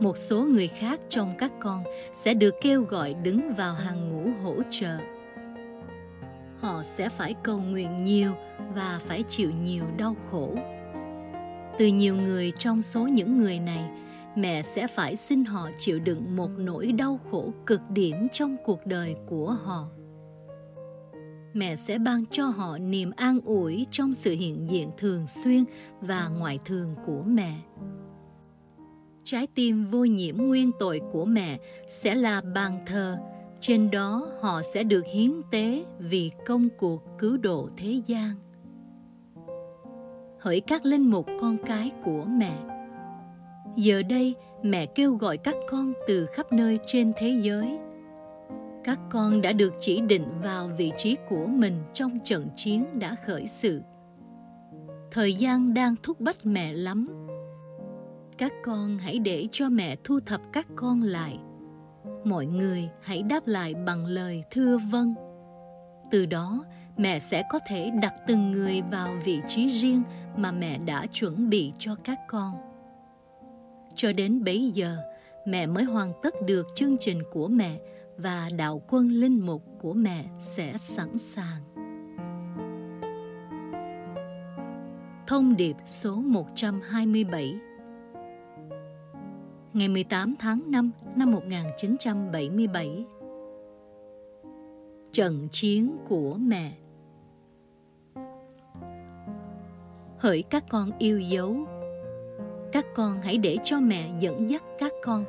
Một 0.00 0.16
số 0.16 0.42
người 0.42 0.68
khác 0.68 1.00
trong 1.08 1.34
các 1.38 1.52
con 1.60 1.84
sẽ 2.14 2.34
được 2.34 2.54
kêu 2.62 2.82
gọi 2.82 3.14
đứng 3.14 3.52
vào 3.54 3.74
hàng 3.74 4.08
ngũ 4.08 4.30
hỗ 4.42 4.56
trợ. 4.70 4.96
Họ 6.60 6.82
sẽ 6.82 7.08
phải 7.08 7.34
cầu 7.42 7.58
nguyện 7.58 8.04
nhiều 8.04 8.32
và 8.74 9.00
phải 9.06 9.22
chịu 9.28 9.50
nhiều 9.62 9.84
đau 9.96 10.16
khổ. 10.30 10.54
Từ 11.78 11.86
nhiều 11.86 12.16
người 12.16 12.50
trong 12.50 12.82
số 12.82 13.00
những 13.00 13.38
người 13.38 13.58
này, 13.58 13.90
mẹ 14.36 14.62
sẽ 14.62 14.86
phải 14.86 15.16
xin 15.16 15.44
họ 15.44 15.68
chịu 15.78 15.98
đựng 16.00 16.36
một 16.36 16.50
nỗi 16.56 16.92
đau 16.92 17.20
khổ 17.30 17.52
cực 17.66 17.80
điểm 17.90 18.28
trong 18.32 18.56
cuộc 18.64 18.86
đời 18.86 19.16
của 19.26 19.50
họ 19.50 19.88
mẹ 21.54 21.76
sẽ 21.76 21.98
ban 21.98 22.24
cho 22.30 22.46
họ 22.46 22.78
niềm 22.78 23.10
an 23.16 23.40
ủi 23.44 23.86
trong 23.90 24.14
sự 24.14 24.32
hiện 24.32 24.70
diện 24.70 24.90
thường 24.96 25.26
xuyên 25.26 25.64
và 26.00 26.28
ngoại 26.28 26.58
thường 26.64 26.94
của 27.06 27.22
mẹ. 27.26 27.58
Trái 29.24 29.46
tim 29.46 29.84
vô 29.84 30.04
nhiễm 30.04 30.36
nguyên 30.36 30.70
tội 30.78 31.00
của 31.12 31.24
mẹ 31.24 31.58
sẽ 31.88 32.14
là 32.14 32.40
bàn 32.54 32.78
thờ, 32.86 33.16
trên 33.60 33.90
đó 33.90 34.28
họ 34.40 34.62
sẽ 34.62 34.84
được 34.84 35.06
hiến 35.12 35.32
tế 35.50 35.84
vì 35.98 36.30
công 36.46 36.68
cuộc 36.78 37.02
cứu 37.18 37.36
độ 37.36 37.68
thế 37.76 38.00
gian. 38.06 38.34
Hỡi 40.40 40.60
các 40.60 40.86
linh 40.86 41.10
mục 41.10 41.26
con 41.40 41.56
cái 41.66 41.90
của 42.04 42.24
mẹ, 42.24 42.58
giờ 43.76 44.02
đây 44.02 44.34
mẹ 44.62 44.86
kêu 44.86 45.14
gọi 45.14 45.36
các 45.36 45.54
con 45.68 45.92
từ 46.08 46.26
khắp 46.26 46.52
nơi 46.52 46.78
trên 46.86 47.12
thế 47.16 47.40
giới 47.42 47.78
các 48.84 48.98
con 49.10 49.42
đã 49.42 49.52
được 49.52 49.74
chỉ 49.80 50.00
định 50.00 50.24
vào 50.42 50.68
vị 50.78 50.92
trí 50.96 51.16
của 51.28 51.46
mình 51.46 51.82
trong 51.94 52.18
trận 52.24 52.48
chiến 52.56 52.98
đã 52.98 53.14
khởi 53.26 53.46
sự. 53.46 53.82
Thời 55.10 55.34
gian 55.34 55.74
đang 55.74 55.94
thúc 56.02 56.20
bách 56.20 56.46
mẹ 56.46 56.72
lắm. 56.72 57.06
Các 58.38 58.52
con 58.64 58.98
hãy 58.98 59.18
để 59.18 59.46
cho 59.50 59.68
mẹ 59.68 59.96
thu 60.04 60.20
thập 60.26 60.40
các 60.52 60.66
con 60.76 61.02
lại. 61.02 61.38
Mọi 62.24 62.46
người 62.46 62.88
hãy 63.00 63.22
đáp 63.22 63.46
lại 63.46 63.74
bằng 63.74 64.06
lời 64.06 64.42
thưa 64.50 64.78
vâng. 64.90 65.14
Từ 66.10 66.26
đó, 66.26 66.64
mẹ 66.96 67.18
sẽ 67.18 67.42
có 67.50 67.58
thể 67.68 67.90
đặt 68.02 68.14
từng 68.26 68.50
người 68.50 68.82
vào 68.90 69.14
vị 69.24 69.40
trí 69.48 69.68
riêng 69.68 70.02
mà 70.36 70.52
mẹ 70.52 70.78
đã 70.78 71.06
chuẩn 71.12 71.50
bị 71.50 71.72
cho 71.78 71.96
các 72.04 72.18
con. 72.28 72.54
Cho 73.94 74.12
đến 74.12 74.44
bấy 74.44 74.70
giờ, 74.70 74.96
mẹ 75.46 75.66
mới 75.66 75.84
hoàn 75.84 76.12
tất 76.22 76.34
được 76.46 76.66
chương 76.74 76.96
trình 77.00 77.22
của 77.32 77.48
mẹ 77.48 77.78
và 78.16 78.48
đạo 78.58 78.82
quân 78.88 79.08
linh 79.08 79.46
mục 79.46 79.62
của 79.80 79.92
mẹ 79.92 80.24
sẽ 80.38 80.76
sẵn 80.78 81.18
sàng. 81.18 81.62
Thông 85.26 85.56
điệp 85.56 85.76
số 85.86 86.14
127 86.16 87.54
Ngày 89.72 89.88
18 89.88 90.34
tháng 90.38 90.70
5 90.70 90.90
năm 91.16 91.30
1977 91.32 93.04
Trận 95.12 95.48
chiến 95.52 95.96
của 96.08 96.36
mẹ. 96.38 96.72
Hỡi 100.18 100.42
các 100.50 100.64
con 100.70 100.90
yêu 100.98 101.20
dấu, 101.20 101.56
Các 102.72 102.86
con 102.94 103.20
hãy 103.22 103.38
để 103.38 103.56
cho 103.64 103.80
mẹ 103.80 104.10
dẫn 104.20 104.50
dắt 104.50 104.62
các 104.78 104.92
con. 105.02 105.24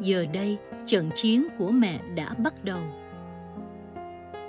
Giờ 0.00 0.26
đây 0.34 0.58
trận 0.90 1.10
chiến 1.14 1.46
của 1.58 1.70
mẹ 1.70 2.00
đã 2.14 2.34
bắt 2.34 2.64
đầu. 2.64 2.80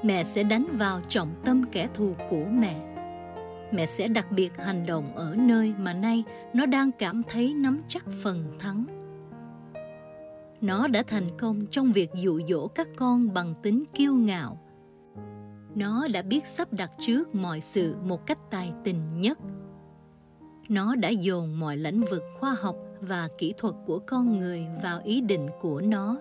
Mẹ 0.04 0.24
sẽ 0.24 0.44
đánh 0.44 0.68
vào 0.74 1.02
trọng 1.08 1.34
tâm 1.46 1.64
kẻ 1.72 1.88
thù 1.94 2.16
của 2.30 2.46
mẹ. 2.52 2.96
Mẹ 3.72 3.86
sẽ 3.86 4.08
đặc 4.08 4.32
biệt 4.32 4.58
hành 4.58 4.86
động 4.86 5.16
ở 5.16 5.36
nơi 5.36 5.74
mà 5.78 5.94
nay 5.94 6.24
nó 6.54 6.66
đang 6.66 6.92
cảm 6.92 7.22
thấy 7.30 7.54
nắm 7.54 7.82
chắc 7.88 8.06
phần 8.24 8.52
thắng. 8.60 8.86
Nó 10.62 10.88
đã 10.88 11.04
thành 11.08 11.28
công 11.38 11.66
trong 11.66 11.92
việc 11.92 12.10
dụ 12.16 12.42
dỗ 12.50 12.68
các 12.68 12.88
con 12.96 13.34
bằng 13.34 13.54
tính 13.64 13.84
kiêu 13.94 14.14
ngạo. 14.14 14.58
Nó 15.76 16.08
đã 16.14 16.22
biết 16.22 16.48
sắp 16.48 16.74
đặt 16.74 16.92
trước 17.00 17.36
mọi 17.36 17.62
sự 17.62 17.96
một 18.04 18.26
cách 18.26 18.40
tài 18.50 18.72
tình 18.84 19.22
nhất. 19.22 19.38
Nó 20.70 20.96
đã 20.96 21.10
dồn 21.10 21.54
mọi 21.60 21.78
lĩnh 21.78 22.02
vực 22.12 22.24
khoa 22.40 22.56
học 22.60 22.76
và 23.02 23.28
kỹ 23.38 23.54
thuật 23.58 23.76
của 23.86 24.00
con 24.00 24.40
người 24.40 24.66
vào 24.84 25.02
ý 25.04 25.22
định 25.22 25.50
của 25.62 25.82
nó 25.82 26.18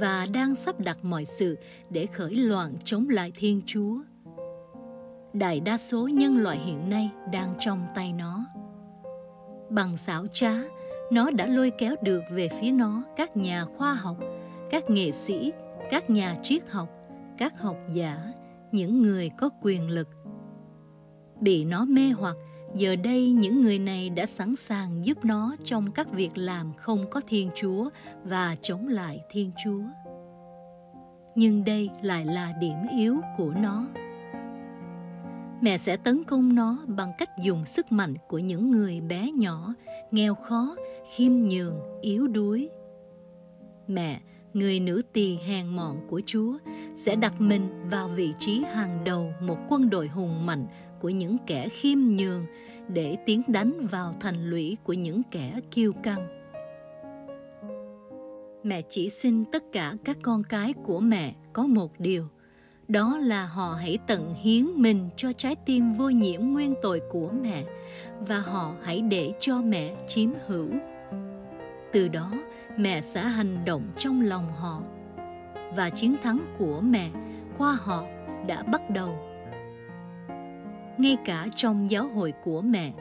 và 0.00 0.26
đang 0.34 0.54
sắp 0.54 0.80
đặt 0.80 0.98
mọi 1.02 1.24
sự 1.24 1.58
để 1.90 2.06
khởi 2.06 2.34
loạn 2.34 2.74
chống 2.84 3.08
lại 3.08 3.32
Thiên 3.34 3.62
Chúa. 3.66 3.96
Đại 5.32 5.60
đa 5.60 5.76
số 5.76 6.08
nhân 6.08 6.38
loại 6.38 6.58
hiện 6.58 6.90
nay 6.90 7.10
đang 7.32 7.54
trong 7.58 7.86
tay 7.94 8.12
nó. 8.12 8.44
Bằng 9.70 9.96
xảo 9.96 10.26
trá, 10.26 10.52
nó 11.12 11.30
đã 11.30 11.46
lôi 11.46 11.70
kéo 11.70 11.94
được 12.02 12.22
về 12.32 12.48
phía 12.60 12.70
nó 12.70 13.02
các 13.16 13.36
nhà 13.36 13.64
khoa 13.64 13.94
học, 13.94 14.16
các 14.70 14.90
nghệ 14.90 15.10
sĩ, 15.10 15.52
các 15.90 16.10
nhà 16.10 16.36
triết 16.42 16.70
học, 16.70 16.88
các 17.38 17.60
học 17.60 17.76
giả, 17.94 18.32
những 18.72 19.02
người 19.02 19.30
có 19.38 19.50
quyền 19.62 19.90
lực. 19.90 20.08
Bị 21.40 21.64
nó 21.64 21.84
mê 21.84 22.10
hoặc 22.10 22.36
giờ 22.74 22.96
đây 22.96 23.30
những 23.30 23.62
người 23.62 23.78
này 23.78 24.10
đã 24.10 24.26
sẵn 24.26 24.56
sàng 24.56 25.06
giúp 25.06 25.24
nó 25.24 25.56
trong 25.64 25.92
các 25.92 26.12
việc 26.12 26.38
làm 26.38 26.72
không 26.76 27.10
có 27.10 27.20
thiên 27.28 27.50
chúa 27.54 27.90
và 28.24 28.56
chống 28.62 28.88
lại 28.88 29.20
thiên 29.30 29.50
chúa. 29.64 29.82
Nhưng 31.34 31.64
đây 31.64 31.90
lại 32.02 32.26
là 32.26 32.52
điểm 32.60 32.76
yếu 32.98 33.20
của 33.36 33.50
nó. 33.62 33.88
Mẹ 35.60 35.78
sẽ 35.78 35.96
tấn 35.96 36.24
công 36.24 36.54
nó 36.54 36.78
bằng 36.86 37.12
cách 37.18 37.30
dùng 37.42 37.64
sức 37.64 37.92
mạnh 37.92 38.14
của 38.28 38.38
những 38.38 38.70
người 38.70 39.00
bé 39.00 39.30
nhỏ, 39.30 39.74
nghèo 40.10 40.34
khó, 40.34 40.76
khiêm 41.16 41.32
nhường, 41.32 41.80
yếu 42.00 42.28
đuối. 42.28 42.68
Mẹ, 43.86 44.20
người 44.52 44.80
nữ 44.80 45.02
tỳ 45.12 45.36
hèn 45.36 45.66
mọn 45.66 46.06
của 46.08 46.20
chúa, 46.26 46.58
sẽ 46.94 47.16
đặt 47.16 47.40
mình 47.40 47.88
vào 47.90 48.08
vị 48.08 48.32
trí 48.38 48.62
hàng 48.62 49.04
đầu 49.04 49.32
một 49.40 49.58
quân 49.68 49.90
đội 49.90 50.08
hùng 50.08 50.46
mạnh 50.46 50.66
của 51.00 51.08
những 51.08 51.36
kẻ 51.46 51.68
khiêm 51.68 51.98
nhường 51.98 52.46
để 52.88 53.16
tiến 53.26 53.42
đánh 53.46 53.86
vào 53.86 54.14
thành 54.20 54.50
lũy 54.50 54.76
của 54.84 54.92
những 54.92 55.22
kẻ 55.30 55.60
kiêu 55.70 55.92
căng. 55.92 56.28
Mẹ 58.62 58.82
chỉ 58.88 59.10
xin 59.10 59.44
tất 59.44 59.62
cả 59.72 59.94
các 60.04 60.16
con 60.22 60.42
cái 60.42 60.72
của 60.84 61.00
mẹ 61.00 61.34
có 61.52 61.66
một 61.66 61.92
điều, 61.98 62.28
đó 62.88 63.18
là 63.22 63.46
họ 63.46 63.76
hãy 63.80 63.98
tận 64.06 64.34
hiến 64.42 64.66
mình 64.74 65.08
cho 65.16 65.32
trái 65.32 65.56
tim 65.56 65.92
vô 65.92 66.08
nhiễm 66.08 66.40
nguyên 66.40 66.74
tội 66.82 67.00
của 67.10 67.30
mẹ 67.42 67.64
và 68.20 68.38
họ 68.40 68.74
hãy 68.82 69.00
để 69.00 69.32
cho 69.40 69.62
mẹ 69.62 69.94
chiếm 70.06 70.30
hữu 70.46 70.68
từ 71.92 72.08
đó 72.08 72.32
mẹ 72.76 73.02
sẽ 73.02 73.20
hành 73.20 73.64
động 73.64 73.82
trong 73.96 74.20
lòng 74.20 74.52
họ 74.52 74.82
và 75.76 75.90
chiến 75.90 76.16
thắng 76.22 76.54
của 76.58 76.80
mẹ 76.80 77.10
qua 77.58 77.78
họ 77.80 78.04
đã 78.46 78.62
bắt 78.62 78.90
đầu 78.90 79.27
ngay 80.98 81.16
cả 81.24 81.48
trong 81.56 81.90
giáo 81.90 82.08
hội 82.08 82.32
của 82.44 82.62
mẹ. 82.62 82.92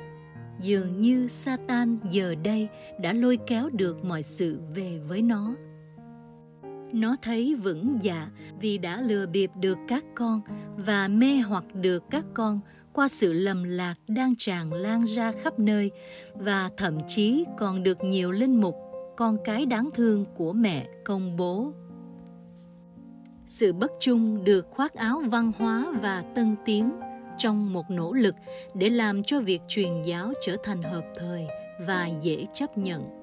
Dường 0.62 1.00
như 1.00 1.28
satan 1.28 1.98
giờ 2.10 2.36
đây 2.44 2.68
đã 3.02 3.14
lôi 3.14 3.38
kéo 3.48 3.70
được 3.70 4.06
mọi 4.06 4.24
sự 4.24 4.60
về 4.76 5.00
với 5.08 5.22
nó. 5.22 5.56
Nó 6.94 7.16
thấy 7.22 7.56
vững 7.56 7.98
dạ 8.02 8.28
vì 8.60 8.78
đã 8.78 9.02
lừa 9.02 9.26
bịp 9.26 9.52
được 9.60 9.78
các 9.88 10.06
con 10.16 10.42
và 10.78 11.08
mê 11.08 11.38
hoặc 11.38 11.64
được 11.74 12.04
các 12.10 12.26
con 12.34 12.60
qua 12.94 13.08
sự 13.08 13.34
lầm 13.34 13.64
lạc 13.64 13.96
đang 14.08 14.36
tràn 14.38 14.74
lan 14.74 15.04
ra 15.04 15.32
khắp 15.32 15.60
nơi 15.60 15.92
và 16.34 16.70
thậm 16.78 16.98
chí 17.08 17.46
còn 17.58 17.84
được 17.84 18.04
nhiều 18.04 18.32
linh 18.32 18.62
mục, 18.62 18.76
con 19.18 19.38
cái 19.44 19.66
đáng 19.66 19.90
thương 19.94 20.26
của 20.36 20.54
mẹ 20.54 20.88
công 21.06 21.38
bố. 21.38 21.74
Sự 23.48 23.74
bất 23.74 23.92
trung 24.00 24.44
được 24.44 24.66
khoác 24.72 24.94
áo 24.94 25.24
văn 25.30 25.52
hóa 25.58 25.86
và 26.02 26.24
tân 26.36 26.56
tiến 26.66 26.90
trong 27.38 27.74
một 27.74 27.90
nỗ 27.90 28.14
lực 28.14 28.36
để 28.74 28.90
làm 28.90 29.24
cho 29.24 29.42
việc 29.42 29.62
truyền 29.68 30.02
giáo 30.02 30.34
trở 30.46 30.56
thành 30.64 30.84
hợp 30.84 31.04
thời 31.16 31.48
và 31.80 32.10
dễ 32.22 32.46
chấp 32.54 32.78
nhận 32.78 33.18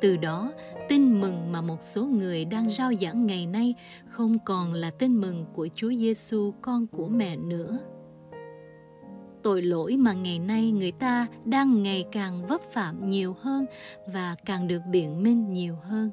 từ 0.00 0.16
đó, 0.16 0.52
tin 0.88 1.20
mừng 1.20 1.52
mà 1.52 1.60
một 1.60 1.82
số 1.82 2.04
người 2.04 2.44
đang 2.44 2.70
rao 2.70 2.92
giảng 3.00 3.26
ngày 3.26 3.46
nay 3.46 3.74
không 4.06 4.38
còn 4.38 4.72
là 4.72 4.90
tin 4.90 5.20
mừng 5.20 5.46
của 5.52 5.68
Chúa 5.74 5.90
Giêsu, 5.90 6.54
con 6.62 6.86
của 6.86 7.08
mẹ 7.08 7.36
nữa. 7.36 7.78
Tội 9.42 9.62
lỗi 9.62 9.96
mà 9.96 10.12
ngày 10.12 10.38
nay 10.38 10.70
người 10.70 10.92
ta 10.92 11.26
đang 11.44 11.82
ngày 11.82 12.04
càng 12.12 12.46
vấp 12.46 12.60
phạm 12.72 13.06
nhiều 13.06 13.36
hơn 13.40 13.66
và 14.06 14.36
càng 14.44 14.68
được 14.68 14.82
biện 14.90 15.22
minh 15.22 15.52
nhiều 15.52 15.76
hơn. 15.82 16.10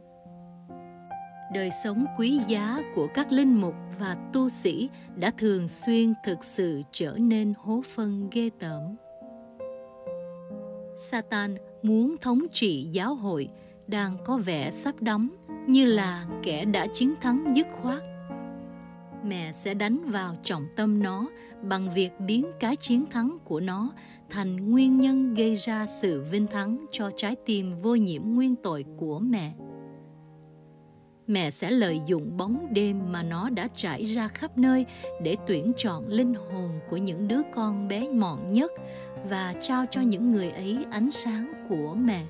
Đời 1.54 1.70
sống 1.84 2.06
quý 2.18 2.40
giá 2.48 2.82
của 2.96 3.08
các 3.08 3.32
linh 3.32 3.62
mục 3.62 3.74
và 4.00 4.18
tu 4.34 4.50
sĩ 4.50 4.90
đã 5.16 5.32
thường 5.38 5.68
xuyên 5.68 6.14
thực 6.26 6.44
sự 6.44 6.82
trở 6.92 7.16
nên 7.18 7.54
hố 7.58 7.82
phân 7.96 8.30
ghê 8.32 8.50
tởm. 8.60 8.96
Satan 10.98 11.58
muốn 11.82 12.16
thống 12.22 12.42
trị 12.54 12.88
giáo 12.92 13.16
hội 13.16 13.50
đang 13.88 14.18
có 14.26 14.38
vẻ 14.38 14.72
sắp 14.72 15.02
đóng, 15.02 15.30
như 15.68 15.86
là 15.86 16.26
kẻ 16.44 16.66
đã 16.66 16.88
chiến 16.94 17.14
thắng 17.22 17.54
dứt 17.56 17.68
khoát 17.82 18.02
mẹ 19.28 19.52
sẽ 19.52 19.74
đánh 19.74 20.12
vào 20.12 20.36
trọng 20.44 20.68
tâm 20.76 21.04
nó 21.04 21.30
bằng 21.62 21.94
việc 21.94 22.12
biến 22.20 22.46
cái 22.60 22.76
chiến 22.76 23.06
thắng 23.06 23.38
của 23.46 23.60
nó 23.60 23.92
thành 24.30 24.70
nguyên 24.70 25.00
nhân 25.00 25.34
gây 25.36 25.56
ra 25.56 25.86
sự 25.86 26.22
vinh 26.32 26.48
thắng 26.48 26.86
cho 26.92 27.12
trái 27.16 27.36
tim 27.46 27.76
vô 27.76 27.96
nhiễm 27.96 28.22
nguyên 28.26 28.56
tội 28.56 28.86
của 28.98 29.20
mẹ 29.20 29.54
mẹ 31.28 31.52
sẽ 31.52 31.72
lợi 31.72 32.02
dụng 32.06 32.38
bóng 32.38 32.68
đêm 32.74 33.12
mà 33.12 33.24
nó 33.24 33.50
đã 33.50 33.68
trải 33.74 34.04
ra 34.04 34.28
khắp 34.28 34.58
nơi 34.58 34.86
để 35.22 35.36
tuyển 35.48 35.72
chọn 35.78 36.08
linh 36.08 36.34
hồn 36.34 36.80
của 36.90 36.98
những 36.98 37.28
đứa 37.28 37.42
con 37.54 37.88
bé 37.88 38.10
mọn 38.10 38.54
nhất 38.54 38.72
và 39.30 39.54
trao 39.62 39.86
cho 39.92 40.02
những 40.02 40.32
người 40.32 40.50
ấy 40.50 40.78
ánh 40.92 41.12
sáng 41.12 41.54
của 41.70 41.96
mẹ. 41.96 42.24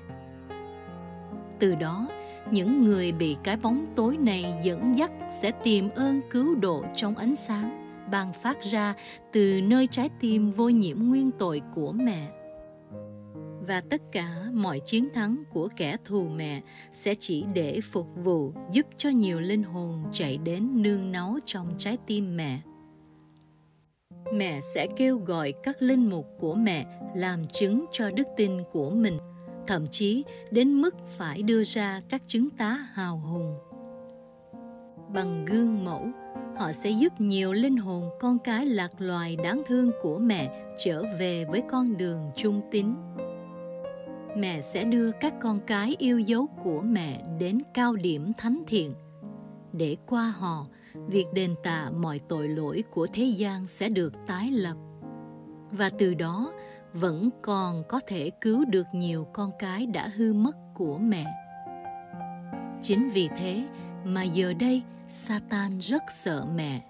Từ 1.58 1.74
đó, 1.74 2.08
những 2.50 2.84
người 2.84 3.12
bị 3.12 3.36
cái 3.44 3.56
bóng 3.56 3.86
tối 3.96 4.16
này 4.16 4.54
dẫn 4.64 4.98
dắt 4.98 5.10
sẽ 5.42 5.50
tìm 5.50 5.88
ơn 5.94 6.20
cứu 6.30 6.54
độ 6.54 6.84
trong 6.96 7.16
ánh 7.16 7.36
sáng, 7.36 7.84
ban 8.10 8.32
phát 8.32 8.62
ra 8.62 8.94
từ 9.32 9.60
nơi 9.60 9.86
trái 9.86 10.10
tim 10.20 10.50
vô 10.50 10.68
nhiễm 10.68 10.96
nguyên 10.98 11.30
tội 11.38 11.62
của 11.74 11.92
mẹ 11.92 12.37
và 13.68 13.80
tất 13.90 14.02
cả 14.12 14.44
mọi 14.52 14.80
chiến 14.84 15.08
thắng 15.14 15.42
của 15.52 15.68
kẻ 15.76 15.96
thù 16.04 16.28
mẹ 16.28 16.62
sẽ 16.92 17.14
chỉ 17.14 17.44
để 17.54 17.80
phục 17.80 18.06
vụ 18.16 18.52
giúp 18.72 18.86
cho 18.96 19.10
nhiều 19.10 19.40
linh 19.40 19.62
hồn 19.62 20.04
chạy 20.10 20.38
đến 20.38 20.82
nương 20.82 21.12
náu 21.12 21.38
trong 21.44 21.72
trái 21.78 21.98
tim 22.06 22.36
mẹ 22.36 22.60
mẹ 24.32 24.60
sẽ 24.74 24.86
kêu 24.96 25.18
gọi 25.18 25.52
các 25.62 25.82
linh 25.82 26.10
mục 26.10 26.26
của 26.38 26.54
mẹ 26.54 26.86
làm 27.14 27.46
chứng 27.46 27.84
cho 27.92 28.10
đức 28.10 28.26
tin 28.36 28.52
của 28.72 28.90
mình 28.90 29.18
thậm 29.68 29.86
chí 29.86 30.24
đến 30.50 30.72
mức 30.72 30.94
phải 31.16 31.42
đưa 31.42 31.64
ra 31.64 32.00
các 32.08 32.22
chứng 32.26 32.50
tá 32.50 32.70
hào 32.92 33.18
hùng. 33.18 33.58
Bằng 35.14 35.44
gương 35.44 35.84
mẫu, 35.84 36.06
họ 36.56 36.72
sẽ 36.72 36.90
giúp 36.90 37.12
nhiều 37.18 37.52
linh 37.52 37.76
hồn 37.76 38.04
con 38.20 38.38
cái 38.38 38.66
lạc 38.66 38.92
loài 38.98 39.36
đáng 39.36 39.62
thương 39.66 39.90
của 40.02 40.18
mẹ 40.18 40.72
trở 40.78 41.02
về 41.18 41.44
với 41.44 41.62
con 41.68 41.96
đường 41.96 42.30
trung 42.36 42.60
tín. 42.70 42.94
Mẹ 44.38 44.60
sẽ 44.60 44.84
đưa 44.84 45.10
các 45.12 45.34
con 45.40 45.60
cái 45.66 45.96
yêu 45.98 46.18
dấu 46.18 46.46
của 46.46 46.80
mẹ 46.80 47.24
đến 47.38 47.62
cao 47.74 47.96
điểm 47.96 48.32
thánh 48.38 48.62
thiện. 48.66 48.94
Để 49.72 49.96
qua 50.06 50.32
họ, 50.36 50.66
việc 50.94 51.26
đền 51.34 51.54
tạ 51.62 51.90
mọi 51.90 52.20
tội 52.28 52.48
lỗi 52.48 52.84
của 52.90 53.06
thế 53.12 53.24
gian 53.24 53.66
sẽ 53.66 53.88
được 53.88 54.12
tái 54.26 54.50
lập. 54.50 54.76
Và 55.70 55.90
từ 55.98 56.14
đó, 56.14 56.52
vẫn 56.92 57.30
còn 57.42 57.82
có 57.88 58.00
thể 58.06 58.30
cứu 58.40 58.64
được 58.64 58.86
nhiều 58.92 59.26
con 59.32 59.50
cái 59.58 59.86
đã 59.86 60.08
hư 60.16 60.32
mất 60.32 60.56
của 60.74 60.98
mẹ. 60.98 61.24
Chính 62.82 63.10
vì 63.10 63.28
thế 63.38 63.64
mà 64.04 64.22
giờ 64.22 64.52
đây 64.52 64.82
Satan 65.08 65.78
rất 65.78 66.02
sợ 66.10 66.46
mẹ. 66.54 66.84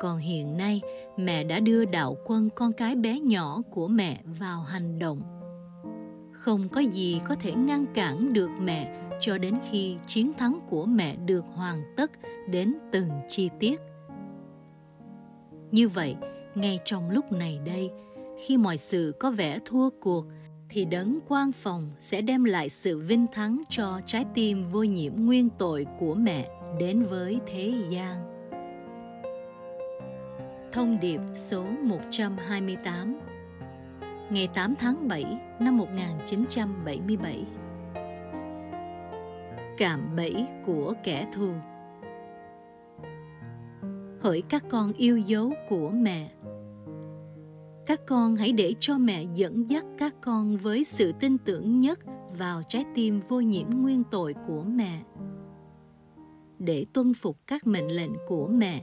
Còn 0.00 0.18
hiện 0.18 0.56
nay, 0.56 0.80
mẹ 1.16 1.44
đã 1.44 1.60
đưa 1.60 1.84
đạo 1.84 2.16
quân 2.26 2.48
con 2.56 2.72
cái 2.72 2.96
bé 2.96 3.20
nhỏ 3.20 3.62
của 3.70 3.88
mẹ 3.88 4.20
vào 4.24 4.60
hành 4.60 4.98
động. 4.98 5.35
Không 6.46 6.68
có 6.68 6.80
gì 6.80 7.20
có 7.24 7.34
thể 7.34 7.52
ngăn 7.52 7.86
cản 7.94 8.32
được 8.32 8.50
mẹ 8.60 9.02
cho 9.20 9.38
đến 9.38 9.54
khi 9.70 9.96
chiến 10.06 10.32
thắng 10.38 10.58
của 10.68 10.86
mẹ 10.86 11.16
được 11.16 11.44
hoàn 11.52 11.94
tất 11.96 12.10
đến 12.50 12.74
từng 12.92 13.08
chi 13.28 13.50
tiết. 13.60 13.80
Như 15.70 15.88
vậy, 15.88 16.16
ngay 16.54 16.78
trong 16.84 17.10
lúc 17.10 17.32
này 17.32 17.60
đây 17.66 17.90
khi 18.38 18.56
mọi 18.56 18.76
sự 18.76 19.14
có 19.20 19.30
vẻ 19.30 19.58
thua 19.64 19.90
cuộc 20.00 20.26
thì 20.68 20.84
đấng 20.84 21.18
quan 21.28 21.52
phòng 21.52 21.90
sẽ 21.98 22.20
đem 22.20 22.44
lại 22.44 22.68
sự 22.68 22.98
vinh 22.98 23.26
thắng 23.32 23.62
cho 23.68 24.00
trái 24.06 24.24
tim 24.34 24.64
vô 24.68 24.82
nhiễm 24.82 25.12
nguyên 25.16 25.48
tội 25.58 25.86
của 25.98 26.14
mẹ 26.14 26.48
đến 26.80 27.02
với 27.02 27.40
thế 27.46 27.72
gian. 27.90 28.16
Thông 30.72 31.00
điệp 31.00 31.20
số 31.34 31.64
128 31.82 33.25
Ngày 34.30 34.48
8 34.54 34.74
tháng 34.78 35.08
7 35.08 35.38
năm 35.60 35.76
1977 35.76 37.44
Cảm 39.78 40.16
bẫy 40.16 40.46
của 40.64 40.92
kẻ 41.04 41.26
thù. 41.34 41.52
Hỡi 44.20 44.42
các 44.48 44.64
con 44.70 44.92
yêu 44.92 45.18
dấu 45.18 45.52
của 45.68 45.90
mẹ. 45.90 46.30
Các 47.86 48.00
con 48.06 48.36
hãy 48.36 48.52
để 48.52 48.74
cho 48.80 48.98
mẹ 48.98 49.24
dẫn 49.34 49.70
dắt 49.70 49.84
các 49.98 50.14
con 50.20 50.56
với 50.56 50.84
sự 50.84 51.12
tin 51.20 51.38
tưởng 51.38 51.80
nhất 51.80 51.98
vào 52.38 52.62
trái 52.68 52.84
tim 52.94 53.20
vô 53.28 53.40
nhiễm 53.40 53.70
nguyên 53.70 54.02
tội 54.10 54.34
của 54.46 54.62
mẹ. 54.62 55.02
Để 56.58 56.86
tuân 56.92 57.14
phục 57.14 57.36
các 57.46 57.66
mệnh 57.66 57.88
lệnh 57.88 58.12
của 58.28 58.48
mẹ, 58.48 58.82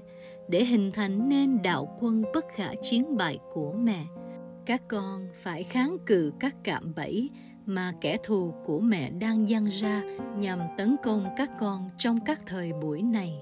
để 0.50 0.66
hình 0.66 0.92
thành 0.94 1.30
nên 1.30 1.62
đạo 1.64 1.98
quân 2.00 2.24
bất 2.34 2.46
khả 2.56 2.72
chiến 2.82 3.18
bại 3.18 3.40
của 3.54 3.74
mẹ 3.74 4.06
các 4.66 4.82
con 4.88 5.28
phải 5.36 5.64
kháng 5.64 5.98
cự 6.06 6.34
các 6.40 6.56
cạm 6.64 6.94
bẫy 6.96 7.30
mà 7.66 7.94
kẻ 8.02 8.18
thù 8.24 8.54
của 8.66 8.80
mẹ 8.80 9.10
đang 9.10 9.50
giăng 9.50 9.66
ra 9.66 10.04
nhằm 10.38 10.60
tấn 10.78 10.96
công 11.04 11.26
các 11.38 11.52
con 11.60 11.90
trong 11.98 12.20
các 12.20 12.42
thời 12.46 12.74
buổi 12.74 13.02
này. 13.02 13.42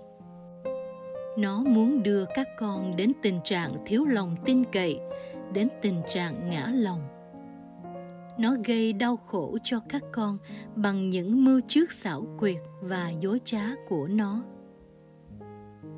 Nó 1.38 1.64
muốn 1.64 2.04
đưa 2.04 2.26
các 2.36 2.48
con 2.58 2.96
đến 2.96 3.12
tình 3.22 3.40
trạng 3.44 3.72
thiếu 3.86 4.06
lòng 4.06 4.36
tin 4.46 4.64
cậy, 4.72 5.00
đến 5.54 5.68
tình 5.82 6.02
trạng 6.10 6.50
ngã 6.50 6.72
lòng. 6.76 7.02
Nó 8.38 8.56
gây 8.66 8.94
đau 8.94 9.18
khổ 9.18 9.58
cho 9.64 9.80
các 9.90 10.04
con 10.12 10.38
bằng 10.76 11.10
những 11.10 11.46
mưu 11.46 11.62
trước 11.68 11.92
xảo 11.92 12.26
quyệt 12.40 12.60
và 12.82 13.12
dối 13.20 13.40
trá 13.46 13.64
của 13.88 14.08
nó. 14.08 14.44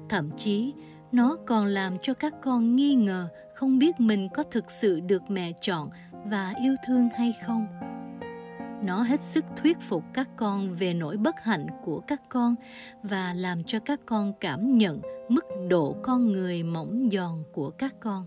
Thậm 0.10 0.32
chí, 0.38 0.74
nó 1.12 1.38
còn 1.45 1.66
làm 1.66 1.94
cho 2.02 2.14
các 2.14 2.34
con 2.41 2.76
nghi 2.76 2.95
ngờ 2.95 3.28
không 3.56 3.80
biết 3.80 4.00
mình 4.00 4.30
có 4.34 4.44
thực 4.44 4.72
sự 4.72 5.00
được 5.00 5.22
mẹ 5.30 5.52
chọn 5.62 5.90
và 6.26 6.54
yêu 6.62 6.76
thương 6.88 7.10
hay 7.18 7.34
không. 7.46 7.68
Nó 8.84 9.04
hết 9.04 9.24
sức 9.24 9.46
thuyết 9.56 9.78
phục 9.82 10.04
các 10.14 10.30
con 10.36 10.76
về 10.76 10.94
nỗi 10.94 11.18
bất 11.18 11.44
hạnh 11.44 11.68
của 11.84 12.00
các 12.00 12.22
con 12.30 12.56
và 13.04 13.34
làm 13.34 13.64
cho 13.64 13.80
các 13.80 14.00
con 14.06 14.34
cảm 14.40 14.78
nhận 14.78 15.02
mức 15.30 15.46
độ 15.70 15.96
con 16.04 16.32
người 16.32 16.64
mỏng 16.64 17.10
giòn 17.12 17.44
của 17.54 17.70
các 17.70 17.96
con. 18.00 18.26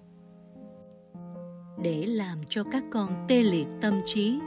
Để 1.82 2.06
làm 2.06 2.38
cho 2.48 2.64
các 2.64 2.84
con 2.90 3.24
tê 3.28 3.42
liệt 3.42 3.66
tâm 3.80 4.00
trí 4.06 4.38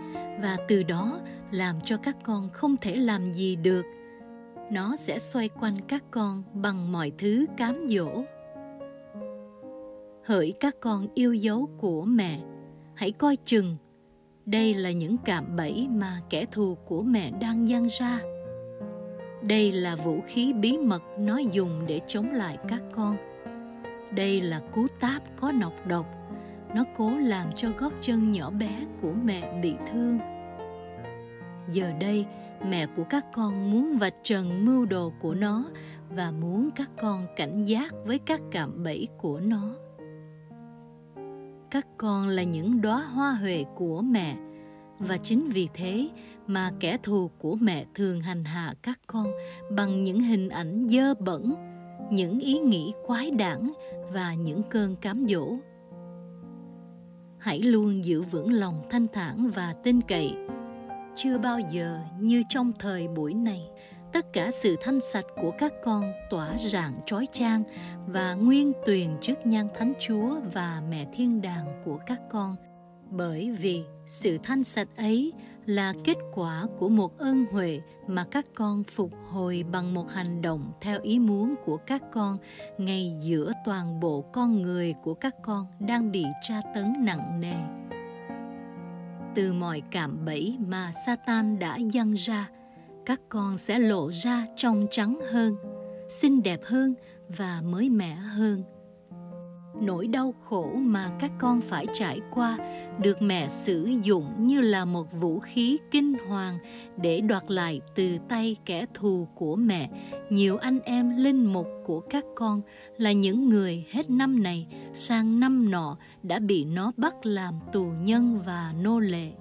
và 0.42 0.58
từ 0.68 0.84
đó 0.84 1.20
làm 1.52 1.82
cho 1.86 1.98
các 1.98 2.18
con 2.24 2.50
không 2.54 2.78
thể 2.78 2.96
làm 2.96 3.34
gì 3.34 3.56
được, 3.56 3.86
nó 4.72 4.96
sẽ 4.96 5.20
xoay 5.20 5.50
quanh 5.50 5.76
các 5.88 6.04
con 6.12 6.44
bằng 6.54 6.92
mọi 6.92 7.12
thứ 7.18 7.46
cám 7.58 7.88
dỗ 7.90 8.24
hỡi 10.26 10.54
các 10.60 10.76
con 10.80 11.08
yêu 11.14 11.34
dấu 11.34 11.70
của 11.78 12.04
mẹ. 12.04 12.40
Hãy 12.96 13.12
coi 13.12 13.38
chừng, 13.46 13.78
đây 14.46 14.74
là 14.74 14.92
những 14.92 15.18
cạm 15.26 15.56
bẫy 15.56 15.88
mà 15.90 16.22
kẻ 16.30 16.46
thù 16.46 16.76
của 16.76 17.02
mẹ 17.02 17.32
đang 17.32 17.70
giăng 17.70 17.88
ra. 18.00 18.20
Đây 19.44 19.72
là 19.72 19.96
vũ 19.96 20.20
khí 20.28 20.54
bí 20.54 20.78
mật 20.78 21.04
nó 21.20 21.38
dùng 21.38 21.86
để 21.88 22.02
chống 22.08 22.32
lại 22.32 22.58
các 22.68 22.84
con. 22.92 23.18
Đây 24.12 24.42
là 24.42 24.62
cú 24.74 24.88
táp 25.00 25.24
có 25.38 25.52
nọc 25.52 25.88
độc. 25.88 26.06
Nó 26.76 26.84
cố 26.98 27.10
làm 27.18 27.52
cho 27.56 27.70
gót 27.78 27.94
chân 28.02 28.32
nhỏ 28.32 28.50
bé 28.50 28.86
của 29.02 29.14
mẹ 29.24 29.62
bị 29.62 29.74
thương. 29.92 30.18
Giờ 31.72 31.92
đây, 32.00 32.26
mẹ 32.70 32.88
của 32.96 33.04
các 33.04 33.26
con 33.34 33.72
muốn 33.72 33.98
vạch 33.98 34.16
trần 34.24 34.66
mưu 34.66 34.86
đồ 34.86 35.12
của 35.20 35.34
nó 35.34 35.66
và 36.10 36.32
muốn 36.32 36.70
các 36.76 36.90
con 37.02 37.28
cảnh 37.36 37.66
giác 37.66 37.94
với 38.06 38.20
các 38.20 38.42
cạm 38.52 38.84
bẫy 38.84 39.08
của 39.18 39.40
nó 39.40 39.76
các 41.72 41.88
con 41.98 42.28
là 42.28 42.44
những 42.44 42.82
đóa 42.82 43.02
hoa 43.02 43.32
huệ 43.32 43.66
của 43.76 44.02
mẹ. 44.02 44.36
Và 45.00 45.18
chính 45.18 45.50
vì 45.50 45.68
thế 45.74 46.10
mà 46.48 46.72
kẻ 46.80 46.98
thù 47.04 47.30
của 47.40 47.56
mẹ 47.56 47.86
thường 47.96 48.22
hành 48.22 48.44
hạ 48.44 48.74
các 48.82 49.00
con 49.08 49.32
bằng 49.72 50.04
những 50.04 50.20
hình 50.20 50.50
ảnh 50.50 50.88
dơ 50.90 51.14
bẩn, 51.14 51.54
những 52.12 52.40
ý 52.40 52.60
nghĩ 52.60 52.94
quái 53.06 53.32
đản 53.32 53.72
và 54.12 54.34
những 54.34 54.62
cơn 54.70 54.96
cám 54.96 55.26
dỗ. 55.28 55.58
Hãy 57.38 57.62
luôn 57.62 58.06
giữ 58.06 58.22
vững 58.22 58.54
lòng 58.54 58.82
thanh 58.90 59.06
thản 59.14 59.50
và 59.56 59.76
tin 59.84 60.02
cậy. 60.02 60.34
Chưa 61.16 61.38
bao 61.38 61.60
giờ 61.60 62.00
như 62.20 62.44
trong 62.50 62.72
thời 62.80 63.08
buổi 63.08 63.34
này 63.34 63.62
tất 64.14 64.34
cả 64.34 64.52
sự 64.52 64.76
thanh 64.82 65.00
sạch 65.02 65.26
của 65.42 65.52
các 65.58 65.74
con 65.84 66.14
tỏa 66.30 66.58
rạng 66.58 66.94
trói 67.06 67.28
trang 67.32 67.64
và 68.08 68.34
nguyên 68.34 68.74
tuyền 68.86 69.10
trước 69.22 69.46
nhan 69.46 69.68
thánh 69.76 69.94
chúa 70.00 70.40
và 70.54 70.82
mẹ 70.90 71.06
thiên 71.14 71.42
đàng 71.42 71.82
của 71.86 72.00
các 72.06 72.22
con. 72.30 72.56
Bởi 73.10 73.52
vì 73.52 73.84
sự 74.06 74.38
thanh 74.44 74.64
sạch 74.64 74.88
ấy 74.98 75.34
là 75.66 75.94
kết 76.04 76.18
quả 76.34 76.66
của 76.78 76.90
một 76.90 77.18
ơn 77.18 77.46
huệ 77.52 77.82
mà 78.08 78.26
các 78.32 78.46
con 78.56 78.84
phục 78.84 79.12
hồi 79.30 79.66
bằng 79.72 79.94
một 79.94 80.12
hành 80.12 80.42
động 80.42 80.72
theo 80.82 81.02
ý 81.02 81.20
muốn 81.20 81.56
của 81.66 81.78
các 81.78 82.04
con 82.12 82.38
ngay 82.78 83.14
giữa 83.22 83.52
toàn 83.66 84.00
bộ 84.00 84.22
con 84.22 84.62
người 84.62 84.94
của 85.04 85.14
các 85.14 85.36
con 85.42 85.66
đang 85.80 86.12
bị 86.12 86.26
tra 86.42 86.62
tấn 86.76 86.94
nặng 87.00 87.42
nề. 87.42 87.56
Từ 89.36 89.54
mọi 89.54 89.82
cạm 89.92 90.26
bẫy 90.26 90.58
mà 90.60 90.92
Satan 91.06 91.60
đã 91.60 91.78
dăng 91.94 92.14
ra, 92.14 92.50
các 93.10 93.22
con 93.30 93.58
sẽ 93.58 93.80
lộ 93.80 94.12
ra 94.12 94.46
trong 94.56 94.88
trắng 94.92 95.20
hơn, 95.32 95.56
xinh 96.10 96.44
đẹp 96.44 96.60
hơn 96.64 96.94
và 97.38 97.62
mới 97.66 97.90
mẻ 97.90 98.16
hơn. 98.16 98.64
Nỗi 99.82 100.08
đau 100.08 100.34
khổ 100.44 100.72
mà 100.76 101.12
các 101.20 101.32
con 101.40 101.62
phải 101.62 101.86
trải 101.94 102.22
qua 102.32 102.58
được 103.00 103.22
mẹ 103.22 103.48
sử 103.48 103.86
dụng 104.04 104.48
như 104.48 104.62
là 104.62 104.86
một 104.86 105.08
vũ 105.20 105.40
khí 105.40 105.78
kinh 105.92 106.14
hoàng 106.28 106.58
để 106.98 107.22
đoạt 107.22 107.44
lại 107.48 107.82
từ 107.96 108.18
tay 108.30 108.56
kẻ 108.66 108.86
thù 108.94 109.28
của 109.36 109.56
mẹ. 109.56 109.90
Nhiều 110.30 110.58
anh 110.58 110.80
em 110.80 111.18
linh 111.18 111.54
mục 111.54 111.68
của 111.86 112.00
các 112.00 112.26
con 112.36 112.62
là 112.98 113.12
những 113.12 113.50
người 113.50 113.86
hết 113.92 114.10
năm 114.10 114.44
này 114.44 114.68
sang 114.94 115.40
năm 115.40 115.72
nọ 115.72 115.98
đã 116.24 116.40
bị 116.40 116.66
nó 116.66 116.92
bắt 116.98 117.26
làm 117.26 117.60
tù 117.74 117.86
nhân 117.86 118.42
và 118.46 118.74
nô 118.84 119.00
lệ 119.00 119.32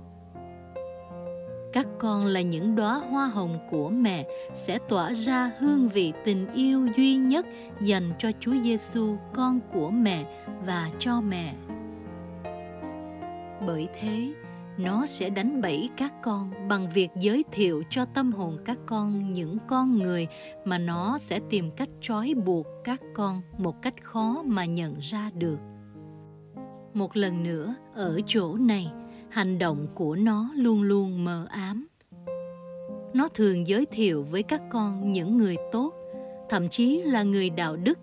các 1.72 1.86
con 1.98 2.26
là 2.26 2.40
những 2.40 2.76
đóa 2.76 2.98
hoa 2.98 3.26
hồng 3.26 3.58
của 3.70 3.90
mẹ 3.90 4.26
sẽ 4.54 4.78
tỏa 4.88 5.12
ra 5.12 5.52
hương 5.58 5.88
vị 5.88 6.12
tình 6.24 6.52
yêu 6.54 6.88
duy 6.96 7.14
nhất 7.14 7.46
dành 7.80 8.12
cho 8.18 8.30
Chúa 8.40 8.54
Giêsu, 8.64 9.16
con 9.34 9.60
của 9.72 9.90
mẹ 9.90 10.24
và 10.66 10.90
cho 10.98 11.20
mẹ. 11.20 11.54
Bởi 13.66 13.88
thế, 14.00 14.32
nó 14.78 15.06
sẽ 15.06 15.30
đánh 15.30 15.60
bẫy 15.60 15.90
các 15.96 16.14
con 16.22 16.68
bằng 16.68 16.90
việc 16.90 17.10
giới 17.20 17.44
thiệu 17.52 17.82
cho 17.90 18.04
tâm 18.04 18.32
hồn 18.32 18.58
các 18.64 18.78
con 18.86 19.32
những 19.32 19.58
con 19.68 19.98
người 19.98 20.26
mà 20.64 20.78
nó 20.78 21.18
sẽ 21.18 21.40
tìm 21.50 21.70
cách 21.70 21.88
trói 22.00 22.34
buộc 22.46 22.66
các 22.84 23.00
con 23.14 23.42
một 23.58 23.82
cách 23.82 23.94
khó 24.02 24.42
mà 24.46 24.64
nhận 24.64 24.98
ra 24.98 25.30
được. 25.34 25.58
Một 26.94 27.16
lần 27.16 27.42
nữa, 27.42 27.74
ở 27.94 28.20
chỗ 28.26 28.54
này, 28.54 28.92
hành 29.30 29.58
động 29.58 29.86
của 29.94 30.16
nó 30.16 30.50
luôn 30.54 30.82
luôn 30.82 31.24
mờ 31.24 31.46
ám 31.50 31.86
nó 33.14 33.28
thường 33.28 33.68
giới 33.68 33.86
thiệu 33.86 34.26
với 34.30 34.42
các 34.42 34.62
con 34.70 35.12
những 35.12 35.36
người 35.36 35.56
tốt 35.72 35.94
thậm 36.48 36.68
chí 36.68 37.02
là 37.02 37.22
người 37.22 37.50
đạo 37.50 37.76
đức 37.76 37.98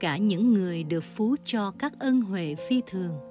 cả 0.00 0.16
những 0.16 0.54
người 0.54 0.84
được 0.84 1.04
phú 1.04 1.36
cho 1.44 1.72
các 1.78 1.92
ân 1.98 2.20
huệ 2.20 2.54
phi 2.54 2.82
thường 2.90 3.30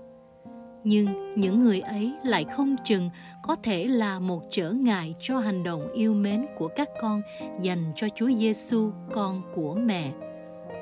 nhưng 0.84 1.36
những 1.36 1.60
người 1.60 1.80
ấy 1.80 2.14
lại 2.24 2.46
không 2.56 2.76
chừng 2.84 3.10
có 3.44 3.56
thể 3.64 3.88
là 3.88 4.20
một 4.20 4.44
trở 4.50 4.72
ngại 4.72 5.14
cho 5.20 5.40
hành 5.40 5.64
động 5.64 5.92
yêu 5.94 6.14
mến 6.14 6.46
của 6.58 6.68
các 6.68 6.90
con 7.02 7.22
dành 7.62 7.92
cho 7.96 8.08
Chúa 8.16 8.30
Giêsu, 8.32 8.92
con 9.14 9.42
của 9.56 9.76
mẹ. 9.76 10.12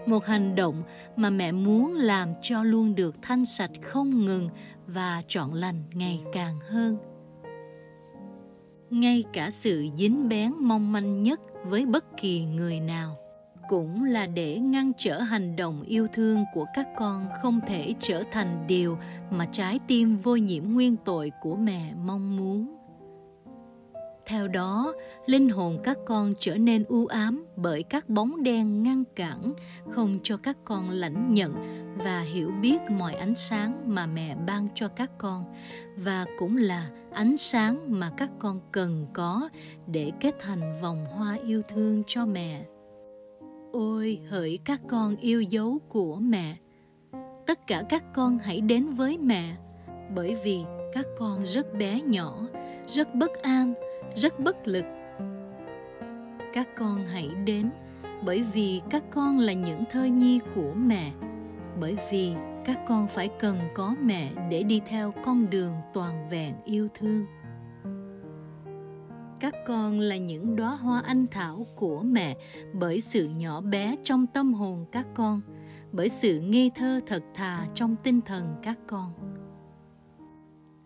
Một 0.05 0.25
hành 0.25 0.55
động 0.55 0.83
mà 1.15 1.29
mẹ 1.29 1.51
muốn 1.51 1.93
làm 1.93 2.29
cho 2.41 2.63
luôn 2.63 2.95
được 2.95 3.15
thanh 3.21 3.45
sạch 3.45 3.71
không 3.81 4.25
ngừng 4.25 4.49
và 4.87 5.21
trọn 5.27 5.51
lành 5.51 5.83
ngày 5.93 6.23
càng 6.33 6.59
hơn. 6.59 6.97
Ngay 8.89 9.23
cả 9.33 9.49
sự 9.49 9.87
dính 9.95 10.29
bén 10.29 10.53
mong 10.59 10.91
manh 10.91 11.23
nhất 11.23 11.41
với 11.65 11.85
bất 11.85 12.05
kỳ 12.17 12.45
người 12.45 12.79
nào 12.79 13.17
cũng 13.69 14.03
là 14.03 14.27
để 14.27 14.57
ngăn 14.59 14.91
trở 14.97 15.21
hành 15.21 15.55
động 15.55 15.83
yêu 15.87 16.07
thương 16.13 16.45
của 16.53 16.65
các 16.75 16.87
con 16.97 17.25
không 17.41 17.59
thể 17.67 17.93
trở 17.99 18.23
thành 18.31 18.65
điều 18.67 18.97
mà 19.31 19.45
trái 19.51 19.79
tim 19.87 20.17
vô 20.17 20.35
nhiễm 20.35 20.63
nguyên 20.63 20.95
tội 21.05 21.31
của 21.41 21.55
mẹ 21.55 21.93
mong 22.05 22.37
muốn 22.37 22.76
theo 24.27 24.47
đó, 24.47 24.93
linh 25.25 25.49
hồn 25.49 25.77
các 25.83 25.97
con 26.05 26.33
trở 26.39 26.55
nên 26.55 26.83
u 26.83 27.05
ám 27.05 27.45
bởi 27.55 27.83
các 27.83 28.09
bóng 28.09 28.43
đen 28.43 28.83
ngăn 28.83 29.03
cản, 29.15 29.53
không 29.89 30.19
cho 30.23 30.37
các 30.37 30.57
con 30.63 30.89
lãnh 30.89 31.33
nhận 31.33 31.53
và 31.97 32.21
hiểu 32.21 32.51
biết 32.61 32.77
mọi 32.89 33.13
ánh 33.13 33.35
sáng 33.35 33.83
mà 33.85 34.05
mẹ 34.05 34.35
ban 34.47 34.67
cho 34.75 34.87
các 34.87 35.11
con, 35.17 35.45
và 35.97 36.25
cũng 36.37 36.57
là 36.57 36.89
ánh 37.11 37.37
sáng 37.37 37.99
mà 37.99 38.11
các 38.17 38.29
con 38.39 38.59
cần 38.71 39.07
có 39.13 39.49
để 39.87 40.11
kết 40.19 40.35
thành 40.39 40.81
vòng 40.81 41.05
hoa 41.05 41.37
yêu 41.45 41.61
thương 41.67 42.03
cho 42.07 42.25
mẹ. 42.25 42.65
Ôi, 43.71 44.19
hỡi 44.29 44.59
các 44.65 44.81
con 44.87 45.15
yêu 45.15 45.41
dấu 45.41 45.79
của 45.89 46.15
mẹ! 46.15 46.57
Tất 47.47 47.67
cả 47.67 47.83
các 47.89 48.03
con 48.13 48.37
hãy 48.39 48.61
đến 48.61 48.89
với 48.89 49.17
mẹ, 49.17 49.55
bởi 50.15 50.35
vì 50.43 50.59
các 50.93 51.05
con 51.17 51.45
rất 51.45 51.73
bé 51.73 52.01
nhỏ, 52.01 52.47
rất 52.87 53.15
bất 53.15 53.41
an 53.41 53.73
rất 54.17 54.39
bất 54.39 54.67
lực. 54.67 54.85
Các 56.53 56.67
con 56.77 57.05
hãy 57.05 57.29
đến, 57.45 57.69
bởi 58.25 58.43
vì 58.43 58.81
các 58.89 59.03
con 59.11 59.39
là 59.39 59.53
những 59.53 59.83
thơ 59.91 60.05
nhi 60.05 60.39
của 60.55 60.73
mẹ. 60.73 61.11
Bởi 61.79 61.97
vì 62.11 62.33
các 62.65 62.79
con 62.87 63.07
phải 63.07 63.29
cần 63.39 63.57
có 63.75 63.95
mẹ 64.03 64.31
để 64.49 64.63
đi 64.63 64.81
theo 64.87 65.13
con 65.23 65.49
đường 65.49 65.73
toàn 65.93 66.29
vẹn 66.29 66.53
yêu 66.65 66.87
thương. 66.93 67.25
Các 69.39 69.53
con 69.65 69.99
là 69.99 70.17
những 70.17 70.55
đóa 70.55 70.75
hoa 70.75 71.01
anh 71.05 71.25
thảo 71.31 71.65
của 71.75 72.01
mẹ 72.01 72.37
bởi 72.73 73.01
sự 73.01 73.29
nhỏ 73.37 73.61
bé 73.61 73.95
trong 74.03 74.27
tâm 74.27 74.53
hồn 74.53 74.85
các 74.91 75.07
con, 75.15 75.41
bởi 75.91 76.09
sự 76.09 76.39
ngây 76.39 76.71
thơ 76.75 76.99
thật 77.07 77.23
thà 77.33 77.67
trong 77.73 77.95
tinh 78.03 78.21
thần 78.21 78.55
các 78.63 78.79
con. 78.87 79.36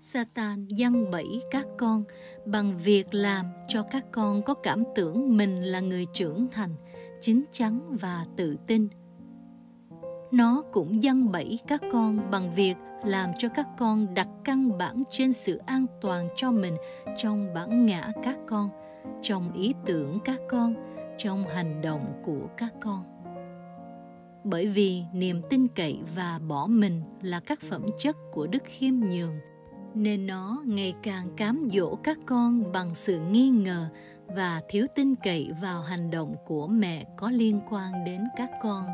Satan 0.02 0.68
dăng 0.78 1.12
bẫy 1.12 1.42
các 1.52 1.68
con 1.78 2.04
bằng 2.46 2.78
việc 2.78 3.14
làm 3.14 3.46
cho 3.68 3.84
các 3.84 4.06
con 4.12 4.42
có 4.42 4.54
cảm 4.54 4.84
tưởng 4.96 5.38
mình 5.38 5.62
là 5.62 5.80
người 5.80 6.06
trưởng 6.14 6.48
thành, 6.52 6.76
chín 7.22 7.44
chắn 7.52 7.98
và 8.02 8.26
tự 8.38 8.58
tin. 8.68 8.88
Nó 10.32 10.64
cũng 10.72 11.02
dăng 11.02 11.32
bẫy 11.32 11.60
các 11.68 11.82
con 11.92 12.32
bằng 12.32 12.56
việc 12.56 12.76
làm 13.06 13.32
cho 13.38 13.50
các 13.50 13.68
con 13.78 14.14
đặt 14.14 14.28
căn 14.44 14.78
bản 14.78 15.04
trên 15.12 15.34
sự 15.34 15.58
an 15.66 15.86
toàn 16.02 16.30
cho 16.36 16.52
mình 16.52 16.78
trong 17.18 17.54
bản 17.54 17.86
ngã 17.86 18.12
các 18.24 18.40
con, 18.48 18.70
trong 19.22 19.54
ý 19.54 19.74
tưởng 19.86 20.20
các 20.26 20.40
con, 20.50 20.76
trong 21.18 21.44
hành 21.48 21.82
động 21.82 22.22
của 22.24 22.48
các 22.58 22.74
con. 22.82 23.04
Bởi 24.44 24.68
vì 24.68 25.04
niềm 25.14 25.42
tin 25.50 25.68
cậy 25.68 26.00
và 26.16 26.40
bỏ 26.48 26.68
mình 26.68 27.02
là 27.22 27.40
các 27.40 27.60
phẩm 27.62 27.86
chất 28.00 28.16
của 28.32 28.48
đức 28.48 28.64
khiêm 28.66 29.00
nhường– 29.00 29.40
nên 29.96 30.28
nó 30.28 30.62
ngày 30.66 30.94
càng 31.04 31.28
cám 31.38 31.68
dỗ 31.72 31.96
các 31.96 32.18
con 32.26 32.72
bằng 32.72 32.96
sự 32.96 33.20
nghi 33.20 33.50
ngờ 33.50 33.90
và 34.28 34.62
thiếu 34.70 34.88
tin 34.96 35.16
cậy 35.16 35.52
vào 35.62 35.82
hành 35.82 36.12
động 36.12 36.36
của 36.46 36.68
mẹ 36.68 37.06
có 37.18 37.30
liên 37.30 37.60
quan 37.70 37.92
đến 38.06 38.24
các 38.38 38.52
con. 38.64 38.86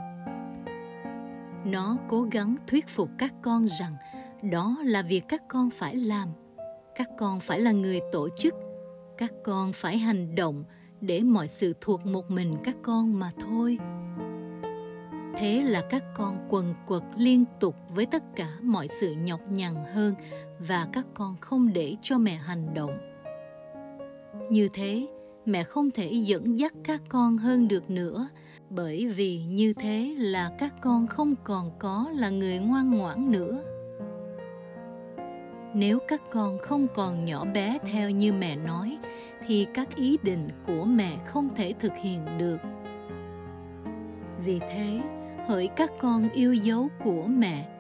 Nó 1.66 1.98
cố 2.08 2.22
gắng 2.22 2.56
thuyết 2.68 2.88
phục 2.88 3.10
các 3.18 3.34
con 3.42 3.68
rằng 3.68 3.96
đó 4.52 4.78
là 4.84 5.02
việc 5.02 5.24
các 5.28 5.44
con 5.48 5.70
phải 5.70 5.96
làm. 5.96 6.30
Các 6.96 7.10
con 7.18 7.40
phải 7.40 7.60
là 7.60 7.72
người 7.72 8.00
tổ 8.12 8.30
chức. 8.38 8.54
Các 9.18 9.34
con 9.44 9.74
phải 9.74 9.98
hành 9.98 10.36
động 10.36 10.64
để 11.02 11.22
mọi 11.22 11.48
sự 11.48 11.74
thuộc 11.82 12.06
một 12.06 12.32
mình 12.32 12.56
các 12.64 12.76
con 12.84 13.20
mà 13.20 13.32
thôi 13.40 13.78
thế 15.38 15.62
là 15.62 15.82
các 15.90 16.04
con 16.16 16.48
quần 16.50 16.74
quật 16.88 17.04
liên 17.18 17.46
tục 17.60 17.76
với 17.90 18.06
tất 18.06 18.24
cả 18.36 18.50
mọi 18.62 18.88
sự 18.88 19.14
nhọc 19.14 19.40
nhằn 19.50 19.74
hơn 19.94 20.14
và 20.60 20.88
các 20.94 21.06
con 21.14 21.36
không 21.42 21.74
để 21.74 21.96
cho 22.02 22.18
mẹ 22.18 22.36
hành 22.36 22.74
động. 22.74 22.98
Như 24.52 24.70
thế, 24.74 25.08
mẹ 25.46 25.64
không 25.64 25.92
thể 25.92 26.12
dẫn 26.12 26.60
dắt 26.60 26.74
các 26.84 27.02
con 27.10 27.38
hơn 27.38 27.68
được 27.68 27.90
nữa, 27.90 28.30
bởi 28.70 29.08
vì 29.08 29.44
như 29.44 29.74
thế 29.74 30.16
là 30.18 30.52
các 30.58 30.74
con 30.82 31.08
không 31.08 31.36
còn 31.44 31.72
có 31.80 32.10
là 32.16 32.30
người 32.30 32.60
ngoan 32.60 32.92
ngoãn 32.92 33.32
nữa. 33.32 33.64
Nếu 35.74 36.00
các 36.08 36.22
con 36.32 36.58
không 36.60 36.88
còn 36.96 37.26
nhỏ 37.26 37.46
bé 37.54 37.78
theo 37.92 38.10
như 38.10 38.34
mẹ 38.34 38.56
nói, 38.56 38.98
thì 39.48 39.68
các 39.74 39.96
ý 39.96 40.18
định 40.24 40.50
của 40.66 40.86
mẹ 40.86 41.18
không 41.26 41.50
thể 41.56 41.74
thực 41.80 41.94
hiện 42.02 42.38
được. 42.38 42.58
Vì 44.46 44.60
thế 44.60 45.02
hỡi 45.48 45.68
các 45.68 45.92
con 46.00 46.30
yêu 46.30 46.54
dấu 46.54 46.90
của 47.04 47.28
mẹ. 47.28 47.78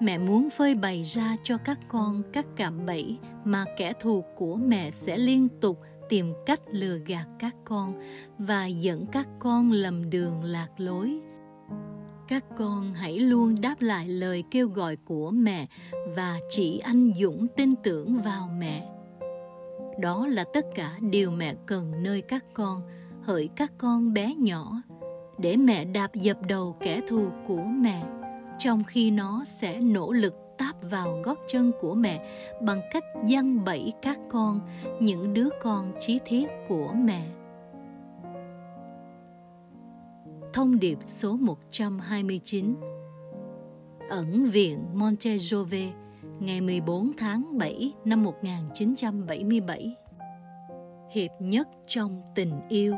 Mẹ 0.00 0.18
muốn 0.18 0.50
phơi 0.50 0.74
bày 0.74 1.02
ra 1.02 1.36
cho 1.42 1.58
các 1.58 1.78
con 1.88 2.22
các 2.32 2.46
cạm 2.56 2.86
bẫy 2.86 3.18
mà 3.44 3.64
kẻ 3.76 3.92
thù 4.00 4.24
của 4.36 4.56
mẹ 4.56 4.90
sẽ 4.90 5.18
liên 5.18 5.48
tục 5.60 5.80
tìm 6.08 6.32
cách 6.46 6.60
lừa 6.70 6.98
gạt 7.06 7.26
các 7.38 7.56
con 7.64 8.00
và 8.38 8.66
dẫn 8.66 9.06
các 9.06 9.28
con 9.38 9.72
lầm 9.72 10.10
đường 10.10 10.44
lạc 10.44 10.68
lối. 10.76 11.20
Các 12.28 12.44
con 12.56 12.94
hãy 12.94 13.18
luôn 13.18 13.60
đáp 13.60 13.80
lại 13.80 14.08
lời 14.08 14.44
kêu 14.50 14.68
gọi 14.68 14.96
của 14.96 15.30
mẹ 15.30 15.66
và 16.16 16.38
chỉ 16.50 16.78
anh 16.78 17.12
dũng 17.20 17.46
tin 17.56 17.74
tưởng 17.82 18.22
vào 18.22 18.50
mẹ. 18.58 18.88
Đó 20.00 20.26
là 20.26 20.44
tất 20.54 20.66
cả 20.74 20.96
điều 21.00 21.30
mẹ 21.30 21.54
cần 21.66 21.92
nơi 22.02 22.20
các 22.20 22.44
con, 22.54 22.82
hỡi 23.22 23.48
các 23.56 23.72
con 23.78 24.12
bé 24.12 24.34
nhỏ 24.34 24.82
để 25.38 25.56
mẹ 25.56 25.84
đạp 25.84 26.14
dập 26.14 26.42
đầu 26.42 26.76
kẻ 26.80 27.00
thù 27.08 27.28
của 27.46 27.62
mẹ 27.62 28.02
trong 28.58 28.84
khi 28.84 29.10
nó 29.10 29.44
sẽ 29.46 29.80
nỗ 29.80 30.12
lực 30.12 30.34
táp 30.58 30.76
vào 30.90 31.20
gót 31.24 31.38
chân 31.46 31.72
của 31.80 31.94
mẹ 31.94 32.26
bằng 32.60 32.80
cách 32.90 33.04
giăng 33.26 33.64
bẫy 33.64 33.92
các 34.02 34.18
con, 34.30 34.60
những 35.00 35.34
đứa 35.34 35.48
con 35.62 35.92
chí 35.98 36.18
thiết 36.24 36.46
của 36.68 36.92
mẹ. 36.94 37.26
Thông 40.52 40.78
điệp 40.78 40.98
số 41.06 41.36
129 41.36 42.74
Ẩn 44.08 44.44
viện 44.44 44.78
Montejove 44.94 45.90
ngày 46.40 46.60
14 46.60 47.12
tháng 47.18 47.58
7 47.58 47.92
năm 48.04 48.24
1977 48.24 49.94
Hiệp 51.10 51.30
nhất 51.40 51.68
trong 51.86 52.22
tình 52.34 52.60
yêu. 52.68 52.94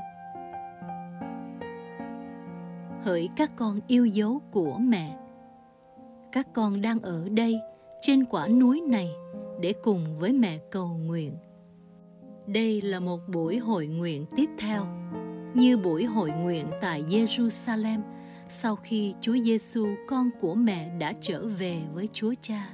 Hỡi 3.03 3.29
các 3.37 3.57
con 3.57 3.81
yêu 3.87 4.07
dấu 4.07 4.43
của 4.51 4.79
mẹ 4.79 5.19
các 6.33 6.53
con 6.53 6.83
đang 6.83 7.01
ở 7.01 7.29
đây 7.29 7.61
trên 8.01 8.25
quả 8.25 8.49
núi 8.49 8.81
này 8.81 9.09
để 9.61 9.75
cùng 9.83 10.17
với 10.19 10.33
mẹ 10.33 10.59
cầu 10.71 10.89
nguyện. 10.89 11.37
Đây 12.47 12.81
là 12.81 13.01
một 13.01 13.21
buổi 13.29 13.59
hội 13.59 13.87
nguyện 13.87 14.27
tiếp 14.37 14.51
theo, 14.59 14.87
như 15.55 15.77
buổi 15.77 16.05
hội 16.05 16.31
nguyện 16.31 16.67
tại 16.81 17.05
Jerusalem 17.09 18.01
sau 18.49 18.77
khi 18.77 19.15
Chúa 19.21 19.37
Giêsu 19.45 19.87
con 20.09 20.31
của 20.41 20.55
mẹ 20.55 20.91
đã 20.99 21.13
trở 21.21 21.47
về 21.47 21.79
với 21.95 22.09
Chúa 22.13 22.35
Cha. 22.41 22.71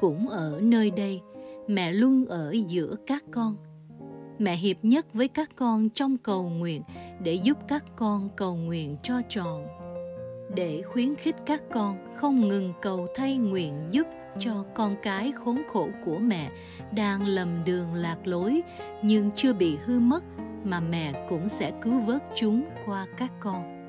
Cũng 0.00 0.28
ở 0.28 0.60
nơi 0.62 0.90
đây, 0.90 1.20
mẹ 1.68 1.92
luôn 1.92 2.26
ở 2.26 2.54
giữa 2.68 2.96
các 3.06 3.24
con. 3.30 3.56
Mẹ 4.38 4.56
hiệp 4.56 4.76
nhất 4.82 5.06
với 5.12 5.28
các 5.28 5.50
con 5.56 5.90
trong 5.90 6.16
cầu 6.18 6.48
nguyện 6.48 6.82
để 7.22 7.34
giúp 7.34 7.58
các 7.68 7.84
con 7.96 8.28
cầu 8.36 8.56
nguyện 8.56 8.96
cho 9.02 9.22
tròn 9.28 9.66
để 10.54 10.82
khuyến 10.82 11.14
khích 11.14 11.36
các 11.46 11.62
con 11.72 12.14
không 12.14 12.48
ngừng 12.48 12.72
cầu 12.82 13.06
thay 13.16 13.36
nguyện 13.36 13.88
giúp 13.90 14.06
cho 14.38 14.64
con 14.74 14.96
cái 15.02 15.32
khốn 15.32 15.62
khổ 15.68 15.88
của 16.04 16.18
mẹ 16.18 16.50
đang 16.92 17.26
lầm 17.26 17.64
đường 17.64 17.94
lạc 17.94 18.26
lối 18.26 18.62
nhưng 19.02 19.30
chưa 19.34 19.52
bị 19.52 19.76
hư 19.84 20.00
mất 20.00 20.24
mà 20.64 20.80
mẹ 20.80 21.26
cũng 21.28 21.48
sẽ 21.48 21.72
cứu 21.82 22.00
vớt 22.00 22.22
chúng 22.34 22.64
qua 22.86 23.06
các 23.16 23.32
con. 23.40 23.88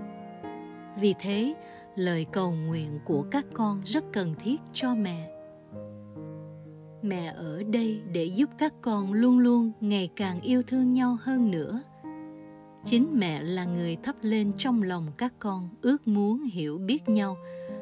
Vì 1.00 1.14
thế, 1.20 1.54
lời 1.96 2.26
cầu 2.32 2.52
nguyện 2.52 3.00
của 3.06 3.26
các 3.32 3.46
con 3.54 3.82
rất 3.86 4.04
cần 4.14 4.36
thiết 4.40 4.62
cho 4.74 4.96
mẹ. 4.96 5.37
Mẹ 7.02 7.34
ở 7.36 7.64
đây 7.64 8.02
để 8.12 8.24
giúp 8.24 8.50
các 8.58 8.74
con 8.82 9.14
luôn 9.14 9.40
luôn 9.40 9.72
ngày 9.82 10.10
càng 10.16 10.42
yêu 10.42 10.62
thương 10.64 10.94
nhau 10.94 11.18
hơn 11.22 11.52
nữa– 11.52 11.82
chính 12.88 13.08
mẹ 13.14 13.42
là 13.42 13.66
người 13.66 13.96
thắp 14.04 14.16
lên 14.22 14.52
trong 14.58 14.84
lòng 14.84 15.08
các 15.18 15.34
con 15.40 15.70
ước 15.82 16.08
muốn 16.08 16.44
hiểu 16.44 16.78
biết 16.78 17.10
nhau, 17.10 17.38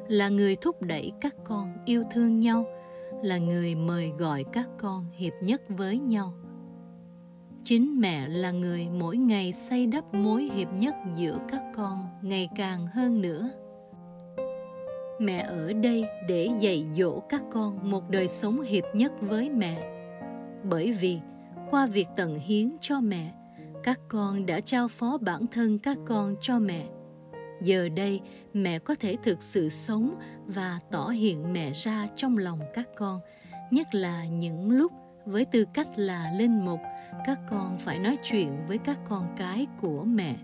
là 0.07 0.29
người 0.29 0.55
thúc 0.55 0.81
đẩy 0.81 1.11
các 1.21 1.35
con 1.43 1.73
yêu 1.85 2.03
thương 2.11 2.39
nhau, 2.39 2.65
là 3.23 3.37
người 3.37 3.75
mời 3.75 4.11
gọi 4.17 4.43
các 4.53 4.69
con 4.77 5.05
hiệp 5.13 5.33
nhất 5.41 5.61
với 5.69 5.99
nhau. 5.99 6.33
Chính 7.63 7.99
mẹ 7.99 8.27
là 8.27 8.51
người 8.51 8.87
mỗi 8.89 9.17
ngày 9.17 9.53
xây 9.53 9.87
đắp 9.87 10.13
mối 10.13 10.49
hiệp 10.55 10.73
nhất 10.73 10.95
giữa 11.15 11.39
các 11.49 11.61
con 11.75 12.07
ngày 12.21 12.49
càng 12.55 12.87
hơn 12.87 13.21
nữa 13.21 13.49
mẹ 15.19 15.39
ở 15.39 15.73
đây 15.73 16.05
để 16.27 16.49
dạy 16.59 16.85
dỗ 16.97 17.19
các 17.19 17.43
con 17.51 17.91
một 17.91 18.09
đời 18.09 18.27
sống 18.27 18.61
hiệp 18.61 18.83
nhất 18.93 19.11
với 19.21 19.49
mẹ. 19.49 19.91
Bởi 20.63 20.93
vì, 20.93 21.19
qua 21.69 21.85
việc 21.85 22.07
tận 22.15 22.39
hiến 22.39 22.77
cho 22.81 22.99
mẹ, 22.99 23.31
các 23.83 23.99
con 24.07 24.45
đã 24.45 24.59
trao 24.59 24.87
phó 24.87 25.17
bản 25.17 25.47
thân 25.47 25.79
các 25.79 25.97
con 26.05 26.35
cho 26.41 26.59
mẹ. 26.59 26.85
Giờ 27.61 27.89
đây, 27.89 28.21
mẹ 28.53 28.79
có 28.79 28.95
thể 28.99 29.17
thực 29.23 29.43
sự 29.43 29.69
sống 29.69 30.15
và 30.45 30.79
tỏ 30.91 31.07
hiện 31.07 31.53
mẹ 31.53 31.71
ra 31.71 32.07
trong 32.15 32.37
lòng 32.37 32.59
các 32.73 32.89
con, 32.95 33.19
nhất 33.71 33.95
là 33.95 34.25
những 34.25 34.71
lúc 34.71 34.91
với 35.25 35.45
tư 35.45 35.65
cách 35.73 35.87
là 35.95 36.33
linh 36.37 36.65
mục, 36.65 36.79
các 37.25 37.39
con 37.49 37.77
phải 37.77 37.99
nói 37.99 38.17
chuyện 38.23 38.49
với 38.67 38.77
các 38.77 38.99
con 39.09 39.27
cái 39.37 39.67
của 39.81 40.03
mẹ 40.03 40.35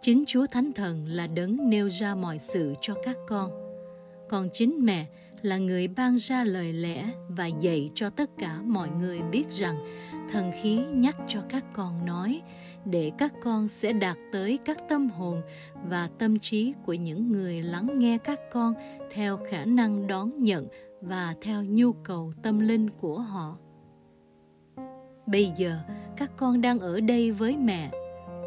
chính 0.00 0.24
chúa 0.26 0.46
thánh 0.46 0.72
thần 0.72 1.06
là 1.06 1.26
đấng 1.26 1.70
nêu 1.70 1.90
ra 1.90 2.14
mọi 2.14 2.38
sự 2.38 2.74
cho 2.80 2.94
các 3.04 3.16
con. 3.28 3.50
Còn 4.28 4.48
chính 4.52 4.84
mẹ 4.84 5.06
là 5.42 5.58
người 5.58 5.88
ban 5.88 6.16
ra 6.18 6.44
lời 6.44 6.72
lẽ 6.72 7.10
và 7.28 7.46
dạy 7.46 7.90
cho 7.94 8.10
tất 8.10 8.30
cả 8.38 8.60
mọi 8.62 8.88
người 9.00 9.20
biết 9.22 9.50
rằng 9.50 9.76
thần 10.32 10.50
khí 10.62 10.78
nhắc 10.92 11.16
cho 11.28 11.40
các 11.48 11.64
con 11.72 12.06
nói, 12.06 12.42
để 12.84 13.12
các 13.18 13.34
con 13.42 13.68
sẽ 13.68 13.92
đạt 13.92 14.16
tới 14.32 14.58
các 14.64 14.78
tâm 14.88 15.10
hồn 15.10 15.42
và 15.88 16.08
tâm 16.18 16.38
trí 16.38 16.74
của 16.86 16.94
những 16.94 17.32
người 17.32 17.62
lắng 17.62 17.98
nghe 17.98 18.18
các 18.18 18.40
con 18.52 18.74
theo 19.12 19.38
khả 19.50 19.64
năng 19.64 20.06
đón 20.06 20.42
nhận 20.42 20.66
và 21.00 21.34
theo 21.42 21.62
nhu 21.62 21.92
cầu 21.92 22.32
tâm 22.42 22.58
linh 22.58 22.90
của 22.90 23.18
họ. 23.18 23.56
Bây 25.26 25.52
giờ, 25.56 25.78
các 26.16 26.30
con 26.36 26.60
đang 26.60 26.78
ở 26.78 27.00
đây 27.00 27.32
với 27.32 27.56
mẹ 27.56 27.90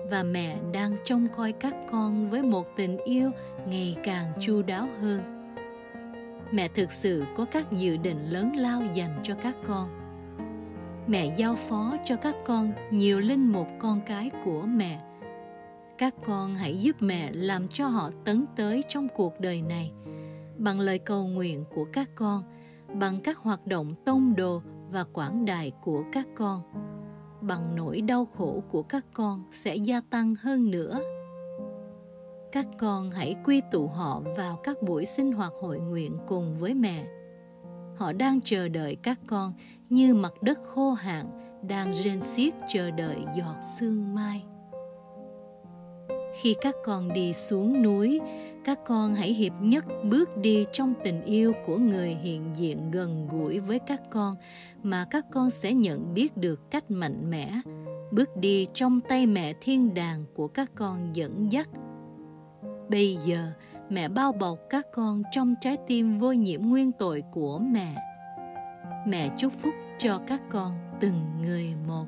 và 0.09 0.23
mẹ 0.23 0.57
đang 0.73 0.95
trông 1.05 1.27
coi 1.37 1.51
các 1.51 1.75
con 1.91 2.29
với 2.29 2.43
một 2.43 2.67
tình 2.75 2.97
yêu 2.97 3.31
ngày 3.67 3.97
càng 4.03 4.33
chu 4.39 4.61
đáo 4.61 4.87
hơn. 5.01 5.21
Mẹ 6.51 6.67
thực 6.67 6.91
sự 6.91 7.23
có 7.35 7.45
các 7.45 7.71
dự 7.71 7.97
định 7.97 8.29
lớn 8.29 8.55
lao 8.55 8.81
dành 8.93 9.19
cho 9.23 9.35
các 9.35 9.55
con. 9.65 9.89
Mẹ 11.07 11.35
giao 11.37 11.55
phó 11.55 11.95
cho 12.05 12.15
các 12.15 12.35
con 12.45 12.71
nhiều 12.91 13.19
linh 13.19 13.51
mục 13.51 13.67
con 13.79 14.01
cái 14.05 14.31
của 14.45 14.61
mẹ. 14.61 15.01
Các 15.97 16.15
con 16.25 16.55
hãy 16.55 16.77
giúp 16.77 16.95
mẹ 16.99 17.31
làm 17.33 17.67
cho 17.67 17.87
họ 17.87 18.09
tấn 18.25 18.45
tới 18.55 18.83
trong 18.89 19.07
cuộc 19.15 19.39
đời 19.39 19.61
này 19.61 19.91
bằng 20.57 20.79
lời 20.79 20.99
cầu 20.99 21.27
nguyện 21.27 21.65
của 21.73 21.85
các 21.93 22.09
con, 22.15 22.43
bằng 22.93 23.21
các 23.21 23.37
hoạt 23.37 23.67
động 23.67 23.95
tông 24.05 24.35
đồ 24.35 24.61
và 24.89 25.03
quảng 25.03 25.45
đại 25.45 25.71
của 25.81 26.03
các 26.11 26.27
con 26.35 26.61
bằng 27.43 27.75
nỗi 27.75 28.01
đau 28.01 28.25
khổ 28.25 28.63
của 28.69 28.83
các 28.83 29.05
con 29.13 29.43
sẽ 29.51 29.75
gia 29.75 30.01
tăng 30.09 30.35
hơn 30.41 30.71
nữa. 30.71 30.99
Các 32.51 32.67
con 32.77 33.11
hãy 33.11 33.35
quy 33.43 33.61
tụ 33.71 33.87
họ 33.87 34.21
vào 34.37 34.55
các 34.63 34.81
buổi 34.81 35.05
sinh 35.05 35.31
hoạt 35.31 35.53
hội 35.61 35.79
nguyện 35.79 36.17
cùng 36.27 36.55
với 36.59 36.73
mẹ. 36.73 37.05
Họ 37.95 38.13
đang 38.13 38.41
chờ 38.41 38.67
đợi 38.67 38.97
các 39.03 39.19
con 39.27 39.53
như 39.89 40.13
mặt 40.13 40.33
đất 40.41 40.59
khô 40.63 40.91
hạn 40.91 41.25
đang 41.67 41.93
rên 41.93 42.21
xiết 42.21 42.53
chờ 42.73 42.91
đợi 42.91 43.17
giọt 43.35 43.55
sương 43.79 44.15
mai. 44.15 44.43
Khi 46.41 46.55
các 46.61 46.75
con 46.85 47.13
đi 47.13 47.33
xuống 47.33 47.81
núi 47.81 48.19
các 48.63 48.79
con 48.85 49.15
hãy 49.15 49.33
hiệp 49.33 49.53
nhất 49.61 49.85
bước 50.03 50.37
đi 50.37 50.65
trong 50.73 50.93
tình 51.03 51.23
yêu 51.23 51.53
của 51.65 51.77
người 51.77 52.17
hiện 52.23 52.49
diện 52.55 52.91
gần 52.91 53.27
gũi 53.31 53.59
với 53.59 53.79
các 53.79 54.01
con, 54.09 54.35
mà 54.83 55.05
các 55.09 55.25
con 55.31 55.49
sẽ 55.49 55.73
nhận 55.73 56.13
biết 56.13 56.37
được 56.37 56.71
cách 56.71 56.91
mạnh 56.91 57.29
mẽ. 57.29 57.61
Bước 58.11 58.37
đi 58.37 58.67
trong 58.73 59.01
tay 59.01 59.25
mẹ 59.25 59.53
thiên 59.61 59.93
đàng 59.93 60.25
của 60.35 60.47
các 60.47 60.71
con 60.75 61.09
dẫn 61.13 61.51
dắt. 61.51 61.69
Bây 62.89 63.17
giờ, 63.25 63.51
mẹ 63.89 64.09
bao 64.09 64.31
bọc 64.31 64.59
các 64.69 64.87
con 64.93 65.23
trong 65.31 65.55
trái 65.61 65.77
tim 65.87 66.19
vô 66.19 66.31
nhiễm 66.31 66.61
nguyên 66.61 66.91
tội 66.91 67.23
của 67.31 67.59
mẹ. 67.59 67.95
Mẹ 69.07 69.29
chúc 69.37 69.53
phúc 69.61 69.73
cho 69.97 70.21
các 70.27 70.41
con 70.51 70.71
từng 70.99 71.41
người 71.41 71.73
một. 71.87 72.05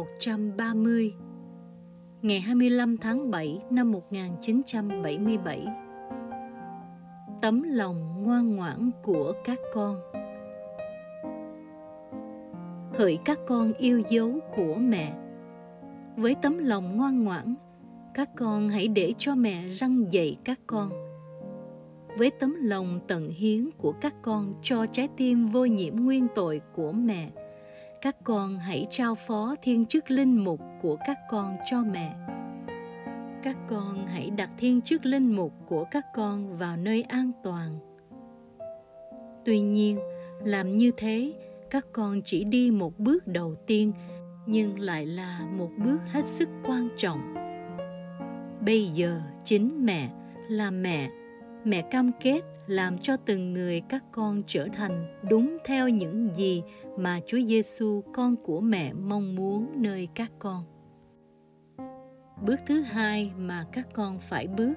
1930 0.00 1.14
Ngày 2.22 2.40
25 2.40 2.96
tháng 2.96 3.30
7 3.30 3.60
năm 3.70 3.92
1977 3.92 5.66
Tấm 7.42 7.62
lòng 7.62 8.22
ngoan 8.22 8.56
ngoãn 8.56 8.90
của 9.02 9.32
các 9.44 9.58
con. 9.74 9.96
Hỡi 12.94 13.18
các 13.24 13.38
con 13.46 13.72
yêu 13.72 14.02
dấu 14.08 14.38
của 14.56 14.74
mẹ. 14.74 15.12
Với 16.16 16.34
tấm 16.42 16.58
lòng 16.58 16.96
ngoan 16.96 17.24
ngoãn, 17.24 17.54
Các 18.14 18.30
con 18.36 18.68
hãy 18.68 18.88
để 18.88 19.14
cho 19.18 19.34
mẹ 19.34 19.68
răng 19.68 20.12
dạy 20.12 20.36
các 20.44 20.60
con. 20.66 20.90
Với 22.18 22.30
tấm 22.30 22.56
lòng 22.62 23.00
tận 23.08 23.30
hiến 23.30 23.70
của 23.78 23.92
các 23.92 24.14
con 24.22 24.54
cho 24.62 24.86
trái 24.86 25.08
tim 25.16 25.46
vô 25.46 25.64
nhiễm 25.64 25.96
nguyên 25.96 26.26
tội 26.34 26.60
của 26.72 26.92
mẹ 26.92 27.30
các 28.02 28.16
con 28.24 28.58
hãy 28.58 28.86
trao 28.90 29.14
phó 29.14 29.54
thiên 29.62 29.86
chức 29.86 30.10
linh 30.10 30.44
mục 30.44 30.60
của 30.82 30.96
các 31.06 31.18
con 31.30 31.56
cho 31.70 31.82
mẹ. 31.82 32.14
Các 33.42 33.56
con 33.68 34.06
hãy 34.06 34.30
đặt 34.30 34.50
thiên 34.58 34.80
chức 34.80 35.06
linh 35.06 35.36
mục 35.36 35.52
của 35.66 35.84
các 35.90 36.04
con 36.14 36.56
vào 36.58 36.76
nơi 36.76 37.02
an 37.02 37.32
toàn. 37.42 37.78
Tuy 39.44 39.60
nhiên, 39.60 39.98
làm 40.44 40.74
như 40.74 40.90
thế, 40.96 41.32
các 41.70 41.86
con 41.92 42.22
chỉ 42.24 42.44
đi 42.44 42.70
một 42.70 42.98
bước 42.98 43.26
đầu 43.26 43.54
tiên, 43.66 43.92
nhưng 44.46 44.78
lại 44.78 45.06
là 45.06 45.40
một 45.58 45.70
bước 45.84 45.98
hết 46.12 46.26
sức 46.26 46.48
quan 46.64 46.88
trọng. 46.96 47.34
Bây 48.66 48.86
giờ 48.86 49.20
chính 49.44 49.86
mẹ 49.86 50.10
là 50.48 50.70
mẹ. 50.70 51.10
Mẹ 51.64 51.82
cam 51.82 52.10
kết 52.20 52.40
làm 52.70 52.98
cho 52.98 53.16
từng 53.16 53.52
người 53.52 53.80
các 53.88 54.04
con 54.12 54.42
trở 54.46 54.68
thành 54.72 55.20
đúng 55.30 55.58
theo 55.64 55.88
những 55.88 56.30
gì 56.34 56.62
mà 56.96 57.20
Chúa 57.26 57.40
Giêsu, 57.40 58.02
con 58.12 58.36
của 58.36 58.60
mẹ, 58.60 58.92
mong 58.92 59.34
muốn 59.34 59.66
nơi 59.76 60.08
các 60.14 60.30
con. 60.38 60.64
Bước 62.46 62.60
thứ 62.66 62.80
hai 62.80 63.30
mà 63.36 63.64
các 63.72 63.88
con 63.92 64.18
phải 64.18 64.46
bước 64.46 64.74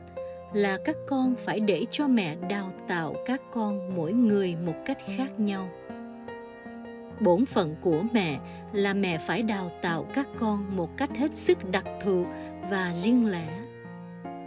là 0.53 0.77
các 0.85 0.95
con 1.07 1.35
phải 1.35 1.59
để 1.59 1.85
cho 1.91 2.07
mẹ 2.07 2.35
đào 2.49 2.73
tạo 2.87 3.15
các 3.25 3.41
con 3.51 3.95
mỗi 3.95 4.13
người 4.13 4.55
một 4.55 4.75
cách 4.85 4.97
khác 5.17 5.39
nhau. 5.39 5.69
Bổn 7.19 7.45
phận 7.45 7.75
của 7.81 8.03
mẹ 8.13 8.39
là 8.73 8.93
mẹ 8.93 9.17
phải 9.17 9.43
đào 9.43 9.71
tạo 9.81 10.05
các 10.13 10.27
con 10.39 10.75
một 10.75 10.97
cách 10.97 11.17
hết 11.17 11.37
sức 11.37 11.71
đặc 11.71 11.85
thù 12.03 12.25
và 12.69 12.93
riêng 12.93 13.25
lẻ 13.25 13.63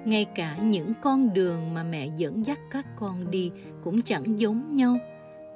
ngay 0.06 0.24
cả 0.24 0.56
những 0.62 0.92
con 1.02 1.34
đường 1.34 1.74
mà 1.74 1.82
mẹ 1.82 2.08
dẫn 2.16 2.46
dắt 2.46 2.60
các 2.70 2.86
con 2.96 3.30
đi 3.30 3.50
cũng 3.82 4.02
chẳng 4.02 4.38
giống 4.38 4.74
nhau 4.74 4.98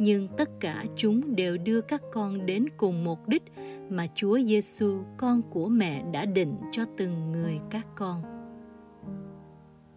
nhưng 0.03 0.29
tất 0.29 0.51
cả 0.61 0.85
chúng 0.97 1.37
đều 1.37 1.59
đưa 1.59 1.81
các 1.81 2.03
con 2.13 2.47
đến 2.47 2.65
cùng 2.77 3.05
mục 3.05 3.29
đích 3.29 3.43
mà 3.89 4.07
Chúa 4.15 4.39
Giêsu, 4.39 5.03
con 5.17 5.43
của 5.51 5.69
mẹ 5.69 6.05
đã 6.13 6.25
định 6.25 6.57
cho 6.73 6.85
từng 6.97 7.33
người 7.33 7.59
các 7.71 7.87
con. 7.97 8.23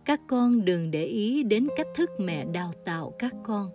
Các 0.06 0.22
con 0.28 0.66
đừng 0.66 0.92
để 0.92 1.06
ý 1.06 1.44
đến 1.44 1.68
cách 1.78 1.88
thức 1.96 2.10
mẹ 2.20 2.46
đào 2.46 2.72
tạo 2.86 3.14
các 3.20 3.34
con. 3.44 3.70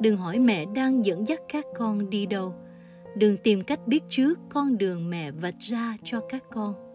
Đừng 0.00 0.16
hỏi 0.16 0.38
mẹ 0.38 0.64
đang 0.74 1.04
dẫn 1.04 1.26
dắt 1.26 1.40
các 1.48 1.64
con 1.76 2.10
đi 2.10 2.26
đâu. 2.26 2.54
Đừng 3.16 3.36
tìm 3.36 3.62
cách 3.62 3.80
biết 3.86 4.02
trước 4.08 4.38
con 4.48 4.78
đường 4.78 5.10
mẹ 5.10 5.30
vạch 5.30 5.58
ra 5.58 5.96
cho 6.04 6.20
các 6.20 6.44
con 6.50 6.89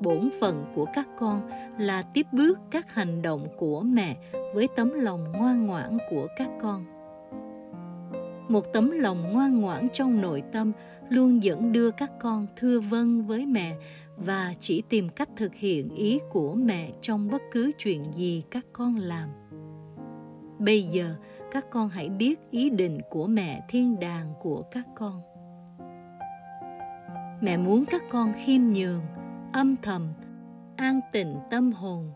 bổn 0.00 0.30
phận 0.40 0.64
của 0.74 0.86
các 0.94 1.08
con 1.18 1.48
là 1.78 2.02
tiếp 2.02 2.26
bước 2.32 2.60
các 2.70 2.94
hành 2.94 3.22
động 3.22 3.46
của 3.56 3.80
mẹ 3.82 4.16
với 4.54 4.68
tấm 4.76 4.92
lòng 4.94 5.32
ngoan 5.32 5.66
ngoãn 5.66 5.98
của 6.10 6.26
các 6.36 6.48
con. 6.60 6.84
Một 8.48 8.72
tấm 8.72 8.90
lòng 8.90 9.32
ngoan 9.32 9.60
ngoãn 9.60 9.88
trong 9.92 10.20
nội 10.20 10.42
tâm 10.52 10.72
luôn 11.08 11.42
dẫn 11.42 11.72
đưa 11.72 11.90
các 11.90 12.12
con 12.20 12.46
thưa 12.56 12.80
vâng 12.80 13.26
với 13.26 13.46
mẹ 13.46 13.76
và 14.16 14.54
chỉ 14.60 14.82
tìm 14.88 15.08
cách 15.08 15.28
thực 15.36 15.54
hiện 15.54 15.94
ý 15.94 16.18
của 16.30 16.54
mẹ 16.54 16.90
trong 17.00 17.30
bất 17.30 17.42
cứ 17.52 17.72
chuyện 17.78 18.04
gì 18.12 18.42
các 18.50 18.66
con 18.72 18.96
làm. 18.96 19.28
Bây 20.58 20.82
giờ, 20.82 21.14
các 21.52 21.70
con 21.70 21.88
hãy 21.88 22.08
biết 22.08 22.40
ý 22.50 22.70
định 22.70 23.00
của 23.10 23.26
mẹ 23.26 23.64
thiên 23.68 24.00
đàng 24.00 24.34
của 24.40 24.62
các 24.70 24.86
con. 24.96 25.20
Mẹ 27.40 27.56
muốn 27.56 27.84
các 27.84 28.02
con 28.10 28.32
khiêm 28.44 28.62
nhường 28.62 29.00
âm 29.56 29.76
thầm 29.82 30.08
an 30.76 31.00
tịnh 31.12 31.36
tâm 31.50 31.72
hồn 31.72 32.10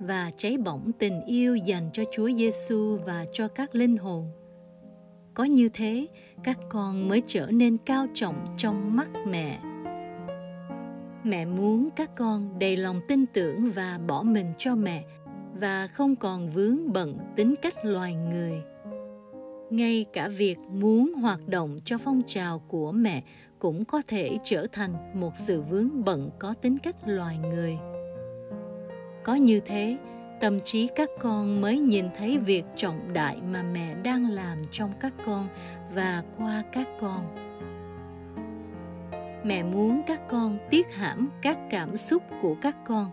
và 0.00 0.30
cháy 0.36 0.58
bỏng 0.58 0.90
tình 0.98 1.24
yêu 1.24 1.56
dành 1.56 1.90
cho 1.92 2.02
Chúa 2.12 2.30
Giêsu 2.30 2.98
và 3.06 3.26
cho 3.32 3.48
các 3.48 3.74
linh 3.74 3.96
hồn. 3.96 4.30
Có 5.34 5.44
như 5.44 5.68
thế, 5.68 6.06
các 6.44 6.58
con 6.68 7.08
mới 7.08 7.22
trở 7.26 7.46
nên 7.46 7.76
cao 7.78 8.06
trọng 8.14 8.54
trong 8.56 8.96
mắt 8.96 9.08
mẹ. 9.28 9.60
Mẹ 11.24 11.44
muốn 11.44 11.88
các 11.96 12.16
con 12.16 12.58
đầy 12.58 12.76
lòng 12.76 13.00
tin 13.08 13.26
tưởng 13.26 13.70
và 13.70 13.98
bỏ 14.06 14.22
mình 14.22 14.46
cho 14.58 14.74
mẹ 14.74 15.04
và 15.60 15.86
không 15.86 16.16
còn 16.16 16.48
vướng 16.48 16.92
bận 16.92 17.18
tính 17.36 17.54
cách 17.62 17.84
loài 17.84 18.14
người. 18.14 18.62
Ngay 19.70 20.06
cả 20.12 20.28
việc 20.28 20.58
muốn 20.58 21.12
hoạt 21.12 21.48
động 21.48 21.78
cho 21.84 21.98
phong 21.98 22.22
trào 22.26 22.58
của 22.58 22.92
mẹ 22.92 23.22
cũng 23.66 23.84
có 23.84 24.02
thể 24.08 24.36
trở 24.44 24.66
thành 24.72 25.20
một 25.20 25.32
sự 25.36 25.62
vướng 25.62 26.04
bận 26.04 26.30
có 26.38 26.54
tính 26.62 26.78
cách 26.78 26.96
loài 27.06 27.38
người. 27.38 27.78
Có 29.24 29.34
như 29.34 29.60
thế, 29.60 29.96
tâm 30.40 30.60
trí 30.60 30.88
các 30.96 31.10
con 31.20 31.60
mới 31.60 31.78
nhìn 31.78 32.06
thấy 32.16 32.38
việc 32.38 32.64
trọng 32.76 33.12
đại 33.12 33.36
mà 33.52 33.62
mẹ 33.62 33.94
đang 33.94 34.30
làm 34.30 34.62
trong 34.70 34.92
các 35.00 35.12
con 35.26 35.48
và 35.94 36.22
qua 36.38 36.62
các 36.72 36.88
con. 37.00 37.36
Mẹ 39.44 39.62
muốn 39.62 40.02
các 40.06 40.28
con 40.28 40.58
tiết 40.70 40.94
hãm 40.94 41.28
các 41.42 41.58
cảm 41.70 41.96
xúc 41.96 42.22
của 42.40 42.56
các 42.62 42.76
con, 42.86 43.10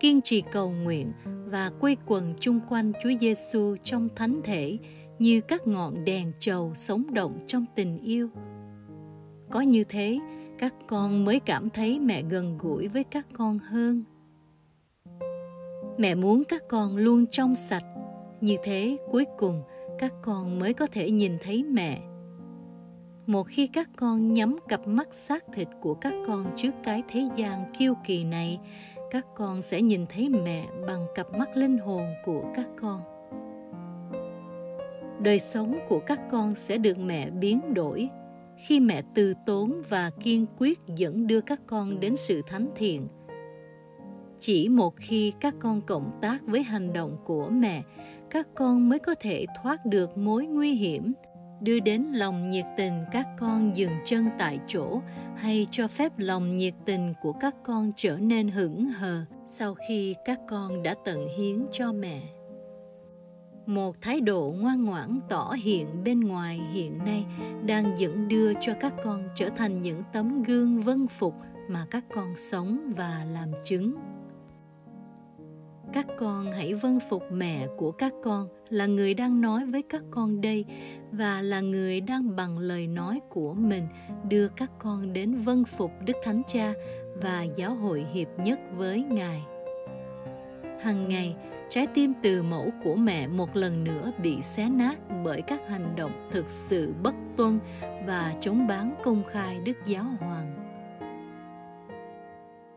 kiên 0.00 0.20
trì 0.20 0.40
cầu 0.40 0.70
nguyện 0.70 1.12
và 1.24 1.70
quây 1.80 1.96
quần 2.06 2.34
chung 2.40 2.60
quanh 2.68 2.92
Chúa 3.02 3.10
Giêsu 3.20 3.76
trong 3.84 4.08
thánh 4.16 4.40
thể 4.44 4.78
như 5.18 5.40
các 5.40 5.66
ngọn 5.66 6.04
đèn 6.04 6.32
trầu 6.38 6.74
sống 6.74 7.14
động 7.14 7.38
trong 7.46 7.64
tình 7.74 7.98
yêu 7.98 8.30
có 9.52 9.60
như 9.60 9.84
thế, 9.84 10.18
các 10.58 10.74
con 10.86 11.24
mới 11.24 11.40
cảm 11.40 11.70
thấy 11.70 12.00
mẹ 12.00 12.22
gần 12.22 12.58
gũi 12.58 12.88
với 12.88 13.04
các 13.04 13.26
con 13.32 13.58
hơn. 13.58 14.04
Mẹ 15.98 16.14
muốn 16.14 16.42
các 16.48 16.62
con 16.68 16.96
luôn 16.96 17.26
trong 17.26 17.54
sạch. 17.54 17.84
Như 18.40 18.56
thế, 18.62 18.96
cuối 19.10 19.24
cùng, 19.38 19.62
các 19.98 20.14
con 20.22 20.58
mới 20.58 20.74
có 20.74 20.86
thể 20.86 21.10
nhìn 21.10 21.38
thấy 21.42 21.64
mẹ. 21.64 22.02
Một 23.26 23.42
khi 23.42 23.66
các 23.66 23.90
con 23.96 24.34
nhắm 24.34 24.56
cặp 24.68 24.86
mắt 24.86 25.08
xác 25.12 25.44
thịt 25.52 25.68
của 25.80 25.94
các 25.94 26.14
con 26.26 26.46
trước 26.56 26.70
cái 26.84 27.02
thế 27.08 27.26
gian 27.36 27.72
kiêu 27.78 27.94
kỳ 28.04 28.24
này, 28.24 28.60
các 29.10 29.26
con 29.34 29.62
sẽ 29.62 29.82
nhìn 29.82 30.06
thấy 30.06 30.28
mẹ 30.28 30.66
bằng 30.86 31.06
cặp 31.14 31.34
mắt 31.34 31.56
linh 31.56 31.78
hồn 31.78 32.06
của 32.24 32.44
các 32.54 32.68
con. 32.80 33.00
Đời 35.18 35.38
sống 35.38 35.78
của 35.88 36.00
các 36.06 36.20
con 36.30 36.54
sẽ 36.54 36.78
được 36.78 36.98
mẹ 36.98 37.30
biến 37.30 37.74
đổi 37.74 38.10
khi 38.68 38.80
mẹ 38.80 39.02
từ 39.14 39.34
tốn 39.46 39.82
và 39.88 40.10
kiên 40.20 40.46
quyết 40.58 40.78
dẫn 40.96 41.26
đưa 41.26 41.40
các 41.40 41.60
con 41.66 42.00
đến 42.00 42.16
sự 42.16 42.42
thánh 42.46 42.68
thiện. 42.76 43.08
Chỉ 44.40 44.68
một 44.68 44.96
khi 44.96 45.32
các 45.40 45.54
con 45.60 45.80
cộng 45.80 46.10
tác 46.22 46.46
với 46.46 46.62
hành 46.62 46.92
động 46.92 47.16
của 47.24 47.48
mẹ, 47.48 47.82
các 48.30 48.48
con 48.54 48.88
mới 48.88 48.98
có 48.98 49.14
thể 49.20 49.46
thoát 49.62 49.86
được 49.86 50.16
mối 50.16 50.46
nguy 50.46 50.72
hiểm, 50.72 51.12
đưa 51.60 51.80
đến 51.80 52.02
lòng 52.02 52.48
nhiệt 52.48 52.64
tình 52.76 53.04
các 53.12 53.26
con 53.38 53.76
dừng 53.76 53.92
chân 54.04 54.28
tại 54.38 54.58
chỗ 54.66 55.00
hay 55.36 55.66
cho 55.70 55.88
phép 55.88 56.12
lòng 56.16 56.54
nhiệt 56.54 56.74
tình 56.84 57.14
của 57.22 57.32
các 57.32 57.54
con 57.64 57.92
trở 57.96 58.18
nên 58.18 58.48
hững 58.48 58.84
hờ 58.84 59.24
sau 59.46 59.74
khi 59.88 60.14
các 60.24 60.40
con 60.48 60.82
đã 60.82 60.94
tận 61.04 61.28
hiến 61.38 61.66
cho 61.72 61.92
mẹ 61.92 62.41
một 63.66 64.00
thái 64.00 64.20
độ 64.20 64.54
ngoan 64.58 64.84
ngoãn 64.84 65.20
tỏ 65.28 65.54
hiện 65.62 66.04
bên 66.04 66.20
ngoài 66.20 66.60
hiện 66.72 66.98
nay 66.98 67.24
đang 67.66 67.98
dẫn 67.98 68.28
đưa 68.28 68.52
cho 68.60 68.72
các 68.80 68.94
con 69.04 69.28
trở 69.34 69.48
thành 69.48 69.82
những 69.82 70.02
tấm 70.12 70.42
gương 70.42 70.80
vân 70.80 71.06
phục 71.06 71.34
mà 71.68 71.86
các 71.90 72.04
con 72.14 72.34
sống 72.36 72.92
và 72.96 73.24
làm 73.32 73.48
chứng. 73.64 73.94
Các 75.92 76.06
con 76.18 76.52
hãy 76.52 76.74
vân 76.74 76.98
phục 77.10 77.22
mẹ 77.32 77.66
của 77.76 77.92
các 77.92 78.12
con, 78.22 78.48
là 78.68 78.86
người 78.86 79.14
đang 79.14 79.40
nói 79.40 79.66
với 79.66 79.82
các 79.82 80.02
con 80.10 80.40
đây, 80.40 80.64
và 81.12 81.42
là 81.42 81.60
người 81.60 82.00
đang 82.00 82.36
bằng 82.36 82.58
lời 82.58 82.86
nói 82.86 83.20
của 83.30 83.54
mình 83.54 83.86
đưa 84.28 84.48
các 84.48 84.70
con 84.78 85.12
đến 85.12 85.34
vân 85.34 85.64
phục 85.64 85.92
đức 86.04 86.16
thánh 86.22 86.42
cha 86.46 86.72
và 87.22 87.46
giáo 87.56 87.74
hội 87.74 88.06
hiệp 88.12 88.28
nhất 88.38 88.60
với 88.76 89.02
ngài. 89.02 89.42
Hằng 90.80 91.08
ngày 91.08 91.36
trái 91.72 91.86
tim 91.86 92.12
từ 92.22 92.42
mẫu 92.42 92.70
của 92.84 92.94
mẹ 92.94 93.26
một 93.26 93.56
lần 93.56 93.84
nữa 93.84 94.12
bị 94.22 94.42
xé 94.42 94.68
nát 94.68 94.98
bởi 95.24 95.42
các 95.42 95.68
hành 95.68 95.96
động 95.96 96.28
thực 96.30 96.48
sự 96.48 96.94
bất 97.02 97.14
tuân 97.36 97.58
và 98.06 98.34
chống 98.40 98.66
bán 98.66 98.94
công 99.02 99.22
khai 99.24 99.60
đức 99.64 99.76
giáo 99.86 100.04
hoàng. 100.18 100.56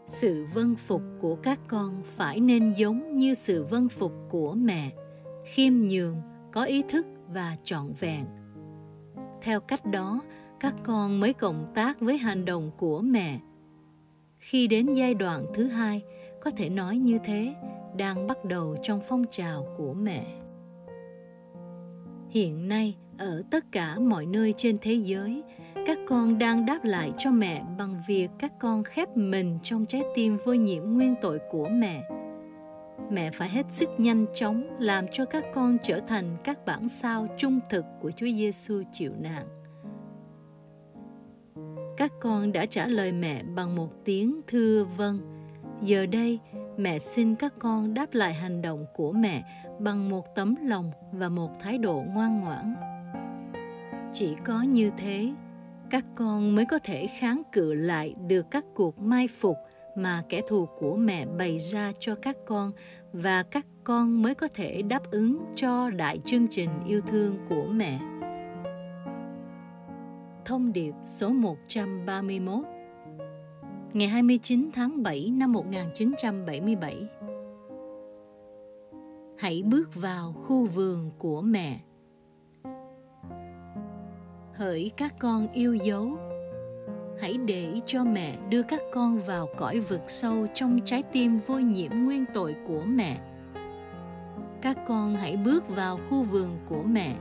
Sự 0.07 0.47
vân 0.53 0.75
phục 0.75 1.01
của 1.19 1.35
các 1.35 1.59
con 1.67 2.01
phải 2.15 2.39
nên 2.39 2.73
giống 2.73 3.17
như 3.17 3.33
sự 3.33 3.63
vân 3.63 3.89
phục 3.89 4.11
của 4.29 4.53
mẹ, 4.53 4.91
khiêm 5.45 5.73
nhường, 5.73 6.21
có 6.51 6.63
ý 6.63 6.83
thức 6.89 7.07
và 7.27 7.57
trọn 7.63 7.93
vẹn. 7.99 8.25
Theo 9.41 9.59
cách 9.59 9.85
đó, 9.85 10.21
các 10.59 10.75
con 10.83 11.19
mới 11.19 11.33
cộng 11.33 11.65
tác 11.75 11.99
với 11.99 12.17
hành 12.17 12.45
động 12.45 12.71
của 12.77 13.01
mẹ. 13.01 13.39
Khi 14.37 14.67
đến 14.67 14.93
giai 14.93 15.13
đoạn 15.13 15.45
thứ 15.53 15.67
hai, 15.67 16.01
có 16.41 16.51
thể 16.51 16.69
nói 16.69 16.97
như 16.97 17.19
thế 17.23 17.53
đang 17.97 18.27
bắt 18.27 18.45
đầu 18.45 18.75
trong 18.83 19.01
phong 19.07 19.23
trào 19.29 19.67
của 19.77 19.93
mẹ 19.93 20.25
hiện 22.29 22.67
nay 22.67 22.95
ở 23.17 23.43
tất 23.51 23.65
cả 23.71 23.99
mọi 23.99 24.25
nơi 24.25 24.53
trên 24.57 24.77
thế 24.81 24.93
giới 24.93 25.43
các 25.85 25.97
con 26.07 26.37
đang 26.37 26.65
đáp 26.65 26.79
lại 26.83 27.11
cho 27.17 27.31
mẹ 27.31 27.63
bằng 27.77 28.01
việc 28.07 28.29
các 28.39 28.53
con 28.59 28.83
khép 28.83 29.17
mình 29.17 29.59
trong 29.63 29.85
trái 29.85 30.01
tim 30.15 30.37
vô 30.45 30.53
nhiễm 30.53 30.83
nguyên 30.83 31.15
tội 31.21 31.39
của 31.51 31.67
mẹ 31.71 32.03
mẹ 33.09 33.31
phải 33.31 33.49
hết 33.49 33.65
sức 33.69 33.89
nhanh 33.97 34.25
chóng 34.33 34.77
làm 34.79 35.05
cho 35.11 35.25
các 35.25 35.45
con 35.53 35.77
trở 35.83 35.99
thành 35.99 36.37
các 36.43 36.65
bản 36.65 36.87
sao 36.87 37.27
trung 37.37 37.59
thực 37.69 37.85
của 38.01 38.11
Chúa 38.11 38.25
Giêsu 38.25 38.83
chịu 38.91 39.11
nạn. 39.19 39.47
Các 41.97 42.13
con 42.21 42.51
đã 42.51 42.65
trả 42.65 42.87
lời 42.87 43.11
mẹ 43.11 43.43
bằng 43.43 43.75
một 43.75 44.05
tiếng 44.05 44.41
thưa 44.47 44.85
vâng. 44.97 45.19
Giờ 45.81 46.05
đây, 46.05 46.39
mẹ 46.77 46.99
xin 46.99 47.35
các 47.35 47.53
con 47.59 47.93
đáp 47.93 48.13
lại 48.13 48.33
hành 48.33 48.61
động 48.61 48.85
của 48.95 49.11
mẹ 49.11 49.43
bằng 49.79 50.09
một 50.09 50.35
tấm 50.35 50.55
lòng 50.61 50.91
và 51.11 51.29
một 51.29 51.51
thái 51.59 51.77
độ 51.77 52.03
ngoan 52.13 52.41
ngoãn. 52.41 52.75
Chỉ 54.13 54.35
có 54.45 54.61
như 54.61 54.91
thế, 54.97 55.33
các 55.89 56.05
con 56.15 56.55
mới 56.55 56.65
có 56.65 56.79
thể 56.83 57.07
kháng 57.07 57.41
cự 57.51 57.73
lại 57.73 58.15
được 58.27 58.51
các 58.51 58.65
cuộc 58.75 58.99
mai 58.99 59.27
phục 59.27 59.57
mà 59.95 60.23
kẻ 60.29 60.41
thù 60.47 60.65
của 60.65 60.95
mẹ 60.95 61.25
bày 61.25 61.57
ra 61.57 61.91
cho 61.99 62.15
các 62.15 62.37
con 62.45 62.71
và 63.13 63.43
các 63.43 63.65
con 63.83 64.21
mới 64.21 64.35
có 64.35 64.47
thể 64.53 64.81
đáp 64.81 65.11
ứng 65.11 65.45
cho 65.55 65.89
đại 65.89 66.19
chương 66.23 66.47
trình 66.47 66.69
yêu 66.87 67.01
thương 67.01 67.37
của 67.49 67.65
mẹ. 67.65 67.99
Thông 70.45 70.73
điệp 70.73 70.93
số 71.03 71.29
131 71.29 72.74
Ngày 73.95 74.07
29 74.07 74.69
tháng 74.73 75.03
7 75.03 75.31
năm 75.33 75.51
1977 75.51 77.07
Hãy 79.37 79.63
bước 79.65 79.95
vào 79.95 80.33
khu 80.33 80.65
vườn 80.65 81.11
của 81.17 81.41
mẹ. 81.41 81.79
Hỡi 84.53 84.91
các 84.97 85.13
con 85.19 85.47
yêu 85.53 85.75
dấu, 85.75 86.17
hãy 87.19 87.37
để 87.45 87.79
cho 87.85 88.03
mẹ 88.03 88.37
đưa 88.49 88.61
các 88.63 88.81
con 88.93 89.21
vào 89.21 89.47
cõi 89.57 89.79
vực 89.79 90.01
sâu 90.07 90.47
trong 90.53 90.79
trái 90.85 91.03
tim 91.03 91.39
vô 91.47 91.59
nhiễm 91.59 91.91
nguyên 91.91 92.25
tội 92.33 92.55
của 92.67 92.83
mẹ. 92.85 93.17
Các 94.61 94.77
con 94.87 95.15
hãy 95.15 95.37
bước 95.37 95.69
vào 95.69 95.99
khu 96.09 96.23
vườn 96.23 96.57
của 96.69 96.83
mẹ 96.83 97.15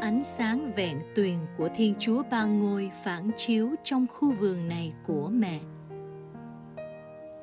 ánh 0.00 0.24
sáng 0.24 0.72
vẹn 0.76 0.98
tuyền 1.14 1.36
của 1.58 1.68
thiên 1.76 1.94
chúa 1.98 2.22
ba 2.30 2.44
ngôi 2.44 2.90
phản 3.04 3.30
chiếu 3.36 3.68
trong 3.84 4.06
khu 4.06 4.32
vườn 4.32 4.68
này 4.68 4.92
của 5.06 5.28
mẹ 5.28 5.60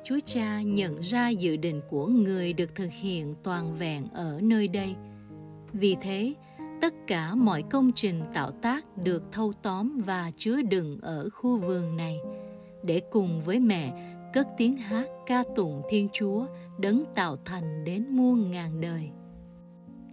chúa 0.04 0.18
cha 0.24 0.62
nhận 0.62 1.00
ra 1.00 1.28
dự 1.28 1.56
định 1.56 1.80
của 1.88 2.06
người 2.06 2.52
được 2.52 2.74
thực 2.74 2.92
hiện 2.92 3.34
toàn 3.42 3.74
vẹn 3.74 4.06
ở 4.12 4.40
nơi 4.42 4.68
đây 4.68 4.94
vì 5.72 5.96
thế, 6.00 6.34
tất 6.80 6.94
cả 7.06 7.34
mọi 7.34 7.62
công 7.70 7.92
trình 7.92 8.22
tạo 8.34 8.50
tác 8.50 8.96
được 8.96 9.22
thâu 9.32 9.52
tóm 9.62 10.00
và 10.06 10.30
chứa 10.36 10.62
đựng 10.62 10.98
ở 11.02 11.28
khu 11.30 11.56
vườn 11.56 11.96
này 11.96 12.18
để 12.82 13.00
cùng 13.10 13.40
với 13.40 13.60
mẹ 13.60 14.14
cất 14.32 14.48
tiếng 14.56 14.76
hát 14.76 15.06
ca 15.26 15.42
tụng 15.56 15.82
Thiên 15.88 16.08
Chúa 16.12 16.46
đấng 16.78 17.04
tạo 17.14 17.36
thành 17.44 17.84
đến 17.84 18.04
muôn 18.08 18.50
ngàn 18.50 18.80
đời. 18.80 19.10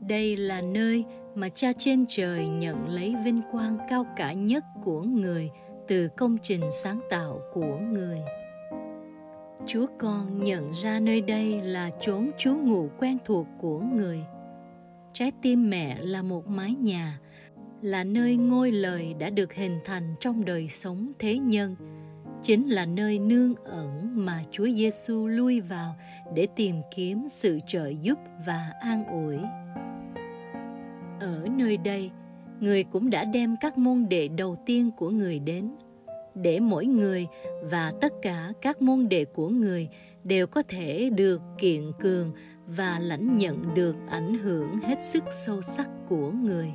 Đây 0.07 0.37
là 0.37 0.61
nơi 0.61 1.05
mà 1.35 1.49
Cha 1.49 1.73
trên 1.77 2.05
trời 2.09 2.47
nhận 2.47 2.89
lấy 2.89 3.15
vinh 3.25 3.41
quang 3.51 3.77
cao 3.89 4.05
cả 4.15 4.33
nhất 4.33 4.63
của 4.83 5.01
người 5.01 5.49
từ 5.87 6.07
công 6.07 6.37
trình 6.41 6.61
sáng 6.83 6.99
tạo 7.09 7.41
của 7.53 7.77
người. 7.77 8.19
Chúa 9.67 9.85
con 9.99 10.43
nhận 10.43 10.71
ra 10.73 10.99
nơi 10.99 11.21
đây 11.21 11.61
là 11.61 11.89
chốn 11.99 12.29
Chúa 12.37 12.55
ngụ 12.55 12.89
quen 12.99 13.17
thuộc 13.25 13.47
của 13.61 13.79
người– 13.79 14.23
trái 15.13 15.31
tim 15.41 15.69
mẹ 15.69 15.97
là 16.01 16.21
một 16.21 16.47
mái 16.47 16.75
nhà, 16.75 17.19
là 17.81 18.03
nơi 18.03 18.37
ngôi 18.37 18.71
lời 18.71 19.15
đã 19.19 19.29
được 19.29 19.53
hình 19.53 19.79
thành 19.85 20.15
trong 20.19 20.45
đời 20.45 20.69
sống 20.69 21.11
thế 21.19 21.37
nhân 21.37 21.75
chính 22.41 22.69
là 22.69 22.85
nơi 22.85 23.19
nương 23.19 23.55
ẩn 23.55 24.11
mà 24.25 24.43
Chúa 24.51 24.65
Giêsu 24.65 25.27
lui 25.27 25.61
vào 25.61 25.95
để 26.35 26.47
tìm 26.55 26.75
kiếm 26.95 27.27
sự 27.29 27.59
trợ 27.67 27.87
giúp 28.01 28.19
và 28.45 28.71
an 28.81 29.05
ủi. 29.05 29.37
Ở 31.23 31.47
nơi 31.57 31.77
đây, 31.77 32.11
người 32.59 32.83
cũng 32.83 33.09
đã 33.09 33.23
đem 33.23 33.55
các 33.61 33.77
môn 33.77 34.05
đệ 34.09 34.27
đầu 34.27 34.55
tiên 34.65 34.91
của 34.97 35.09
người 35.09 35.39
đến. 35.39 35.71
Để 36.35 36.59
mỗi 36.59 36.85
người 36.85 37.27
và 37.63 37.93
tất 38.01 38.13
cả 38.21 38.51
các 38.61 38.81
môn 38.81 39.09
đệ 39.09 39.25
của 39.25 39.49
người 39.49 39.89
đều 40.23 40.47
có 40.47 40.63
thể 40.67 41.09
được 41.09 41.41
kiện 41.57 41.91
cường 41.99 42.31
và 42.67 42.99
lãnh 42.99 43.37
nhận 43.37 43.73
được 43.73 43.95
ảnh 44.09 44.37
hưởng 44.37 44.77
hết 44.77 45.05
sức 45.05 45.23
sâu 45.45 45.61
sắc 45.61 45.89
của 46.07 46.31
người. 46.31 46.71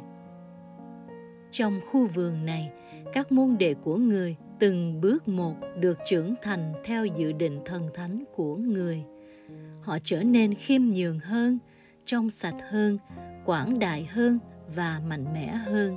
Trong 1.51 1.81
khu 1.91 2.07
vườn 2.07 2.47
này 2.47 2.71
các 3.13 3.33
môn 3.33 3.57
đệ 3.59 3.75
của 3.75 3.97
người 3.97 4.37
từng 4.59 5.01
bước 5.01 5.29
một 5.29 5.55
được 5.81 5.99
trưởng 6.07 6.35
thành 6.43 6.73
theo 6.85 7.07
dự 7.07 7.33
định 7.33 7.61
thần 7.65 7.89
thánh 7.95 8.25
của 8.35 8.57
người. 8.57 9.05
Họ 9.81 9.99
trở 10.05 10.23
nên 10.23 10.55
khiêm 10.55 10.83
nhường 10.83 11.19
hơn 11.19 11.59
trong 12.05 12.31
sạch 12.31 12.57
hơn 12.71 12.99
quảng 13.45 13.79
đại 13.79 14.09
hơn 14.11 14.39
và 14.75 15.01
mạnh 15.09 15.25
mẽ 15.35 15.47
hơn 15.47 15.97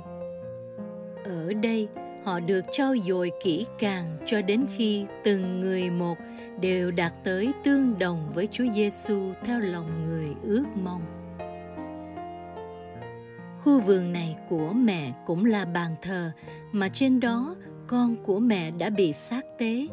ở 1.24 1.52
đây 1.52 1.88
họ 2.24 2.40
được 2.40 2.64
trau 2.72 2.94
dồi 3.06 3.30
kỹ 3.42 3.66
càng 3.78 4.18
cho 4.26 4.42
đến 4.42 4.66
khi 4.76 5.06
từng 5.24 5.60
người 5.60 5.90
một 5.90 6.18
đều 6.60 6.90
đạt 6.90 7.12
tới 7.24 7.52
tương 7.64 7.98
đồng 7.98 8.30
với 8.34 8.46
Chúa 8.46 8.64
Giêsu 8.74 9.32
theo 9.44 9.60
lòng 9.60 10.02
người 10.06 10.28
ước 10.42 10.64
mong. 10.82 11.02
Khu 13.60 13.80
vườn 13.80 14.12
này 14.12 14.36
của 14.48 14.72
mẹ 14.72 15.12
cũng 15.26 15.44
là 15.44 15.64
bàn 15.64 15.94
thờ 16.02 16.32
mà 16.72 16.88
trên 16.88 17.20
đó 17.20 17.56
con 17.86 18.16
của 18.24 18.38
mẹ 18.38 18.70
đã 18.78 18.90
bị 18.90 19.12
sát 19.12 19.44
tế, 19.58 19.86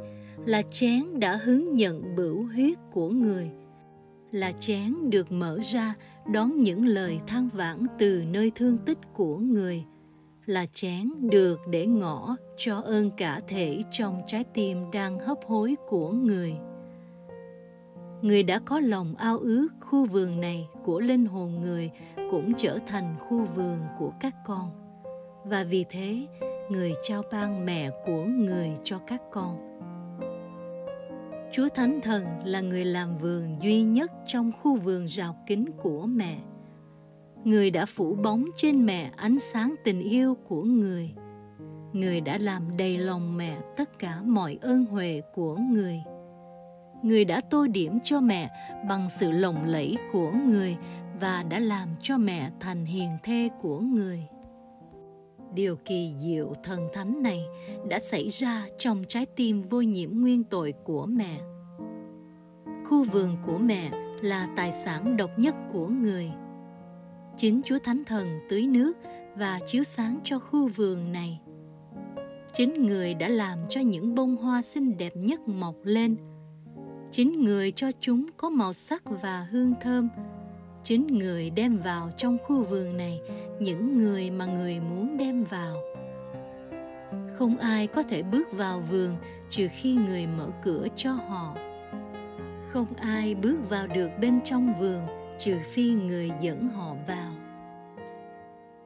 là 0.45 0.61
chén 0.61 1.19
đã 1.19 1.35
hứng 1.43 1.75
nhận 1.75 2.15
bửu 2.15 2.43
huyết 2.43 2.77
của 2.91 3.09
người, 3.09 3.49
là 4.31 4.51
chén 4.51 5.09
được 5.09 5.31
mở 5.31 5.59
ra 5.61 5.93
đón 6.31 6.61
những 6.61 6.85
lời 6.85 7.19
than 7.27 7.49
vãn 7.53 7.85
từ 7.97 8.23
nơi 8.31 8.51
thương 8.55 8.77
tích 8.77 8.97
của 9.13 9.37
người– 9.37 9.83
là 10.49 10.65
chén 10.65 11.11
được 11.21 11.59
để 11.67 11.85
ngỏ 11.85 12.35
cho 12.57 12.77
ơn 12.79 13.11
cả 13.11 13.41
thể 13.47 13.81
trong 13.91 14.21
trái 14.27 14.43
tim 14.43 14.91
đang 14.91 15.19
hấp 15.19 15.37
hối 15.45 15.75
của 15.87 16.09
người. 16.09 16.53
Người 18.21 18.43
đã 18.43 18.59
có 18.65 18.79
lòng 18.79 19.15
ao 19.15 19.37
ước 19.37 19.67
khu 19.81 20.05
vườn 20.05 20.41
này 20.41 20.67
của 20.83 20.99
linh 20.99 21.25
hồn 21.25 21.61
người 21.61 21.91
cũng 22.31 22.53
trở 22.57 22.77
thành 22.87 23.15
khu 23.19 23.45
vườn 23.45 23.79
của 23.97 24.11
các 24.19 24.35
con. 24.45 24.71
Và 25.45 25.63
vì 25.63 25.85
thế, 25.89 26.27
người 26.69 26.93
trao 27.03 27.21
ban 27.31 27.65
mẹ 27.65 27.89
của 28.05 28.23
người 28.23 28.69
cho 28.83 28.99
các 29.07 29.21
con. 29.31 29.68
Chúa 31.51 31.69
Thánh 31.69 32.01
Thần 32.01 32.25
là 32.43 32.61
người 32.61 32.85
làm 32.85 33.17
vườn 33.17 33.57
duy 33.61 33.81
nhất 33.81 34.11
trong 34.27 34.51
khu 34.51 34.75
vườn 34.75 35.05
rào 35.07 35.35
kính 35.47 35.65
của 35.81 36.05
mẹ. 36.05 36.37
Người 37.43 37.71
đã 37.71 37.85
phủ 37.85 38.15
bóng 38.15 38.45
trên 38.55 38.85
mẹ 38.85 39.11
ánh 39.15 39.39
sáng 39.39 39.75
tình 39.83 39.99
yêu 39.99 40.37
của 40.47 40.63
người. 40.63 41.13
Người 41.93 42.21
đã 42.21 42.37
làm 42.37 42.77
đầy 42.77 42.97
lòng 42.97 43.37
mẹ 43.37 43.57
tất 43.77 43.99
cả 43.99 44.21
mọi 44.25 44.57
ơn 44.61 44.85
huệ 44.85 45.21
của 45.33 45.55
người. 45.55 46.01
Người 47.03 47.25
đã 47.25 47.41
tô 47.49 47.67
điểm 47.67 47.99
cho 48.03 48.19
mẹ 48.19 48.49
bằng 48.89 49.09
sự 49.09 49.31
lộng 49.31 49.65
lẫy 49.65 49.97
của 50.11 50.31
người 50.31 50.77
và 51.19 51.43
đã 51.43 51.59
làm 51.59 51.89
cho 52.01 52.17
mẹ 52.17 52.51
thành 52.59 52.85
hiền 52.85 53.17
thê 53.23 53.49
của 53.61 53.79
người 53.79 54.23
điều 55.53 55.75
kỳ 55.75 56.13
diệu 56.17 56.53
thần 56.63 56.87
thánh 56.93 57.21
này 57.21 57.45
đã 57.89 57.99
xảy 57.99 58.29
ra 58.29 58.65
trong 58.77 59.03
trái 59.07 59.25
tim 59.25 59.61
vô 59.61 59.81
nhiễm 59.81 60.09
nguyên 60.13 60.43
tội 60.43 60.73
của 60.83 61.05
mẹ 61.05 61.39
khu 62.85 63.03
vườn 63.03 63.37
của 63.45 63.57
mẹ 63.57 63.91
là 64.21 64.53
tài 64.55 64.71
sản 64.71 65.17
độc 65.17 65.39
nhất 65.39 65.55
của 65.71 65.87
người 65.87 66.31
chính 67.39 67.61
Chúa 67.65 67.79
Thánh 67.79 68.03
Thần 68.05 68.39
tưới 68.49 68.67
nước 68.67 68.97
và 69.35 69.59
chiếu 69.65 69.83
sáng 69.83 70.19
cho 70.23 70.39
khu 70.39 70.67
vườn 70.67 71.11
này. 71.11 71.39
Chính 72.53 72.85
người 72.85 73.13
đã 73.13 73.27
làm 73.27 73.59
cho 73.69 73.81
những 73.81 74.15
bông 74.15 74.35
hoa 74.35 74.61
xinh 74.61 74.97
đẹp 74.97 75.15
nhất 75.15 75.47
mọc 75.47 75.75
lên. 75.83 76.15
Chính 77.11 77.43
người 77.43 77.71
cho 77.71 77.91
chúng 77.99 78.25
có 78.37 78.49
màu 78.49 78.73
sắc 78.73 79.03
và 79.21 79.47
hương 79.51 79.73
thơm. 79.81 80.09
Chính 80.83 81.07
người 81.07 81.49
đem 81.49 81.77
vào 81.77 82.09
trong 82.17 82.37
khu 82.43 82.63
vườn 82.63 82.97
này, 82.97 83.21
những 83.59 83.97
người 83.97 84.31
mà 84.31 84.45
người 84.45 84.79
muốn 84.79 85.17
đem 85.17 85.43
vào. 85.43 85.75
Không 87.33 87.57
ai 87.57 87.87
có 87.87 88.03
thể 88.03 88.23
bước 88.23 88.47
vào 88.51 88.79
vườn 88.79 89.15
trừ 89.49 89.67
khi 89.71 89.93
người 89.93 90.27
mở 90.27 90.47
cửa 90.63 90.87
cho 90.95 91.11
họ. 91.11 91.55
Không 92.67 92.93
ai 92.93 93.35
bước 93.35 93.69
vào 93.69 93.87
được 93.87 94.09
bên 94.21 94.39
trong 94.45 94.73
vườn 94.79 95.01
trừ 95.39 95.57
phi 95.65 95.89
người 95.89 96.31
dẫn 96.41 96.67
họ 96.67 96.95
vào 97.07 97.31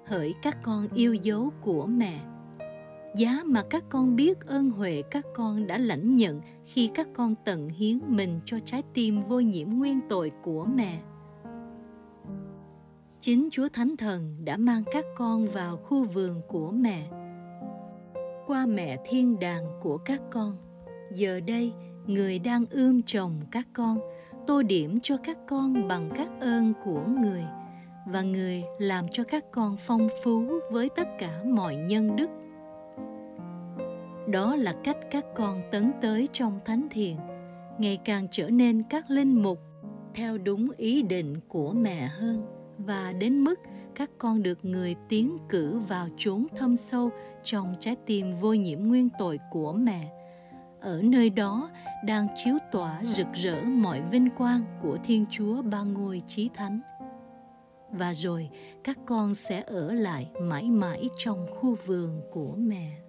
hỡi 0.06 0.36
các 0.42 0.58
con 0.62 0.88
yêu 0.94 1.14
dấu 1.14 1.52
của 1.62 1.86
mẹ, 1.86 2.20
giá 3.16 3.42
mà 3.46 3.64
các 3.70 3.84
con 3.90 4.16
biết 4.16 4.46
ơn 4.48 4.70
huệ 4.70 5.04
các 5.12 5.26
con 5.36 5.68
đã 5.68 5.78
lãnh 5.78 6.16
nhận 6.16 6.42
khi 6.66 6.90
các 6.94 7.08
con 7.14 7.36
tận 7.46 7.70
hiến 7.70 8.00
mình 8.08 8.40
cho 8.46 8.60
trái 8.66 8.84
tim 8.94 9.22
vô 9.22 9.40
nhiễm 9.40 9.70
nguyên 9.70 10.00
tội 10.10 10.32
của 10.44 10.66
mẹ. 10.66 11.00
Chính 13.26 13.50
Chúa 13.52 13.68
Thánh 13.74 13.98
Thần 13.98 14.36
đã 14.46 14.58
mang 14.58 14.84
các 14.92 15.06
con 15.16 15.48
vào 15.48 15.78
khu 15.78 16.06
vườn 16.06 16.42
của 16.48 16.72
mẹ. 16.72 17.08
Qua 18.48 18.66
mẹ 18.66 18.98
thiên 19.06 19.40
đàng 19.40 19.66
của 19.82 19.98
các 19.98 20.22
con, 20.32 20.58
giờ 21.14 21.40
đây 21.48 21.74
người 22.06 22.40
đang 22.40 22.66
ươm 22.70 23.02
trồng 23.02 23.42
các 23.52 23.68
con, 23.74 24.00
tô 24.48 24.62
điểm 24.62 25.00
cho 25.00 25.18
các 25.18 25.38
con 25.48 25.88
bằng 25.88 26.10
các 26.16 26.32
ơn 26.40 26.74
của 26.84 27.04
người 27.22 27.44
và 28.08 28.22
người 28.22 28.64
làm 28.80 29.06
cho 29.12 29.24
các 29.24 29.52
con 29.52 29.78
phong 29.88 30.08
phú 30.24 30.60
với 30.72 30.90
tất 30.96 31.08
cả 31.20 31.44
mọi 31.46 31.76
nhân 31.76 32.16
đức 32.16 32.30
đó 34.28 34.56
là 34.56 34.76
cách 34.84 34.98
các 35.12 35.26
con 35.36 35.62
tấn 35.72 35.92
tới 36.02 36.28
trong 36.34 36.60
thánh 36.66 36.88
thiền 36.92 37.16
ngày 37.78 38.00
càng 38.06 38.28
trở 38.32 38.50
nên 38.50 38.84
các 38.90 39.10
linh 39.10 39.44
mục 39.44 39.60
theo 40.16 40.38
đúng 40.38 40.70
ý 40.78 41.02
định 41.02 41.40
của 41.48 41.74
mẹ 41.74 42.08
hơn 42.08 42.63
và 42.78 43.14
đến 43.14 43.44
mức 43.44 43.60
các 43.96 44.10
con 44.18 44.44
được 44.44 44.66
người 44.66 44.96
tiến 45.10 45.38
cử 45.50 45.80
vào 45.80 46.08
chốn 46.18 46.48
thâm 46.56 46.76
sâu 46.76 47.10
trong 47.44 47.76
trái 47.80 47.96
tim 48.06 48.36
vô 48.36 48.54
nhiễm 48.54 48.80
nguyên 48.80 49.10
tội 49.20 49.40
của 49.52 49.74
mẹ. 49.74 50.12
Ở 50.82 51.02
nơi 51.02 51.30
đó 51.30 51.70
đang 52.06 52.28
chiếu 52.36 52.58
tỏa 52.72 53.04
rực 53.04 53.28
rỡ 53.34 53.62
mọi 53.64 54.02
vinh 54.02 54.30
quang 54.30 54.64
của 54.82 54.98
thiên 55.04 55.26
chúa 55.32 55.62
ba 55.62 55.84
ngôi 55.84 56.22
chí 56.28 56.50
thánh. 56.54 56.80
Và 57.92 58.14
rồi 58.14 58.50
các 58.84 59.00
con 59.06 59.36
sẽ 59.36 59.64
ở 59.68 59.94
lại 59.94 60.32
mãi 60.42 60.64
mãi 60.64 61.10
trong 61.18 61.48
khu 61.52 61.76
vườn 61.86 62.22
của 62.32 62.56
mẹ. 62.58 63.00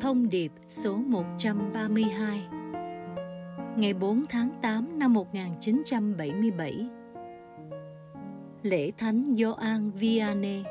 Thông 0.00 0.28
điệp 0.28 0.52
số 0.68 0.96
132 0.96 2.46
Ngày 3.76 3.94
4 3.94 4.24
tháng 4.28 4.50
8 4.62 4.98
năm 4.98 5.14
1977 5.14 6.88
Lễ 8.66 8.90
Thánh 8.98 9.34
Gioan 9.34 9.90
Vianney. 9.90 10.64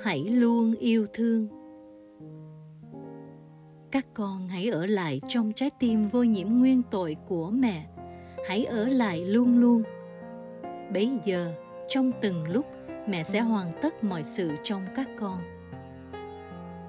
Hãy 0.00 0.18
luôn 0.18 0.74
yêu 0.74 1.06
thương. 1.12 1.48
Các 3.90 4.06
con 4.14 4.48
hãy 4.48 4.68
ở 4.68 4.86
lại 4.86 5.20
trong 5.28 5.52
trái 5.52 5.70
tim 5.78 6.08
vô 6.08 6.22
nhiễm 6.22 6.48
nguyên 6.48 6.82
tội 6.90 7.16
của 7.26 7.50
mẹ. 7.50 7.86
Hãy 8.48 8.64
ở 8.64 8.88
lại 8.88 9.24
luôn 9.24 9.60
luôn. 9.60 9.82
Bấy 10.94 11.10
giờ, 11.24 11.52
trong 11.88 12.12
từng 12.20 12.48
lúc, 12.48 12.66
mẹ 13.06 13.22
sẽ 13.22 13.40
hoàn 13.40 13.72
tất 13.82 14.04
mọi 14.04 14.22
sự 14.24 14.50
trong 14.62 14.86
các 14.94 15.08
con. 15.18 15.38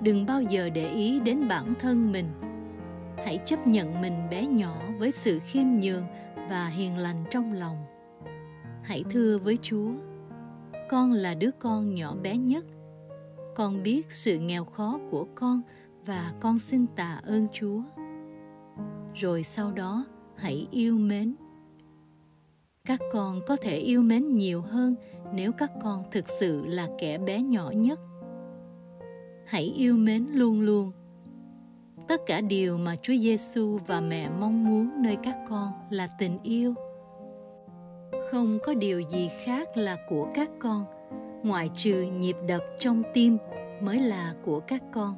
Đừng 0.01 0.25
bao 0.25 0.41
giờ 0.41 0.69
để 0.69 0.89
ý 0.89 1.19
đến 1.19 1.47
bản 1.47 1.73
thân 1.79 2.11
mình. 2.11 2.27
Hãy 3.17 3.39
chấp 3.45 3.67
nhận 3.67 4.01
mình 4.01 4.29
bé 4.31 4.45
nhỏ 4.45 4.81
với 4.97 5.11
sự 5.11 5.39
khiêm 5.39 5.67
nhường 5.81 6.03
và 6.49 6.67
hiền 6.67 6.97
lành 6.97 7.23
trong 7.29 7.53
lòng 7.53 7.77
hãy 8.83 9.03
thưa 9.09 9.37
với 9.37 9.57
chúa, 9.61 9.91
con 10.89 11.11
là 11.11 11.33
đứa 11.33 11.51
con 11.59 11.95
nhỏ 11.95 12.15
bé 12.23 12.37
nhất. 12.37 12.65
Con 13.55 13.83
biết 13.83 14.11
sự 14.11 14.39
nghèo 14.39 14.65
khó 14.65 14.99
của 15.11 15.27
con 15.35 15.61
và 16.05 16.33
con 16.39 16.59
xin 16.59 16.87
tạ 16.95 17.19
ơn 17.23 17.47
chúa. 17.53 17.81
Rồi 19.15 19.43
sau 19.43 19.71
đó, 19.71 20.05
hãy 20.35 20.67
yêu 20.71 20.97
mến. 20.97 21.35
Các 22.85 22.99
con 23.11 23.39
có 23.47 23.55
thể 23.55 23.77
yêu 23.77 24.01
mến 24.01 24.35
nhiều 24.35 24.61
hơn 24.61 24.95
nếu 25.33 25.51
các 25.51 25.71
con 25.83 26.03
thực 26.11 26.29
sự 26.29 26.65
là 26.65 26.87
kẻ 26.99 27.17
bé 27.17 27.41
nhỏ 27.41 27.71
nhất. 27.75 27.99
Hãy 29.45 29.63
yêu 29.63 29.95
mến 29.97 30.25
luôn 30.33 30.61
luôn. 30.61 30.91
Tất 32.07 32.21
cả 32.25 32.41
điều 32.41 32.77
mà 32.77 32.95
Chúa 32.95 33.13
Giêsu 33.13 33.79
và 33.87 34.01
mẹ 34.01 34.29
mong 34.29 34.65
muốn 34.65 35.01
nơi 35.01 35.17
các 35.23 35.37
con 35.49 35.71
là 35.89 36.07
tình 36.19 36.39
yêu. 36.43 36.73
Không 38.33 38.59
có 38.63 38.73
điều 38.73 38.99
gì 38.99 39.29
khác 39.43 39.77
là 39.77 39.97
của 40.07 40.27
các 40.33 40.49
con, 40.59 40.85
ngoại 41.43 41.69
trừ 41.73 42.01
nhịp 42.01 42.35
đập 42.47 42.63
trong 42.79 43.03
tim 43.13 43.37
mới 43.81 43.99
là 43.99 44.33
của 44.43 44.59
các 44.59 44.83
con. 44.91 45.15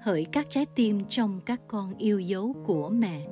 Hỡi 0.00 0.26
các 0.32 0.46
trái 0.48 0.66
tim 0.74 1.04
trong 1.08 1.40
các 1.46 1.60
con 1.68 1.92
yêu 1.98 2.20
dấu 2.20 2.54
của 2.64 2.88
mẹ 2.88 3.26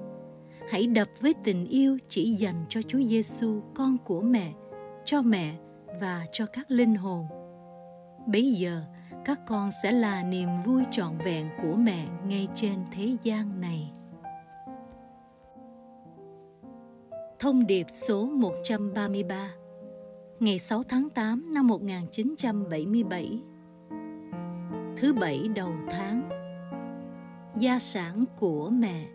hãy 0.70 0.86
đập 0.86 1.08
với 1.20 1.34
tình 1.44 1.66
yêu 1.66 1.98
chỉ 2.08 2.34
dành 2.34 2.64
cho 2.68 2.82
Chúa 2.82 3.02
Giêsu, 3.02 3.60
con 3.74 3.98
của 4.04 4.20
mẹ, 4.20 4.52
cho 5.04 5.22
mẹ 5.22 5.54
và 6.00 6.26
cho 6.32 6.46
các 6.46 6.70
linh 6.70 6.94
hồn. 6.94 7.26
Bây 8.26 8.52
giờ, 8.52 8.82
các 9.24 9.40
con 9.46 9.70
sẽ 9.82 9.92
là 9.92 10.22
niềm 10.22 10.48
vui 10.64 10.82
trọn 10.90 11.18
vẹn 11.24 11.46
của 11.62 11.74
mẹ 11.76 12.06
ngay 12.26 12.48
trên 12.54 12.78
thế 12.92 13.16
gian 13.22 13.60
này. 13.60 13.92
Thông 17.38 17.66
điệp 17.66 17.86
số 17.90 18.26
133 18.26 19.54
Ngày 20.40 20.58
6 20.58 20.82
tháng 20.82 21.10
8 21.10 21.54
năm 21.54 21.66
1977 21.66 23.40
Thứ 24.96 25.12
bảy 25.12 25.48
đầu 25.54 25.72
tháng. 25.90 26.28
Gia 27.58 27.78
sản 27.78 28.24
của 28.38 28.70
mẹ. 28.70 29.06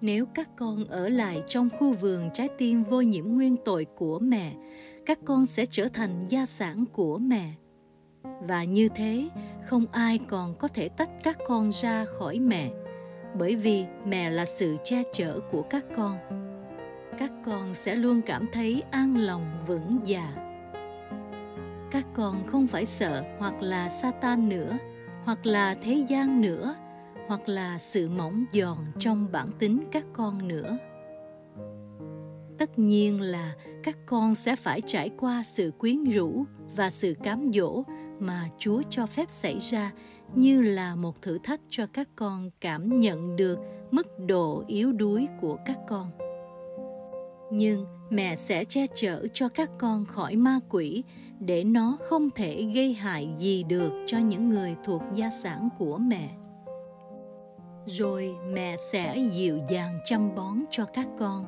Nếu 0.00 0.26
các 0.34 0.50
con 0.56 0.84
ở 0.84 1.08
lại 1.08 1.42
trong 1.46 1.68
khu 1.78 1.94
vườn 1.94 2.30
trái 2.34 2.48
tim 2.58 2.84
vô 2.84 3.00
nhiễm 3.00 3.24
nguyên 3.24 3.56
tội 3.64 3.86
của 3.96 4.18
mẹ, 4.18 4.52
các 5.06 5.18
con 5.24 5.46
sẽ 5.46 5.64
trở 5.70 5.88
thành 5.94 6.26
gia 6.28 6.46
sản 6.46 6.84
của 6.92 7.18
mẹ. 7.18 7.52
Và 8.48 8.64
như 8.64 8.88
thế, 8.94 9.28
không 9.66 9.86
ai 9.92 10.18
còn 10.28 10.54
có 10.58 10.68
thể 10.68 10.88
tách 10.88 11.10
các 11.22 11.38
con 11.46 11.70
ra 11.72 12.04
khỏi 12.04 12.38
mẹ 12.38 12.70
bởi 13.38 13.56
vì 13.56 13.84
mẹ 14.06 14.30
là 14.30 14.44
sự 14.44 14.76
che 14.84 15.02
chở 15.12 15.40
của 15.50 15.62
các 15.62 15.84
con. 15.96 16.16
Các 17.18 17.32
con 17.44 17.74
sẽ 17.74 17.96
luôn 17.96 18.22
cảm 18.22 18.46
thấy 18.52 18.82
an 18.90 19.16
lòng, 19.16 19.60
vững 19.66 19.98
dạ. 20.04 20.32
Các 21.90 22.06
con 22.14 22.46
không 22.46 22.66
phải 22.66 22.86
sợ 22.86 23.22
hoặc 23.38 23.62
là 23.62 23.88
Satan 23.88 24.48
nữa, 24.48 24.78
hoặc 25.24 25.46
là 25.46 25.74
thế 25.82 26.04
gian 26.08 26.40
nữa, 26.40 26.74
hoặc 27.26 27.48
là 27.48 27.78
sự 27.78 28.08
mỏng 28.08 28.44
giòn 28.52 28.78
trong 28.98 29.28
bản 29.32 29.48
tính 29.58 29.84
các 29.92 30.04
con 30.12 30.48
nữa. 30.48 30.78
Tất 32.58 32.78
nhiên 32.78 33.20
là 33.20 33.54
các 33.82 33.96
con 34.06 34.34
sẽ 34.34 34.56
phải 34.56 34.80
trải 34.80 35.10
qua 35.18 35.42
sự 35.42 35.72
quyến 35.78 36.04
rũ 36.04 36.44
và 36.76 36.90
sự 36.90 37.14
cám 37.22 37.50
dỗ 37.52 37.84
mà 38.18 38.48
chúa 38.58 38.82
cho 38.90 39.06
phép 39.06 39.30
xảy 39.30 39.58
ra 39.58 39.92
như 40.34 40.62
là 40.62 40.94
một 40.94 41.22
thử 41.22 41.38
thách 41.38 41.60
cho 41.68 41.86
các 41.86 42.08
con 42.16 42.50
cảm 42.60 43.00
nhận 43.00 43.36
được 43.36 43.58
mức 43.90 44.06
độ 44.26 44.64
yếu 44.66 44.92
đuối 44.92 45.28
của 45.40 45.56
các 45.66 45.78
con. 45.88 46.10
Nhưng 47.52 47.86
mẹ 48.10 48.36
sẽ 48.36 48.64
che 48.64 48.86
chở 48.94 49.26
cho 49.32 49.48
các 49.48 49.70
con 49.78 50.04
khỏi 50.04 50.36
ma 50.36 50.60
quỷ 50.68 51.04
để 51.40 51.64
nó 51.64 51.98
không 52.08 52.30
thể 52.30 52.62
gây 52.74 52.94
hại 52.94 53.28
gì 53.38 53.64
được 53.68 53.92
cho 54.06 54.18
những 54.18 54.48
người 54.48 54.74
thuộc 54.84 55.02
gia 55.14 55.30
sản 55.30 55.68
của 55.78 55.98
mẹ 55.98 56.39
rồi 57.86 58.36
mẹ 58.52 58.76
sẽ 58.92 59.18
dịu 59.32 59.58
dàng 59.70 59.98
chăm 60.04 60.34
bón 60.34 60.58
cho 60.70 60.84
các 60.84 61.08
con. 61.18 61.44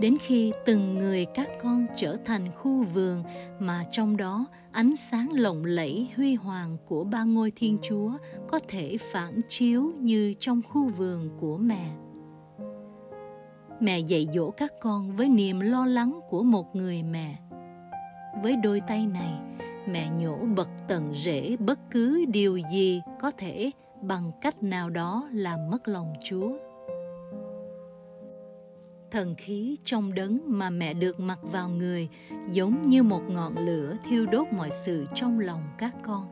Đến 0.00 0.16
khi 0.20 0.52
từng 0.66 0.98
người 0.98 1.24
các 1.24 1.48
con 1.62 1.86
trở 1.96 2.16
thành 2.24 2.52
khu 2.52 2.84
vườn 2.84 3.22
mà 3.58 3.84
trong 3.90 4.16
đó 4.16 4.46
ánh 4.72 4.96
sáng 4.96 5.32
lộng 5.32 5.64
lẫy 5.64 6.08
huy 6.16 6.34
hoàng 6.34 6.76
của 6.86 7.04
ba 7.04 7.24
ngôi 7.24 7.52
thiên 7.56 7.78
chúa 7.82 8.12
có 8.48 8.58
thể 8.68 8.96
phản 9.12 9.40
chiếu 9.48 9.92
như 9.98 10.32
trong 10.38 10.62
khu 10.68 10.88
vườn 10.88 11.28
của 11.40 11.56
mẹ. 11.56 11.90
Mẹ 13.80 13.98
dạy 13.98 14.26
dỗ 14.34 14.50
các 14.50 14.72
con 14.80 15.16
với 15.16 15.28
niềm 15.28 15.60
lo 15.60 15.86
lắng 15.86 16.20
của 16.28 16.42
một 16.42 16.76
người 16.76 17.02
mẹ. 17.02 17.38
Với 18.42 18.56
đôi 18.56 18.80
tay 18.80 19.06
này, 19.06 19.40
mẹ 19.88 20.10
nhổ 20.18 20.36
bật 20.56 20.68
tận 20.88 21.14
rễ 21.14 21.56
bất 21.56 21.78
cứ 21.90 22.24
điều 22.28 22.58
gì 22.72 23.00
có 23.20 23.30
thể 23.30 23.70
bằng 24.02 24.30
cách 24.40 24.62
nào 24.62 24.90
đó 24.90 25.28
làm 25.32 25.70
mất 25.70 25.88
lòng 25.88 26.12
Chúa. 26.24 26.50
Thần 29.10 29.34
khí 29.34 29.76
trong 29.84 30.14
đấng 30.14 30.40
mà 30.46 30.70
mẹ 30.70 30.94
được 30.94 31.20
mặc 31.20 31.38
vào 31.42 31.68
người, 31.68 32.08
giống 32.52 32.82
như 32.82 33.02
một 33.02 33.22
ngọn 33.28 33.58
lửa 33.58 33.96
thiêu 34.08 34.26
đốt 34.26 34.46
mọi 34.52 34.70
sự 34.84 35.04
trong 35.14 35.38
lòng 35.38 35.62
các 35.78 35.94
con, 36.02 36.26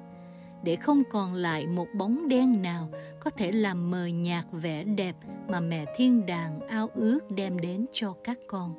để 0.64 0.76
không 0.76 1.02
còn 1.10 1.34
lại 1.34 1.66
một 1.66 1.86
bóng 1.98 2.28
đen 2.28 2.62
nào 2.62 2.88
có 3.20 3.30
thể 3.30 3.52
làm 3.52 3.90
mờ 3.90 4.06
nhạt 4.06 4.44
vẻ 4.52 4.84
đẹp 4.84 5.16
mà 5.48 5.60
mẹ 5.60 5.84
thiên 5.96 6.26
đàng 6.26 6.60
ao 6.68 6.88
ước 6.94 7.30
đem 7.30 7.58
đến 7.58 7.86
cho 7.92 8.14
các 8.24 8.38
con. 8.48 8.74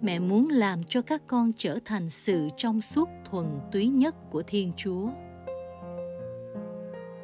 Mẹ 0.00 0.18
muốn 0.18 0.48
làm 0.48 0.84
cho 0.84 1.02
các 1.02 1.22
con 1.26 1.52
trở 1.56 1.78
thành 1.84 2.10
sự 2.10 2.48
trong 2.56 2.80
suốt 2.80 3.08
thuần 3.30 3.46
túy 3.72 3.88
nhất 3.88 4.14
của 4.30 4.42
Thiên 4.46 4.72
Chúa. 4.76 5.08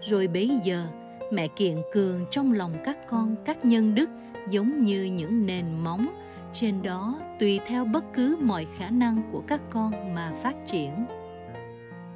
Rồi 0.06 0.28
bấy 0.28 0.50
giờ, 0.64 0.86
mẹ 1.32 1.48
kiện 1.48 1.76
cường 1.92 2.24
trong 2.30 2.52
lòng 2.52 2.72
các 2.84 2.98
con 3.08 3.36
các 3.44 3.64
nhân 3.64 3.94
đức 3.94 4.10
giống 4.50 4.82
như 4.82 5.04
những 5.04 5.46
nền 5.46 5.64
móng. 5.84 6.06
Trên 6.52 6.82
đó 6.82 7.20
tùy 7.38 7.60
theo 7.66 7.84
bất 7.84 8.04
cứ 8.14 8.36
mọi 8.40 8.66
khả 8.76 8.90
năng 8.90 9.22
của 9.32 9.42
các 9.46 9.60
con 9.70 10.14
mà 10.14 10.32
phát 10.42 10.54
triển. 10.66 10.90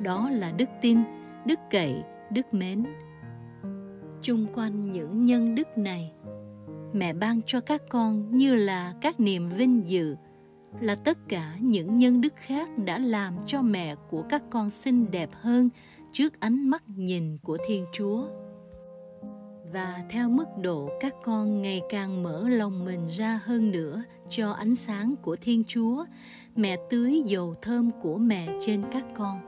Đó 0.01 0.31
là 0.31 0.53
đức 0.53 0.69
tin 0.81 0.99
đức 1.47 1.59
cậy 1.71 2.03
đức 2.31 2.55
mến. 2.55 2.85
Chung 4.23 4.47
quanh 4.55 4.91
những 4.91 5.25
nhân 5.25 5.55
đức 5.55 5.79
này 5.79 6.13
mẹ 6.95 7.13
ban 7.13 7.41
cho 7.47 7.61
các 7.61 7.83
con 7.89 8.37
như 8.37 8.55
là 8.55 8.95
các 9.01 9.21
niềm 9.21 9.49
vinh 9.49 9.89
dự 9.89 10.17
là 10.81 10.95
tất 10.95 11.19
cả 11.29 11.55
những 11.61 11.99
nhân 11.99 12.21
đức 12.21 12.33
khác 12.37 12.69
đã 12.79 12.99
làm 12.99 13.35
cho 13.47 13.63
mẹ 13.63 13.95
của 14.11 14.23
các 14.23 14.43
con 14.51 14.71
xinh 14.71 15.11
đẹp 15.11 15.31
hơn 15.33 15.69
trước 16.15 16.41
ánh 16.41 16.71
mắt 16.71 16.83
nhìn 16.97 17.39
của 17.43 17.59
thiên 17.67 17.85
chúa. 17.93 18.27
Và 19.73 20.05
theo 20.11 20.29
mức 20.29 20.45
độ 20.63 20.91
các 21.01 21.15
con 21.23 21.63
ngày 21.63 21.83
càng 21.89 22.23
mở 22.23 22.49
lòng 22.49 22.85
mình 22.85 23.07
ra 23.07 23.41
hơn 23.45 23.71
nữa 23.71 24.03
cho 24.29 24.51
ánh 24.51 24.75
sáng 24.75 25.15
của 25.23 25.37
thiên 25.41 25.65
chúa, 25.65 26.05
mẹ 26.57 26.77
tưới 26.91 27.23
dầu 27.27 27.55
thơm 27.63 27.91
của 28.03 28.19
mẹ 28.19 28.49
trên 28.61 28.83
các 28.93 29.05
con. 29.15 29.41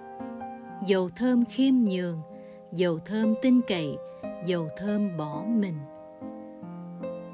Dầu 0.87 1.09
thơm 1.17 1.45
khiêm 1.45 1.75
nhường, 1.75 2.21
dầu 2.73 2.99
thơm 2.99 3.35
tin 3.43 3.61
cậy, 3.69 3.97
dầu 4.47 4.69
thơm 4.79 5.17
bỏ 5.17 5.45
mình. 5.49 5.77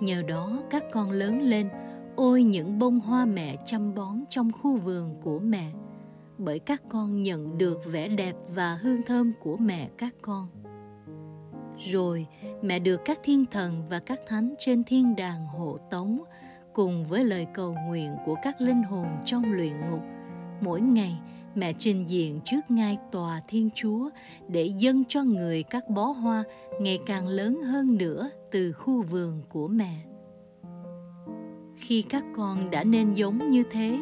Nhờ 0.01 0.23
đó, 0.23 0.63
các 0.71 0.85
con 0.93 1.11
lớn 1.11 1.41
lên, 1.41 1.69
ôi 2.17 2.43
những 2.43 2.79
bông 2.79 3.01
hoa 3.01 3.25
mẹ 3.25 3.57
chăm 3.65 3.95
bón 3.95 4.25
trong 4.29 4.53
khu 4.53 4.77
vườn 4.77 5.15
của 5.23 5.39
mẹ 5.39 5.73
bởi 6.45 6.59
các 6.59 6.83
con 6.89 7.23
nhận 7.23 7.59
được 7.59 7.81
vẻ 7.85 8.09
đẹp 8.09 8.37
và 8.55 8.75
hương 8.75 9.03
thơm 9.03 9.33
của 9.41 9.57
mẹ 9.57 9.89
các 9.99 10.15
con. 10.23 10.49
Rồi, 11.93 12.27
mẹ 12.63 12.79
được 12.79 13.01
các 13.05 13.19
thiên 13.23 13.45
thần 13.47 13.83
và 13.91 13.99
các 13.99 14.21
thánh 14.27 14.55
trên 14.59 14.85
thiên 14.85 15.17
đàng 15.17 15.47
hộ 15.47 15.79
tống, 15.91 16.19
cùng 16.73 17.05
với 17.05 17.25
lời 17.25 17.47
cầu 17.55 17.77
nguyện 17.87 18.17
của 18.25 18.35
các 18.43 18.61
linh 18.61 18.83
hồn 18.83 19.07
trong 19.25 19.53
luyện 19.53 19.73
ngục. 19.91 20.03
Mỗi 20.61 20.81
ngày, 20.81 21.21
mẹ 21.55 21.73
trình 21.79 22.05
diện 22.09 22.41
trước 22.45 22.61
ngai 22.71 22.99
tòa 23.13 23.41
thiên 23.49 23.71
chúa 23.75 24.11
để 24.49 24.73
dâng 24.79 25.05
cho 25.09 25.23
người 25.23 25.63
các 25.63 25.89
bó 25.89 26.05
hoa 26.05 26.45
ngày 26.81 26.99
càng 27.07 27.29
lớn 27.29 27.61
hơn 27.63 27.97
nữa 27.97 28.31
từ 28.51 28.73
khu 28.73 29.03
vườn 29.03 29.43
của 29.49 29.69
mẹ. 29.69 29.97
Khi 31.77 32.03
các 32.03 32.25
con 32.35 32.71
đã 32.71 32.85
nên 32.85 33.15
giống 33.15 33.51
như 33.51 33.63
thế, 33.71 33.99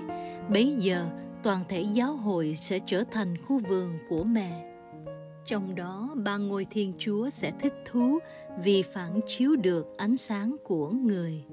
bấy 0.51 0.77
giờ 0.79 1.07
toàn 1.43 1.65
thể 1.69 1.85
giáo 1.93 2.17
hội 2.17 2.55
sẽ 2.57 2.79
trở 2.87 3.05
thành 3.12 3.37
khu 3.37 3.61
vườn 3.69 3.99
của 4.09 4.25
mẹ. 4.25 4.67
Trong 5.45 5.75
đó, 5.75 6.15
ba 6.17 6.37
ngôi 6.37 6.67
thiên 6.71 6.93
chúa 6.99 7.31
sẽ 7.31 7.53
thích 7.61 7.75
thú 7.91 8.19
vì 8.65 8.83
phản 8.83 9.21
chiếu 9.27 9.57
được 9.57 9.87
ánh 9.99 10.17
sáng 10.17 10.57
của 10.65 10.91
người. 10.91 11.45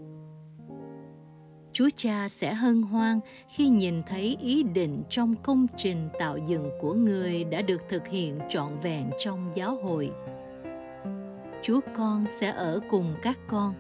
Chúa 1.73 1.89
cha 1.95 2.29
sẽ 2.29 2.53
hân 2.53 2.81
hoan 2.81 3.19
khi 3.49 3.69
nhìn 3.69 4.03
thấy 4.03 4.37
ý 4.41 4.63
định 4.63 5.03
trong 5.09 5.35
công 5.43 5.67
trình 5.77 6.09
tạo 6.19 6.37
dựng 6.47 6.69
của 6.81 6.93
người 6.93 7.43
đã 7.43 7.61
được 7.61 7.89
thực 7.89 8.07
hiện 8.07 8.39
trọn 8.49 8.79
vẹn 8.79 9.09
trong 9.19 9.51
giáo 9.55 9.77
hội. 9.83 10.11
Chúa 11.61 11.79
con 11.95 12.25
sẽ 12.27 12.49
ở 12.49 12.79
cùng 12.89 13.15
các 13.21 13.39
con, 13.47 13.73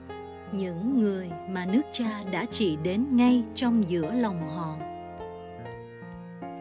những 0.51 0.99
người 0.99 1.29
mà 1.49 1.65
nước 1.65 1.81
cha 1.91 2.23
đã 2.31 2.45
chỉ 2.49 2.77
đến 2.83 3.05
ngay 3.11 3.43
trong 3.55 3.83
giữa 3.87 4.13
lòng 4.13 4.49
họ. 4.49 4.77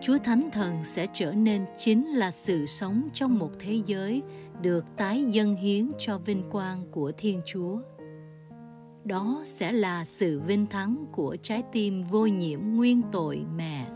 Chúa 0.07 0.19
Thánh 0.19 0.49
Thần 0.53 0.85
sẽ 0.85 1.07
trở 1.13 1.33
nên 1.33 1.65
chính 1.77 2.07
là 2.07 2.31
sự 2.31 2.67
sống 2.67 3.09
trong 3.13 3.39
một 3.39 3.51
thế 3.59 3.81
giới 3.87 4.23
được 4.63 4.85
tái 4.97 5.25
dâng 5.25 5.57
hiến 5.57 5.93
cho 5.99 6.19
vinh 6.19 6.43
quang 6.51 6.85
của 6.91 7.13
Thiên 7.19 7.41
Chúa. 7.47 7.79
Đó 9.05 9.43
sẽ 9.45 9.73
là 9.73 10.05
sự 10.05 10.41
vinh 10.41 10.67
thắng 10.67 11.05
của 11.13 11.37
trái 11.43 11.63
tim 11.73 12.05
vô 12.11 12.27
nhiễm 12.27 12.61
nguyên 12.63 13.03
tội 13.13 13.45
mẹ. 13.57 13.87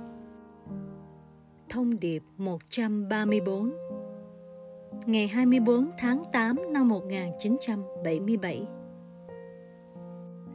Thông 1.69 2.01
điệp 2.01 2.23
134 2.37 3.73
Ngày 5.07 5.29
24 5.29 5.91
tháng 5.99 6.23
8 6.33 6.73
năm 6.73 6.89
1977 6.89 8.67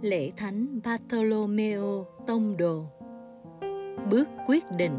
Lễ 0.02 0.32
Thánh 0.38 0.80
Bartolomeo 0.84 2.06
Tông 2.27 2.57
Đồ 2.57 2.86
Bước 4.11 4.27
quyết 4.48 4.64
định 4.77 4.98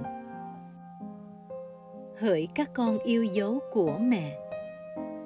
hỡi 2.19 2.49
các 2.55 2.71
con 2.75 2.99
yêu 2.99 3.25
dấu 3.25 3.61
của 3.73 3.99
mẹ. 3.99 4.39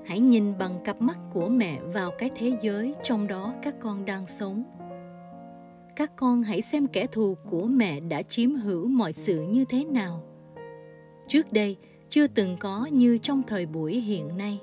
Hãy 0.06 0.20
nhìn 0.20 0.58
bằng 0.58 0.80
cặp 0.84 1.00
mắt 1.00 1.18
của 1.32 1.48
mẹ 1.48 1.80
vào 1.80 2.10
cái 2.18 2.30
thế 2.34 2.52
giới 2.62 2.94
trong 3.02 3.26
đó 3.26 3.54
các 3.62 3.74
con 3.80 4.04
đang 4.04 4.26
sống. 4.26 4.64
Các 5.96 6.12
con 6.16 6.42
hãy 6.42 6.62
xem 6.62 6.86
kẻ 6.86 7.06
thù 7.06 7.36
của 7.50 7.66
mẹ 7.66 8.00
đã 8.00 8.22
chiếm 8.22 8.54
hữu 8.54 8.86
mọi 8.86 9.12
sự 9.12 9.42
như 9.42 9.64
thế 9.64 9.84
nào. 9.84 10.22
Trước 11.28 11.52
đây, 11.52 11.76
chưa 12.08 12.26
từng 12.26 12.56
có 12.60 12.88
như 12.92 13.18
trong 13.18 13.42
thời 13.42 13.66
buổi 13.66 14.00
hiện 14.00 14.36
nay. 14.36 14.60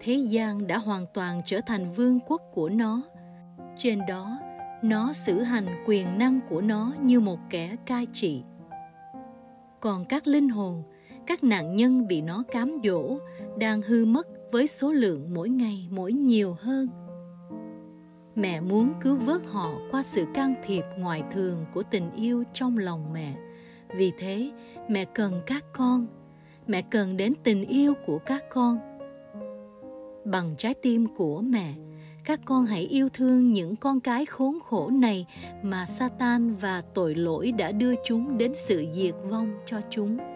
Thế 0.00 0.14
gian 0.14 0.66
đã 0.66 0.78
hoàn 0.78 1.06
toàn 1.14 1.42
trở 1.46 1.60
thành 1.66 1.92
vương 1.92 2.20
quốc 2.26 2.42
của 2.52 2.68
nó. 2.68 3.02
Trên 3.76 4.00
đó, 4.08 4.38
nó 4.82 5.12
xử 5.12 5.42
hành 5.42 5.66
quyền 5.86 6.18
năng 6.18 6.40
của 6.48 6.60
nó 6.60 6.94
như 7.00 7.20
một 7.20 7.38
kẻ 7.50 7.76
cai 7.86 8.06
trị. 8.12 8.42
Còn 9.80 10.04
các 10.04 10.26
linh 10.26 10.48
hồn 10.48 10.82
các 11.26 11.44
nạn 11.44 11.76
nhân 11.76 12.06
bị 12.08 12.20
nó 12.20 12.44
cám 12.52 12.78
dỗ 12.84 13.18
đang 13.58 13.82
hư 13.82 14.04
mất 14.04 14.26
với 14.52 14.66
số 14.66 14.92
lượng 14.92 15.28
mỗi 15.34 15.48
ngày 15.48 15.88
mỗi 15.90 16.12
nhiều 16.12 16.56
hơn. 16.60 16.88
Mẹ 18.34 18.60
muốn 18.60 18.92
cứu 19.00 19.16
vớt 19.16 19.42
họ 19.46 19.72
qua 19.90 20.02
sự 20.02 20.26
can 20.34 20.54
thiệp 20.66 20.84
ngoại 20.98 21.22
thường 21.30 21.64
của 21.72 21.82
tình 21.82 22.10
yêu 22.16 22.44
trong 22.52 22.78
lòng 22.78 23.12
mẹ. 23.12 23.34
Vì 23.96 24.12
thế, 24.18 24.50
mẹ 24.88 25.04
cần 25.04 25.42
các 25.46 25.64
con. 25.72 26.06
Mẹ 26.66 26.82
cần 26.82 27.16
đến 27.16 27.32
tình 27.42 27.64
yêu 27.64 27.94
của 28.06 28.18
các 28.18 28.44
con. 28.50 28.78
Bằng 30.24 30.54
trái 30.58 30.74
tim 30.74 31.06
của 31.16 31.40
mẹ, 31.40 31.74
các 32.24 32.40
con 32.44 32.64
hãy 32.66 32.82
yêu 32.82 33.08
thương 33.08 33.52
những 33.52 33.76
con 33.76 34.00
cái 34.00 34.26
khốn 34.26 34.58
khổ 34.64 34.90
này 34.90 35.26
mà 35.62 35.86
Satan 35.86 36.54
và 36.56 36.82
tội 36.94 37.14
lỗi 37.14 37.52
đã 37.52 37.72
đưa 37.72 37.94
chúng 38.04 38.38
đến 38.38 38.52
sự 38.54 38.86
diệt 38.94 39.14
vong 39.30 39.50
cho 39.66 39.80
chúng 39.90 40.31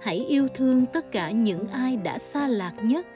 hãy 0.00 0.16
yêu 0.16 0.48
thương 0.54 0.86
tất 0.86 1.12
cả 1.12 1.30
những 1.30 1.66
ai 1.66 1.96
đã 1.96 2.18
xa 2.18 2.46
lạc 2.46 2.74
nhất. 2.82 3.06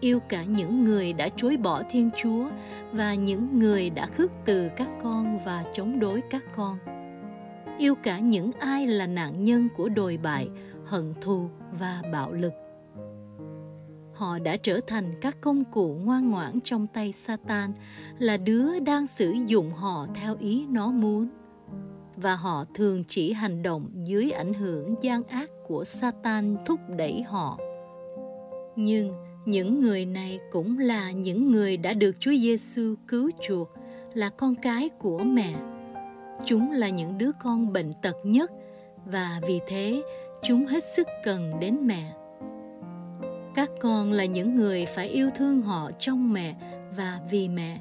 Yêu 0.00 0.20
cả 0.20 0.44
những 0.44 0.84
người 0.84 1.12
đã 1.12 1.28
chối 1.36 1.56
bỏ 1.56 1.82
thiên 1.90 2.10
chúa 2.16 2.48
và 2.92 3.14
những 3.14 3.58
người 3.58 3.90
đã 3.90 4.06
khước 4.06 4.30
từ 4.44 4.68
các 4.76 4.88
con 5.02 5.38
và 5.44 5.64
chống 5.74 5.98
đối 5.98 6.20
các 6.30 6.44
con. 6.54 6.78
Yêu 7.78 7.94
cả 7.94 8.18
những 8.18 8.50
ai 8.58 8.86
là 8.86 9.06
nạn 9.06 9.44
nhân 9.44 9.68
của 9.76 9.88
đồi 9.88 10.18
bại 10.22 10.48
hận 10.86 11.14
thù 11.20 11.48
và 11.72 12.02
bạo 12.12 12.32
lực. 12.32 12.52
Họ 14.14 14.38
đã 14.38 14.56
trở 14.56 14.80
thành 14.86 15.14
các 15.20 15.40
công 15.40 15.64
cụ 15.64 15.94
ngoan 15.94 16.30
ngoãn 16.30 16.60
trong 16.60 16.86
tay 16.86 17.12
Satan, 17.12 17.72
là 18.18 18.36
đứa 18.36 18.80
đang 18.80 19.06
sử 19.06 19.34
dụng 19.46 19.72
họ 19.72 20.06
theo 20.14 20.36
ý 20.40 20.66
nó 20.68 20.90
muốn 20.90 21.28
và 22.22 22.36
họ 22.36 22.64
thường 22.74 23.04
chỉ 23.08 23.32
hành 23.32 23.62
động 23.62 23.90
dưới 23.94 24.30
ảnh 24.30 24.54
hưởng 24.54 24.94
gian 25.00 25.22
ác 25.22 25.50
của 25.66 25.84
Satan 25.84 26.56
thúc 26.66 26.80
đẩy 26.96 27.22
họ. 27.22 27.58
Nhưng 28.76 29.12
những 29.46 29.80
người 29.80 30.06
này 30.06 30.38
cũng 30.52 30.78
là 30.78 31.10
những 31.10 31.50
người 31.50 31.76
đã 31.76 31.92
được 31.92 32.20
Chúa 32.20 32.34
Giêsu 32.34 32.94
cứu 33.08 33.30
chuộc, 33.42 33.68
là 34.14 34.30
con 34.30 34.54
cái 34.54 34.88
của 34.88 35.18
mẹ. 35.18 35.54
Chúng 36.44 36.72
là 36.72 36.88
những 36.88 37.18
đứa 37.18 37.30
con 37.42 37.72
bệnh 37.72 37.92
tật 38.02 38.16
nhất 38.24 38.52
và 39.06 39.40
vì 39.46 39.60
thế 39.68 40.02
chúng 40.42 40.66
hết 40.66 40.84
sức 40.96 41.06
cần 41.24 41.52
đến 41.60 41.86
mẹ. 41.86 42.12
Các 43.54 43.70
con 43.80 44.12
là 44.12 44.24
những 44.24 44.56
người 44.56 44.86
phải 44.86 45.08
yêu 45.08 45.30
thương 45.36 45.62
họ 45.62 45.90
trong 45.98 46.32
mẹ 46.32 46.56
và 46.96 47.20
vì 47.30 47.48
mẹ 47.48 47.80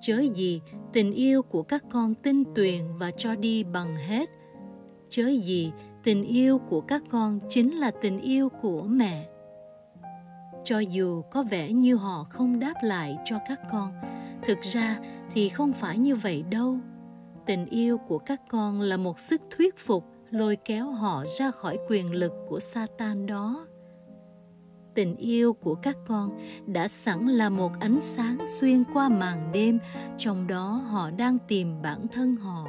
chớ 0.00 0.22
gì 0.34 0.60
tình 0.94 1.12
yêu 1.12 1.42
của 1.42 1.62
các 1.62 1.84
con 1.90 2.14
tinh 2.14 2.44
tuyền 2.54 2.82
và 2.98 3.10
cho 3.10 3.34
đi 3.34 3.64
bằng 3.64 3.96
hết. 3.96 4.30
Chớ 5.08 5.28
gì, 5.28 5.72
tình 6.02 6.22
yêu 6.22 6.58
của 6.58 6.80
các 6.80 7.02
con 7.10 7.40
chính 7.48 7.78
là 7.78 7.90
tình 7.90 8.20
yêu 8.20 8.48
của 8.48 8.82
mẹ. 8.82 9.28
Cho 10.64 10.78
dù 10.78 11.22
có 11.30 11.42
vẻ 11.42 11.72
như 11.72 11.94
họ 11.94 12.26
không 12.30 12.60
đáp 12.60 12.74
lại 12.82 13.18
cho 13.24 13.38
các 13.48 13.60
con, 13.70 13.92
thực 14.42 14.60
ra 14.60 14.98
thì 15.32 15.48
không 15.48 15.72
phải 15.72 15.98
như 15.98 16.14
vậy 16.14 16.44
đâu. 16.50 16.78
Tình 17.46 17.66
yêu 17.66 17.98
của 17.98 18.18
các 18.18 18.42
con 18.48 18.80
là 18.80 18.96
một 18.96 19.20
sức 19.20 19.40
thuyết 19.50 19.78
phục 19.78 20.04
lôi 20.30 20.56
kéo 20.56 20.90
họ 20.90 21.24
ra 21.38 21.50
khỏi 21.50 21.78
quyền 21.88 22.12
lực 22.12 22.32
của 22.48 22.60
Satan 22.60 23.26
đó 23.26 23.66
tình 24.94 25.16
yêu 25.16 25.52
của 25.52 25.74
các 25.74 25.96
con 26.06 26.30
đã 26.66 26.88
sẵn 26.88 27.28
là 27.28 27.50
một 27.50 27.72
ánh 27.80 28.00
sáng 28.00 28.38
xuyên 28.46 28.84
qua 28.94 29.08
màn 29.08 29.52
đêm, 29.52 29.78
trong 30.18 30.46
đó 30.46 30.82
họ 30.90 31.10
đang 31.10 31.38
tìm 31.48 31.82
bản 31.82 32.06
thân 32.12 32.36
họ. 32.36 32.66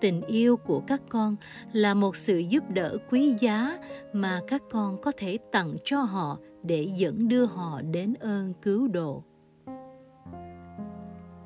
Tình 0.00 0.22
yêu 0.22 0.56
của 0.56 0.80
các 0.80 1.02
con 1.08 1.36
là 1.72 1.94
một 1.94 2.16
sự 2.16 2.38
giúp 2.38 2.64
đỡ 2.70 2.96
quý 3.10 3.34
giá 3.40 3.78
mà 4.12 4.40
các 4.46 4.62
con 4.70 5.00
có 5.02 5.12
thể 5.16 5.38
tặng 5.52 5.76
cho 5.84 6.00
họ 6.00 6.38
để 6.62 6.88
dẫn 6.94 7.28
đưa 7.28 7.46
họ 7.46 7.80
đến 7.82 8.14
ơn 8.14 8.52
cứu 8.62 8.88
độ. 8.88 9.22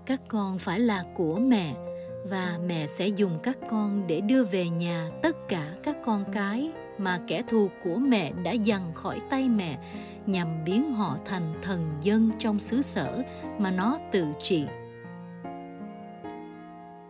Các 0.06 0.20
con 0.28 0.58
phải 0.58 0.80
là 0.80 1.04
của 1.14 1.38
mẹ 1.38 1.74
và 2.28 2.58
mẹ 2.66 2.86
sẽ 2.86 3.06
dùng 3.08 3.38
các 3.42 3.58
con 3.70 4.06
để 4.06 4.20
đưa 4.20 4.44
về 4.44 4.68
nhà 4.68 5.10
tất 5.22 5.36
cả 5.48 5.74
các 5.82 5.96
con 6.04 6.24
cái 6.32 6.72
mà 6.98 7.20
kẻ 7.26 7.42
thù 7.48 7.70
của 7.84 7.96
mẹ 7.96 8.32
đã 8.44 8.54
giằng 8.66 8.94
khỏi 8.94 9.18
tay 9.30 9.48
mẹ, 9.48 9.78
nhằm 10.26 10.64
biến 10.64 10.92
họ 10.92 11.18
thành 11.24 11.54
thần 11.62 11.92
dân 12.02 12.30
trong 12.38 12.58
xứ 12.58 12.82
sở 12.82 13.22
mà 13.58 13.70
nó 13.70 13.98
tự 14.12 14.26
trị. 14.38 14.66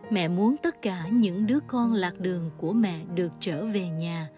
Mẹ 0.09 0.27
muốn 0.27 0.57
tất 0.57 0.81
cả 0.81 1.07
những 1.11 1.47
đứa 1.47 1.59
con 1.67 1.93
lạc 1.93 2.19
đường 2.19 2.51
của 2.57 2.73
mẹ 2.73 2.99
được 3.15 3.31
trở 3.39 3.65
về 3.65 3.89
nhà, 3.89 4.29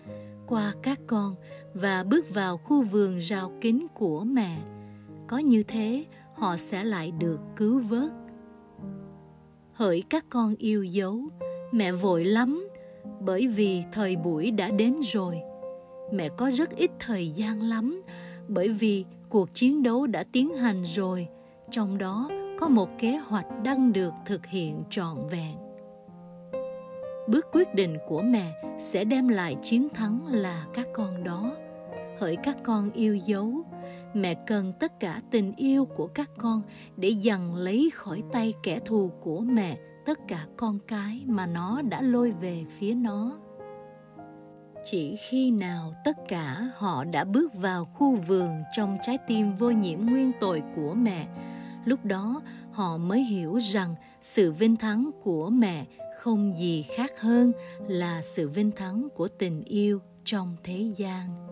qua 0.47 0.73
các 0.83 0.99
con 1.07 1.35
và 1.73 2.03
bước 2.03 2.33
vào 2.33 2.57
khu 2.57 2.83
vườn 2.83 3.17
rào 3.17 3.51
kính 3.61 3.87
của 3.93 4.23
mẹ. 4.23 4.57
Có 5.27 5.37
như 5.37 5.63
thế, 5.63 6.05
họ 6.33 6.57
sẽ 6.57 6.83
lại 6.83 7.11
được 7.11 7.39
cứu 7.55 7.79
vớt. 7.79 8.11
Hỡi 9.73 10.03
các 10.09 10.25
con 10.29 10.55
yêu 10.55 10.83
dấu, 10.83 11.19
mẹ 11.71 11.91
vội 11.91 12.25
lắm 12.25 12.67
bởi 13.25 13.47
vì 13.47 13.83
thời 13.91 14.15
buổi 14.15 14.51
đã 14.51 14.71
đến 14.71 14.95
rồi. 15.03 15.41
Mẹ 16.13 16.29
có 16.37 16.51
rất 16.51 16.69
ít 16.75 16.91
thời 16.99 17.29
gian 17.29 17.61
lắm, 17.61 18.01
bởi 18.47 18.69
vì 18.69 19.05
cuộc 19.29 19.53
chiến 19.53 19.83
đấu 19.83 20.07
đã 20.07 20.23
tiến 20.31 20.53
hành 20.55 20.83
rồi. 20.83 21.27
Trong 21.71 21.97
đó, 21.97 22.29
có 22.59 22.67
một 22.67 22.89
kế 22.99 23.17
hoạch 23.17 23.45
đang 23.63 23.93
được 23.93 24.13
thực 24.25 24.45
hiện 24.45 24.83
trọn 24.89 25.17
vẹn. 25.29 25.55
Bước 27.27 27.45
quyết 27.51 27.75
định 27.75 27.97
của 28.07 28.21
mẹ 28.21 28.51
sẽ 28.79 29.03
đem 29.03 29.27
lại 29.27 29.55
chiến 29.61 29.87
thắng 29.89 30.27
là 30.27 30.65
các 30.73 30.87
con 30.93 31.23
đó. 31.23 31.55
Hỡi 32.19 32.35
các 32.35 32.57
con 32.63 32.91
yêu 32.91 33.15
dấu, 33.15 33.51
mẹ 34.13 34.33
cần 34.47 34.73
tất 34.79 34.99
cả 34.99 35.21
tình 35.31 35.53
yêu 35.57 35.85
của 35.85 36.07
các 36.07 36.29
con 36.37 36.61
để 36.97 37.09
dằn 37.09 37.55
lấy 37.55 37.89
khỏi 37.93 38.23
tay 38.31 38.53
kẻ 38.63 38.79
thù 38.85 39.11
của 39.21 39.39
mẹ 39.39 39.77
tất 40.05 40.19
cả 40.27 40.45
con 40.57 40.79
cái 40.87 41.23
mà 41.25 41.45
nó 41.45 41.81
đã 41.81 42.01
lôi 42.01 42.31
về 42.31 42.65
phía 42.79 42.93
nó. 42.93 43.37
Chỉ 44.85 45.15
khi 45.15 45.51
nào 45.51 45.93
tất 46.05 46.17
cả 46.27 46.69
họ 46.75 47.03
đã 47.03 47.23
bước 47.23 47.53
vào 47.53 47.85
khu 47.85 48.15
vườn 48.15 48.63
trong 48.75 48.97
trái 49.03 49.17
tim 49.27 49.55
vô 49.57 49.69
nhiễm 49.69 49.99
nguyên 49.99 50.31
tội 50.39 50.63
của 50.75 50.93
mẹ, 50.93 51.27
lúc 51.85 52.05
đó 52.05 52.41
họ 52.71 52.97
mới 52.97 53.23
hiểu 53.23 53.57
rằng 53.59 53.95
sự 54.21 54.51
vinh 54.51 54.75
thắng 54.75 55.11
của 55.23 55.49
mẹ 55.49 55.85
không 56.17 56.53
gì 56.57 56.85
khác 56.95 57.11
hơn 57.19 57.51
là 57.87 58.21
sự 58.21 58.49
vinh 58.49 58.71
thắng 58.71 59.07
của 59.15 59.27
tình 59.27 59.63
yêu 59.63 60.01
trong 60.25 60.55
thế 60.63 60.91
gian. 60.95 61.44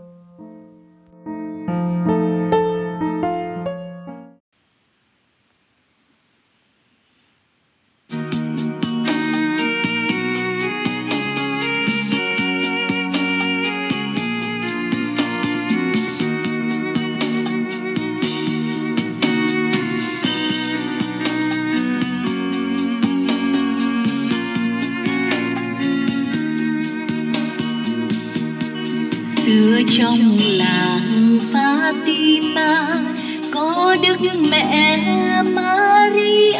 Đức 34.02 34.18
mẹ 34.52 34.98
Maria. 35.44 36.58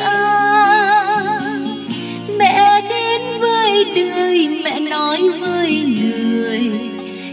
Mẹ 2.38 2.82
đến 2.90 3.22
với 3.40 3.86
đời, 3.96 4.62
mẹ 4.64 4.80
nói 4.80 5.30
với 5.40 5.84
người, 5.84 6.72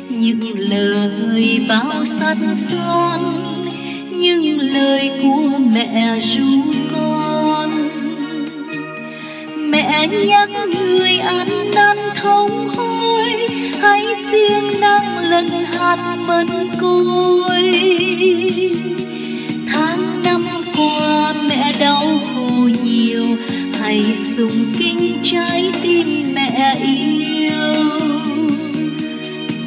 những 0.08 0.58
lời 0.58 1.60
bao 1.68 2.04
sắt 2.04 2.36
son, 2.56 3.44
những 4.10 4.60
lời 4.60 5.10
của 5.22 5.58
mẹ 5.74 6.18
ru 6.20 6.62
con. 6.92 7.70
Mẹ 9.56 10.06
nhắc 10.06 10.50
người 10.80 11.18
ăn 11.18 11.48
năn 11.74 11.96
thông 12.14 12.68
hối 12.68 13.48
hãy 13.80 14.04
siêng 14.30 14.80
năng 14.80 15.18
lần 15.18 15.48
hạt 15.48 16.16
mân 16.26 16.48
côi. 16.80 17.30
Dùng 24.40 24.74
kinh 24.78 25.18
trái 25.22 25.72
tim 25.82 26.34
mẹ 26.34 26.76
yêu. 26.82 27.74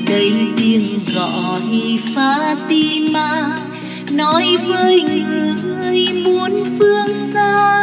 Đây 0.08 0.32
tiếng 0.58 0.84
gọi 1.16 2.00
Fatima, 2.16 3.50
nói 4.12 4.58
với 4.68 5.02
người 5.02 6.08
muốn 6.24 6.56
phương 6.80 7.32
xa. 7.34 7.82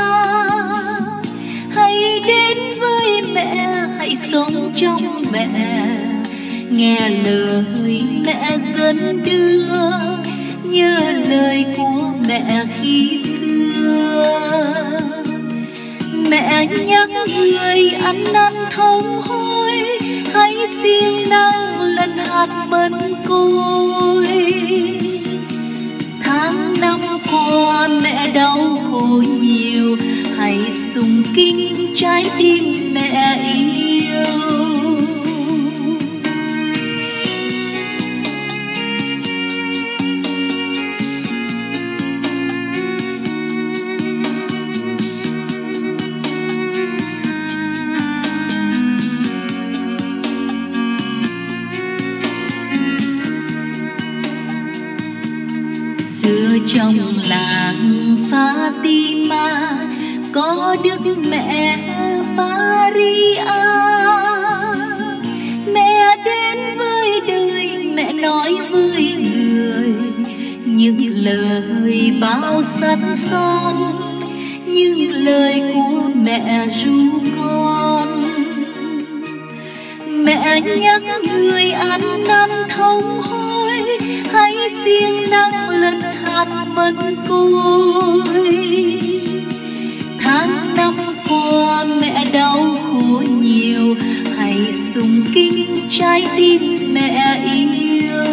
Hãy 1.74 2.22
đến 2.26 2.58
với 2.80 3.22
mẹ, 3.34 3.74
hãy 3.98 4.16
sống 4.32 4.72
trong 4.76 5.22
mẹ. 5.32 5.74
Nghe 6.70 7.10
lời 7.24 8.02
mẹ 8.26 8.58
dẫn 8.76 9.22
đưa, 9.24 9.68
nhớ 10.64 11.12
lời 11.28 11.64
của 11.76 12.10
mẹ 12.28 12.66
khi 12.82 13.20
xa 13.24 13.39
mẹ 16.30 16.66
nhắc 16.86 17.10
người 17.38 17.90
ăn 17.90 18.24
năn 18.32 18.52
thông 18.70 19.22
hối. 19.22 19.98
Hãy 20.34 20.54
siêng 20.82 21.28
năng 21.28 21.82
lần 21.82 22.10
hạt 22.16 22.66
mân 22.68 22.92
côi. 23.28 24.26
Tháng 26.22 26.80
năm 26.80 27.00
qua 27.32 27.88
mẹ 27.88 28.30
đau 28.34 28.76
khổ 28.90 29.22
nhiều. 29.40 29.96
Hãy 30.36 30.58
sung 30.94 31.22
kinh 31.34 31.92
trái 31.96 32.26
tim 32.38 32.94
mẹ 32.94 33.40
yêu 33.54 33.89
trong 56.74 56.98
làng 57.28 58.16
Fatima 58.30 59.72
có 60.32 60.76
đức 60.84 61.18
mẹ 61.30 61.78
Maria. 62.36 63.44
Mẹ 65.66 66.16
đến 66.24 66.58
với 66.78 67.20
đời, 67.28 67.78
mẹ 67.94 68.12
nói 68.12 68.54
với 68.70 69.14
người, 69.18 69.94
những 70.64 71.14
lời 71.14 72.12
bao 72.20 72.62
sắt 72.62 72.98
son, 73.16 73.76
những 74.66 75.12
lời 75.12 75.62
của 75.74 76.00
mẹ 76.14 76.66
ru 76.68 77.10
con. 77.36 78.24
Mẹ 80.06 80.60
nhắc 80.60 81.02
người 81.32 81.70
ăn 81.70 82.24
năn 82.28 82.50
thông 82.68 83.22
hối, 83.22 83.98
hãy 84.32 84.54
siêng 84.84 85.30
năng 85.30 85.59
vẫn 86.74 87.16
côi 87.28 88.22
tháng 90.18 90.74
năm 90.76 90.96
qua 91.28 91.84
mẹ 91.84 92.24
đau 92.32 92.76
khổ 92.82 93.22
nhiều, 93.40 93.96
hãy 94.36 94.72
sung 94.94 95.22
kinh 95.34 95.88
trái 95.88 96.24
tim 96.36 96.94
mẹ 96.94 97.42
yêu. 97.54 98.24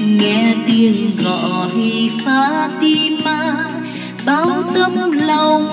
Nghe 0.00 0.54
tiếng 0.66 1.10
gọi 1.24 2.10
Fatima, 2.24 3.54
bao 4.26 4.62
tâm 4.74 5.12
lòng 5.12 5.68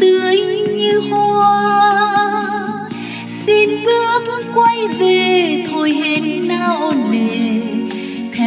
tươi 0.00 0.36
như 0.76 1.00
hoa. 1.10 2.26
Xin 3.46 3.70
bước 3.84 4.42
quay 4.54 4.88
về, 4.98 5.64
thôi 5.70 5.92
hết 5.92 6.20
nao 6.48 6.92
nề 6.92 7.05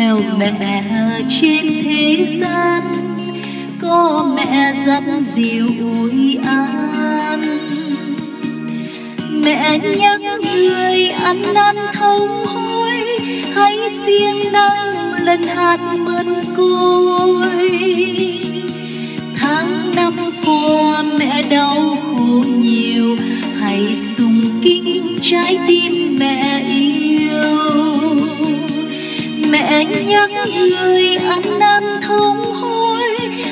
nghèo 0.10 0.22
mẹ 0.40 0.84
trên 1.42 1.84
thế 1.84 2.26
gian. 2.40 2.82
Có 3.82 4.28
mẹ 4.36 4.74
rất 4.86 5.04
dìu 5.34 5.68
ủi 5.80 6.38
an. 6.46 7.42
Mẹ 9.30 9.80
nhắc 9.80 10.22
người 10.44 11.08
ăn 11.08 11.42
năn 11.54 11.76
thông 11.94 12.46
hối, 12.46 13.20
hãy 13.56 13.78
siêng 14.06 14.52
năng 14.52 15.14
lần 15.24 15.44
hạt 15.44 15.96
mân 16.00 16.28
côi. 16.58 17.72
Tháng 19.40 19.92
năm 19.96 20.18
qua 20.46 21.04
mẹ 21.20 21.42
đau 21.50 21.96
khổ 22.20 22.30
khổ 22.30 22.44
nhiều, 22.48 23.18
hãy 23.60 23.96
sung 24.18 24.42
kính 24.64 25.18
trái 25.22 25.58
tim 25.68 26.18
mẹ 26.20 26.64
yêu 26.68 26.89
mẹ 29.80 30.04
nhắc 30.04 30.32
người 30.50 31.16
ăn 31.16 31.42
năn 31.60 31.84
thống 32.02 32.56
hối, 32.56 33.04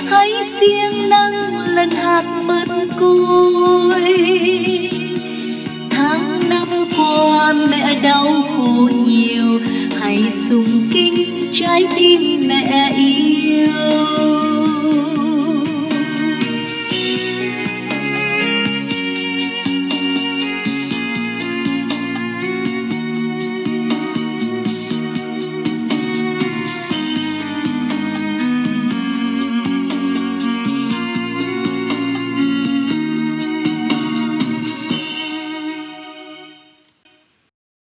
hãy 0.10 0.32
siêng 0.60 1.10
năng 1.10 1.60
lần 1.76 1.92
hạt 1.92 2.24
mật 2.46 2.68
côi. 3.00 4.18
Tháng 5.90 6.50
năm 6.50 6.68
qua 6.98 7.54
mẹ 7.54 8.00
đau 8.04 8.37